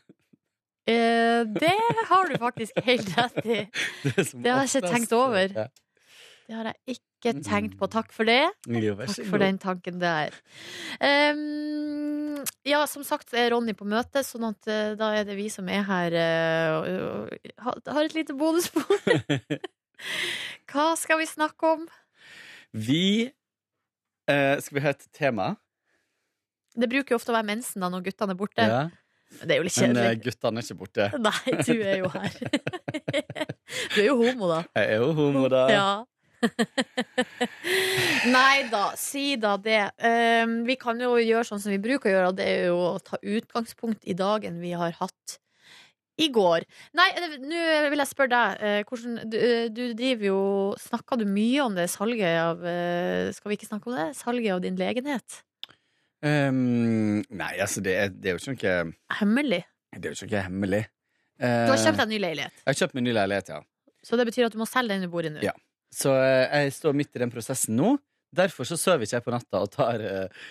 Eh, 0.88 1.42
det 1.60 1.74
har 2.08 2.30
du 2.30 2.38
faktisk 2.40 2.78
helt 2.86 3.10
rett 3.18 3.46
i. 3.46 3.58
Det, 4.04 4.24
Det 4.34 4.52
har 4.52 4.64
jeg 4.64 4.70
ikke 4.78 4.92
tenkt 4.94 5.16
over. 5.18 5.50
Det 6.48 6.56
har 6.56 6.70
jeg 6.70 6.96
ikke 6.96 7.07
tenkt 7.22 7.78
på. 7.80 7.90
Takk 7.92 8.12
for 8.16 8.28
det. 8.30 8.44
Vær 8.68 9.06
Takk 9.06 9.30
for 9.30 9.42
den 9.42 9.58
tanken 9.62 10.00
der. 10.02 10.36
Um, 11.02 12.44
ja, 12.68 12.84
som 12.90 13.06
sagt 13.08 13.34
er 13.34 13.52
Ronny 13.54 13.74
på 13.78 13.88
møte, 13.90 14.24
sånn 14.26 14.50
at 14.52 14.70
uh, 14.70 14.94
da 15.00 15.14
er 15.18 15.28
det 15.28 15.38
vi 15.40 15.48
som 15.54 15.70
er 15.70 15.84
her 15.88 16.18
og, 16.78 16.92
og, 17.66 17.88
har- 17.90 18.06
et 18.06 18.18
lite 18.18 18.38
bonusbord. 18.38 19.58
Hva 20.72 20.92
skal 21.00 21.22
vi 21.22 21.26
snakke 21.30 21.74
om? 21.78 21.88
Vi 22.78 23.32
eh, 24.30 24.60
Skal 24.62 24.78
vi 24.78 24.84
ha 24.84 24.94
et 24.94 25.08
tema? 25.16 25.56
Det 26.78 26.90
bruker 26.92 27.16
jo 27.16 27.18
ofte 27.18 27.34
å 27.34 27.38
være 27.38 27.48
mensen 27.50 27.82
da 27.82 27.90
når 27.90 28.04
guttene 28.06 28.36
er 28.36 28.40
borte. 28.40 28.68
Ja. 28.70 28.82
Men 29.40 29.50
det 29.50 29.56
er 29.56 29.60
jo 29.60 29.66
litt 29.66 29.80
Men 29.82 29.98
eh, 30.04 30.12
guttene 30.22 30.62
er 30.62 30.68
ikke 30.68 30.78
borte. 30.84 31.08
Nei, 31.18 31.56
du 31.66 31.74
er 31.82 31.98
jo 32.04 32.12
her. 32.14 32.38
du 33.96 33.98
er 34.04 34.06
jo 34.06 34.20
homo, 34.22 34.52
da. 34.52 34.60
Jeg 34.78 34.92
er 34.94 35.02
jo 35.02 35.10
homo, 35.18 35.48
da. 35.52 35.64
Ja. 35.74 35.88
Nei 38.38 38.68
da, 38.72 38.84
si 39.00 39.36
da 39.42 39.56
det. 39.62 39.82
Um, 40.02 40.62
vi 40.68 40.78
kan 40.80 41.00
jo 41.02 41.16
gjøre 41.22 41.48
sånn 41.48 41.62
som 41.64 41.74
vi 41.74 41.82
bruker 41.82 42.12
å 42.12 42.16
gjøre, 42.16 42.32
og 42.32 42.40
det 42.40 42.48
er 42.52 42.72
jo 42.72 42.80
å 42.92 42.96
ta 43.04 43.20
utgangspunkt 43.22 44.08
i 44.08 44.16
dagen 44.18 44.62
vi 44.64 44.74
har 44.78 44.96
hatt 45.00 45.38
i 46.18 46.28
går. 46.34 46.66
Nei, 46.98 47.08
eh, 47.14 47.36
nå 47.42 47.64
vil 47.92 48.02
jeg 48.02 48.10
spørre 48.10 48.32
deg. 48.34 48.64
eh, 48.66 48.80
hvordan, 48.90 49.18
du, 49.30 49.38
eh, 49.38 49.68
du 49.70 49.84
driver 49.94 50.26
jo 50.26 50.40
Snakka 50.82 51.18
du 51.20 51.26
mye 51.30 51.62
om 51.62 51.76
det 51.78 51.90
salget 51.94 52.40
av 52.42 52.64
Skal 53.34 53.52
vi 53.52 53.58
ikke 53.58 53.70
snakke 53.70 53.92
om 53.92 53.98
det? 53.98 54.08
Salget 54.18 54.56
av 54.56 54.62
din 54.62 54.80
legenhet? 54.80 55.44
Um, 56.26 57.22
nei, 57.30 57.54
altså, 57.62 57.82
det 57.86 57.94
det 58.18 58.32
er 58.32 58.38
jo 58.40 58.52
ikke 58.52 58.74
noe 58.74 59.20
Hemmelig. 59.20 59.64
Det 59.94 60.10
er 60.10 60.16
jo 60.16 60.26
ikke 60.26 60.46
hemmelig. 60.48 60.88
Du 61.38 61.46
har 61.46 61.78
kjøpt 61.78 62.00
deg 62.00 62.08
en 62.08 62.10
ny 62.10 62.18
leilighet, 62.18 62.54
Jeg 62.66 62.72
har 62.72 62.78
kjøpt 62.80 62.96
meg 62.98 63.04
ny 63.06 63.12
leilighet, 63.14 63.50
ja. 63.54 63.60
så 64.02 64.18
det 64.18 64.26
betyr 64.26 64.48
at 64.48 64.56
du 64.56 64.58
må 64.58 64.66
selge 64.66 64.96
den 64.96 65.06
du 65.06 65.12
bor 65.14 65.22
i 65.22 65.30
nå. 65.30 65.44
Ja. 65.46 65.54
Så 65.94 66.14
eh, 66.20 66.64
jeg 66.64 66.76
står 66.78 66.96
midt 66.98 67.16
i 67.16 67.24
den 67.24 67.34
prosessen 67.34 67.78
nå. 67.80 67.96
Derfor 68.38 68.68
så 68.68 68.76
sover 68.80 69.06
ikke 69.06 69.18
jeg 69.18 69.26
på 69.26 69.34
natta 69.34 69.62
og 69.64 69.70
tar 69.72 70.02
uh, 70.04 70.48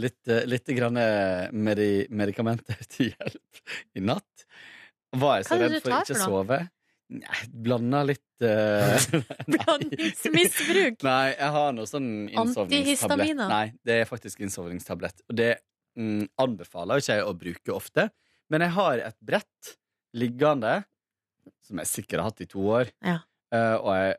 litt, 0.00 0.18
uh, 0.32 0.40
litt 0.48 0.70
grann 0.72 0.96
medi 1.52 2.06
medikamenter 2.16 2.80
til 2.94 3.12
hjelp 3.12 3.64
i 4.00 4.04
natt. 4.08 4.46
Var 5.20 5.40
jeg 5.40 5.48
så 5.50 5.58
redd 5.60 5.76
for 5.82 5.98
ikke 6.00 6.16
å 6.16 6.22
sove? 6.24 6.60
Nei, 7.10 7.40
blanda 7.50 8.04
litt 8.06 8.44
uh, 8.46 8.94
Blandingsmisbruk. 9.54 11.00
Nei, 11.08 11.32
jeg 11.34 11.50
har 11.56 11.72
noe 11.74 11.90
sånn 11.90 12.10
innsovningstablett. 12.30 13.40
Nei, 13.50 13.64
det 13.86 13.96
er 14.02 14.06
faktisk 14.06 14.44
innsovningstablett. 14.46 15.24
Og 15.26 15.38
det 15.40 15.50
mm, 15.98 16.28
anbefaler 16.44 17.02
ikke 17.02 17.18
jeg 17.18 17.26
å 17.26 17.34
bruke 17.40 17.74
ofte, 17.74 18.08
Men 18.50 18.64
jeg 18.66 18.74
har 18.74 19.02
et 19.10 19.18
brett 19.22 19.74
liggende, 20.18 20.80
som 21.66 21.82
jeg 21.82 21.90
sikkert 21.90 22.22
har 22.22 22.30
hatt 22.30 22.42
i 22.42 22.48
to 22.50 22.62
år. 22.78 22.94
Ja. 23.06 23.20
uh, 23.54 23.76
og 23.78 23.90
jeg, 23.94 24.16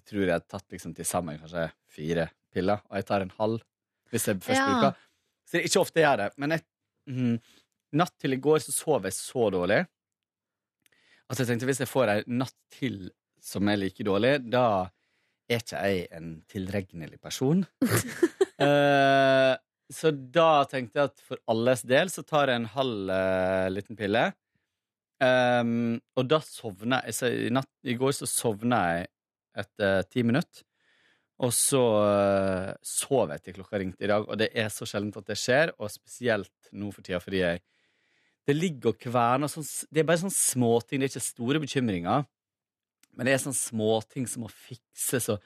tror 0.00 0.22
jeg 0.24 0.32
har 0.32 0.44
tatt 0.48 0.72
liksom 0.72 0.94
til 0.96 1.04
sammen 1.08 1.38
kanskje 1.40 1.66
fire 1.92 2.28
piller, 2.52 2.80
og 2.88 2.96
jeg 2.96 3.06
tar 3.08 3.24
en 3.24 3.34
halv 3.38 3.60
hvis 4.12 4.26
jeg 4.28 4.40
først 4.44 4.60
Ja. 4.60 4.66
bruker. 4.68 4.96
Så 5.46 5.52
det 5.52 5.60
er 5.60 5.68
ikke 5.68 5.80
ofte 5.80 6.00
jeg 6.00 6.06
gjør 6.06 6.20
det. 6.20 6.30
Men 6.38 6.50
jeg, 6.50 6.62
mm, 7.08 7.36
natt 8.00 8.14
til 8.20 8.32
i 8.32 8.40
går 8.40 8.58
så 8.64 8.72
sov 8.72 9.04
jeg 9.04 9.12
så 9.16 9.50
dårlig 9.52 9.86
at 11.32 11.38
jeg 11.40 11.48
tenkte 11.48 11.68
hvis 11.68 11.80
jeg 11.80 11.88
får 11.88 12.10
ei 12.12 12.22
natt 12.28 12.56
til 12.72 13.10
som 13.42 13.68
er 13.68 13.76
like 13.80 14.04
dårlig, 14.04 14.36
da 14.52 14.90
er 15.50 15.62
ikke 15.62 15.80
jeg 15.82 16.06
en 16.14 16.28
tilregnelig 16.48 17.18
person. 17.20 17.64
uh, 18.60 19.54
så 19.98 20.12
da 20.12 20.64
tenkte 20.70 21.00
jeg 21.00 21.10
at 21.10 21.24
for 21.24 21.40
alles 21.50 21.82
del 21.88 22.12
så 22.12 22.22
tar 22.28 22.52
jeg 22.52 22.60
en 22.60 22.70
halv 22.76 23.10
uh, 23.10 23.68
liten 23.72 23.98
pille. 23.98 24.28
Um, 25.22 26.00
og 26.18 26.26
da 26.30 26.40
sovna 26.42 27.00
jeg 27.06 27.14
så 27.14 27.28
i, 27.30 27.50
natt, 27.54 27.68
I 27.86 27.94
går 27.98 28.14
så 28.16 28.26
sovna 28.26 28.80
jeg 28.92 29.10
etter 29.58 30.02
ti 30.10 30.24
minutter. 30.26 30.64
Og 31.42 31.50
så 31.56 31.80
uh, 31.80 32.72
sov 32.86 33.32
jeg 33.32 33.42
til 33.42 33.56
klokka 33.56 33.80
ringte 33.80 34.04
i 34.06 34.10
dag, 34.10 34.26
og 34.28 34.38
det 34.38 34.52
er 34.54 34.68
så 34.70 34.86
sjeldent 34.86 35.16
at 35.18 35.30
det 35.30 35.38
skjer. 35.40 35.72
Og 35.78 35.90
spesielt 35.90 36.70
nå 36.70 36.92
for 36.94 37.02
tida 37.02 37.20
fordi 37.22 37.42
jeg 37.42 37.62
Det 38.46 38.54
ligger 38.56 38.90
og 38.90 38.98
kverner 38.98 39.50
sånn, 39.50 39.66
Det 39.90 40.02
er 40.02 40.06
bare 40.06 40.22
sånne 40.22 40.34
småting. 40.34 41.00
Det 41.00 41.08
er 41.08 41.12
ikke 41.12 41.24
store 41.24 41.62
bekymringer. 41.62 42.24
Men 43.16 43.26
det 43.26 43.34
er 43.34 43.42
sånne 43.42 43.58
småting 43.58 44.28
som 44.30 44.46
må 44.46 44.50
fikses, 44.50 45.28
og 45.34 45.42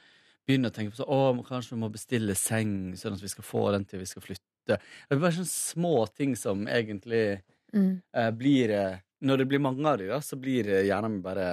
begynne 0.47 0.71
å 0.71 0.75
tenke 0.75 0.95
på 0.95 1.01
sånn 1.01 1.11
å, 1.11 1.45
kanskje 1.47 1.75
vi 1.75 1.81
må 1.83 1.91
bestille 1.91 2.37
seng, 2.39 2.95
sånn 2.97 3.17
at 3.17 3.25
vi 3.25 3.33
skal 3.33 3.45
få 3.47 3.65
den 3.75 3.85
til 3.89 4.01
vi 4.01 4.07
skal 4.07 4.23
flytte. 4.23 4.77
Det 4.77 4.79
er 5.11 5.19
bare 5.19 5.35
sånne 5.35 5.51
små 5.51 5.97
ting 6.15 6.37
som 6.39 6.67
egentlig 6.71 7.43
Mm. 7.75 8.01
uh, 8.17 8.31
blir 8.31 8.71
eh, 8.71 8.99
Når 9.21 9.39
det 9.41 9.47
blir 9.49 9.59
mange 9.59 9.89
av 9.89 9.99
de, 9.99 10.07
da, 10.07 10.21
så 10.23 10.37
blir 10.39 10.69
hjernen 10.85 11.17
min 11.17 11.23
bare 11.25 11.47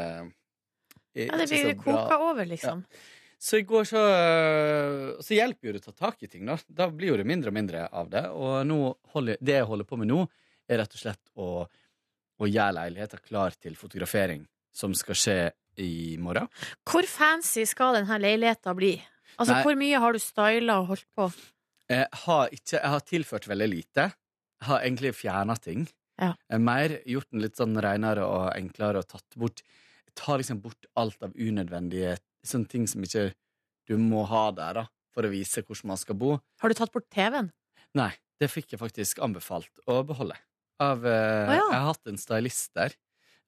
Ja, 1.14 1.38
det 1.38 1.50
blir 1.52 1.76
koker 1.78 2.24
over, 2.26 2.48
liksom. 2.50 2.84
Så 3.44 3.60
i 3.60 3.66
går 3.68 3.84
så 3.84 4.02
Så 5.22 5.36
hjelper 5.36 5.68
jo 5.68 5.74
det 5.76 5.82
å 5.84 5.92
ta 5.92 6.08
tak 6.08 6.24
i 6.24 6.30
ting, 6.32 6.46
da. 6.48 6.58
Da 6.68 6.88
blir 6.90 7.12
jo 7.12 7.18
det 7.20 7.28
mindre 7.28 7.52
og 7.52 7.58
mindre 7.58 7.88
av 7.92 8.10
det. 8.10 8.24
Og 8.32 8.96
holder, 9.14 9.38
det 9.42 9.58
jeg 9.60 9.70
holder 9.70 9.90
på 9.90 10.00
med 10.00 10.10
nå, 10.14 10.24
er 10.70 10.80
rett 10.80 10.96
og 10.96 11.02
slett 11.02 11.34
å, 11.36 11.50
å 12.40 12.48
gjøre 12.50 12.78
leiligheta 12.80 13.20
klar 13.20 13.56
til 13.60 13.76
fotografering, 13.76 14.46
som 14.74 14.96
skal 14.96 15.20
skje 15.20 15.38
i 15.84 16.16
morgen. 16.22 16.48
Hvor 16.88 17.06
fancy 17.10 17.66
skal 17.68 18.00
denne 18.00 18.20
leiligheta 18.22 18.74
bli? 18.78 18.96
Altså, 19.36 19.58
Nei. 19.58 19.64
Hvor 19.66 19.78
mye 19.82 20.02
har 20.06 20.14
du 20.14 20.22
styla 20.22 20.80
og 20.82 20.92
holdt 20.94 21.10
på? 21.18 21.28
Jeg 21.92 22.08
har, 22.24 22.54
ikke, 22.54 22.78
jeg 22.78 22.92
har 22.96 23.06
tilført 23.10 23.48
veldig 23.50 23.70
lite. 23.70 24.08
Jeg 24.62 24.70
har 24.70 24.86
egentlig 24.86 25.14
fjerna 25.18 25.58
ting. 25.60 25.88
Ja. 26.22 26.32
Mer 26.62 27.00
gjort 27.10 27.32
den 27.34 27.44
litt 27.44 27.58
sånn 27.60 27.76
renere 27.82 28.24
og 28.30 28.52
enklere 28.54 29.02
og 29.02 29.10
tatt 29.10 29.36
bort 29.40 29.64
Tar 30.20 30.42
liksom 30.42 30.62
bort 30.64 30.88
alt 31.00 31.24
av 31.26 31.34
unødvendige 31.36 32.18
sånne 32.46 32.70
ting 32.70 32.88
som 32.90 33.04
ikke 33.06 33.32
du 33.90 33.96
må 34.00 34.24
ha 34.30 34.48
der, 34.56 34.82
da, 34.82 34.86
for 35.14 35.28
å 35.28 35.32
vise 35.32 35.64
hvordan 35.64 35.94
man 35.94 36.00
skal 36.00 36.18
bo. 36.20 36.36
Har 36.62 36.72
du 36.72 36.78
tatt 36.78 36.94
bort 36.94 37.10
TV-en? 37.14 37.52
Nei, 37.98 38.12
det 38.42 38.50
fikk 38.52 38.74
jeg 38.74 38.82
faktisk 38.82 39.22
anbefalt 39.24 39.84
å 39.90 40.02
beholde. 40.08 40.38
Av, 40.82 41.04
eh, 41.06 41.54
ja. 41.54 41.58
Jeg 41.60 41.80
har 41.80 41.90
hatt 41.92 42.10
en 42.10 42.20
stylist 42.20 42.72
der 42.76 42.96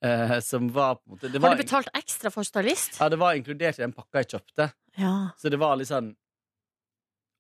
eh, 0.06 0.36
som 0.46 0.68
var 0.72 1.00
på 1.00 1.10
en 1.10 1.16
måte 1.16 1.32
det 1.34 1.42
Har 1.42 1.56
du 1.56 1.64
betalt 1.64 1.90
ekstra 1.98 2.32
for 2.32 2.48
stylist? 2.48 3.00
Ja, 3.00 3.10
det 3.10 3.20
var 3.20 3.36
inkludert 3.36 3.80
i 3.80 3.84
den 3.84 3.96
pakka 3.96 4.22
jeg 4.22 4.36
kjøpte. 4.36 4.70
Ja. 5.02 5.16
Så 5.42 5.52
det 5.52 5.60
var 5.60 5.76
litt 5.80 5.90
sånn 5.90 6.14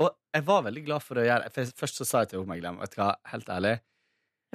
Og 0.03 0.09
jeg 0.35 0.43
var 0.47 0.65
veldig 0.65 0.81
glad 0.89 1.05
for 1.05 1.21
å 1.21 1.23
gjøre 1.23 1.47
det. 1.47 1.67
Først 1.77 2.01
så 2.01 2.07
sa 2.07 2.23
jeg 2.23 2.33
til 2.33 2.43
henne, 2.43 2.73
vet 2.81 2.97
du 2.97 2.99
hva, 2.99 3.13
helt 3.31 3.51
ærlig 3.53 3.77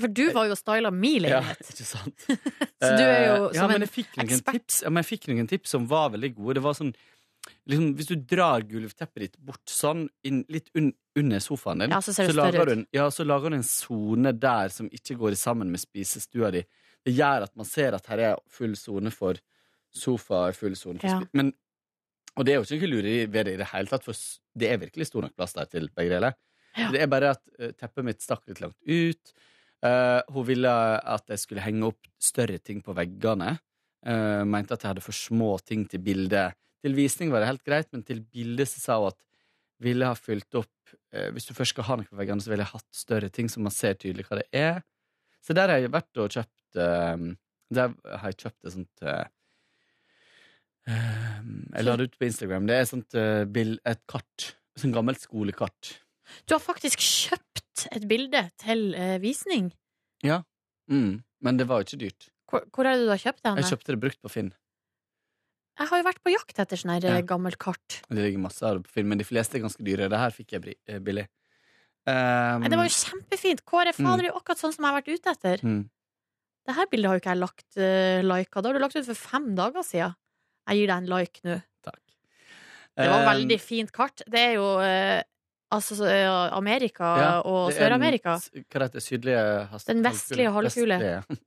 For 0.01 0.09
du 0.09 0.23
var 0.33 0.47
jo 0.49 0.57
og 0.57 0.59
styla 0.61 0.91
min 0.95 1.27
Ja, 1.29 1.41
ikke 1.55 1.87
sant? 1.87 2.27
Så 2.81 2.91
du 2.97 3.05
er 3.05 3.23
jo 3.27 3.37
Eh, 3.51 3.55
ja, 3.55 3.61
som 3.61 3.71
en 3.77 3.83
ekspert. 3.87 4.53
tips, 4.55 4.83
ja, 4.83 4.91
men 4.91 5.03
jeg 5.05 5.09
fikk 5.19 5.29
noen 5.33 5.49
tips 5.51 5.71
som 5.77 5.87
var 5.91 6.11
veldig 6.15 6.35
gode. 6.37 6.55
Det 6.59 6.63
var 6.65 6.75
sånn 6.79 6.93
liksom, 7.69 7.95
Hvis 7.97 8.09
du 8.11 8.17
drar 8.17 8.63
gulvteppet 8.69 9.21
ditt 9.27 9.39
bort 9.39 9.65
sånn, 9.71 10.09
inn, 10.25 10.43
litt 10.53 10.71
un, 10.77 10.91
under 11.17 11.39
sofaen 11.45 11.81
din, 11.85 11.91
Ja, 11.95 12.01
så 12.05 12.13
det 12.17 12.35
lager 12.37 12.67
du 12.67 12.73
en, 12.79 12.87
ja, 12.97 13.09
så 13.11 13.25
lager 13.27 13.51
du 13.51 13.57
en 13.61 13.67
sone 13.67 14.33
der 14.39 14.69
som 14.75 14.89
ikke 14.91 15.17
går 15.21 15.37
sammen 15.41 15.71
med 15.73 15.81
spisestua 15.81 16.51
di. 16.53 16.65
Det 17.05 17.15
gjør 17.17 17.47
at 17.49 17.55
man 17.57 17.65
ser 17.67 17.95
at 17.97 18.07
her 18.13 18.19
er 18.31 18.37
full 18.49 18.75
sone 18.77 19.11
for 19.11 19.35
sofa, 19.93 20.53
full 20.53 20.77
sone 20.77 20.99
for 21.01 21.09
Ja. 21.09 21.21
spi- 21.21 21.29
Men 21.35 21.53
Og 22.37 22.45
det 22.47 22.53
er 22.55 22.61
jo 22.61 22.63
ikke 22.63 22.87
noe 22.87 22.93
lureri 23.03 23.27
ved 23.27 23.45
det 23.47 23.55
i 23.55 23.57
det 23.59 23.67
hele 23.73 23.89
tatt, 23.91 24.05
for 24.05 24.15
det 24.57 24.69
er 24.71 24.79
virkelig 24.79 25.07
stor 25.09 25.23
nok 25.23 25.35
plass 25.37 25.53
der 25.53 25.65
til 25.67 25.89
begge 25.89 26.11
deler. 26.15 26.35
Ja. 26.79 26.91
Det 26.93 27.01
er 27.03 27.07
bare 27.11 27.31
at 27.35 27.41
eh, 27.59 27.73
teppet 27.73 28.05
mitt 28.07 28.21
stakk 28.23 28.45
litt 28.47 28.61
langt 28.63 28.77
ut. 28.87 29.33
Eh, 29.81 30.20
hun 30.28 30.45
ville 30.45 30.70
at 30.70 31.33
jeg 31.33 31.41
skulle 31.41 31.64
henge 31.64 31.87
opp 31.89 32.09
større 32.20 32.59
ting 32.61 32.83
på 32.85 32.95
veggene. 32.97 33.57
Uh, 34.01 34.49
mente 34.49 34.72
at 34.72 34.81
jeg 34.81 34.95
hadde 34.95 35.05
for 35.05 35.12
små 35.12 35.59
ting 35.61 35.83
til 35.89 36.01
bildet. 36.01 36.57
Til 36.81 36.95
visning 36.97 37.28
var 37.28 37.43
det 37.43 37.51
helt 37.51 37.66
greit, 37.68 37.91
men 37.93 38.01
til 38.01 38.22
bildet 38.24 38.70
så 38.70 38.81
sa 38.81 38.97
hun 38.97 39.11
at 39.11 39.18
ville 39.85 40.09
ha 40.09 40.16
fylt 40.16 40.57
opp 40.57 40.72
uh, 41.12 41.28
Hvis 41.35 41.49
du 41.49 41.53
først 41.57 41.74
skal 41.74 41.85
ha 41.85 41.99
noe 42.01 42.09
på 42.09 42.16
veggene, 42.16 42.41
så 42.41 42.49
ville 42.53 42.64
jeg 42.64 42.72
hatt 42.72 42.89
større 42.97 43.28
ting, 43.28 43.51
så 43.53 43.61
man 43.61 43.74
ser 43.76 43.99
tydelig 44.01 44.24
hva 44.28 44.41
det 44.41 44.49
er. 44.57 44.81
Så 45.45 45.57
der 45.57 45.68
har 45.72 45.83
jeg 45.83 45.93
vært 45.93 46.20
og 46.20 46.33
kjøpt 46.33 46.76
Der 46.76 47.93
har 48.05 48.26
jeg 48.28 48.41
kjøpt 48.43 48.66
et 48.66 48.74
sånt 48.74 49.05
Jeg 50.85 51.85
la 51.87 51.95
det 51.97 52.09
ut 52.11 52.18
på 52.20 52.28
Instagram. 52.28 52.66
Det 52.68 52.76
er 52.76 52.85
et 52.85 52.91
sånt 52.93 53.16
et 53.16 54.03
kart. 54.09 54.51
Et 54.76 54.85
sånt 54.85 54.97
gammelt 54.97 55.20
skolekart. 55.24 55.95
Du 56.47 56.55
har 56.57 56.62
faktisk 56.62 56.99
kjøpt 57.01 57.87
et 57.97 58.07
bilde 58.11 58.45
til 58.61 58.95
eh, 58.95 59.18
visning. 59.22 59.70
Ja. 60.26 60.43
Mm. 60.91 61.22
Men 61.41 61.57
det 61.61 61.66
var 61.70 61.81
jo 61.81 61.89
ikke 61.89 62.01
dyrt. 62.07 62.28
Hvor, 62.51 62.64
hvor 62.74 62.87
er 62.87 62.99
det 62.99 63.07
du 63.07 63.12
har 63.14 63.22
kjøpt 63.22 63.43
det? 63.47 63.55
Jeg 63.62 63.70
kjøpte 63.72 63.95
det 63.95 64.01
brukt 64.03 64.20
på 64.22 64.31
Finn. 64.33 64.51
Jeg 65.81 65.89
har 65.89 66.01
jo 66.03 66.05
vært 66.11 66.18
på 66.26 66.33
jakt 66.35 66.59
etter 66.61 66.76
sånn 66.76 66.91
her 66.93 67.07
Ja. 67.09 67.14
eh, 67.18 67.22
gammelt 67.24 67.57
kart. 67.62 68.01
Det 68.11 68.18
ligger 68.20 68.43
masse 68.43 68.62
av 68.66 68.76
det 68.81 68.85
på 68.89 68.93
Finn, 68.99 69.09
men 69.09 69.18
de 69.22 69.24
fleste 69.24 69.57
er 69.57 69.62
ganske 69.64 69.85
dyre. 69.87 70.09
Det 70.12 70.18
her 70.18 70.31
fikk 70.35 70.53
jeg 70.57 70.61
bri- 70.66 70.81
eh, 70.89 70.99
billig. 70.99 71.26
Um, 72.09 72.61
Nei, 72.64 72.68
det 72.72 72.78
var 72.81 72.89
jo 72.89 72.97
kjempefint! 72.97 73.61
Kåre, 73.68 73.93
fader, 73.95 74.22
det 74.24 74.28
er 74.31 74.33
jo 74.33 74.39
akkurat 74.41 74.59
sånn 74.61 74.72
som 74.74 74.85
jeg 74.85 74.91
har 74.93 75.01
vært 75.01 75.11
ute 75.14 75.31
etter. 75.37 75.64
mm. 75.64 75.83
Det 76.66 76.74
her 76.76 76.87
bildet 76.93 77.09
har 77.09 77.16
jo 77.16 77.20
ikke 77.22 77.33
jeg 77.33 77.41
lagt 77.41 77.76
uh, 77.81 78.20
lika. 78.22 78.61
Det 78.61 78.68
har 78.68 78.76
du 78.76 78.81
lagt 78.85 78.97
ut 78.97 79.07
for 79.09 79.14
fem 79.20 79.47
dager 79.57 79.83
siden. 79.87 80.14
Jeg 80.68 80.76
gir 80.81 80.87
deg 80.91 80.97
en 81.01 81.09
like 81.11 81.41
nå. 81.49 81.55
Takk. 81.87 82.01
Det 83.01 83.09
var 83.09 83.22
Um, 83.24 83.28
veldig 83.31 83.61
fint 83.61 83.93
kart. 83.97 84.22
Det 84.28 84.41
er 84.41 84.53
jo 84.59 84.66
eh, 84.85 85.22
altså 85.71 86.09
Amerika 86.57 87.11
ja, 87.21 87.31
og 87.47 87.71
er 87.71 87.77
Sør-Amerika. 87.79 88.37
Hva 88.41 88.83
heter 88.85 88.97
det? 88.99 89.03
Sydlige 89.07 89.45
hast- 89.73 89.87
Den 89.93 90.03
vestlige 90.07 90.53
halvkule. 90.57 90.99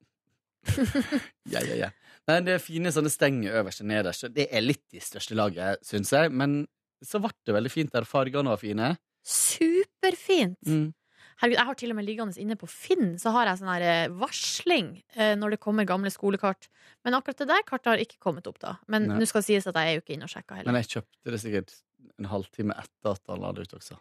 Ja, 1.51 1.59
ja, 1.59 1.75
ja. 1.75 1.89
Nei, 2.29 2.37
det 2.47 2.53
er 2.55 2.61
fine 2.63 2.91
sånne 2.95 3.11
stenger 3.11 3.57
øverst 3.59 3.81
og 3.83 3.89
nederst. 3.89 4.29
Det 4.31 4.45
er 4.47 4.63
litt 4.63 4.95
i 4.95 5.01
største 5.03 5.35
laget, 5.35 5.81
syns 5.83 6.13
jeg. 6.15 6.31
Men 6.31 6.61
så 7.03 7.19
ble 7.19 7.33
det 7.43 7.55
veldig 7.57 7.71
fint 7.73 7.91
der. 7.91 8.05
Fargene 8.07 8.53
var 8.53 8.61
fine. 8.61 8.93
Superfint! 9.27 10.59
Mm. 10.67 10.93
Herregud, 11.41 11.57
jeg 11.57 11.67
har 11.67 11.77
til 11.81 11.91
og 11.91 11.97
med 11.97 12.05
liggende 12.07 12.37
inne 12.39 12.55
på 12.59 12.67
Finn 12.69 13.15
Så 13.19 13.31
har 13.33 13.47
jeg 13.49 13.57
sånn 13.59 13.71
her 13.71 13.83
eh, 13.83 14.11
varsling 14.21 14.91
eh, 15.17 15.33
når 15.39 15.55
det 15.55 15.59
kommer 15.65 15.87
gamle 15.89 16.11
skolekart. 16.13 16.69
Men 17.03 17.17
akkurat 17.17 17.41
det 17.41 17.47
der 17.49 17.65
kartet 17.67 17.89
har 17.91 18.03
ikke 18.03 18.19
kommet 18.23 18.47
opp, 18.47 18.59
da. 18.61 18.75
Men 18.87 19.09
nå 19.09 19.25
skal 19.27 19.41
det 19.43 19.49
sies 19.49 19.67
at 19.67 19.75
jeg 19.75 19.89
er 19.89 19.97
jo 19.97 20.03
ikke 20.05 20.15
inne 20.15 20.29
og 20.29 20.31
sjekka 20.31 20.59
heller. 20.61 20.71
Men 20.71 20.79
jeg 20.83 20.91
kjøpte 20.93 21.33
det 21.35 21.41
sikkert 21.43 21.75
en 22.21 22.29
halvtime 22.31 22.77
etter 22.79 23.15
at 23.17 23.23
han 23.33 23.41
la 23.43 23.51
det 23.57 23.65
ut 23.67 23.75
også. 23.81 23.97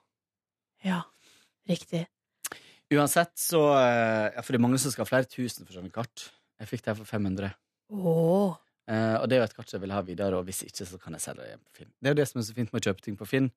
Ja, 0.86 1.02
riktig. 1.68 2.06
Uansett 2.92 3.32
så 3.40 3.62
eh, 3.78 4.28
ja, 4.34 4.42
For 4.42 4.52
det 4.52 4.60
er 4.60 4.64
mange 4.66 4.80
som 4.82 4.92
skal 4.92 5.06
ha 5.06 5.10
flere 5.10 5.30
tusen 5.30 5.64
for 5.64 5.78
sånne 5.78 5.92
kart. 5.94 6.26
Jeg 6.60 6.70
fikk 6.70 6.84
det 6.84 6.92
her 6.92 6.98
for 7.00 7.08
500. 7.08 7.54
Åh. 7.92 8.58
Eh, 8.90 9.16
og 9.20 9.28
det 9.30 9.36
er 9.36 9.42
jo 9.42 9.48
et 9.48 9.56
kart 9.56 9.72
jeg 9.72 9.82
vil 9.82 9.94
ha 9.94 10.02
videre, 10.04 10.38
og 10.38 10.48
hvis 10.48 10.64
ikke, 10.66 10.86
så 10.88 10.98
kan 11.00 11.16
jeg 11.16 11.24
selge 11.24 11.44
det 11.44 11.52
igjen 11.52 11.64
på 11.64 11.78
Finn. 11.78 11.92
Det 11.94 12.10
er 12.10 12.14
jo 12.14 12.20
det 12.20 12.28
som 12.28 12.42
er 12.42 12.46
så 12.48 12.56
fint 12.56 12.72
med 12.72 12.82
å 12.82 12.90
kjøpe 12.90 13.06
ting 13.06 13.18
på 13.18 13.28
Finn, 13.30 13.48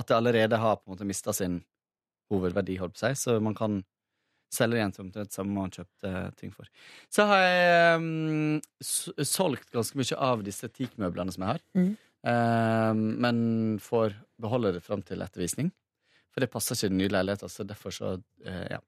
at 0.00 0.10
det 0.10 0.16
allerede 0.16 0.60
har 0.60 0.78
på 0.80 0.88
en 0.88 0.96
måte 0.96 1.08
mista 1.08 1.34
sin 1.36 1.60
hovedverdi, 2.32 2.78
holdt 2.80 2.96
på 2.96 3.04
seg, 3.04 3.18
så 3.20 3.36
man 3.44 3.54
kan 3.56 3.82
selge 4.54 4.76
det 4.76 4.80
igjen 4.80 4.94
til 4.94 5.04
omtrent 5.04 5.34
samme 5.34 5.54
man 5.54 5.72
kjøpte 5.74 6.10
ting 6.38 6.52
for. 6.54 6.68
Så 7.12 7.26
har 7.30 7.42
jeg 7.42 8.02
um, 8.02 8.58
solgt 9.26 9.70
ganske 9.74 9.98
mye 9.98 10.18
av 10.28 10.44
disse 10.46 10.70
teakmøblene 10.70 11.34
som 11.34 11.46
jeg 11.46 11.56
har, 11.56 11.64
mm. 11.78 11.94
Eh, 12.24 12.94
men 12.96 13.38
får 13.84 14.14
beholde 14.40 14.70
det 14.72 14.80
fram 14.80 15.02
til 15.04 15.20
ettervisning. 15.20 15.66
For 16.34 16.42
det 16.42 16.50
passer 16.50 16.74
ikke 16.74 16.90
i 16.90 16.92
den 16.92 16.98
nye 16.98 17.12
leiligheten, 17.14 17.50
så 17.50 17.66
derfor 17.66 17.94
så 17.94 18.14
eh, 18.44 18.64
ja. 18.74 18.80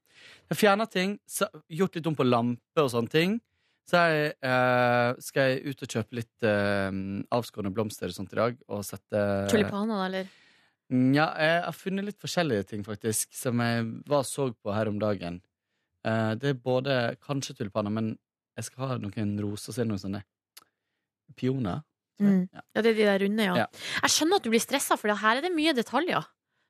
Jeg 0.50 0.58
fjerna 0.58 0.86
ting, 0.90 1.18
så, 1.30 1.46
gjort 1.70 1.94
litt 1.94 2.08
om 2.10 2.16
på 2.18 2.26
lamper 2.26 2.82
og 2.86 2.90
sånne 2.90 3.12
ting. 3.12 3.36
Så 3.86 4.00
jeg, 4.10 4.32
eh, 4.42 5.10
skal 5.22 5.52
jeg 5.52 5.70
ut 5.70 5.84
og 5.86 5.92
kjøpe 5.94 6.18
litt 6.18 6.46
eh, 6.48 6.90
avskårne 7.36 7.70
blomster 7.74 8.10
og 8.10 8.16
sånt 8.16 8.34
i 8.34 8.40
dag. 8.40 8.58
Og 8.66 8.82
sette 8.86 9.22
Tulipaner, 9.52 10.02
eller? 10.08 10.32
Ja, 10.90 11.28
jeg 11.38 11.62
har 11.64 11.74
funnet 11.74 12.06
litt 12.08 12.22
forskjellige 12.22 12.66
ting, 12.72 12.82
faktisk, 12.86 13.30
som 13.34 13.62
jeg 13.62 13.86
var 14.10 14.26
så 14.26 14.48
på 14.54 14.74
her 14.74 14.90
om 14.90 14.98
dagen. 15.02 15.40
Eh, 16.06 16.32
det 16.38 16.52
er 16.52 16.62
både 16.62 16.96
kanskje 17.22 17.56
tulipaner, 17.58 17.94
men 17.94 18.14
jeg 18.58 18.68
skal 18.68 18.90
ha 18.90 18.98
noen 19.02 19.36
roser 19.42 19.70
og 19.70 19.78
så 19.78 19.86
noen 19.86 20.02
sånne 20.02 20.22
pioner. 21.38 21.82
Mm. 22.22 22.46
Ja. 22.48 22.62
Ja, 22.74 22.82
det 22.82 22.90
er 22.90 22.96
de 22.96 23.06
der 23.06 23.22
runde, 23.22 23.48
ja. 23.50 23.56
Ja. 23.64 23.66
Jeg 24.06 24.14
skjønner 24.14 24.40
at 24.40 24.46
du 24.46 24.52
blir 24.54 24.62
stressa, 24.62 24.96
for 24.98 25.12
her 25.12 25.38
er 25.38 25.44
det 25.44 25.52
mye 25.54 25.74
detaljer. 25.76 26.26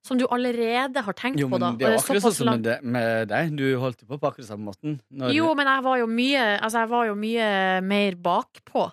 Som 0.07 0.19
du 0.21 0.25
allerede 0.31 1.03
har 1.03 1.17
tenkt 1.19 1.41
Jo, 1.43 1.49
på, 1.53 1.59
da. 1.61 1.73
det 1.77 1.89
er 1.89 1.97
jo 1.97 2.03
akkurat 2.03 2.25
sånn 2.25 2.37
som 2.39 2.51
med, 2.53 2.69
med 2.83 3.29
deg. 3.33 3.51
Du 3.59 3.65
holdt 3.83 4.05
jo 4.05 4.09
på 4.13 4.19
på 4.23 4.31
akkurat 4.31 4.49
samme 4.49 4.71
måten. 4.71 5.01
Jo, 5.35 5.51
men 5.59 5.67
jeg 5.71 5.85
var 5.87 5.99
jo 6.01 6.07
mye 6.11 6.45
Altså, 6.61 6.85
jeg 6.85 6.93
var 6.95 7.11
jo 7.11 7.19
mye 7.19 7.51
mer 7.85 8.17
bakpå. 8.23 8.87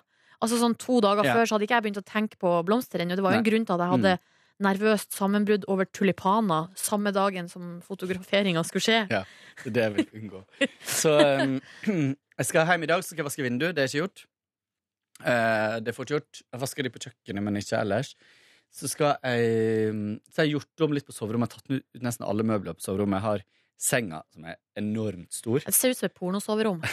Altså 0.44 0.58
sånn 0.60 0.74
to 0.76 0.98
dager 1.00 1.24
Ja. 1.24 1.34
før 1.38 1.46
så 1.48 1.56
hadde 1.56 1.64
ikke 1.68 1.78
jeg 1.78 1.86
begynt 1.86 2.02
å 2.02 2.06
tenke 2.10 2.36
på 2.40 2.52
blomster 2.68 3.00
ennå. 3.00 3.16
Det 3.16 3.24
var 3.24 3.32
jo 3.32 3.40
en 3.40 3.42
Nei. 3.42 3.46
Mm. 3.46 3.50
grunn 3.52 3.66
til 3.70 3.74
at 3.78 3.84
jeg 3.84 3.94
hadde 3.94 4.18
nervøst 4.64 5.16
sammenbrudd 5.16 5.64
over 5.72 5.88
tulipaner 5.90 6.68
samme 6.78 7.10
dagen 7.14 7.48
som 7.50 7.80
fotograferinga 7.82 8.62
skulle 8.66 8.84
skje. 8.84 9.00
Ja, 9.10 9.24
det 9.64 9.88
vil 9.94 10.04
jeg 10.04 10.22
unngå. 10.22 10.42
Så 10.86 11.14
um, 11.42 11.56
jeg 12.38 12.46
skal 12.50 12.68
hjem 12.70 12.86
i 12.86 12.90
dag, 12.92 13.02
så 13.02 13.10
skal 13.14 13.24
jeg 13.24 13.30
vaske 13.30 13.46
vinduet. 13.46 13.74
Det 13.74 13.82
er 13.82 13.90
ikke 13.90 14.04
gjort. 14.04 14.24
Uh, 15.24 15.80
det 15.80 15.90
er 15.90 15.96
fort 15.96 16.10
gjort. 16.12 16.42
Jeg 16.52 16.60
vasker 16.62 16.86
de 16.86 16.92
på 16.94 17.02
kjøkkenet, 17.06 17.42
men 17.46 17.58
ikke 17.60 17.80
ellers. 17.80 18.14
Så 18.74 18.88
skal 18.90 19.12
jeg 19.22 19.90
um, 19.94 20.04
Så 20.26 20.40
har 20.42 20.48
jeg 20.48 20.56
gjort 20.56 20.82
om 20.88 20.94
litt 20.96 21.06
på 21.06 21.14
soverommet. 21.14 21.52
Jeg 21.52 21.60
har 21.60 21.62
tatt 21.62 21.74
ut 21.94 22.02
nesten 22.08 22.26
alle 22.26 22.46
møbler 22.46 22.74
på 22.74 22.82
soverommet. 22.82 23.20
Jeg 23.20 23.26
har 23.28 23.44
senga, 23.84 24.22
som 24.34 24.46
er 24.50 24.56
enormt 24.80 25.34
stor. 25.34 25.60
Det 25.66 25.74
ser 25.76 25.92
ut 25.94 25.98
som 26.00 26.08
et 26.10 26.14
pornosoverom. 26.18 26.80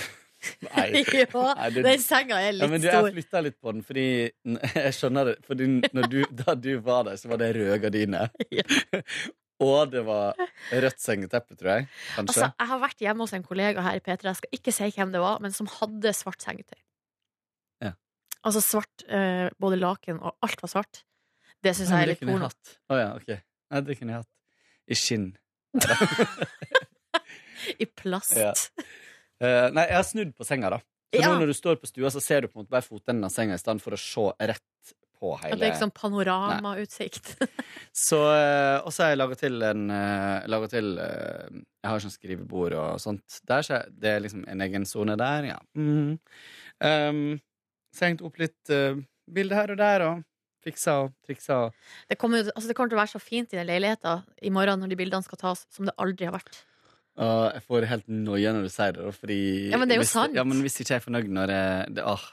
Nei. 0.65 0.85
ja, 1.13 1.25
Nei, 1.29 1.67
det- 1.73 1.83
den 1.85 2.01
senga 2.01 2.39
er 2.41 2.47
Ja, 2.49 2.53
litt 2.57 2.71
men 2.73 2.81
du, 2.81 2.87
stor. 2.89 3.07
jeg 3.09 3.17
flytta 3.19 3.41
litt 3.45 3.57
på 3.61 3.73
den, 3.75 3.83
fordi 3.85 4.05
Jeg 4.85 4.93
skjønner 4.97 5.29
det. 5.31 5.35
Fordi 5.45 5.67
du, 6.09 6.17
da 6.43 6.55
du 6.57 6.71
var 6.85 7.05
der, 7.09 7.19
så 7.21 7.29
var 7.33 7.41
det 7.41 7.51
røde 7.57 7.77
gardiner. 7.83 8.29
Og 9.61 9.91
det 9.93 10.01
var 10.07 10.33
rødt 10.73 11.01
sengeteppe, 11.01 11.53
tror 11.59 11.69
jeg. 11.75 11.89
Kanskje. 12.15 12.25
Altså, 12.33 12.47
jeg 12.57 12.69
har 12.71 12.79
vært 12.81 13.03
hjemme 13.05 13.25
hos 13.27 13.33
en 13.37 13.43
kollega 13.45 13.83
her 13.85 13.99
i 13.99 14.01
P3, 14.01 14.25
jeg 14.31 14.39
skal 14.39 14.57
ikke 14.57 14.73
si 14.73 14.87
hvem 14.95 15.11
det 15.13 15.21
var, 15.21 15.37
men 15.43 15.53
som 15.53 15.69
hadde 15.69 16.13
svart 16.17 16.41
sengetøy. 16.41 16.79
Ja. 17.85 17.91
Altså 18.41 18.63
svart, 18.65 19.05
eh, 19.05 19.51
både 19.61 19.77
laken 19.77 20.17
og 20.25 20.33
alt 20.41 20.63
var 20.65 20.71
svart. 20.73 21.03
Det 21.63 21.75
syns 21.77 21.89
jeg 21.93 22.01
er 22.03 22.11
litt 22.13 22.23
porno. 22.25 22.49
Å 22.91 22.97
ja, 22.99 23.09
ok. 23.17 23.31
Nei, 23.71 23.81
det 23.87 23.97
kunne 23.99 24.11
jeg 24.15 24.23
hatt. 24.23 24.31
I 24.91 24.95
skinn. 24.97 25.27
I 27.79 27.85
plast. 27.85 28.35
Ja. 28.37 28.53
Uh, 29.41 29.67
nei, 29.73 29.85
jeg 29.89 29.97
har 29.97 30.05
snudd 30.07 30.33
på 30.37 30.45
senga, 30.47 30.69
da. 30.73 30.79
Så 31.11 31.19
Ja. 31.21 31.27
nå 31.33 31.41
når 31.41 31.51
du 31.51 31.53
står 31.57 31.75
på 31.81 31.87
stua, 31.89 32.09
så 32.13 32.21
ser 32.23 32.41
du 32.41 32.47
på 32.47 32.55
en 32.59 32.63
måte 32.63 32.71
bare 32.71 32.85
fotenden 32.87 33.25
av 33.27 33.31
senga 33.33 33.53
i 33.57 33.59
stedet 33.61 33.81
for 33.83 33.91
å 33.93 33.99
se 33.99 34.23
rett 34.47 34.93
på 35.19 35.33
hele 35.41 35.53
At 35.53 35.59
det 35.59 35.67
er 35.69 35.79
sånn 35.81 35.91
panoramautsikt. 35.93 37.33
Så, 37.93 38.17
uh, 38.17 38.79
og 38.85 38.93
så 38.95 39.03
har 39.03 39.09
jeg 39.11 39.19
laga 39.19 39.35
til 39.37 39.61
en 39.67 39.83
uh, 39.91 40.47
laget 40.49 40.71
til, 40.77 40.93
uh, 40.97 41.49
Jeg 41.83 41.89
har 41.91 41.99
sånn 42.05 42.15
skrivebord 42.15 42.73
og 42.79 42.99
sånt. 43.03 43.41
Der, 43.45 43.61
så 43.61 43.75
jeg- 43.81 43.91
det 43.99 44.09
er 44.15 44.19
liksom 44.23 44.45
en 44.47 44.61
egen 44.61 44.85
sone 44.85 45.17
der, 45.19 45.43
ja. 45.51 45.59
Mhm. 45.77 46.19
Um, 46.81 47.41
så 47.93 48.05
jeg 48.05 48.13
hengte 48.15 48.25
opp 48.25 48.37
litt 48.39 48.69
uh, 48.71 48.95
bilder 49.29 49.55
her 49.59 49.71
og 49.75 49.77
der, 49.77 50.01
og 50.07 50.23
fiksa 50.63 50.93
og 51.05 51.13
triksa. 51.27 51.71
Det 52.09 52.17
kommer, 52.21 52.43
jo- 52.43 52.51
altså 52.55 52.67
det 52.67 52.75
kommer 52.77 52.89
til 52.93 52.97
å 52.99 53.01
være 53.01 53.13
så 53.15 53.21
fint 53.21 53.53
i 53.53 53.57
den 53.57 53.67
leiligheta 53.67 54.23
i 54.41 54.49
morgen 54.49 54.79
når 54.79 54.89
de 54.89 54.95
bildene 54.99 55.23
skal 55.25 55.37
tas, 55.37 55.65
som 55.69 55.85
det 55.89 55.95
aldri 55.97 56.25
har 56.29 56.33
vært. 56.37 56.61
Og 57.17 57.53
jeg 57.53 57.63
får 57.67 57.85
helt 57.89 58.07
noia 58.07 58.53
når 58.55 58.63
du 58.63 58.69
sier 58.71 58.93
det, 58.95 59.03
da, 59.03 59.11
fordi 59.11 59.39
Ja, 59.71 59.77
men 59.77 59.87
det 59.89 59.95
er 59.97 59.99
jo 59.99 60.05
hvis, 60.05 60.13
sant. 60.15 60.33
Ja, 60.37 60.43
men 60.47 60.61
hvis 60.63 60.77
ikke 60.79 60.93
jeg 60.95 61.01
er 61.01 61.05
fornøyd 61.09 61.27
når 61.29 61.47
jeg 61.55 61.95
det, 61.95 62.03
åh. 62.07 62.23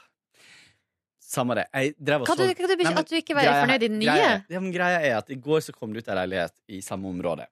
Samme 1.29 1.53
det. 1.59 1.65
Jeg 1.73 1.93
drev 2.01 2.21
og 2.23 2.27
Hva 2.27 2.33
så 2.35 2.41
du, 2.41 2.53
hva 2.57 2.67
du, 2.69 2.75
Nei, 2.79 2.89
men 2.89 2.97
at 3.03 3.09
du 3.11 3.15
ikke 3.19 3.35
var 3.37 3.43
greia- 3.45 3.61
fornøyd 3.65 3.83
i 3.83 3.87
den 3.91 3.99
nye? 3.99 4.07
Greia, 4.07 4.45
ja, 4.49 4.59
men 4.63 4.71
greia 4.73 4.99
er 5.05 5.17
at 5.19 5.29
i 5.29 5.35
går 5.35 5.59
så 5.61 5.73
kom 5.75 5.91
det 5.93 6.01
ut 6.01 6.07
en 6.09 6.15
leilighet 6.17 6.53
i 6.69 6.79
samme 6.81 7.05
område. 7.11 7.45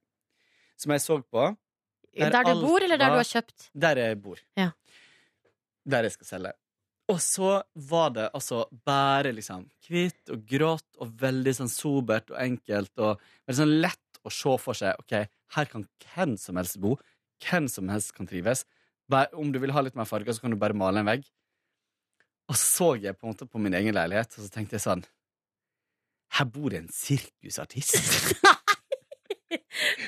Som 0.77 0.91
jeg 0.95 1.01
så 1.03 1.19
på. 1.21 1.43
Der, 2.17 2.31
du 2.31 2.37
alt 2.37 2.61
bor, 2.65 2.81
eller 2.81 2.97
der 2.97 3.09
var- 3.11 3.19
du 3.19 3.21
har 3.21 3.29
kjøpt? 3.29 3.69
Der 3.77 3.95
jeg 4.01 4.21
bor. 4.23 4.37
Ja. 4.57 4.71
Der 5.85 6.01
jeg 6.07 6.11
skal 6.15 6.25
selge. 6.25 6.53
Og 7.07 7.19
så 7.23 7.51
var 7.87 8.11
det 8.15 8.25
altså 8.35 8.65
bare 8.87 9.31
liksom 9.35 9.67
hvitt 9.87 10.33
og 10.33 10.43
grått 10.49 10.99
og 10.99 11.13
veldig 11.21 11.53
sånn 11.55 11.71
sobert 11.71 12.33
og 12.33 12.41
enkelt 12.43 12.91
og 12.99 13.21
veldig 13.47 13.59
sånn 13.61 13.75
lett 13.85 14.19
å 14.27 14.33
se 14.33 14.55
for 14.59 14.75
seg 14.75 14.99
OK, 14.99 15.15
her 15.55 15.69
kan 15.71 15.85
hvem 16.03 16.35
som 16.41 16.59
helst 16.59 16.81
bo. 16.83 16.97
Hvem 17.43 17.69
som 17.71 17.87
helst 17.93 18.11
kan 18.17 18.27
trives. 18.27 18.65
Bare, 19.07 19.31
om 19.39 19.53
du 19.53 19.59
vil 19.63 19.71
ha 19.71 19.83
litt 19.85 19.95
mer 19.95 20.09
farger, 20.09 20.35
så 20.35 20.43
kan 20.43 20.51
du 20.51 20.59
bare 20.59 20.75
male 20.75 20.99
en 20.99 21.07
vegg. 21.07 21.23
Og 22.51 22.59
så 22.59 22.95
jeg 22.99 23.15
på 23.15 23.27
en 23.27 23.35
måte 23.35 23.47
på 23.47 23.61
min 23.61 23.75
egen 23.77 23.95
leilighet, 23.95 24.35
og 24.35 24.43
så 24.43 24.51
tenkte 24.51 24.77
jeg 24.77 24.83
sånn 24.83 25.05
Her 26.37 26.49
bor 26.51 26.73
det 26.73 26.81
en 26.81 26.91
sirkusartist. 26.91 27.95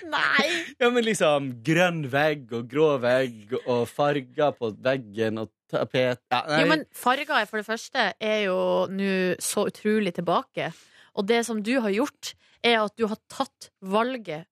Nei! 0.09 0.45
Ja, 0.81 0.89
men 0.89 1.05
liksom 1.05 1.51
grønn 1.63 2.01
vegg 2.11 2.51
og 2.55 2.67
grå 2.71 2.89
vegg 3.03 3.53
og 3.61 3.85
farger 3.87 4.51
på 4.57 4.71
veggen 4.83 5.43
og 5.43 5.51
tapet 5.70 6.20
ja, 6.32 6.41
nei, 6.49 6.61
Jo, 6.63 6.70
men 6.74 6.86
farger 6.95 7.45
for 7.49 7.61
det 7.61 7.67
første 7.67 8.07
er 8.20 8.39
jo 8.47 8.57
nå 8.91 9.11
så 9.43 9.67
utrolig 9.70 10.13
tilbake. 10.17 10.72
Og 11.15 11.28
det 11.30 11.43
som 11.47 11.61
du 11.65 11.76
har 11.82 11.93
gjort, 11.93 12.34
er 12.65 12.82
at 12.84 12.95
du 12.99 13.07
har 13.07 13.20
tatt 13.32 13.70
valget 13.82 14.47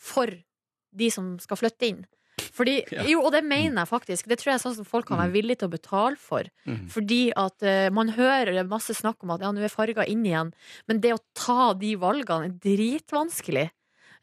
for 0.00 0.30
de 0.96 1.10
som 1.12 1.36
skal 1.42 1.60
flytte 1.60 1.86
inn. 1.90 2.00
Fordi, 2.50 2.80
Ja. 2.90 3.04
jo, 3.06 3.20
og 3.22 3.32
det 3.32 3.44
mener 3.44 3.82
jeg 3.82 3.88
faktisk. 3.88 4.26
Det 4.26 4.38
tror 4.40 4.50
jeg 4.52 4.54
er 4.58 4.62
sånn 4.64 4.74
som 4.74 4.84
folk 4.88 5.06
kan 5.06 5.18
være 5.20 5.32
villige 5.32 5.60
til 5.60 5.68
å 5.68 5.74
betale 5.76 6.16
for. 6.16 6.48
Mm. 6.66 6.88
Fordi 6.90 7.20
at 7.36 7.62
uh, 7.62 7.90
man 7.94 8.08
hører 8.16 8.64
masse 8.66 8.96
snakk 8.96 9.22
om 9.22 9.30
at 9.30 9.44
ja, 9.44 9.52
nå 9.52 9.62
er 9.62 9.68
farger 9.72 10.08
inn 10.08 10.24
igjen. 10.26 10.52
Men 10.88 11.00
det 11.00 11.12
å 11.14 11.20
ta 11.36 11.72
de 11.78 11.94
valgene 12.00 12.48
er 12.50 12.56
dritvanskelig. 12.64 13.68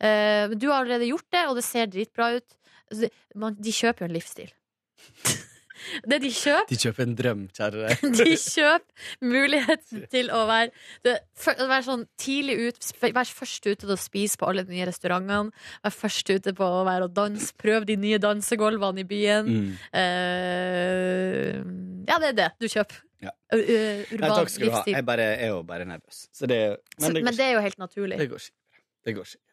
Uh, 0.02 0.54
du 0.58 0.68
har 0.70 0.82
allerede 0.84 1.08
gjort 1.10 1.30
det, 1.32 1.46
og 1.48 1.56
det 1.56 1.64
ser 1.66 1.88
dritbra 1.88 2.36
ut. 2.38 2.58
Altså, 2.92 3.02
det- 3.06 3.14
man, 3.36 3.56
de 3.56 3.72
kjøper 3.72 4.06
jo 4.06 4.10
en 4.12 4.18
livsstil. 4.18 4.52
det 6.08 6.20
de 6.24 6.32
kjøper 6.34 6.72
De 6.72 6.80
kjøper 6.82 7.06
en 7.06 7.16
drøm, 7.18 7.44
kjære 7.56 7.84
deg. 7.84 8.06
de 8.20 8.36
kjøper 8.42 9.08
muligheten 9.34 10.06
til 10.14 10.32
å 10.34 10.44
være, 10.50 10.72
det, 11.08 11.16
for, 11.38 11.58
å 11.64 11.70
være 11.70 11.88
sånn 11.88 12.06
tidlig 12.22 12.58
ut, 12.68 12.92
være 13.04 13.26
først 13.30 13.70
ute 13.70 13.82
til 13.86 13.96
å 13.96 14.00
spise 14.00 14.40
på 14.40 14.50
alle 14.50 14.66
de 14.68 14.76
nye 14.76 14.88
restaurantene. 14.90 15.54
Være 15.86 15.98
først 15.98 16.34
ute 16.34 16.54
på 16.58 16.70
å 16.80 16.84
være 16.88 17.10
og 17.10 17.18
danse, 17.18 17.52
prøve 17.60 17.88
de 17.90 17.98
nye 18.02 18.22
dansegulvene 18.22 19.04
i 19.04 19.08
byen. 19.08 19.48
Mm. 19.48 19.74
Uh, 19.96 21.52
ja, 22.08 22.22
det 22.24 22.34
er 22.34 22.40
det 22.42 22.52
du 22.62 22.70
kjøper. 22.70 23.04
Ja. 23.24 23.34
Uh, 23.50 24.06
urban 24.14 24.22
Nei, 24.22 24.32
takk 24.36 24.54
skal 24.54 24.70
du 24.70 24.78
ha. 24.78 24.86
Jeg 24.94 25.08
bare, 25.08 25.28
er 25.42 25.54
jo 25.56 25.64
bare 25.68 25.88
nervøs. 25.90 26.28
Så 26.36 26.50
det, 26.50 26.62
men 27.02 27.18
det 27.18 27.26
Men 27.26 27.38
det 27.38 27.50
er 27.50 27.58
jo 27.58 27.66
helt 27.66 27.82
naturlig. 27.82 28.22
det 28.22 28.32
går 28.32 28.48
ikke. 28.48 28.58
Det 29.08 29.14
går 29.16 29.30
sikkert 29.30 29.47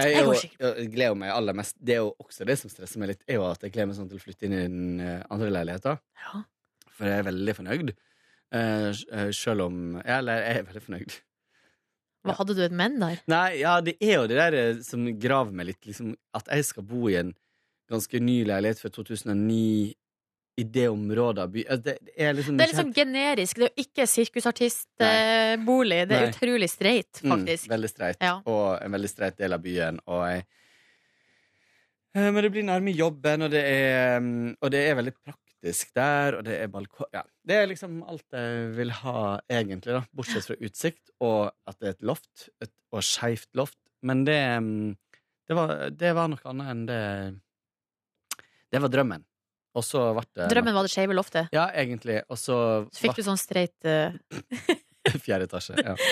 Jeg, 0.00 0.22
jo, 0.24 0.32
sikkert 0.40 0.78
jeg 0.80 0.88
gleder 0.94 1.16
meg 1.20 1.30
aller 1.34 1.56
mest 1.56 1.74
Det 1.76 1.98
er 1.98 1.98
jo 2.00 2.14
også 2.22 2.46
det 2.48 2.54
som 2.58 2.70
stresser 2.72 3.02
meg 3.02 3.10
litt, 3.12 3.26
er 3.28 3.36
jo 3.36 3.44
at 3.44 3.60
jeg 3.60 3.74
gleder 3.74 3.90
meg 3.90 3.98
sånn 3.98 4.08
til 4.08 4.20
å 4.20 4.22
flytte 4.22 4.48
inn 4.48 4.54
i 4.56 4.62
den 4.62 5.02
eh, 5.04 5.18
andre 5.34 5.50
leiligheten. 5.52 6.00
Ja. 6.22 6.40
For 6.96 7.10
jeg 7.10 7.20
er 7.20 7.28
veldig 7.28 7.54
fornøyd. 7.58 7.92
Uh, 8.52 8.88
eh, 8.92 9.28
Selv 9.32 9.64
om 9.64 9.76
ja, 9.96 10.18
Eller 10.18 10.42
jeg 10.42 10.56
er 10.60 10.66
veldig 10.68 10.82
fornøyd. 10.84 11.14
Hva, 12.22 12.34
hadde 12.38 12.54
du 12.54 12.60
et 12.62 12.74
men 12.76 12.98
der? 13.00 13.22
Nei, 13.30 13.46
ja, 13.62 13.78
det 13.82 13.96
er 13.98 14.20
jo 14.20 14.26
det 14.30 14.38
der 14.38 14.56
eh, 14.58 14.82
som 14.86 15.08
graver 15.18 15.56
meg 15.58 15.72
litt, 15.72 15.80
liksom, 15.88 16.12
at 16.38 16.50
jeg 16.52 16.68
skal 16.68 16.86
bo 16.86 17.08
i 17.10 17.16
en 17.18 17.32
ganske 17.90 18.20
ny 18.22 18.42
leilighet 18.46 18.78
fra 18.78 18.92
2009 18.94 19.90
i 20.56 20.64
det 20.68 20.88
området 20.92 21.46
av 21.46 21.52
by... 21.52 21.62
altså, 21.64 21.84
Det, 21.86 22.14
er 22.16 22.34
liksom 22.36 22.58
Det 22.58 22.64
er 22.64 22.72
litt 22.72 22.80
sånn 22.80 22.94
generisk. 22.96 23.56
Det 23.56 23.68
er 23.68 23.70
jo 23.72 23.84
ikke 23.86 24.06
sirkusartistbolig. 24.10 26.00
Det 26.08 26.16
er 26.18 26.26
Nei. 26.26 26.32
utrolig 26.34 26.68
streit, 26.70 27.12
faktisk. 27.22 27.68
Mm, 27.68 27.72
veldig 27.76 27.90
streit. 27.90 28.18
Ja. 28.20 28.34
Og 28.44 28.66
en 28.76 28.98
veldig 28.98 29.10
streit 29.10 29.38
del 29.40 29.56
av 29.56 29.64
byen. 29.64 30.02
Og 30.06 30.26
jeg 30.28 30.44
Eh, 32.12 32.28
Men 32.28 32.44
det 32.44 32.50
blir 32.52 32.66
nærme 32.66 32.92
jobben, 32.92 33.46
og 33.46 33.52
det 33.54 33.62
er, 33.64 34.18
mm, 34.20 34.56
og 34.60 34.72
det 34.74 34.82
er 34.84 34.98
veldig 34.98 35.14
praktisk 35.24 35.94
der, 35.96 36.36
og 36.36 36.44
det 36.44 36.58
er 36.60 36.68
balkong 36.68 37.08
Ja. 37.14 37.22
Det 37.44 37.56
er 37.56 37.66
liksom 37.66 38.02
alt 38.06 38.26
jeg 38.36 38.66
vil 38.76 38.90
ha, 38.90 39.40
egentlig, 39.48 39.94
da. 39.96 40.02
Bortsett 40.12 40.44
fra 40.44 40.56
utsikt, 40.60 41.10
og 41.20 41.52
at 41.66 41.78
det 41.80 41.88
er 41.88 41.96
et 41.96 42.02
loft. 42.02 42.50
Et, 42.60 42.70
og 42.92 43.02
skeivt 43.02 43.48
loft. 43.56 43.78
Men 44.02 44.24
det, 44.24 44.38
mm, 44.60 44.96
det, 45.48 45.56
var, 45.56 45.90
det 45.90 46.14
var 46.14 46.28
noe 46.28 46.44
annet 46.52 46.70
enn 46.74 46.86
det 46.86 47.02
Det 48.72 48.80
var 48.80 48.88
drømmen. 48.88 49.24
Og 49.72 49.84
så 49.86 50.02
ble 50.16 50.24
det 50.36 50.48
Drømmen 50.52 50.74
var 50.76 50.84
det 50.84 50.92
skeive 50.92 51.16
loftet. 51.16 51.52
Ja, 51.54 51.68
egentlig. 51.72 52.20
Og 52.28 52.38
så 52.40 52.56
fikk 52.96 53.16
du 53.20 53.24
sånn 53.26 53.40
streit 53.40 53.76
uh... 53.88 54.12
Fjerde 55.24 55.48
etasje, 55.48 55.78
ja. 55.80 55.96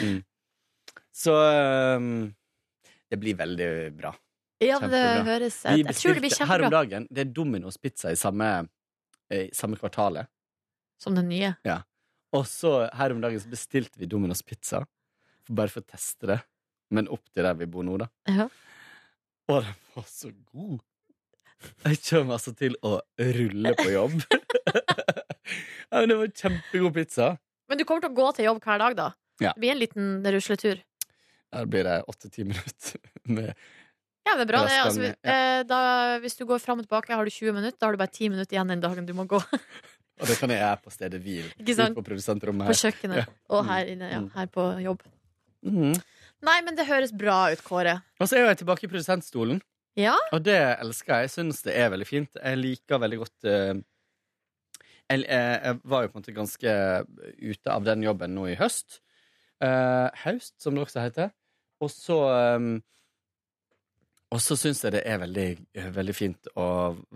Mm. 0.00 0.20
Så 1.20 1.34
um, 1.36 2.04
det 3.10 3.18
blir 3.20 3.34
veldig 3.36 3.66
bra. 3.92 4.12
Ja, 4.62 4.78
det 4.78 4.88
Kjempebra. 4.88 5.24
høres 5.26 5.56
Jeg, 5.66 5.94
tror 5.98 6.16
det 6.16 6.22
blir 6.24 6.32
kjempebra. 6.32 6.52
Her 6.52 6.64
om 6.64 6.72
dagen, 6.72 7.06
det 7.10 7.24
er 7.24 7.32
Domino's 7.36 7.76
pizza 7.82 8.12
i 8.14 8.16
samme, 8.16 8.48
eh, 9.28 9.48
i 9.48 9.54
samme 9.56 9.76
kvartalet. 9.80 10.30
Som 11.00 11.18
den 11.18 11.28
nye. 11.28 11.52
Og 12.36 12.46
så 12.48 12.72
her 12.96 13.12
om 13.12 13.20
dagen 13.20 13.42
så 13.42 13.50
bestilte 13.50 14.00
vi 14.00 14.08
Domino's 14.08 14.44
pizza, 14.46 14.84
bare 15.50 15.72
for 15.72 15.82
å 15.82 15.90
teste 15.90 16.30
det. 16.30 16.38
Men 16.94 17.10
opp 17.10 17.26
til 17.34 17.44
der 17.46 17.58
vi 17.58 17.68
bor 17.70 17.84
nå, 17.86 17.98
da. 18.00 18.08
Ja. 18.30 18.46
Og 19.50 19.64
den 19.66 19.76
var 19.96 20.06
så 20.08 20.30
god! 20.52 20.78
Jeg 21.84 21.98
kommer 22.08 22.36
altså 22.38 22.52
til 22.56 22.76
å 22.86 22.98
rulle 23.18 23.72
på 23.78 23.88
jobb. 23.92 24.14
ja, 25.90 26.00
men 26.00 26.08
det 26.12 26.16
var 26.20 26.30
kjempegod 26.42 26.94
pizza. 26.96 27.32
Men 27.70 27.78
du 27.80 27.84
kommer 27.88 28.04
til 28.04 28.12
å 28.12 28.16
gå 28.20 28.28
til 28.36 28.46
jobb 28.48 28.62
hver 28.64 28.80
dag, 28.82 28.96
da? 28.98 29.08
Ja. 29.40 29.52
Det 29.56 29.62
blir 29.62 29.74
en 29.74 29.80
liten 29.80 30.08
rusletur. 30.34 30.80
Her 31.54 31.66
blir 31.70 31.86
det 31.86 31.98
åtte-ti 32.10 32.44
minutter 32.46 33.00
med 33.26 33.52
Ja, 34.28 34.34
det 34.36 34.44
er 34.44 34.50
bra. 34.52 34.60
Det. 34.68 34.74
Altså, 34.84 35.02
enn- 35.08 35.30
eh, 35.32 35.62
da, 35.66 35.78
hvis 36.22 36.36
du 36.38 36.44
går 36.46 36.60
fram 36.62 36.78
og 36.82 36.86
tilbake, 36.86 37.14
har 37.16 37.24
du 37.26 37.30
20 37.32 37.54
minutter. 37.56 37.78
Da 37.80 37.88
har 37.88 37.96
du 37.96 38.02
bare 38.02 38.12
10 38.12 38.28
minutter 38.34 38.54
igjen 38.56 38.68
den 38.70 38.82
dagen 38.84 39.06
du 39.08 39.14
må 39.16 39.24
gå 39.26 39.40
Og 39.40 40.26
det 40.28 40.36
kan 40.36 40.52
jeg 40.52 40.60
gjøre 40.60 40.82
på 40.84 40.92
stedet 40.92 41.20
hvil. 41.24 41.46
På 41.96 42.04
produsentrommet 42.04 42.68
på 42.68 42.76
kjøkkenet 42.76 43.22
Ja. 43.22 43.26
og 43.56 43.64
her 43.70 43.88
inne. 43.88 44.10
Ja, 44.12 44.20
Mm. 44.20 44.30
her 44.36 44.46
på 44.52 44.66
jobb. 44.84 45.00
Mm. 45.64 45.94
Nei, 46.44 46.58
men 46.64 46.76
det 46.76 46.86
høres 46.88 47.10
bra 47.16 47.50
ut, 47.52 47.62
Kåre. 47.64 47.98
Og 48.20 48.28
så 48.28 48.36
er 48.36 48.46
jeg 48.50 48.58
tilbake 48.62 48.84
i 48.84 48.90
produsentstolen, 48.92 49.60
Ja? 49.98 50.14
og 50.32 50.44
det 50.46 50.56
elsker 50.56 51.14
jeg. 51.16 51.28
Jeg 51.28 51.32
syns 51.34 51.64
det 51.66 51.74
er 51.76 51.90
veldig 51.92 52.06
fint. 52.06 52.38
Jeg 52.38 52.58
liker 52.60 53.00
veldig 53.02 53.18
godt 53.20 53.48
eh, 53.50 53.80
jeg, 55.10 55.24
jeg, 55.26 55.60
jeg 55.64 55.78
var 55.90 56.04
jo 56.04 56.10
på 56.10 56.18
en 56.18 56.22
måte 56.22 56.36
ganske 56.36 56.74
ute 57.42 57.72
av 57.74 57.86
den 57.86 58.04
jobben 58.06 58.34
nå 58.36 58.46
i 58.52 58.58
høst. 58.58 59.00
Eh, 59.60 60.22
høst, 60.24 60.54
som 60.62 60.76
det 60.76 60.84
også 60.84 61.02
heter. 61.04 61.32
Og 61.80 61.90
så 61.92 62.18
um, 62.56 62.72
Og 64.30 64.40
så 64.44 64.54
syns 64.56 64.84
jeg 64.84 64.94
det 64.94 65.02
er 65.08 65.18
veldig, 65.18 65.48
veldig 65.96 66.14
fint 66.14 66.50
å 66.54 66.66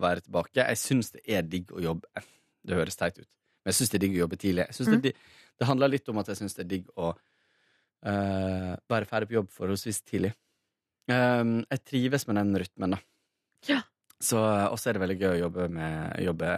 være 0.03 0.25
tilbake. 0.25 0.57
Jeg 0.59 0.81
syns 0.81 1.13
det 1.15 1.23
er 1.31 1.45
digg 1.47 1.71
å 1.71 1.83
jobbe. 1.85 2.25
Det 2.65 2.75
høres 2.75 2.99
teit 2.99 3.21
ut, 3.21 3.29
men 3.63 3.71
jeg 3.71 3.79
syns 3.79 3.93
det 3.93 3.99
er 3.99 4.03
digg 4.07 4.17
å 4.17 4.23
jobbe 4.25 4.39
tidlig. 4.41 4.65
Jeg 4.67 4.79
synes 4.79 5.03
det, 5.05 5.13
det 5.61 5.69
handler 5.69 5.93
litt 5.93 6.09
om 6.11 6.19
at 6.19 6.33
jeg 6.33 6.41
syns 6.41 6.57
det 6.57 6.65
er 6.65 6.71
digg 6.73 6.89
å 6.97 7.13
uh, 7.13 8.73
være 8.91 9.09
ferdig 9.11 9.31
på 9.31 9.37
jobb 9.37 9.53
forholdsvis 9.55 10.03
tidlig. 10.09 10.33
Um, 11.11 11.57
jeg 11.69 11.83
trives 11.85 12.25
med 12.29 12.39
den 12.41 12.57
rytmen, 12.63 12.95
da. 12.97 13.01
Ja. 13.69 13.81
Så 14.25 14.41
også 14.41 14.91
er 14.91 14.97
det 14.97 15.03
veldig 15.03 15.19
gøy 15.21 15.33
å 15.35 15.41
jobbe 15.43 15.67
med 15.73 16.21
Jobbe 16.25 16.53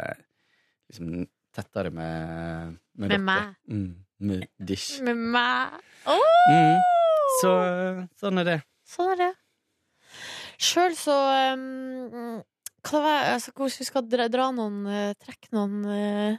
liksom 0.90 1.24
tettere 1.56 1.90
med 1.90 2.77
Med, 2.97 3.10
Med 3.10 3.24
meg. 3.27 3.56
Mm, 3.68 4.05
med 4.28 4.44
Dish. 4.56 5.01
Med 5.05 5.18
meg. 5.35 5.81
Oh! 6.06 6.52
Mm. 6.52 6.78
Så 7.40 7.52
sånn 8.20 8.40
er 8.40 8.48
det. 8.48 8.60
Sånn 8.86 9.12
er 9.16 9.23
det. 9.24 9.32
Sjøl 10.62 10.94
så 10.97 11.16
um, 11.56 12.39
Hva 12.86 13.01
var 13.05 13.27
altså, 13.35 13.52
Hvis 13.59 13.81
vi 13.82 13.89
skal 13.89 14.06
dra, 14.09 14.28
dra 14.32 14.48
noen 14.55 14.86
uh, 14.89 15.16
Trekke 15.20 15.51
noen 15.56 15.82
uh, 15.85 16.39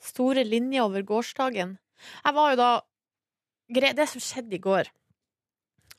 store 0.00 0.44
linjer 0.46 0.86
over 0.86 1.04
gårsdagen 1.04 1.74
Jeg 1.76 2.36
var 2.38 2.54
jo 2.54 2.60
da 2.62 2.70
Det 3.92 4.06
som 4.08 4.22
skjedde 4.22 4.56
i 4.56 4.62
går, 4.64 4.88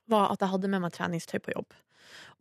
var 0.10 0.34
at 0.34 0.42
jeg 0.44 0.54
hadde 0.54 0.72
med 0.72 0.84
meg 0.84 0.96
treningstøy 0.96 1.38
på 1.44 1.54
jobb. 1.56 1.78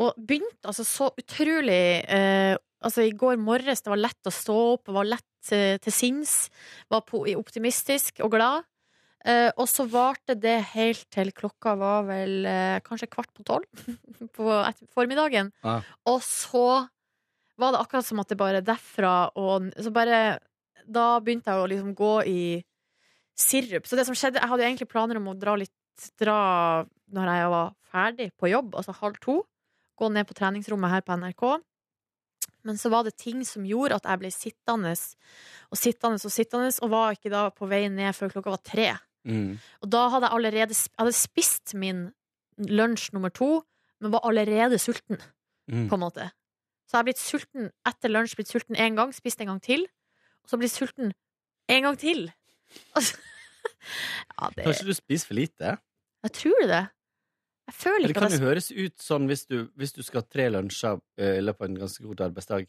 Og 0.02 0.16
begynte 0.16 0.70
altså 0.70 0.86
så 0.86 1.12
utrolig 1.18 1.84
eh, 2.06 2.56
Altså, 2.78 3.02
i 3.02 3.10
går 3.10 3.40
morges 3.42 3.80
det 3.82 3.90
var 3.90 3.98
lett 3.98 4.28
å 4.28 4.30
stå 4.30 4.54
opp, 4.76 4.90
var 4.94 5.08
lett 5.08 5.48
eh, 5.50 5.80
til 5.82 5.90
sinns, 5.90 6.34
var 6.86 7.02
på, 7.08 7.24
optimistisk 7.34 8.20
og 8.22 8.36
glad. 8.36 8.68
Eh, 9.26 9.48
og 9.58 9.66
så 9.66 9.82
varte 9.90 10.36
det 10.38 10.60
helt 10.76 11.02
til 11.10 11.32
klokka 11.34 11.74
var 11.80 12.06
vel 12.06 12.46
eh, 12.46 12.76
kanskje 12.86 13.10
kvart 13.10 13.32
på 13.34 13.42
tolv 13.48 13.82
på 14.36 14.60
formiddagen. 14.94 15.50
Ja. 15.66 15.80
Og 16.06 16.22
så 16.22 16.86
var 17.58 17.74
det 17.74 17.82
akkurat 17.82 18.06
som 18.06 18.22
at 18.22 18.30
det 18.30 18.38
bare 18.38 18.62
derfra 18.62 19.32
og 19.34 19.72
så 19.74 19.90
bare 19.90 20.38
Da 20.86 21.18
begynte 21.18 21.50
jeg 21.50 21.60
å 21.60 21.66
liksom 21.68 21.90
gå 21.98 22.12
i 22.30 22.42
sirup. 23.38 23.90
Så 23.90 23.98
det 23.98 24.06
som 24.06 24.14
skjedde, 24.14 24.38
jeg 24.38 24.50
hadde 24.52 24.64
egentlig 24.64 24.88
planer 24.88 25.18
om 25.18 25.32
å 25.32 25.38
dra 25.38 25.58
litt 25.58 25.74
Dra 26.14 26.86
når 27.14 27.30
jeg 27.34 27.48
var 27.54 27.72
ferdig 27.92 28.28
på 28.38 28.50
jobb, 28.50 28.74
altså 28.76 28.92
halv 29.00 29.16
to. 29.24 29.40
Gå 29.98 30.08
ned 30.12 30.26
på 30.28 30.36
treningsrommet 30.38 30.90
her 30.92 31.00
på 31.06 31.16
NRK. 31.18 31.44
Men 32.66 32.76
så 32.78 32.90
var 32.92 33.04
det 33.06 33.16
ting 33.16 33.40
som 33.46 33.64
gjorde 33.66 33.96
at 33.96 34.06
jeg 34.08 34.20
ble 34.20 34.30
sittende 34.34 34.92
og 34.92 35.78
sittende 35.78 36.18
og 36.20 36.32
sittende, 36.34 36.70
og 36.82 36.90
var 36.92 37.14
ikke 37.16 37.30
da 37.32 37.46
på 37.54 37.68
vei 37.70 37.84
ned 37.88 38.12
før 38.16 38.32
klokka 38.34 38.52
var 38.54 38.62
tre. 38.66 38.88
Mm. 39.28 39.58
Og 39.82 39.90
da 39.90 40.04
hadde 40.12 40.28
jeg 40.28 40.36
allerede 40.38 40.74
jeg 40.76 40.94
hadde 40.98 41.16
spist 41.16 41.74
min 41.78 42.04
lunsj 42.58 43.12
nummer 43.14 43.30
to, 43.34 43.62
men 44.00 44.12
var 44.14 44.24
allerede 44.28 44.78
sulten, 44.78 45.20
Mm. 45.68 45.84
på 45.90 45.94
en 45.98 46.00
måte. 46.00 46.24
Så 46.88 46.94
jeg 46.96 46.98
har 46.98 47.04
blitt 47.04 47.18
sulten 47.20 47.66
etter 47.86 48.08
lunsj, 48.08 48.34
blitt 48.38 48.48
sulten 48.48 48.76
én 48.80 48.94
gang, 48.96 49.10
spist 49.12 49.40
en 49.44 49.50
gang 49.50 49.58
til, 49.60 49.82
og 50.40 50.48
så 50.48 50.56
blitt 50.56 50.72
sulten 50.72 51.10
en 51.68 51.82
gang 51.84 51.98
til. 52.00 52.30
Altså, 52.96 53.18
ja, 54.40 54.48
det, 54.56 54.64
Kanskje 54.64 54.86
du 54.88 54.94
spiser 54.96 55.26
for 55.28 55.36
lite? 55.36 55.74
jeg 56.24 56.32
tror 56.32 56.64
det. 56.70 56.80
Jeg 57.68 57.76
føler 57.76 58.08
Det 58.08 58.16
kan 58.16 58.32
jo 58.32 58.40
høres 58.46 58.70
ut 58.72 59.02
sånn 59.02 59.26
hvis 59.28 59.44
du, 59.48 59.58
hvis 59.76 59.92
du 59.92 60.00
skal 60.06 60.22
ha 60.22 60.28
tre 60.28 60.48
lunsjer 60.54 61.00
eh, 61.20 61.36
i 61.36 61.42
løpet 61.44 61.66
av 61.66 61.68
en 61.68 61.80
ganske 61.82 62.04
god 62.06 62.22
arbeidsdag. 62.30 62.68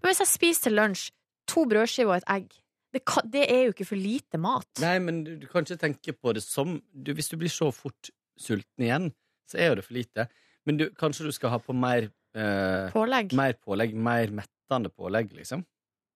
Men 0.00 0.10
hvis 0.10 0.22
jeg 0.24 0.30
spiser 0.32 0.66
til 0.66 0.76
lunsj 0.80 1.04
to 1.50 1.64
brødskiver 1.70 2.10
og 2.10 2.18
et 2.18 2.28
egg, 2.34 2.48
det, 2.90 3.04
kan, 3.06 3.26
det 3.30 3.44
er 3.46 3.68
jo 3.68 3.74
ikke 3.74 3.86
for 3.92 4.02
lite 4.02 4.40
mat. 4.42 4.66
Nei, 4.82 4.96
men 5.02 5.22
du, 5.26 5.36
du 5.38 5.46
kan 5.50 5.66
ikke 5.66 5.78
tenke 5.78 6.14
på 6.16 6.34
det 6.34 6.42
som 6.42 6.80
du, 6.90 7.12
Hvis 7.14 7.30
du 7.30 7.36
blir 7.38 7.52
så 7.52 7.70
fort 7.74 8.10
sulten 8.40 8.86
igjen, 8.86 9.10
så 9.46 9.60
er 9.62 9.70
jo 9.70 9.78
det 9.78 9.86
for 9.86 9.98
lite. 9.98 10.26
Men 10.66 10.80
du, 10.80 10.88
kanskje 10.98 11.28
du 11.28 11.34
skal 11.34 11.54
ha 11.54 11.60
på 11.62 11.76
mer 11.76 12.08
eh, 12.34 12.90
Pålegg. 12.90 13.34
Mer 13.38 13.54
pålegg, 13.62 13.94
mer 13.94 14.34
mettende 14.42 14.90
pålegg, 14.90 15.32
liksom. 15.38 15.62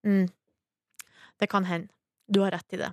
Mm. 0.07 0.27
Det 1.41 1.51
kan 1.51 1.67
hende. 1.71 1.95
Du 2.27 2.43
har 2.43 2.55
rett 2.55 2.75
i 2.75 2.81
det. 2.81 2.91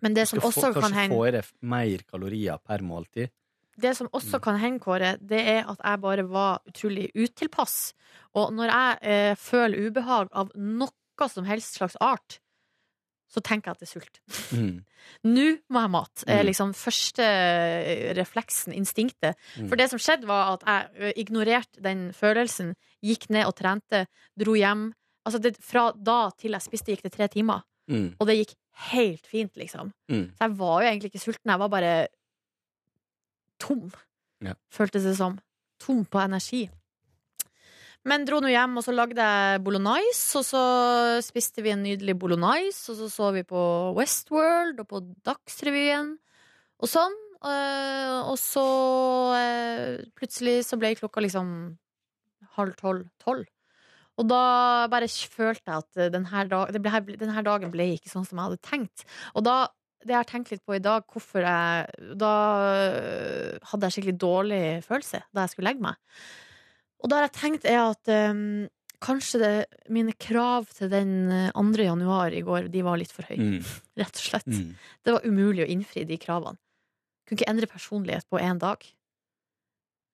Men 0.00 0.16
det 0.16 0.26
som 0.28 0.40
skal 0.40 0.48
også 0.48 0.60
få, 0.60 0.72
kan 0.80 0.88
kanskje 0.88 1.08
få 1.12 1.22
i 1.28 1.32
deg 1.36 1.48
mer 1.70 2.04
kalorier 2.08 2.60
per 2.64 2.84
måltid. 2.86 3.32
Det 3.80 3.94
som 3.96 4.08
også 4.12 4.36
Mm. 4.38 4.42
kan 4.44 4.58
hende, 4.60 4.80
Kåre, 4.84 5.16
det 5.20 5.40
er 5.40 5.64
at 5.70 5.78
jeg 5.84 6.00
bare 6.00 6.24
var 6.28 6.60
utrolig 6.68 7.10
utilpass. 7.14 7.92
Og 8.34 8.52
når 8.52 8.70
jeg 8.70 8.98
eh, 9.02 9.34
føler 9.34 9.88
ubehag 9.90 10.28
av 10.32 10.50
noe 10.56 11.28
som 11.28 11.44
helst 11.44 11.76
slags 11.76 11.96
art, 12.00 12.38
så 13.30 13.38
tenker 13.46 13.70
jeg 13.70 13.76
at 13.76 13.80
det 13.80 13.88
er 13.88 14.00
sult. 14.00 14.20
Mm. 14.58 14.84
Nå 15.36 15.44
må 15.70 15.78
jeg 15.78 15.86
ha 15.86 15.88
mat. 15.88 16.24
er 16.26 16.40
Mm. 16.42 16.46
liksom 16.48 16.72
første 16.74 17.22
eh, 17.22 18.14
refleksen, 18.18 18.72
instinktet. 18.74 19.36
Mm. 19.56 19.68
For 19.68 19.76
det 19.76 19.88
som 19.92 19.98
skjedde, 20.02 20.26
var 20.26 20.54
at 20.56 20.64
jeg 20.66 20.90
eh, 20.98 21.12
ignorerte 21.22 21.80
den 21.84 22.08
følelsen, 22.12 22.74
gikk 23.04 23.28
ned 23.30 23.46
og 23.46 23.54
trente, 23.56 24.06
dro 24.36 24.54
hjem. 24.58 24.92
Altså 25.24 25.38
det, 25.40 25.56
fra 25.62 25.92
da 25.94 26.30
til 26.40 26.52
jeg 26.56 26.62
spiste, 26.66 26.90
gikk 26.90 27.02
det 27.06 27.12
tre 27.14 27.28
timer. 27.28 27.62
Mm. 27.90 28.16
Og 28.18 28.26
det 28.26 28.38
gikk 28.40 28.56
helt 28.90 29.26
fint, 29.26 29.54
liksom. 29.60 29.92
Mm. 30.10 30.26
Så 30.34 30.40
jeg 30.48 30.56
var 30.58 30.82
jo 30.82 30.88
egentlig 30.90 31.10
ikke 31.12 31.22
sulten, 31.26 31.50
jeg 31.52 31.58
var 31.60 31.68
bare 31.68 31.92
tom, 33.60 33.86
Ja. 34.42 34.54
føltes 34.72 35.04
det 35.06 35.16
som. 35.20 35.38
Tom 35.80 36.04
på 36.04 36.20
energi. 36.22 36.66
Men 38.08 38.24
dro 38.24 38.38
nå 38.40 38.48
hjem, 38.48 38.78
og 38.80 38.84
så 38.86 38.94
lagde 38.96 39.20
jeg 39.20 39.60
bolognese, 39.64 40.40
og 40.40 40.44
så 40.48 40.62
spiste 41.24 41.60
vi 41.64 41.74
en 41.74 41.82
nydelig 41.84 42.14
bolognese, 42.18 42.88
og 42.94 42.96
så 42.96 43.08
så 43.12 43.28
vi 43.36 43.42
på 43.44 43.60
Westworld 43.98 44.80
og 44.80 44.88
på 44.88 45.02
Dagsrevyen 45.28 46.14
og 46.80 46.88
sånn. 46.88 47.16
Eh, 47.44 48.16
og 48.24 48.36
så 48.40 48.64
eh, 49.36 50.00
plutselig 50.16 50.62
så 50.68 50.78
ble 50.80 50.94
klokka 50.96 51.20
liksom 51.24 51.52
halv 52.56 52.74
tolv-tolv. 52.80 53.44
Og 54.20 54.26
da 54.28 54.40
bare 54.92 55.08
følte 55.08 55.64
jeg 55.64 55.84
at 55.84 56.12
denne, 56.12 56.42
dag, 56.48 56.72
denne 56.76 57.44
dagen 57.46 57.70
ble 57.72 57.86
ikke 57.94 58.10
sånn 58.12 58.26
som 58.28 58.36
jeg 58.40 58.48
hadde 58.50 58.64
tenkt. 58.64 59.04
Og 59.32 59.44
da, 59.46 59.68
det 60.00 60.14
jeg 60.14 60.18
har 60.18 60.28
tenkt 60.28 60.50
litt 60.52 60.62
på 60.64 60.76
i 60.76 60.82
dag, 60.82 61.04
hvorfor 61.12 61.44
jeg 61.44 62.12
Da 62.20 62.34
øh, 62.88 63.56
hadde 63.72 63.88
jeg 63.88 63.96
skikkelig 63.96 64.20
dårlig 64.20 64.62
følelse 64.86 65.22
da 65.28 65.44
jeg 65.44 65.54
skulle 65.54 65.70
legge 65.70 65.84
meg. 65.84 65.98
Og 67.00 67.10
da 67.10 67.18
har 67.18 67.28
jeg 67.28 67.36
tenkt 67.36 67.66
er 67.68 67.80
at 67.82 68.12
um, 68.32 68.68
kanskje 69.00 69.40
det, 69.40 69.52
mine 69.92 70.12
krav 70.20 70.68
til 70.76 70.90
den 70.92 71.12
øh, 71.32 71.52
2. 71.56 71.84
januar 71.84 72.34
i 72.36 72.42
går, 72.44 72.68
de 72.72 72.84
var 72.84 73.00
litt 73.00 73.12
for 73.12 73.28
høye. 73.28 73.60
Mm. 73.60 73.70
Rett 74.00 74.20
og 74.20 74.24
slett. 74.24 74.48
Mm. 74.48 74.74
Det 75.04 75.14
var 75.16 75.28
umulig 75.28 75.64
å 75.64 75.70
innfri 75.72 76.04
de 76.08 76.18
kravene. 76.20 76.60
Kunne 77.24 77.40
ikke 77.40 77.52
endre 77.52 77.70
personlighet 77.70 78.28
på 78.28 78.40
én 78.42 78.60
dag. 78.60 78.84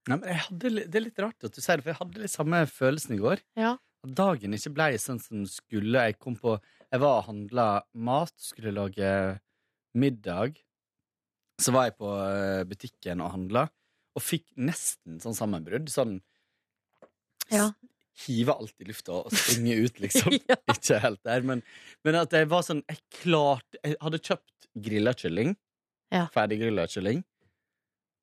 Nei, 0.06 0.18
men 0.20 0.38
hadde, 0.38 0.70
det 0.86 1.00
er 1.00 1.04
litt 1.08 1.18
rart 1.18 1.46
at 1.48 1.54
du 1.54 1.58
sier 1.58 1.80
det, 1.80 1.86
for 1.86 1.94
jeg 1.94 2.00
hadde 2.02 2.22
litt 2.22 2.34
samme 2.34 2.62
følelsen 2.70 3.16
i 3.16 3.22
går. 3.22 3.42
Ja. 3.58 3.74
At 4.06 4.12
dagen 4.18 4.54
ikke 4.54 4.74
ble 4.76 4.92
sånn 5.02 5.18
som 5.22 5.40
den 5.40 5.50
skulle. 5.50 6.04
Jeg 6.06 6.20
kom 6.22 6.36
på 6.38 6.58
Jeg 6.92 7.02
var 7.02 7.24
og 7.24 7.26
handla 7.26 7.66
mat, 7.98 8.34
skulle 8.38 8.74
lage 8.76 9.08
middag. 9.96 10.58
Så 11.62 11.72
var 11.72 11.88
jeg 11.88 11.96
på 11.96 12.10
eh, 12.12 12.62
butikken 12.68 13.22
og 13.24 13.32
handla, 13.32 13.66
og 14.16 14.24
fikk 14.24 14.46
nesten 14.60 15.20
sånn 15.22 15.36
sammenbrudd. 15.36 15.88
Sånn 15.92 16.18
Ja. 17.52 17.70
Hive 18.26 18.54
alt 18.56 18.80
i 18.80 18.86
lufta 18.88 19.12
og 19.20 19.32
springe 19.32 19.74
ut, 19.84 19.98
liksom. 20.04 20.32
Ja. 20.48 20.56
Ikke 20.72 21.00
helt 21.02 21.20
der, 21.24 21.44
men, 21.44 21.62
men 22.04 22.16
at 22.22 22.32
jeg 22.32 22.48
var 22.48 22.64
sånn 22.64 22.80
Jeg 22.88 23.02
klarte 23.12 23.76
Jeg 23.84 23.98
hadde 24.00 24.20
kjøpt 24.24 24.68
grilla 24.86 25.12
kylling. 25.16 25.56
Ja. 26.12 26.26
Ferdig 26.32 26.60
grilla 26.62 26.86
kylling. 26.88 27.24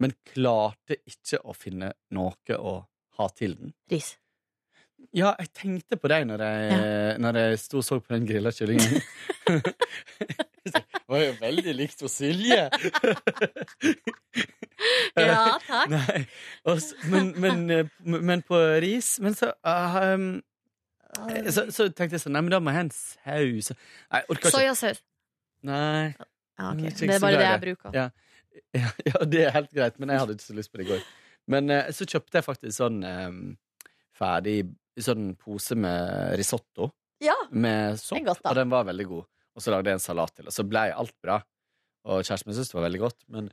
Men 0.01 0.15
klarte 0.33 0.97
ikke 1.09 1.39
å 1.45 1.53
finne 1.55 1.93
noe 2.13 2.57
å 2.57 2.73
ha 3.19 3.27
til 3.37 3.53
den. 3.59 3.73
Ris. 3.93 4.15
Ja, 5.13 5.35
jeg 5.37 5.51
tenkte 5.53 5.97
på 6.01 6.09
deg 6.09 6.25
når 6.25 6.41
jeg, 6.41 7.17
når 7.21 7.37
jeg 7.37 7.59
sto 7.61 7.77
og 7.81 7.85
så 7.85 7.99
på 8.01 8.15
den 8.15 8.25
grilla 8.25 8.49
kyllingen. 8.55 9.01
det 10.73 10.81
var 11.07 11.21
jo 11.21 11.35
veldig 11.41 11.75
likt 11.77 12.01
hos 12.01 12.15
Silje. 12.17 12.63
Ja, 15.19 15.43
takk. 15.67 15.91
Nei, 15.93 16.23
og 16.65 16.81
men, 17.11 17.29
men, 17.37 17.63
eh, 17.69 17.91
men 18.01 18.41
på 18.43 18.57
ris 18.83 19.15
Men 19.23 19.35
så, 19.37 19.53
ah, 19.63 20.13
um, 20.13 20.41
så 21.47 21.67
Så 21.71 21.87
tenkte 21.93 22.17
jeg 22.17 22.23
sånn 22.25 22.35
Nei, 22.35 22.41
men 22.43 22.51
da 22.51 22.59
må 22.59 22.73
jeg 22.73 22.79
ha 22.79 22.85
en 22.87 22.93
saus. 22.95 23.71
Nei, 24.11 24.21
orker 24.25 24.49
ikke. 24.49 24.53
Soyasaus. 24.57 25.01
Nei. 25.63 26.13
Ja, 26.17 26.71
okay. 26.71 26.89
Jeg 26.89 26.93
er 26.93 26.99
Det 26.99 27.15
er 27.15 27.23
bare 27.23 27.39
det 27.39 27.49
jeg 27.49 27.65
bruker. 27.67 27.97
Ja. 27.97 28.09
Ja, 28.73 28.89
ja, 29.05 29.25
det 29.25 29.45
er 29.47 29.53
helt 29.55 29.71
greit, 29.73 29.95
men 30.01 30.11
jeg 30.13 30.21
hadde 30.21 30.35
ikke 30.37 30.45
så 30.45 30.55
lyst 30.57 30.71
på 30.73 30.77
det 30.77 30.85
i 30.85 30.89
går. 30.91 31.05
Men 31.53 31.69
eh, 31.73 31.89
så 31.93 32.05
kjøpte 32.05 32.37
jeg 32.37 32.45
faktisk 32.45 32.75
sånn 32.77 32.99
um, 33.01 33.39
ferdig 34.17 34.59
sånn 35.01 35.35
pose 35.39 35.75
med 35.75 36.35
risotto 36.37 36.91
Ja. 37.23 37.35
med 37.51 37.97
sopp, 37.99 38.23
godt, 38.25 38.45
og 38.45 38.55
den 38.55 38.69
var 38.69 38.85
veldig 38.85 39.07
god. 39.07 39.25
Og 39.55 39.61
så 39.61 39.71
lagde 39.71 39.89
jeg 39.89 39.99
en 39.99 39.99
salat 39.99 40.33
til, 40.35 40.45
og 40.45 40.53
så 40.53 40.65
ble 40.67 40.93
alt 40.93 41.15
bra. 41.21 41.41
Og 42.05 42.23
kjæresten 42.23 42.47
min 42.47 42.55
syntes 42.57 42.69
det 42.73 42.77
var 42.77 42.89
veldig 42.89 42.99
godt, 42.99 43.19
men 43.29 43.51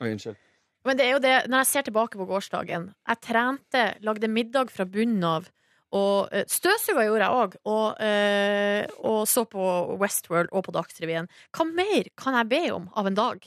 Oi, 0.00 0.10
unnskyld. 0.10 0.36
Men 0.84 0.96
det 0.98 1.04
er 1.06 1.12
jo 1.12 1.22
det, 1.22 1.34
når 1.46 1.62
jeg 1.62 1.66
ser 1.66 1.82
tilbake 1.86 2.18
på 2.18 2.26
gårsdagen 2.26 2.88
Jeg 3.06 3.20
trente, 3.22 3.82
lagde 4.02 4.28
middag 4.28 4.70
fra 4.70 4.84
bunnen 4.84 5.22
av 5.22 5.50
og 5.92 6.32
uh, 6.32 6.44
støvsuga 6.48 7.04
gjorde 7.04 7.26
jeg 7.26 7.36
òg, 7.36 7.56
og, 7.68 7.98
øh, 8.00 8.86
og 9.04 9.28
så 9.28 9.44
på 9.44 9.64
Westworld 10.00 10.48
og 10.48 10.64
på 10.64 10.72
Dagsrevyen. 10.72 11.28
Hva 11.52 11.66
mer 11.68 12.08
kan 12.16 12.38
jeg 12.38 12.48
be 12.48 12.60
om 12.72 12.86
av 12.96 13.10
en 13.10 13.18
dag? 13.18 13.44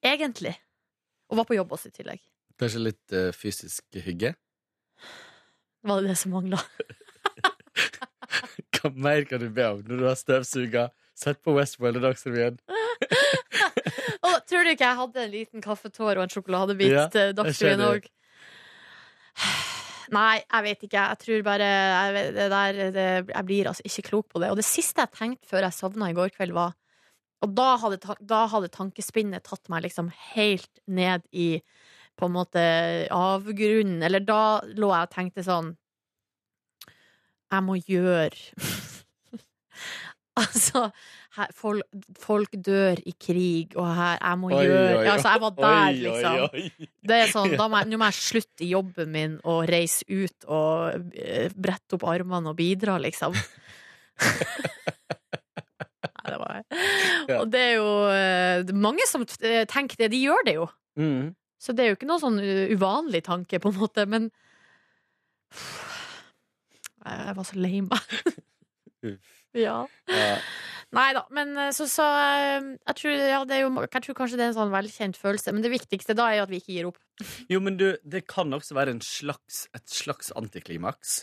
Egentlig. 0.00 0.54
Og 1.28 1.36
var 1.36 1.44
på 1.44 1.58
jobb 1.58 1.74
også 1.76 1.90
i 1.90 1.96
tillegg. 1.98 2.22
Kanskje 2.60 2.80
litt 2.80 3.12
øh, 3.12 3.28
fysisk 3.36 4.00
hygge? 4.06 4.32
Var 5.86 6.02
det 6.02 6.10
det 6.12 6.18
som 6.20 6.34
mangla? 6.36 6.60
Hva 8.80 8.90
mer 8.94 9.24
kan 9.28 9.42
du 9.42 9.48
be 9.52 9.64
om 9.68 9.80
når 9.84 10.00
du 10.00 10.06
har 10.08 10.16
støvsuga, 10.18 10.86
sett 11.18 11.40
på 11.44 11.52
Westworld 11.56 12.00
og 12.00 12.06
Dagsrevyen? 12.08 12.58
Og 14.30 14.34
tror 14.48 14.66
du 14.66 14.70
ikke 14.74 14.84
jeg 14.86 14.98
hadde 14.98 15.22
en 15.24 15.32
liten 15.32 15.62
kaffetår 15.64 16.18
og 16.18 16.24
en 16.26 16.32
sjokoladebit 16.32 16.92
Ja, 16.92 17.04
til 17.12 17.32
Dagsrevyen 17.38 17.82
òg? 17.86 18.08
Nei, 20.16 20.40
jeg 20.42 20.64
vet 20.66 20.80
ikke. 20.88 21.02
Jeg 21.12 21.20
tror 21.22 21.42
bare 21.46 21.66
jeg, 21.70 22.14
vet- 22.16 22.32
det 22.36 22.46
der, 22.52 22.78
det, 22.96 23.06
jeg 23.30 23.46
blir 23.46 23.68
altså 23.70 23.84
ikke 23.86 24.04
klok 24.08 24.26
på 24.32 24.40
det. 24.42 24.50
Og 24.52 24.58
det 24.58 24.66
siste 24.66 25.04
jeg 25.04 25.14
tenkte 25.16 25.48
før 25.50 25.66
jeg 25.68 25.76
sovna 25.76 26.08
i 26.10 26.16
går 26.16 26.32
kveld, 26.34 26.54
var 26.56 26.74
Og 27.40 27.54
da 27.56 27.68
hadde, 27.80 28.00
da 28.20 28.42
hadde 28.52 28.68
tankespinnet 28.74 29.46
tatt 29.46 29.70
meg 29.72 29.86
liksom 29.86 30.10
helt 30.34 30.82
ned 30.90 31.24
i 31.32 31.62
på 32.20 32.28
en 32.28 32.36
måte 32.36 32.62
avgrunnen. 33.14 34.02
Eller 34.06 34.24
da 34.24 34.60
lå 34.68 34.92
jeg 34.92 35.08
og 35.08 35.14
tenkte 35.14 35.46
sånn 35.46 35.74
Jeg 37.50 37.66
må 37.66 37.78
gjøre 37.80 38.30
Altså, 40.40 40.86
her, 41.36 41.50
folk, 41.56 41.86
folk 42.18 42.54
dør 42.64 43.00
i 43.06 43.12
krig, 43.18 43.74
og 43.78 43.88
her, 43.96 44.16
jeg 44.20 44.38
må 44.40 44.50
Oi, 44.54 44.60
gjøre 44.64 44.92
oi, 45.00 45.06
Altså, 45.10 45.32
jeg 45.32 45.42
var 45.42 45.54
der, 45.58 45.72
oi, 45.74 45.94
liksom. 46.04 46.84
Det 47.10 47.16
er 47.16 47.32
sånn, 47.32 47.56
må 47.60 47.80
jeg, 47.80 47.90
Nå 47.90 48.00
må 48.00 48.08
jeg 48.10 48.18
slutte 48.20 48.66
i 48.66 48.70
jobben 48.72 49.12
min 49.14 49.36
og 49.42 49.64
reise 49.70 50.06
ut 50.08 50.46
og 50.48 51.10
eh, 51.18 51.50
brette 51.54 51.98
opp 51.98 52.06
armene 52.10 52.52
og 52.52 52.58
bidra, 52.58 52.96
liksom. 53.02 53.36
Nei, 56.10 56.26
det 56.26 56.38
var 56.40 56.62
Og 57.40 57.46
det 57.50 57.62
er 57.66 57.74
jo 57.78 57.90
eh, 58.12 58.74
mange 58.76 59.06
som 59.08 59.24
eh, 59.24 59.64
tenker 59.70 60.04
det. 60.04 60.10
De 60.14 60.20
gjør 60.22 60.46
det 60.46 60.56
jo. 60.58 60.66
Mm. 61.00 61.30
Så 61.60 61.74
det 61.76 61.84
er 61.84 61.92
jo 61.92 61.98
ikke 61.98 62.08
noe 62.08 62.22
sånn 62.22 62.40
uh, 62.40 62.72
uvanlig 62.72 63.22
tanke, 63.26 63.60
på 63.60 63.72
en 63.72 63.80
måte, 63.80 64.06
men 64.08 64.30
Jeg 67.00 67.36
var 67.36 67.46
så 67.48 67.60
lei 67.60 67.80
meg. 67.84 68.16
Ja. 69.56 69.80
Ja. 70.06 70.34
Nei 70.94 71.06
da, 71.14 71.22
men 71.34 71.52
eh, 71.58 71.70
så, 71.74 71.86
så 71.90 72.04
eh, 72.18 72.66
jeg, 72.74 72.96
tror, 72.98 73.14
ja, 73.14 73.40
det 73.46 73.60
jo, 73.62 73.70
jeg 73.82 74.02
tror 74.04 74.16
kanskje 74.18 74.38
det 74.38 74.44
er 74.44 74.52
en 74.52 74.56
sånn 74.58 74.72
velkjent 74.74 75.18
følelse, 75.18 75.54
men 75.54 75.64
det 75.64 75.72
viktigste 75.72 76.16
da 76.18 76.26
er 76.30 76.40
jo 76.40 76.44
at 76.44 76.52
vi 76.52 76.60
ikke 76.62 76.74
gir 76.74 76.88
opp. 76.90 77.00
Jo, 77.52 77.60
men 77.62 77.78
du, 77.78 77.88
det 78.02 78.24
kan 78.30 78.50
også 78.54 78.76
være 78.78 78.96
en 78.96 79.02
slags, 79.04 79.64
et 79.76 79.86
slags 79.90 80.30
antiklimaks. 80.38 81.22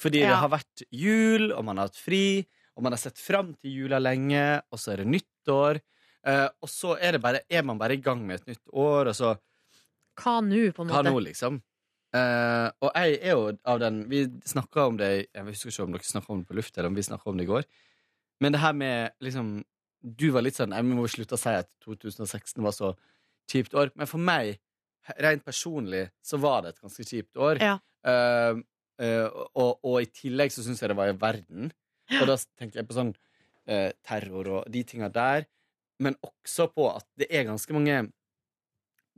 Fordi 0.00 0.22
det 0.24 0.32
har 0.32 0.48
vært 0.48 0.82
jul, 0.96 1.50
og 1.52 1.64
man 1.68 1.80
har 1.80 1.90
hatt 1.90 1.98
fri, 2.00 2.40
og 2.78 2.86
man 2.86 2.94
har 2.96 3.02
sett 3.02 3.20
fram 3.20 3.52
til 3.58 3.82
jula 3.82 3.98
lenge, 4.00 4.44
og 4.72 4.80
så 4.80 4.94
er 4.94 5.02
det 5.02 5.10
nyttår. 5.12 5.82
Eh, 6.30 6.46
og 6.62 6.70
så 6.72 6.94
er, 6.96 7.16
det 7.16 7.22
bare, 7.24 7.42
er 7.50 7.66
man 7.66 7.80
bare 7.80 7.98
i 7.98 8.02
gang 8.04 8.22
med 8.24 8.40
et 8.40 8.54
nytt 8.54 8.72
år, 8.72 9.10
og 9.10 9.18
så 9.18 9.34
Hva 10.18 10.40
nå, 10.44 10.70
på 10.74 10.84
en 10.84 10.92
Hva 10.92 11.02
måte? 11.02 11.12
nå, 11.12 11.20
liksom? 11.28 11.60
Uh, 12.10 12.66
og 12.82 12.88
jeg 12.98 13.20
er 13.22 13.36
jo 13.36 13.42
av 13.70 13.76
den 13.78 14.00
Vi 14.10 14.24
snakka 14.42 14.88
om 14.90 14.96
det 14.98 15.28
Jeg 15.30 15.44
husker 15.46 15.70
ikke 15.70 15.84
om 15.84 15.92
dere 15.94 16.08
snakka 16.08 16.32
om 16.34 16.40
det 16.40 16.48
på 16.48 16.56
luft, 16.58 16.72
eller 16.74 16.90
om 16.90 16.96
vi 16.98 17.04
snakka 17.06 17.30
om 17.30 17.38
det 17.38 17.44
i 17.46 17.50
går. 17.50 17.68
Men 18.42 18.52
det 18.52 18.62
her 18.64 18.74
med 18.74 19.12
liksom 19.22 19.52
Du 20.02 20.30
var 20.34 20.42
litt 20.42 20.58
sånn 20.58 20.74
Jeg 20.74 20.88
må 20.88 21.06
slutte 21.06 21.38
å 21.38 21.40
si 21.40 21.54
at 21.54 21.70
2016 21.86 22.64
var 22.66 22.74
så 22.74 22.96
kjipt 23.50 23.74
år. 23.78 23.92
Men 23.98 24.06
for 24.06 24.22
meg, 24.22 24.60
rent 25.18 25.42
personlig, 25.46 26.04
så 26.22 26.38
var 26.38 26.62
det 26.62 26.70
et 26.70 26.84
ganske 26.84 27.02
kjipt 27.02 27.38
år. 27.42 27.58
Ja. 27.58 27.72
Uh, 28.06 28.60
uh, 29.02 29.26
og, 29.58 29.80
og 29.82 29.96
i 30.02 30.06
tillegg 30.06 30.54
så 30.54 30.62
syns 30.62 30.82
jeg 30.82 30.92
det 30.92 30.98
var 30.98 31.10
i 31.10 31.16
verden. 31.18 31.72
Og 32.20 32.28
da 32.30 32.36
tenker 32.58 32.78
jeg 32.82 32.90
på 32.90 32.98
sånn 32.98 33.14
terror 34.02 34.48
og 34.50 34.70
de 34.72 34.80
tinga 34.82 35.10
der. 35.14 35.44
Men 36.02 36.16
også 36.26 36.66
på 36.74 36.88
at 36.90 37.04
det 37.18 37.28
er 37.30 37.44
ganske 37.46 37.74
mange 37.76 37.98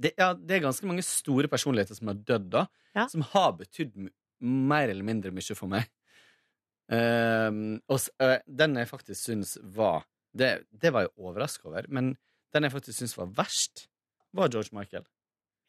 det, 0.01 0.15
ja, 0.19 0.33
det 0.35 0.57
er 0.57 0.65
ganske 0.67 0.89
mange 0.89 1.05
store 1.07 1.51
personligheter 1.53 1.99
som 1.99 2.11
har 2.13 2.21
dødd, 2.21 2.49
da. 2.55 2.67
Ja. 2.97 3.07
Som 3.13 3.25
har 3.33 3.53
betydd 3.59 3.97
mer 4.43 4.89
eller 4.89 5.07
mindre 5.07 5.33
mye 5.35 5.57
for 5.59 5.71
meg. 5.71 5.89
Uh, 6.93 7.79
og 7.89 8.03
øh, 8.21 8.39
den 8.45 8.77
jeg 8.77 8.89
faktisk 8.91 9.23
syns 9.23 9.55
var 9.63 10.03
det, 10.37 10.67
det 10.69 10.91
var 10.93 11.07
jeg 11.07 11.15
overraska 11.17 11.69
over, 11.71 11.87
men 11.89 12.15
den 12.53 12.67
jeg 12.67 12.73
faktisk 12.75 12.99
syns 12.99 13.17
var 13.17 13.31
verst, 13.37 13.87
var 14.33 14.51
George 14.53 14.73
Michael. 14.77 15.05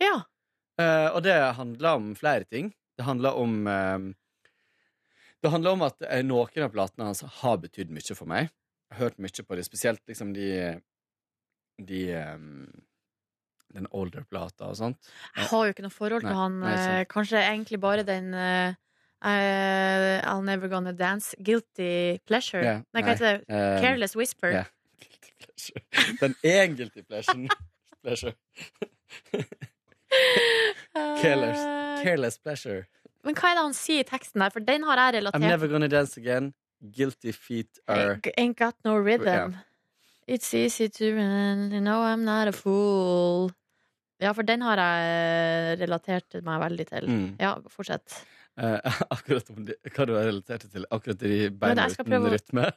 Ja. 0.04 0.24
Uh, 0.80 1.10
og 1.14 1.22
det 1.24 1.36
handla 1.60 1.95
om 2.00 2.14
flere 2.16 2.48
ting. 2.50 2.74
Det 2.98 3.04
handla 3.04 3.34
om 3.34 3.68
ehm, 3.68 4.14
Det 5.41 5.50
handla 5.50 5.72
om 5.72 5.82
at 5.82 6.02
eh, 6.08 6.22
noen 6.24 6.64
av 6.64 6.70
platene 6.72 7.08
hans 7.10 7.24
har 7.41 7.58
betydd 7.60 7.91
mye 7.91 8.16
for 8.16 8.30
meg. 8.30 8.52
Jeg 8.88 8.98
har 8.98 9.10
hørt 9.10 9.18
mye 9.20 9.45
på 9.48 9.58
det, 9.58 9.66
spesielt 9.66 10.02
liksom 10.08 10.34
de 10.36 10.50
De 11.82 12.02
ehm, 12.14 12.70
Den 13.74 13.88
older-plata 13.91 14.68
og 14.70 14.76
sånt. 14.78 14.98
Jeg 15.36 15.48
har 15.50 15.66
jo 15.66 15.74
ikke 15.74 15.82
noe 15.86 15.94
forhold 15.94 16.22
til 16.22 16.30
Nei, 16.30 16.38
han. 16.38 16.60
nei, 16.62 16.74
eh, 17.00 17.06
kanskje 17.10 17.40
egentlig 17.41 17.80
bare 17.82 18.04
den 18.06 18.28
eh, 18.38 18.74
I'll 19.24 20.44
Never 20.45 20.68
Gonna 20.70 20.91
Dance. 20.94 21.34
Guilty 21.41 22.20
Pleasure. 22.28 22.62
Yeah, 22.64 22.82
nei, 22.94 23.02
hva 23.02 23.16
heter 23.16 23.40
det? 23.40 23.45
eh, 23.50 23.82
Careless 23.82 24.16
Whisper. 24.16 24.50
ja. 24.60 24.64
Den 26.22 26.36
én 26.44 26.76
guilty 26.78 27.02
Pleasure. 27.02 27.48
Careless. 31.22 31.60
Eh, 31.66 32.04
Careless 32.04 32.38
pleasure. 32.38 32.86
Men 33.24 33.36
hva 33.40 33.50
er 33.54 33.56
det 33.58 33.64
han 33.64 33.74
sier 33.78 34.04
i 34.04 34.08
teksten 34.08 34.41
der? 34.44 34.52
For 34.54 34.60
den 34.66 34.84
har 34.84 35.00
jeg 35.00 35.16
relatert 35.22 35.41
I'm 35.41 35.48
never 35.48 35.68
gonna 35.72 35.88
dance 35.88 36.18
again. 36.20 36.54
Guilty 36.84 37.32
feet 37.32 37.80
are 37.88 38.20
Ain't- 38.38 38.58
got 38.60 38.76
no 38.84 38.98
rhythm. 38.98 39.56
It's 40.28 40.54
easy 40.54 40.88
to 40.90 41.16
run, 41.16 41.72
you 41.72 41.82
know 41.82 42.02
I'm 42.02 42.24
not 42.24 42.48
a 42.48 42.52
fool. 42.52 43.52
Ja, 44.24 44.32
for 44.36 44.48
den 44.48 44.64
har 44.66 44.80
jeg 44.80 45.82
relatert 45.84 46.40
meg 46.45 46.62
veldig 46.64 46.88
til. 46.90 47.10
Mm. 47.12 47.28
Ja, 47.41 47.58
fortsett. 47.72 48.16
Eh, 48.56 48.80
akkurat 49.16 49.50
om 49.50 49.66
de, 49.66 49.76
Hva 49.90 50.06
du 50.06 50.14
har 50.14 50.28
relatert 50.30 50.66
til? 50.70 50.86
Akkurat 50.94 51.20
de 51.20 51.50
beina 51.58 51.88
uten 51.90 52.28
rytme? 52.30 52.68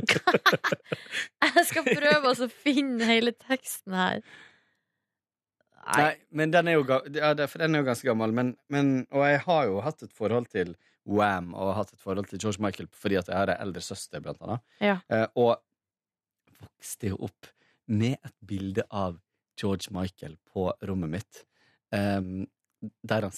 Jeg 0.00 1.64
skal 1.68 1.88
prøve 1.88 2.32
å 2.32 2.48
finne 2.48 3.08
hele 3.08 3.34
teksten 3.36 3.96
her. 3.98 4.22
Nei. 5.88 6.00
Nei, 6.02 6.14
men 6.36 6.52
den 6.52 6.68
er 6.68 6.76
jo, 6.76 6.82
ja, 7.16 7.32
den 7.32 7.74
er 7.74 7.80
jo 7.80 7.86
ganske 7.86 8.08
gammel. 8.08 8.34
Men, 8.36 8.52
men, 8.72 8.90
og 9.08 9.24
jeg 9.24 9.40
har 9.46 9.68
jo 9.70 9.78
hatt 9.84 10.04
et 10.04 10.12
forhold 10.16 10.50
til 10.52 10.74
Wham 11.08 11.54
og 11.56 11.72
hatt 11.78 11.94
et 11.94 12.02
forhold 12.02 12.28
til 12.28 12.40
George 12.42 12.60
Michael 12.60 12.90
fordi 12.92 13.16
at 13.16 13.30
jeg 13.30 13.38
har 13.38 13.54
en 13.54 13.62
eldre 13.68 13.84
søster, 13.84 14.20
blant 14.24 14.42
annet. 14.44 14.64
Ja. 14.84 14.98
Eh, 15.08 15.24
og 15.40 15.56
vokste 16.58 17.14
jo 17.14 17.22
opp 17.28 17.48
med 17.88 18.18
et 18.18 18.36
bilde 18.44 18.84
av 18.90 19.16
George 19.58 19.92
Michael 19.94 20.36
på 20.52 20.68
rommet 20.88 21.16
mitt. 21.18 21.42
Um, 21.94 22.46
der 23.02 23.26
han 23.26 23.34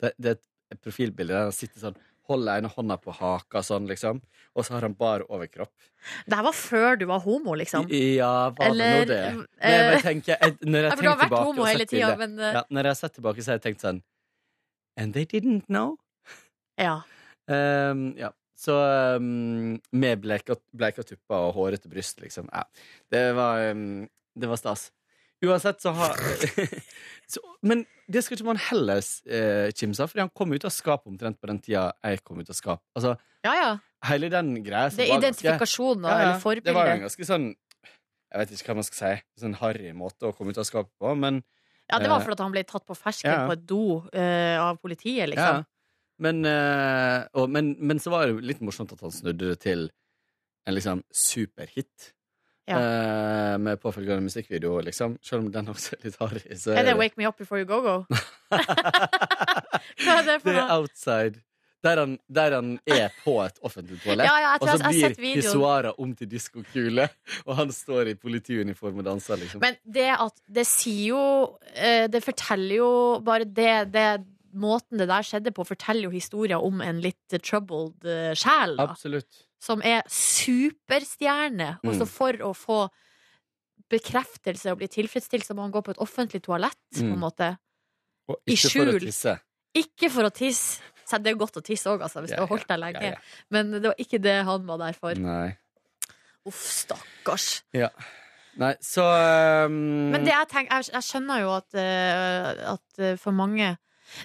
det, 0.00 0.12
det 0.20 0.36
er 0.36 0.40
et 0.70 0.80
profilbilde 0.84 1.34
der 1.34 1.48
han 1.48 1.54
sitter 1.56 1.82
sånn, 1.82 1.98
holder 2.30 2.60
ene 2.60 2.70
hånda 2.70 2.96
på 3.02 3.14
haka 3.16 3.62
sånn, 3.66 3.88
liksom, 3.90 4.20
og 4.54 4.66
så 4.66 4.76
har 4.76 4.86
han 4.86 4.94
bar 4.98 5.24
overkropp. 5.26 5.72
Det 6.26 6.36
her 6.38 6.46
var 6.46 6.54
før 6.56 7.00
du 7.00 7.06
var 7.10 7.22
homo, 7.24 7.56
liksom. 7.58 7.88
Ja, 7.90 8.50
var 8.56 8.76
det 8.76 8.90
nå 8.92 9.08
det? 9.10 9.22
eh, 9.24 9.40
Nei, 9.40 9.72
men 9.72 9.96
jeg 9.96 10.04
tenker, 10.04 10.36
jeg, 10.36 10.58
når 10.62 10.84
jeg 10.86 10.92
har 10.92 11.00
tenker 11.00 11.24
tilbake 11.24 11.48
homo 11.48 11.66
hele 11.66 11.88
tida, 11.90 12.12
men 12.20 12.36
eh, 12.38 12.54
ja, 12.60 12.62
Når 12.70 12.86
jeg 12.86 12.94
har 12.94 13.00
sett 13.00 13.16
tilbake, 13.18 13.42
så 13.42 13.52
har 13.52 13.58
jeg 13.58 13.66
tenkt 13.66 13.86
sånn 13.86 14.02
And 15.00 15.16
they 15.16 15.26
didn't 15.26 15.66
know? 15.66 15.96
ja. 16.78 17.00
Um, 17.50 18.12
ja. 18.18 18.30
Så 18.60 18.74
um, 19.16 19.78
med 19.96 20.20
bleika, 20.20 20.54
bleika 20.76 21.02
tupper 21.06 21.46
og 21.48 21.54
hårete 21.56 21.88
bryst, 21.88 22.18
liksom. 22.20 22.50
Ja. 22.52 22.66
Det 23.10 23.22
var, 23.38 23.70
um, 23.72 24.04
det 24.36 24.50
var 24.50 24.60
stas. 24.60 24.90
Uansett 25.46 25.80
så 25.80 25.92
har 25.96 26.18
så, 27.32 27.40
Men 27.64 27.84
det 28.10 28.24
skal 28.24 28.36
ikke 28.36 28.48
man 28.50 28.60
heller 28.60 29.00
eh, 29.00 29.70
kimse 29.76 30.02
av, 30.04 30.10
for 30.12 30.20
han 30.20 30.32
kom 30.36 30.52
ut 30.52 30.66
av 30.68 30.74
skapet 30.74 31.08
omtrent 31.08 31.40
på 31.40 31.48
den 31.48 31.60
tida 31.64 31.86
jeg 32.04 32.20
kom 32.26 32.42
ut 32.42 32.50
av 32.50 32.58
skap. 32.58 32.82
Altså, 32.98 33.14
ja, 33.46 33.54
ja. 33.56 33.70
hele 34.10 34.28
den 34.32 34.52
greia 34.64 34.90
som 34.90 35.00
Det 35.00 35.08
er 35.08 35.16
identifikasjon, 35.16 36.04
og 36.04 36.10
Ja, 36.10 36.18
ja. 36.26 36.36
eller 36.36 36.64
Det 36.66 36.76
var 36.76 36.90
jo 36.90 36.96
en 36.98 37.06
ganske 37.06 37.28
sånn 37.28 37.48
Jeg 37.50 38.42
vet 38.42 38.52
ikke 38.54 38.70
hva 38.70 38.78
man 38.78 38.86
skal 38.86 39.00
si. 39.00 39.14
Sånn 39.42 39.56
harry 39.62 39.94
måte 39.96 40.28
å 40.28 40.34
komme 40.36 40.52
ut 40.52 40.60
av 40.60 40.68
skapet 40.68 40.92
på, 41.00 41.14
men 41.18 41.42
Ja, 41.90 41.98
det 41.98 42.10
var 42.10 42.20
eh, 42.20 42.26
fordi 42.28 42.44
han 42.44 42.54
ble 42.54 42.66
tatt 42.68 42.86
på 42.86 42.94
fersken 42.98 43.32
ja. 43.32 43.46
på 43.48 43.56
et 43.56 43.64
do 43.66 43.84
eh, 44.12 44.60
av 44.60 44.76
politiet, 44.82 45.24
Ja. 45.24 45.30
liksom. 45.32 45.64
Men, 46.20 46.44
eh, 46.44 47.24
og, 47.32 47.48
men, 47.48 47.72
men 47.80 47.98
så 47.98 48.12
var 48.12 48.28
det 48.28 48.44
litt 48.44 48.60
morsomt 48.60 48.92
at 48.92 49.00
han 49.00 49.14
snudde 49.14 49.54
det 49.54 49.60
til 49.64 49.86
en 50.68 50.76
liksom 50.76 51.00
superhit. 51.08 52.10
Ja. 52.70 52.80
Eh, 52.80 53.58
med 53.58 53.80
påfølgende 53.82 54.22
musikkvideo, 54.28 54.78
liksom. 54.86 55.18
Selv 55.26 55.44
om 55.44 55.52
den 55.52 55.68
også 55.72 55.96
er 55.98 56.06
litt 56.08 56.18
harry. 56.22 56.42
så 56.56 56.72
Er 56.78 56.86
det 56.86 56.96
Wake 57.00 57.18
Me 57.20 57.26
Up 57.28 57.38
Before 57.40 57.60
You 57.60 57.68
Go 57.68 57.80
Go? 57.84 57.96
Hva 60.00 60.18
er 60.20 60.26
det 60.26 60.40
for 60.42 60.50
noe? 60.50 60.56
Det 60.56 60.58
er 60.62 60.74
outside 60.78 61.40
Der 61.80 61.96
han, 61.96 62.18
der 62.28 62.52
han 62.58 62.74
er 62.84 63.08
på 63.24 63.38
et 63.40 63.56
offentlig 63.64 63.96
toalett, 64.02 64.28
Ja, 64.28 64.34
ja, 64.42 64.50
og 64.60 64.68
så 64.68 64.90
blir 64.92 65.14
pissoarer 65.16 65.96
om 65.96 66.10
til 66.14 66.28
diskokule, 66.28 67.06
og 67.46 67.54
han 67.56 67.72
står 67.72 68.10
i 68.12 68.14
politiuniform 68.20 69.00
og 69.00 69.06
danser, 69.06 69.40
liksom. 69.40 69.62
Men 69.64 69.78
det 69.88 70.10
at 70.12 70.42
det 70.44 70.66
sier 70.68 71.06
jo 71.14 71.22
eh, 71.72 72.04
Det 72.12 72.20
forteller 72.24 72.76
jo 72.82 72.90
bare 73.24 73.48
det, 73.48 73.72
det 73.94 74.04
Måten 74.54 74.98
det 74.98 75.06
der 75.08 75.22
skjedde 75.22 75.52
på, 75.54 75.62
forteller 75.68 76.08
jo 76.08 76.10
historien 76.10 76.58
om 76.58 76.80
en 76.82 77.00
litt 77.00 77.36
troubled 77.42 78.04
eh, 78.04 78.32
sjel. 78.34 78.76
Da, 78.76 78.88
Absolutt. 78.90 79.44
som 79.62 79.82
er 79.86 80.02
superstjerne. 80.08 81.78
Og 81.84 81.94
så 81.94 82.06
Mm. 82.06 82.08
for 82.08 82.32
å 82.48 82.52
få 82.56 82.78
bekreftelse 83.90 84.70
og 84.72 84.78
bli 84.78 84.88
tilfredsstilt, 84.88 85.44
så 85.46 85.54
må 85.54 85.62
han 85.62 85.72
gå 85.72 85.82
på 85.82 85.90
et 85.94 85.98
offentlig 86.02 86.42
toalett, 86.42 86.76
på 86.94 87.02
Mm. 87.04 87.12
en 87.12 87.18
måte. 87.20 87.58
Og 88.28 88.36
I 88.46 88.54
skjul. 88.56 88.70
for 88.86 88.92
å 88.98 89.00
tisse. 89.00 89.40
Ikke 89.74 90.10
for 90.10 90.22
å 90.24 90.30
tisse. 90.32 90.80
Så 91.06 91.18
det 91.22 91.32
er 91.32 91.38
godt 91.38 91.56
å 91.56 91.62
tisse 91.62 91.86
òg, 91.86 92.00
altså, 92.02 92.20
hvis 92.22 92.30
Ja, 92.30 92.36
du 92.36 92.42
har 92.42 92.48
holdt 92.48 92.68
deg 92.68 92.78
lenge. 92.78 93.02
ja, 93.02 93.10
ja. 93.10 93.16
Men 93.50 93.70
det 93.72 93.82
var 93.82 93.94
ikke 93.98 94.20
det 94.22 94.44
han 94.44 94.66
var 94.66 94.78
der 94.78 94.92
for. 94.92 95.14
Nei. 95.14 95.56
Uff, 96.46 96.54
stakkars. 96.86 97.62
Ja. 97.72 97.88
Nei, 98.56 98.74
så 98.82 99.02
um, 99.66 100.10
Men 100.10 100.24
det 100.24 100.32
jeg, 100.32 100.48
tenker, 100.48 100.74
jeg, 100.76 100.92
jeg 100.92 101.02
skjønner 101.02 101.40
jo 101.40 101.50
at, 101.56 101.74
uh, 101.74 102.72
at 102.74 102.98
eh, 102.98 103.16
for 103.16 103.32
mange 103.32 103.76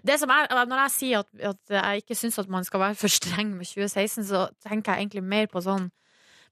det 0.05 0.19
som 0.21 0.31
er, 0.33 0.47
Når 0.49 0.81
jeg 0.85 0.91
sier 0.91 1.19
at, 1.19 1.29
at 1.51 1.75
jeg 1.77 2.03
ikke 2.03 2.17
syns 2.17 2.39
at 2.39 2.49
man 2.49 2.63
skal 2.63 2.81
være 2.81 2.97
for 2.99 3.11
streng 3.11 3.53
med 3.57 3.65
2016, 3.65 4.25
så 4.31 4.47
tenker 4.65 4.93
jeg 4.93 5.05
egentlig 5.05 5.23
mer 5.23 5.47
på 5.51 5.61
sånn 5.61 5.91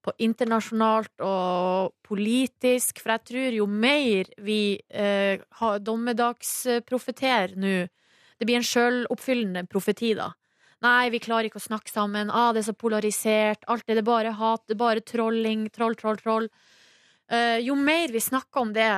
på 0.04 0.12
internasjonalt 0.20 1.24
og 1.24 1.94
politisk. 2.06 3.00
For 3.02 3.16
jeg 3.16 3.26
tror 3.30 3.58
jo 3.58 3.68
mer 3.68 4.30
vi 4.44 4.76
eh, 4.90 5.42
har 5.60 5.84
dommedagsprofeter 5.84 7.58
nå 7.58 7.76
Det 8.40 8.48
blir 8.50 8.58
en 8.60 8.66
sjøloppfyllende 8.66 9.62
profeti, 9.72 10.10
da. 10.18 10.34
Nei, 10.84 11.08
vi 11.14 11.22
klarer 11.24 11.48
ikke 11.48 11.62
å 11.62 11.64
snakke 11.64 11.88
sammen. 11.88 12.32
Ah, 12.34 12.50
det 12.52 12.64
er 12.64 12.66
så 12.72 12.76
polarisert. 12.76 13.62
Alt 13.72 13.88
er 13.88 14.02
det 14.02 14.04
bare 14.04 14.34
hat, 14.36 14.66
det 14.68 14.76
er 14.76 14.82
bare 14.82 15.04
trolling. 15.06 15.70
Troll, 15.72 15.96
troll, 15.96 16.18
troll. 16.20 16.50
Eh, 17.32 17.62
jo 17.64 17.78
mer 17.80 18.12
vi 18.12 18.20
snakker 18.20 18.66
om 18.66 18.74
det, 18.76 18.90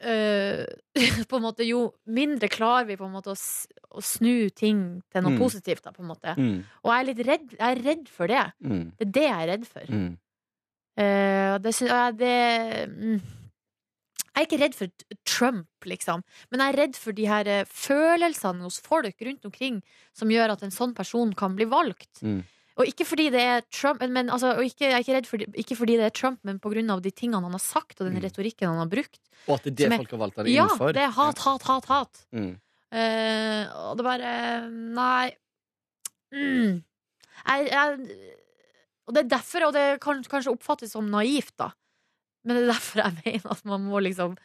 eh, 0.00 0.64
på 1.30 1.36
en 1.38 1.42
måte, 1.46 1.64
jo 1.66 1.94
mindre 2.06 2.48
klarer 2.52 2.86
vi 2.90 2.96
på 2.96 3.06
en 3.06 3.14
måte 3.14 3.32
å, 3.32 3.38
å 3.96 4.02
snu 4.04 4.50
ting 4.50 5.02
til 5.12 5.22
noe 5.24 5.32
Mm. 5.36 5.40
positivt. 5.40 5.82
Da, 5.84 5.92
på 5.92 6.02
en 6.04 6.10
måte. 6.12 6.34
mm, 6.36 6.58
Og 6.84 6.92
jeg 6.92 7.00
er 7.00 7.08
litt 7.10 7.26
redd, 7.26 7.48
jeg 7.56 7.66
er 7.78 7.82
redd 7.84 8.08
for 8.08 8.26
det. 8.26 8.44
mm, 8.62 8.84
Det 8.98 9.06
er 9.08 9.12
det 9.16 9.26
jeg 9.26 9.40
er 9.42 9.50
redd 9.54 9.66
for. 9.66 9.86
mm. 9.88 10.12
Eh, 10.96 11.58
det, 11.60 11.72
det 12.16 12.88
mm. 12.88 13.20
Jeg 14.36 14.42
er 14.42 14.46
ikke 14.50 14.60
redd 14.60 14.74
for 14.76 14.88
Trump, 15.24 15.68
liksom, 15.88 16.22
men 16.50 16.60
jeg 16.60 16.72
er 16.74 16.76
redd 16.82 16.96
for 17.00 17.12
de 17.16 17.24
her 17.24 17.48
eh, 17.48 17.64
følelsene 17.64 18.66
hos 18.66 18.80
folk 18.84 19.16
rundt 19.24 19.46
omkring 19.48 19.78
som 20.12 20.28
gjør 20.28 20.52
at 20.52 20.62
en 20.66 20.74
sånn 20.74 20.92
person 20.96 21.32
kan 21.32 21.56
bli 21.56 21.64
valgt. 21.64 22.20
Og 22.76 22.84
ikke 22.90 23.06
fordi 23.08 23.30
det 23.32 23.40
er 23.40 23.62
Trump, 23.72 24.02
men, 24.04 24.28
altså, 24.28 24.50
og 24.58 24.64
ikke, 24.66 24.84
jeg 24.90 24.92
er 24.98 25.04
ikke 25.04 25.14
redd 25.16 25.28
for, 25.30 25.44
ikke 25.62 25.76
fordi 25.78 25.94
det 25.96 26.04
er 26.10 26.12
Trump, 26.12 26.40
men 26.44 26.58
av 26.92 27.00
de 27.00 27.10
tingene 27.10 27.40
han 27.42 27.56
har 27.56 27.62
sagt, 27.62 28.00
og 28.00 28.06
den 28.06 28.18
Mm. 28.18 28.24
retorikken 28.26 28.68
han 28.68 28.78
har 28.82 28.90
brukt. 28.92 29.20
Og 29.48 29.54
at 29.56 29.64
det 29.64 29.86
er 29.86 29.88
det 29.88 29.98
folk 29.98 30.10
har 30.10 30.18
valgt 30.18 30.48
Ja, 30.52 30.64
inn 30.68 30.76
for. 30.76 30.92
det 30.92 31.02
er 31.02 31.10
hat, 31.16 31.38
hat, 31.38 31.62
hat, 31.62 31.84
hat. 31.86 32.26
Mm. 32.32 32.60
Uh, 32.92 33.90
og 33.90 33.96
det 33.96 34.04
bare 34.04 34.70
Nei. 34.70 35.30
Mm. 36.32 36.82
Jeg, 37.46 37.66
jeg, 37.70 38.36
og 39.06 39.14
det 39.14 39.24
er 39.24 39.28
derfor, 39.36 39.66
og 39.68 39.72
det 39.76 40.00
kan 40.02 40.22
kanskje 40.22 40.52
oppfattes 40.52 40.92
som 40.92 41.08
naivt, 41.10 41.54
da. 41.56 41.70
Men 42.44 42.56
det 42.56 42.62
er 42.66 42.72
derfor 42.74 43.02
jeg 43.02 43.16
mener 43.24 43.50
at 43.56 43.64
man 43.64 43.84
må 43.88 44.00
liksom 44.02 44.36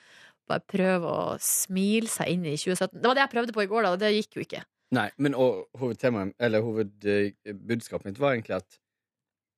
bare 0.50 0.64
prøve 0.72 1.06
å 1.06 1.38
smile 1.42 2.08
seg 2.12 2.32
inn 2.34 2.46
i 2.46 2.56
2017. 2.58 2.96
Det 3.02 3.08
var 3.08 3.16
det 3.18 3.26
jeg 3.28 3.34
prøvde 3.36 3.54
på 3.56 3.64
i 3.64 3.70
går, 3.72 3.84
da, 3.84 3.92
og 3.96 4.00
det 4.02 4.14
gikk 4.16 4.38
jo 4.40 4.46
ikke. 4.46 4.64
Nei, 4.92 5.08
men 5.24 5.34
hovedtemaet, 5.38 6.34
eller 6.44 6.62
hovedbudskapet 6.66 8.10
mitt 8.10 8.20
var 8.20 8.34
egentlig 8.36 8.58
at 8.58 8.78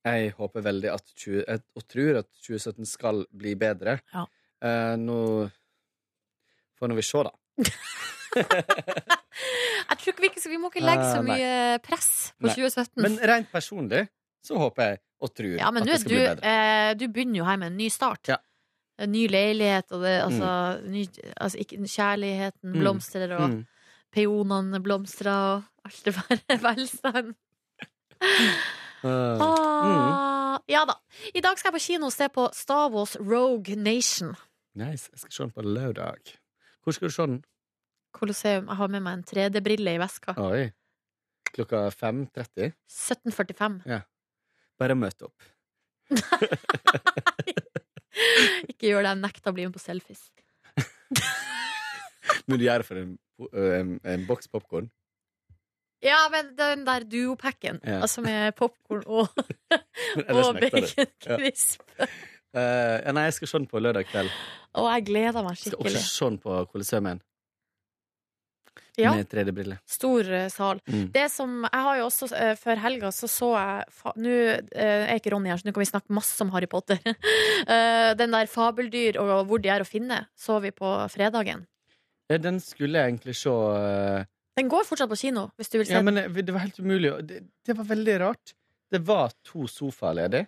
jeg 0.05 0.34
håper 0.38 0.61
veldig 0.65 0.89
at 0.93 1.05
20, 1.15 1.45
og 1.80 1.85
tror 1.89 2.19
at 2.19 2.27
2017 2.43 2.85
skal 2.85 3.23
bli 3.34 3.53
bedre. 3.55 3.95
Ja. 4.14 4.26
Eh, 4.64 4.95
nå 4.99 5.18
får 6.77 6.91
nå 6.91 6.97
vi 6.99 7.05
se, 7.07 7.23
da. 7.23 7.31
Jeg 9.93 9.97
tror 9.99 10.14
ikke 10.14 10.23
vi, 10.43 10.49
vi 10.51 10.57
må 10.60 10.69
ikke 10.72 10.84
legge 10.84 11.05
så 11.07 11.22
mye 11.23 11.47
nei. 11.47 11.80
press 11.85 12.10
på 12.39 12.47
Nei. 12.49 12.55
2017. 12.57 13.01
Men 13.05 13.18
rent 13.30 13.49
personlig 13.53 14.01
så 14.43 14.57
håper 14.60 14.89
jeg 14.89 14.99
og 15.23 15.31
tror 15.38 15.53
ja, 15.55 15.69
at 15.69 15.85
det 15.88 15.99
skal 16.01 16.10
du, 16.11 16.15
bli 16.18 16.23
bedre. 16.26 16.53
eh, 16.53 16.89
du 16.99 17.05
begynner 17.14 17.39
jo 17.39 17.45
her 17.47 17.60
med 17.61 17.72
en 17.72 17.77
ny 17.80 17.88
start. 17.93 18.27
Ja. 18.34 18.38
En 18.99 19.11
ny 19.14 19.23
leilighet, 19.31 19.88
og 19.95 20.03
det, 20.03 20.15
altså, 20.26 20.49
ny, 20.91 21.05
altså 21.41 21.61
ikke, 21.64 21.80
Kjærligheten 21.88 22.73
Mm. 22.73 22.80
blomstrer, 22.81 23.31
og 23.38 23.45
Mm. 23.49 23.61
Peonene 24.14 24.80
blomstra, 24.84 25.34
og 25.57 25.64
alt 25.90 26.03
det 26.06 26.14
bare 26.18 26.60
velstand. 26.68 27.34
Eh, 29.03 29.41
Ah, 29.44 30.60
Ja 30.72 30.85
da. 30.88 30.94
I 31.35 31.41
dag 31.44 31.57
skal 31.60 31.72
jeg 31.73 31.80
på 31.80 31.84
kino 31.88 32.06
og 32.07 32.14
se 32.15 32.27
på 32.31 32.45
Star 32.56 32.88
Wars 32.94 33.18
Rogue 33.19 33.76
Nation. 33.76 34.35
Nice. 34.80 35.10
Jeg 35.11 35.19
skal 35.19 35.31
se 35.35 35.44
den 35.44 35.52
på 35.57 35.61
lørdag. 35.65 36.38
Hvor 36.84 36.95
skal 36.95 37.07
du 37.10 37.14
se 37.14 37.26
den? 37.27 37.41
Colosseum. 38.14 38.68
Jeg 38.69 38.77
har 38.80 38.88
med 38.94 39.02
meg 39.03 39.14
en 39.18 39.23
3D-brille 39.27 39.95
i 39.98 39.99
veska. 40.02 40.35
Oi. 40.40 40.69
Klokka 41.53 41.84
5.30? 41.91 42.72
17.45. 42.90 43.81
Bare 44.80 44.95
møt 44.98 45.22
opp. 45.26 45.44
Ikke 48.69 48.88
gjør 48.90 49.03
det, 49.03 49.11
jeg 49.14 49.19
nekter 49.23 49.52
å 49.52 49.56
bli 49.57 49.65
med 49.68 49.76
på 49.76 49.81
selfies. 49.81 50.23
Men 52.48 52.60
du 52.60 52.65
gjør 52.65 52.81
det 52.84 52.88
for 52.88 52.99
en, 53.02 53.14
en, 53.53 53.95
en 54.03 54.27
boks 54.27 54.47
popkorn? 54.51 54.89
Ja, 56.03 56.19
men 56.31 56.51
den 56.59 56.83
der 56.85 57.05
duopacken, 57.07 57.79
Ja. 57.83 58.01
altså 58.01 58.21
med 58.21 58.55
popkorn 58.59 59.03
og, 59.07 59.27
og 60.35 60.59
baconcrisp. 60.59 61.83
Ja. 61.99 62.07
Uh, 62.53 63.13
nei, 63.15 63.23
jeg 63.29 63.33
skal 63.39 63.49
se 63.49 63.57
den 63.63 63.69
på 63.71 63.79
lørdag 63.81 64.05
kveld. 64.11 64.29
Og 64.77 64.89
jeg 64.91 65.05
gleder 65.07 65.45
meg 65.45 65.55
skikkelig. 65.57 65.93
Skal 65.95 66.01
også 66.03 66.17
se 66.17 66.25
den 66.27 66.41
på 66.43 66.57
Colosseum 66.69 67.07
Ja. 68.97 69.15
med 69.15 69.25
3D-briller. 69.25 69.79
Stor 69.89 70.27
uh, 70.29 70.47
sal. 70.53 70.81
Mm. 70.85 71.07
Det 71.15 71.23
som 71.33 71.63
Jeg 71.63 71.85
har 71.87 71.97
jo 71.97 72.03
også 72.05 72.27
uh, 72.29 72.53
Før 72.61 72.77
helga 72.83 73.09
så 73.09 73.25
så 73.31 73.49
jeg 73.57 74.13
Nå 74.21 74.29
eh, 74.29 75.07
er 75.09 75.15
ikke 75.17 75.33
Ronny 75.33 75.49
her, 75.49 75.57
så 75.57 75.65
nå 75.65 75.73
kan 75.73 75.81
vi 75.81 75.89
snakke 75.89 76.13
masse 76.13 76.37
om 76.45 76.51
Harry 76.53 76.69
Potter. 76.69 76.99
Eh, 77.63 78.11
den 78.19 78.33
der 78.35 78.49
Fabeldyr 78.51 79.15
og 79.21 79.45
hvor 79.47 79.61
de 79.63 79.69
er 79.71 79.81
å 79.81 79.87
finne, 79.87 80.25
så 80.35 80.57
vi 80.59 80.73
på 80.75 80.89
fredagen. 81.09 81.63
Den 82.41 82.60
skulle 82.64 82.99
jeg 82.99 83.11
egentlig 83.14 83.35
se 83.35 83.51
eh, 83.51 84.26
Den 84.57 84.69
går 84.72 84.85
fortsatt 84.88 85.10
på 85.11 85.19
kino, 85.19 85.47
hvis 85.57 85.69
du 85.69 85.77
vil 85.80 85.88
se 85.88 85.93
Ja, 85.93 86.01
den. 86.01 86.14
men 86.14 86.35
det 86.35 86.45
det 86.47 86.53
var 86.53 86.65
helt 86.65 86.80
umulig. 86.80 87.11
Det, 87.27 87.41
det 87.65 87.77
var 87.77 87.88
veldig 87.89 88.19
rart. 88.22 88.53
Det 88.93 89.01
var 89.07 89.34
to 89.43 89.68
sofaer 89.68 90.14
ledig. 90.22 90.43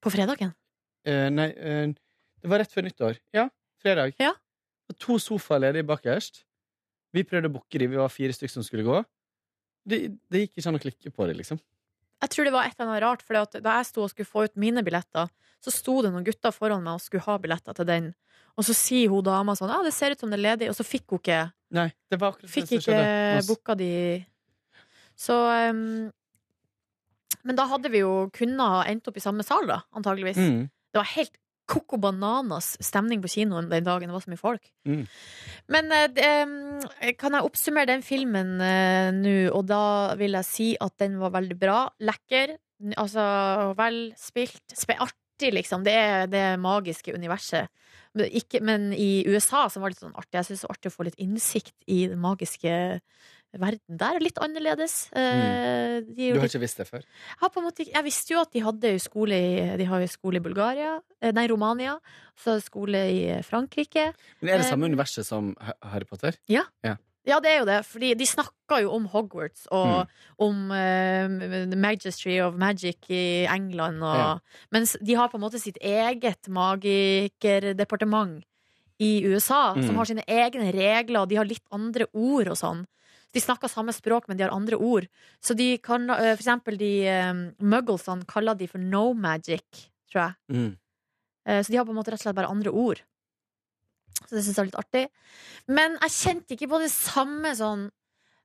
På 0.00 0.10
fredagen? 0.10 0.52
Uh, 1.08 1.28
nei, 1.32 1.48
uh, 1.56 1.90
det 2.40 2.50
var 2.52 2.62
rett 2.62 2.72
før 2.72 2.86
nyttår. 2.86 3.18
Ja, 3.34 3.48
fredag. 3.82 4.14
Ja. 4.20 4.32
Og 4.88 4.98
to 4.98 5.18
sofaer 5.18 5.60
ledig 5.66 5.82
bakerst. 5.88 6.44
Vi 7.12 7.24
prøvde 7.26 7.50
å 7.50 7.54
booke 7.56 7.78
de, 7.78 7.88
vi 7.90 7.98
var 7.98 8.12
fire 8.12 8.32
stykker 8.32 8.54
som 8.54 8.66
skulle 8.66 8.86
gå. 8.86 9.00
Det, 9.90 9.98
det 10.30 10.44
gikk 10.44 10.60
ikke 10.60 10.70
an 10.70 10.78
å 10.78 10.82
klikke 10.82 11.12
på 11.14 11.26
det, 11.26 11.36
liksom. 11.40 11.58
Jeg 12.20 12.32
tror 12.34 12.46
det 12.46 12.52
var 12.52 12.68
et 12.68 12.74
eller 12.76 12.90
annet 12.90 13.04
rart, 13.04 13.22
for 13.24 13.60
da 13.60 13.76
jeg 13.78 13.88
sto 13.88 14.04
og 14.04 14.10
skulle 14.12 14.28
få 14.28 14.44
ut 14.48 14.58
mine 14.60 14.82
billetter, 14.84 15.30
så 15.60 15.72
sto 15.72 16.00
det 16.04 16.10
noen 16.12 16.24
gutter 16.26 16.52
foran 16.52 16.84
meg 16.84 16.98
og 16.98 17.04
skulle 17.04 17.24
ha 17.24 17.36
billetter 17.40 17.76
til 17.76 17.88
den. 17.88 18.10
Og 18.58 18.66
så 18.66 18.74
sier 18.76 19.12
hun 19.12 19.24
dama 19.24 19.54
sånn 19.56 19.70
Ja, 19.72 19.80
det 19.84 19.92
ser 19.96 20.12
ut 20.12 20.20
som 20.20 20.32
det 20.32 20.40
er 20.40 20.46
ledig. 20.50 20.70
Og 20.72 20.76
så 20.76 20.84
fikk 20.84 21.14
hun 21.14 21.20
ikke 21.22 21.42
Nei, 21.76 21.86
det 22.10 22.18
var 22.18 22.34
akkurat 22.34 22.50
Fikk 22.50 22.72
det 22.72 22.80
som 22.82 22.96
ikke 22.96 23.44
booka 23.46 23.76
de 23.78 23.92
Så 25.14 25.36
um, 25.70 26.10
Men 27.46 27.58
da 27.60 27.68
hadde 27.70 27.92
vi 27.92 28.02
jo 28.02 28.26
kunnet 28.34 28.74
ha 28.74 28.82
endt 28.90 29.06
opp 29.08 29.20
i 29.20 29.22
samme 29.22 29.46
sal, 29.46 29.68
da, 29.70 29.78
antageligvis. 29.96 30.40
Mm. 30.40 30.66
Det 30.68 31.00
var 31.00 31.08
helt 31.14 31.38
koko 31.70 31.98
bananas 32.02 32.72
stemning 32.82 33.22
på 33.22 33.30
kinoen 33.30 33.70
den 33.70 33.86
dagen 33.86 34.10
det 34.10 34.16
var 34.16 34.24
så 34.24 34.32
mye 34.32 34.40
folk. 34.40 34.70
Mm. 34.88 35.04
Men 35.74 35.94
eh, 35.94 36.42
um, 36.42 36.82
kan 37.20 37.36
jeg 37.36 37.46
oppsummere 37.46 37.92
den 37.92 38.04
filmen 38.06 38.56
eh, 38.64 39.10
nå, 39.14 39.36
og 39.54 39.68
da 39.70 39.84
vil 40.20 40.38
jeg 40.40 40.48
si 40.48 40.68
at 40.80 40.96
den 41.02 41.20
var 41.22 41.34
veldig 41.36 41.58
bra. 41.60 41.78
Lekker. 42.02 42.56
Altså 43.00 43.22
velspilt. 43.78 44.76
Artig, 44.96 45.52
liksom. 45.56 45.84
Det 45.86 45.94
er 45.94 46.30
det 46.30 46.46
magiske 46.60 47.14
universet. 47.14 47.70
Men, 48.16 48.26
ikke, 48.40 48.60
men 48.66 48.90
i 48.92 49.22
USA 49.28 49.68
så 49.70 49.80
var 49.80 49.90
det 49.90 49.98
litt 49.98 50.06
sånn 50.06 50.18
artig. 50.18 50.38
Jeg 50.40 50.48
syns 50.48 50.64
det 50.64 50.68
var 50.68 50.78
artig 50.78 50.92
å 50.92 50.96
få 50.96 51.06
litt 51.06 51.20
innsikt 51.22 51.76
i 51.86 52.00
det 52.10 52.18
magiske 52.18 52.72
verden 53.58 53.96
der. 53.98 54.14
er 54.16 54.20
Litt 54.20 54.38
annerledes. 54.38 55.08
Mm. 55.14 56.06
de 56.14 56.32
Du 56.32 56.38
har 56.38 56.42
litt- 56.42 56.54
ikke 56.54 56.60
visst 56.60 56.76
det 56.78 56.86
før? 56.88 57.02
jeg, 57.02 57.38
har 57.40 57.48
på 57.50 57.58
en 57.60 57.64
måte, 57.66 57.86
jeg 57.92 58.04
visste 58.04 58.30
jo 58.34 58.40
at 58.40 58.52
de 58.52 58.60
hadde 58.60 59.00
skole 59.00 59.32
i, 59.34 59.76
de 59.76 59.84
har 59.84 60.00
jo 60.00 60.06
skole 60.06 60.36
i 60.36 60.40
Bulgaria, 60.40 61.00
eh, 61.22 61.32
nei, 61.32 61.46
Romania. 61.48 61.98
Så 62.36 62.60
skole 62.62 62.96
i 63.10 63.28
eh, 63.30 63.42
Frankrike. 63.42 64.12
Men 64.40 64.54
Er 64.54 64.58
det 64.58 64.66
samme 64.70 64.84
Um, 64.86 64.92
universet 64.92 65.24
som 65.26 65.54
Harry 65.82 66.04
Potter? 66.04 66.34
Ja. 66.48 66.62
Ja. 66.84 66.96
Ja, 67.26 67.38
det 67.38 67.50
er 67.50 67.58
jo 67.60 67.64
det, 67.66 67.84
fordi 67.84 68.14
de 68.16 68.24
snakka 68.24 68.80
jo 68.80 68.92
om 68.96 69.04
Hogwarts 69.12 69.66
og 69.70 70.08
om 70.40 70.70
uh, 70.70 71.28
The 71.68 71.76
Magistry 71.76 72.38
of 72.40 72.54
Magic 72.56 72.96
i 73.10 73.44
England. 73.44 74.00
Og, 74.02 74.16
Ja. 74.16 74.38
Mens 74.72 74.96
de 75.02 75.14
har 75.14 75.28
på 75.28 75.34
en 75.36 75.42
måte 75.44 75.60
sitt 75.60 75.76
eget 75.82 76.48
magikerdepartement 76.48 78.42
i 78.98 79.24
USA, 79.26 79.74
Mm. 79.74 79.86
som 79.86 79.96
har 79.96 80.04
sine 80.04 80.24
egne 80.26 80.72
regler, 80.72 81.20
og 81.20 81.28
de 81.28 81.36
har 81.36 81.44
litt 81.44 81.62
andre 81.72 82.06
ord 82.12 82.48
og 82.48 82.56
sånn. 82.56 82.86
De 83.30 83.40
snakker 83.42 83.70
samme 83.70 83.94
språk, 83.94 84.26
men 84.28 84.38
de 84.38 84.44
har 84.44 84.54
andre 84.54 84.76
ord. 84.76 85.06
Så 85.42 85.54
de 85.54 85.76
kan, 85.78 86.08
eh, 86.10 86.34
for 86.34 86.42
eksempel 86.42 86.78
de 86.80 86.92
eh, 87.06 87.32
mugglesene 87.62 88.26
kaller 88.26 88.58
de 88.58 88.66
for 88.70 88.82
no 88.82 89.12
magic, 89.14 89.86
tror 90.10 90.24
jeg. 90.24 90.34
Mm. 90.56 90.72
Eh, 91.46 91.62
Så 91.62 91.70
de 91.70 91.78
har 91.78 91.86
på 91.86 91.94
en 91.94 92.00
måte 92.00 92.10
rett 92.10 92.20
og 92.20 92.26
slett 92.26 92.38
bare 92.38 92.50
andre 92.50 92.70
ord. 92.70 93.02
Så 94.26 94.34
det 94.34 94.44
syns 94.44 94.56
jeg 94.56 94.64
er 94.64 94.70
litt 94.70 94.82
artig. 94.82 95.06
Men 95.68 95.96
jeg 96.02 96.16
kjente 96.16 96.56
ikke 96.56 96.70
på 96.70 96.82
det 96.82 96.90
samme 96.92 97.54
sånn 97.56 97.90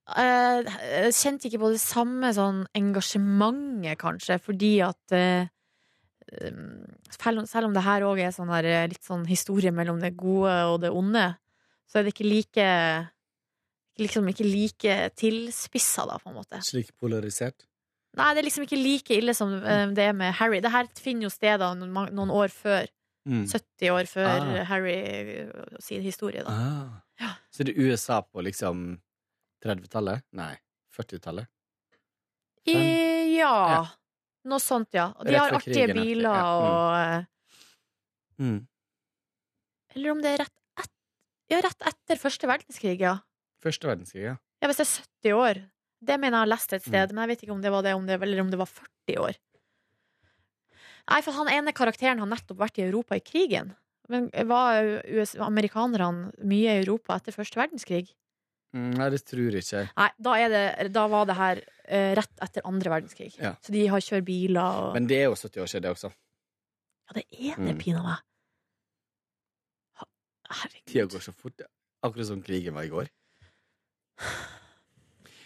Jeg 0.06 1.14
kjente 1.18 1.48
ikke 1.50 1.64
på 1.64 1.72
det 1.74 1.82
samme 1.82 2.30
sånn 2.30 2.60
engasjementet, 2.78 3.98
kanskje, 3.98 4.38
fordi 4.38 4.76
at 4.86 5.16
um, 5.16 5.48
selv, 7.10 7.66
om, 7.66 7.74
det 7.74 7.82
her 7.82 8.06
òg 8.06 8.22
er 8.22 8.30
sånn 8.36 8.52
der, 8.54 8.86
litt 8.92 9.02
sånn 9.02 9.26
historie 9.26 9.74
mellom 9.74 9.98
det 10.04 10.14
gode 10.14 10.54
og 10.70 10.78
det 10.84 10.94
onde, 10.94 11.26
så 11.90 11.98
er 11.98 12.06
det 12.06 12.14
ikke 12.14 12.30
like 12.30 12.68
Liksom 14.02 14.28
ikke 14.28 14.44
like 14.44 14.96
tilspissa, 15.16 16.04
da, 16.10 16.18
på 16.20 16.30
en 16.32 16.36
måte. 16.42 16.60
Slik 16.68 16.90
polarisert. 17.00 17.64
Nei, 18.16 18.34
det 18.36 18.42
er 18.42 18.48
liksom 18.48 18.66
ikke 18.66 18.80
like 18.80 19.16
ille 19.16 19.34
som 19.36 19.54
eh, 19.60 19.88
det 19.96 20.10
er 20.10 20.14
med 20.16 20.34
Harry. 20.40 20.60
Det 20.64 20.72
her 20.72 20.88
finner 21.00 21.28
jo 21.28 21.32
sted 21.32 21.60
da 21.60 21.74
noen, 21.76 22.32
år 22.32 22.52
før. 22.52 22.88
Mm. 23.26 23.46
70 23.50 23.90
år 23.90 24.06
før 24.12 24.28
Ah. 24.44 24.64
Harry 24.70 24.94
eh, 24.94 25.50
sin 25.82 26.04
historie, 26.06 26.44
da. 26.46 26.52
Ah. 27.20 27.34
Så 27.50 27.64
det 27.66 27.74
er 27.76 27.88
USA 27.88 28.20
på 28.22 28.44
liksom 28.44 29.00
30-tallet? 29.64 30.22
Nei, 30.38 30.54
40-tallet? 30.96 31.48
Ja. 32.68 32.82
Ja. 33.36 33.86
Noe 34.46 34.62
sånt, 34.62 34.92
ja. 34.94 35.08
Og 35.18 35.26
de 35.26 35.38
har 35.40 35.56
artige 35.58 35.88
krigen, 35.88 35.98
biler 36.04 36.30
ja. 36.30 36.44
Mm. 36.44 36.68
og 36.68 37.00
eh, 37.00 37.32
Mm. 38.36 38.68
Eller 39.96 40.12
om 40.12 40.20
det 40.20 40.34
er 40.34 40.42
rett, 40.44 40.58
et, 40.84 40.90
ja, 41.54 41.62
rett 41.64 41.86
etter 41.88 42.20
første 42.20 42.50
verdenskrig, 42.50 42.98
ja. 43.00 43.14
Første 43.66 43.90
verdenskrig, 43.90 44.24
ja. 44.30 44.36
Ja, 44.62 44.68
Hvis 44.70 44.78
det 44.78 44.86
er 44.86 44.94
70 45.26 45.34
år. 45.42 45.64
Det 46.06 46.20
mener 46.22 46.36
jeg 46.38 46.44
har 46.46 46.52
lest 46.54 46.74
et 46.74 46.84
Mm. 46.86 46.90
sted, 46.92 47.14
men 47.16 47.24
jeg 47.24 47.30
vet 47.34 47.44
ikke 47.46 47.56
om 47.56 47.62
det 47.64 47.72
var 47.74 47.82
det, 47.82 47.94
om 47.98 48.06
det 48.06 48.22
eller 48.22 48.42
om 48.44 48.52
det 48.52 48.60
var 48.60 48.68
40 48.70 49.18
år. 49.26 49.36
Nei, 51.10 51.22
for 51.22 51.32
han 51.38 51.48
ene 51.54 51.74
karakteren 51.74 52.20
har 52.20 52.28
nettopp 52.30 52.58
vært 52.58 52.78
i 52.80 52.86
Europa 52.86 53.16
i 53.16 53.22
krigen. 53.26 53.76
Men 54.10 54.30
var 54.46 54.84
US, 55.06 55.34
amerikanerne 55.42 56.32
mye 56.46 56.76
i 56.78 56.84
Europa 56.84 57.16
etter 57.18 57.34
første 57.34 57.58
verdenskrig? 57.58 58.12
Mm, 58.76 58.92
nei, 59.00 59.10
det 59.10 59.24
tror 59.26 59.52
jeg 59.56 59.64
ikke. 59.64 59.84
Nei, 59.98 60.10
da, 60.20 60.34
er 60.38 60.50
det, 60.50 60.92
da 60.94 61.08
var 61.08 61.26
det 61.26 61.36
her 61.38 61.58
uh, 61.90 62.14
rett 62.20 62.42
etter 62.44 62.62
andre 62.66 62.90
verdenskrig. 62.92 63.34
Ja. 63.40 63.56
Så 63.62 63.72
de 63.74 63.86
har 63.88 64.00
kjørt 64.04 64.26
biler 64.26 64.62
og 64.62 64.94
Men 64.94 65.08
det 65.08 65.18
er 65.24 65.30
jo 65.30 65.36
70 65.36 65.62
år 65.64 65.70
siden, 65.72 65.82
det 65.88 65.92
også. 65.96 66.12
Ja, 67.08 67.14
det 67.14 67.26
er 67.32 67.56
det, 67.56 67.76
Mm. 67.76 67.80
pinadø 67.82 68.04
meg. 68.10 68.22
Herregud. 70.50 70.86
Tida 70.92 71.06
går 71.10 71.24
så 71.26 71.34
fort. 71.34 71.62
Akkurat 72.06 72.28
som 72.28 72.42
krigen 72.46 72.74
var 72.76 72.84
i 72.86 72.90
går. 72.92 73.08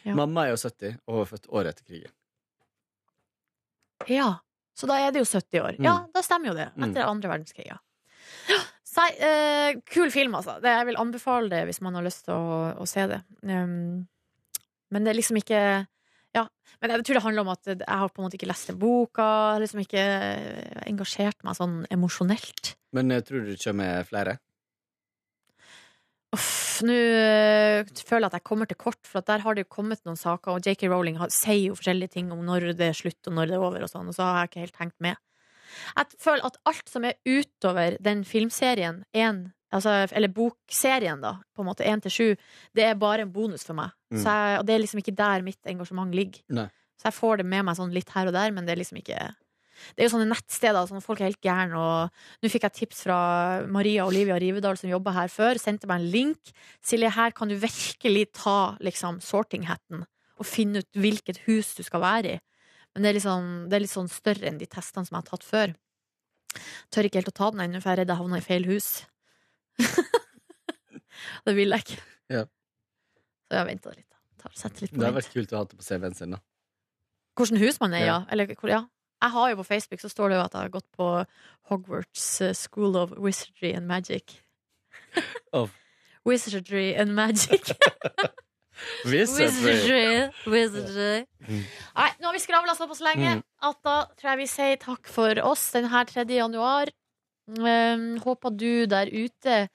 Ja. 0.08 0.14
Mamma 0.16 0.46
er 0.48 0.54
jo 0.54 0.60
70 0.62 0.94
og 1.12 1.18
var 1.20 1.26
født 1.28 1.50
året 1.52 1.76
etter 1.76 1.84
krigen. 1.86 2.12
Ja, 4.08 4.30
så 4.80 4.88
da 4.88 4.96
er 5.04 5.12
det 5.12 5.22
jo 5.22 5.28
70 5.28 5.60
år. 5.60 5.78
Mm. 5.78 5.86
Ja, 5.86 5.96
da 6.16 6.24
stemmer 6.24 6.54
jo 6.54 6.56
det. 6.58 6.70
Mm. 6.76 6.86
Etter 6.88 7.10
andre 7.10 7.32
verdenskrig, 7.34 7.68
ja. 7.68 7.80
Sei, 8.90 9.10
eh, 9.22 9.82
kul 9.91 10.10
film, 10.14 10.38
altså. 10.40 10.56
Det, 10.64 10.72
jeg 10.72 10.88
vil 10.88 11.00
anbefale 11.02 11.52
det 11.52 11.66
hvis 11.68 11.82
man 11.86 12.00
har 12.00 12.06
lyst 12.08 12.26
til 12.26 12.34
å, 12.34 12.72
å 12.80 12.88
se 12.90 13.06
det. 13.12 13.20
Um, 13.44 14.08
men 14.90 15.06
det 15.06 15.14
er 15.14 15.20
liksom 15.20 15.40
ikke 15.41 15.62
Ja. 16.36 16.46
Men 16.80 16.94
jeg 16.94 17.06
tror 17.06 17.20
det 17.20 17.26
handler 17.26 17.44
om 17.44 17.52
at 17.52 17.70
jeg 17.70 17.84
har 17.84 18.10
på 18.14 18.22
en 18.22 18.28
måte 18.30 18.40
ikke 18.40 18.50
lest 18.50 18.72
den 18.72 18.80
boka. 18.82 19.26
Har 19.54 19.62
liksom 19.62 19.84
ikke 19.84 20.04
engasjert 20.88 21.44
meg 21.46 21.58
sånn 21.60 21.82
emosjonelt. 21.91 22.74
Men 22.96 23.12
eh, 23.14 23.22
tror 23.26 23.44
du 23.44 23.52
det 23.52 23.62
kommer 23.62 24.08
flere? 24.08 24.40
Uff, 26.36 26.82
Nå 26.86 26.94
eh, 26.96 27.88
føler 28.06 28.28
jeg 28.28 28.30
at 28.30 28.38
jeg 28.38 28.48
kommer 28.48 28.70
til 28.70 28.78
kort, 28.80 29.00
for 29.08 29.26
der 29.26 29.42
har 29.44 29.56
det 29.56 29.66
jo 29.66 29.74
kommet 29.74 30.02
noen 30.08 30.20
saker, 30.20 30.56
og 30.56 30.68
JK 30.68 30.86
Rowling 30.92 31.18
har, 31.20 31.32
sier 31.34 31.72
jo 31.72 31.78
forskjellige 31.78 32.14
ting 32.16 32.30
om 32.32 32.44
når 32.46 32.72
det 32.80 32.92
er 32.92 32.98
slutt 32.98 33.30
og 33.30 33.36
når 33.36 33.50
det 33.50 33.58
er 33.58 33.66
over, 33.66 33.86
og 33.86 33.92
sånn, 33.92 34.12
og 34.12 34.16
så 34.16 34.28
har 34.28 34.44
jeg 34.44 34.52
ikke 34.52 34.66
helt 34.68 34.84
hengt 34.84 34.98
med. 35.04 35.20
Jeg 35.98 36.20
føler 36.22 36.46
at 36.48 36.60
alt 36.70 36.90
som 36.90 37.06
er 37.06 37.18
utover 37.28 37.98
den 38.04 38.24
filmserien, 38.28 39.04
en, 39.18 39.42
altså, 39.76 39.96
eller 40.16 40.34
bokserien, 40.34 41.22
da, 41.24 41.36
på 41.56 41.66
en 41.66 41.70
måte 41.70 41.88
én 41.88 42.02
til 42.06 42.16
sju, 42.16 42.30
det 42.78 42.88
er 42.88 43.02
bare 43.02 43.26
en 43.26 43.34
bonus 43.34 43.66
for 43.68 43.78
meg. 43.78 43.94
Mm. 44.14 44.22
Så 44.24 44.38
jeg, 44.40 44.62
og 44.62 44.70
det 44.70 44.76
er 44.76 44.84
liksom 44.86 45.04
ikke 45.04 45.18
der 45.20 45.46
mitt 45.46 45.74
engasjement 45.74 46.16
ligger. 46.16 46.46
Nei. 46.62 46.70
Så 47.00 47.10
jeg 47.10 47.16
får 47.16 47.40
det 47.40 47.48
med 47.48 47.64
meg 47.68 47.78
sånn 47.80 47.94
litt 47.96 48.10
her 48.12 48.30
og 48.30 48.36
der, 48.36 48.52
men 48.56 48.66
det 48.68 48.74
er 48.74 48.82
liksom 48.82 49.00
ikke 49.00 49.20
Det 49.96 50.04
er 50.04 50.08
jo 50.10 50.14
sånne 50.16 50.30
nettsteder, 50.32 50.88
sånn 50.90 51.04
folk 51.04 51.22
er 51.22 51.30
helt 51.30 51.42
gærne, 51.46 51.80
og 51.80 52.44
nå 52.44 52.52
fikk 52.52 52.68
jeg 52.68 52.78
tips 52.82 53.04
fra 53.08 53.20
Maria 53.72 54.06
Olivia 54.08 54.38
Rivedal, 54.42 54.78
som 54.80 54.92
jobba 54.92 55.14
her 55.16 55.32
før, 55.34 55.60
sendte 55.62 55.90
meg 55.90 56.02
en 56.02 56.12
link. 56.14 56.54
Silje, 56.86 57.12
her 57.16 57.36
kan 57.36 57.52
du 57.52 57.56
virkelig 57.60 58.30
ta 58.40 58.76
liksom 58.84 59.22
sorting-hatten 59.24 60.06
og 60.40 60.48
finne 60.48 60.84
ut 60.84 61.00
hvilket 61.00 61.42
hus 61.50 61.74
du 61.76 61.84
skal 61.84 62.04
være 62.04 62.36
i. 62.38 62.40
Men 62.96 63.06
det 63.06 63.10
er, 63.12 63.18
liksom, 63.20 63.50
det 63.70 63.78
er 63.78 63.84
litt 63.86 63.94
sånn 63.94 64.10
større 64.12 64.48
enn 64.50 64.58
de 64.60 64.68
testene 64.70 65.06
som 65.06 65.16
jeg 65.18 65.22
har 65.24 65.30
tatt 65.30 65.46
før. 65.46 65.74
Tør 66.90 67.08
ikke 67.10 67.20
helt 67.22 67.32
å 67.34 67.38
ta 67.38 67.50
den 67.54 67.66
ennå, 67.68 67.82
for 67.84 67.92
jeg 67.92 68.00
er 68.00 68.02
redd 68.04 68.14
jeg 68.14 68.22
havner 68.22 68.42
i 68.42 68.46
feil 68.48 68.66
hus. 68.70 68.88
det 71.46 71.56
vil 71.58 71.76
jeg 71.76 71.86
ikke. 71.86 72.00
Ja. 72.34 72.46
Så 73.50 73.60
jeg 73.60 73.70
venter 73.70 73.98
litt. 73.98 74.06
Tar- 74.40 74.56
litt 74.80 74.96
Det 74.96 75.04
har 75.06 75.18
vært 75.18 75.34
kult 75.34 75.54
å 75.54 75.60
ha 75.60 75.68
det 75.68 75.78
på 75.80 75.86
CV-en 75.86 76.18
sin, 76.18 76.36
da. 76.38 76.42
Hvordan 77.40 77.62
hus 77.62 77.80
man 77.82 77.94
er, 77.96 78.04
ja. 78.04 78.08
Ja. 78.08 78.18
Eller, 78.34 78.56
hvor, 78.60 78.72
ja. 78.72 78.82
Jeg 79.22 79.32
har 79.36 79.50
jo 79.52 79.56
på 79.60 79.66
Facebook 79.68 80.02
så 80.02 80.10
står 80.12 80.30
det 80.32 80.38
jo 80.40 80.44
at 80.46 80.54
jeg 80.56 80.62
har 80.62 80.74
gått 80.74 80.88
på 80.96 81.08
Hogwarts 81.70 82.28
eh, 82.46 82.54
School 82.56 82.96
of 82.96 83.12
Wizardry 83.20 83.74
and 83.76 83.88
Magic. 83.88 84.38
Of. 85.54 85.74
Wizardry 86.26 86.94
and 86.96 87.16
Magic. 87.16 87.72
Wizardry. 89.06 90.30
Wizardry. 90.48 91.26
Mm. 91.48 91.64
Nei, 91.96 92.10
nå 92.20 92.30
har 92.30 92.36
vi 92.38 92.41
skravla 92.44 92.76
såpass 92.78 93.02
lenge 93.04 93.36
Mm. 93.40 93.44
at 93.62 93.78
da 93.84 93.96
tror 94.16 94.30
jeg 94.32 94.38
vi 94.40 94.48
sier 94.48 94.78
takk 94.80 95.08
for 95.12 95.40
oss 95.44 95.72
denne 95.76 96.06
3. 96.08 96.26
januar. 96.38 96.88
Um, 97.50 98.20
håper 98.22 98.52
du 98.54 98.86
der 98.86 99.10
ute 99.10 99.70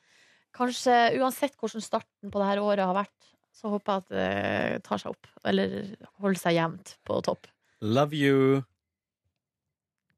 Kanskje 0.55 1.19
uansett 1.19 1.57
hvordan 1.59 1.83
starten 1.83 2.31
på 2.31 2.39
dette 2.39 2.63
året 2.63 2.87
har 2.87 2.95
vært, 2.95 3.33
så 3.59 3.73
håper 3.73 3.91
jeg 3.91 4.03
at 4.05 4.13
det 4.15 4.85
tar 4.87 5.01
seg 5.03 5.11
opp. 5.11 5.27
Eller 5.45 5.97
holder 6.23 6.39
seg 6.39 6.55
jevnt 6.55 6.93
på 7.05 7.17
topp. 7.27 7.49
Love 7.83 8.15
you. 8.15 8.63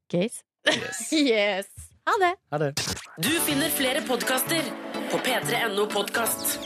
Gays? 0.09 0.41
Yes. 0.67 1.13
yes. 1.13 1.65
Ha 2.05 2.13
det. 2.19 2.35
Ha 2.51 2.57
det. 2.57 2.73
Du 3.17 3.29
finner 3.29 3.69
flere 3.69 4.01
podkaster 4.01 4.63
på 5.11 5.17
p3.no 5.17 5.85
podkast. 5.91 6.59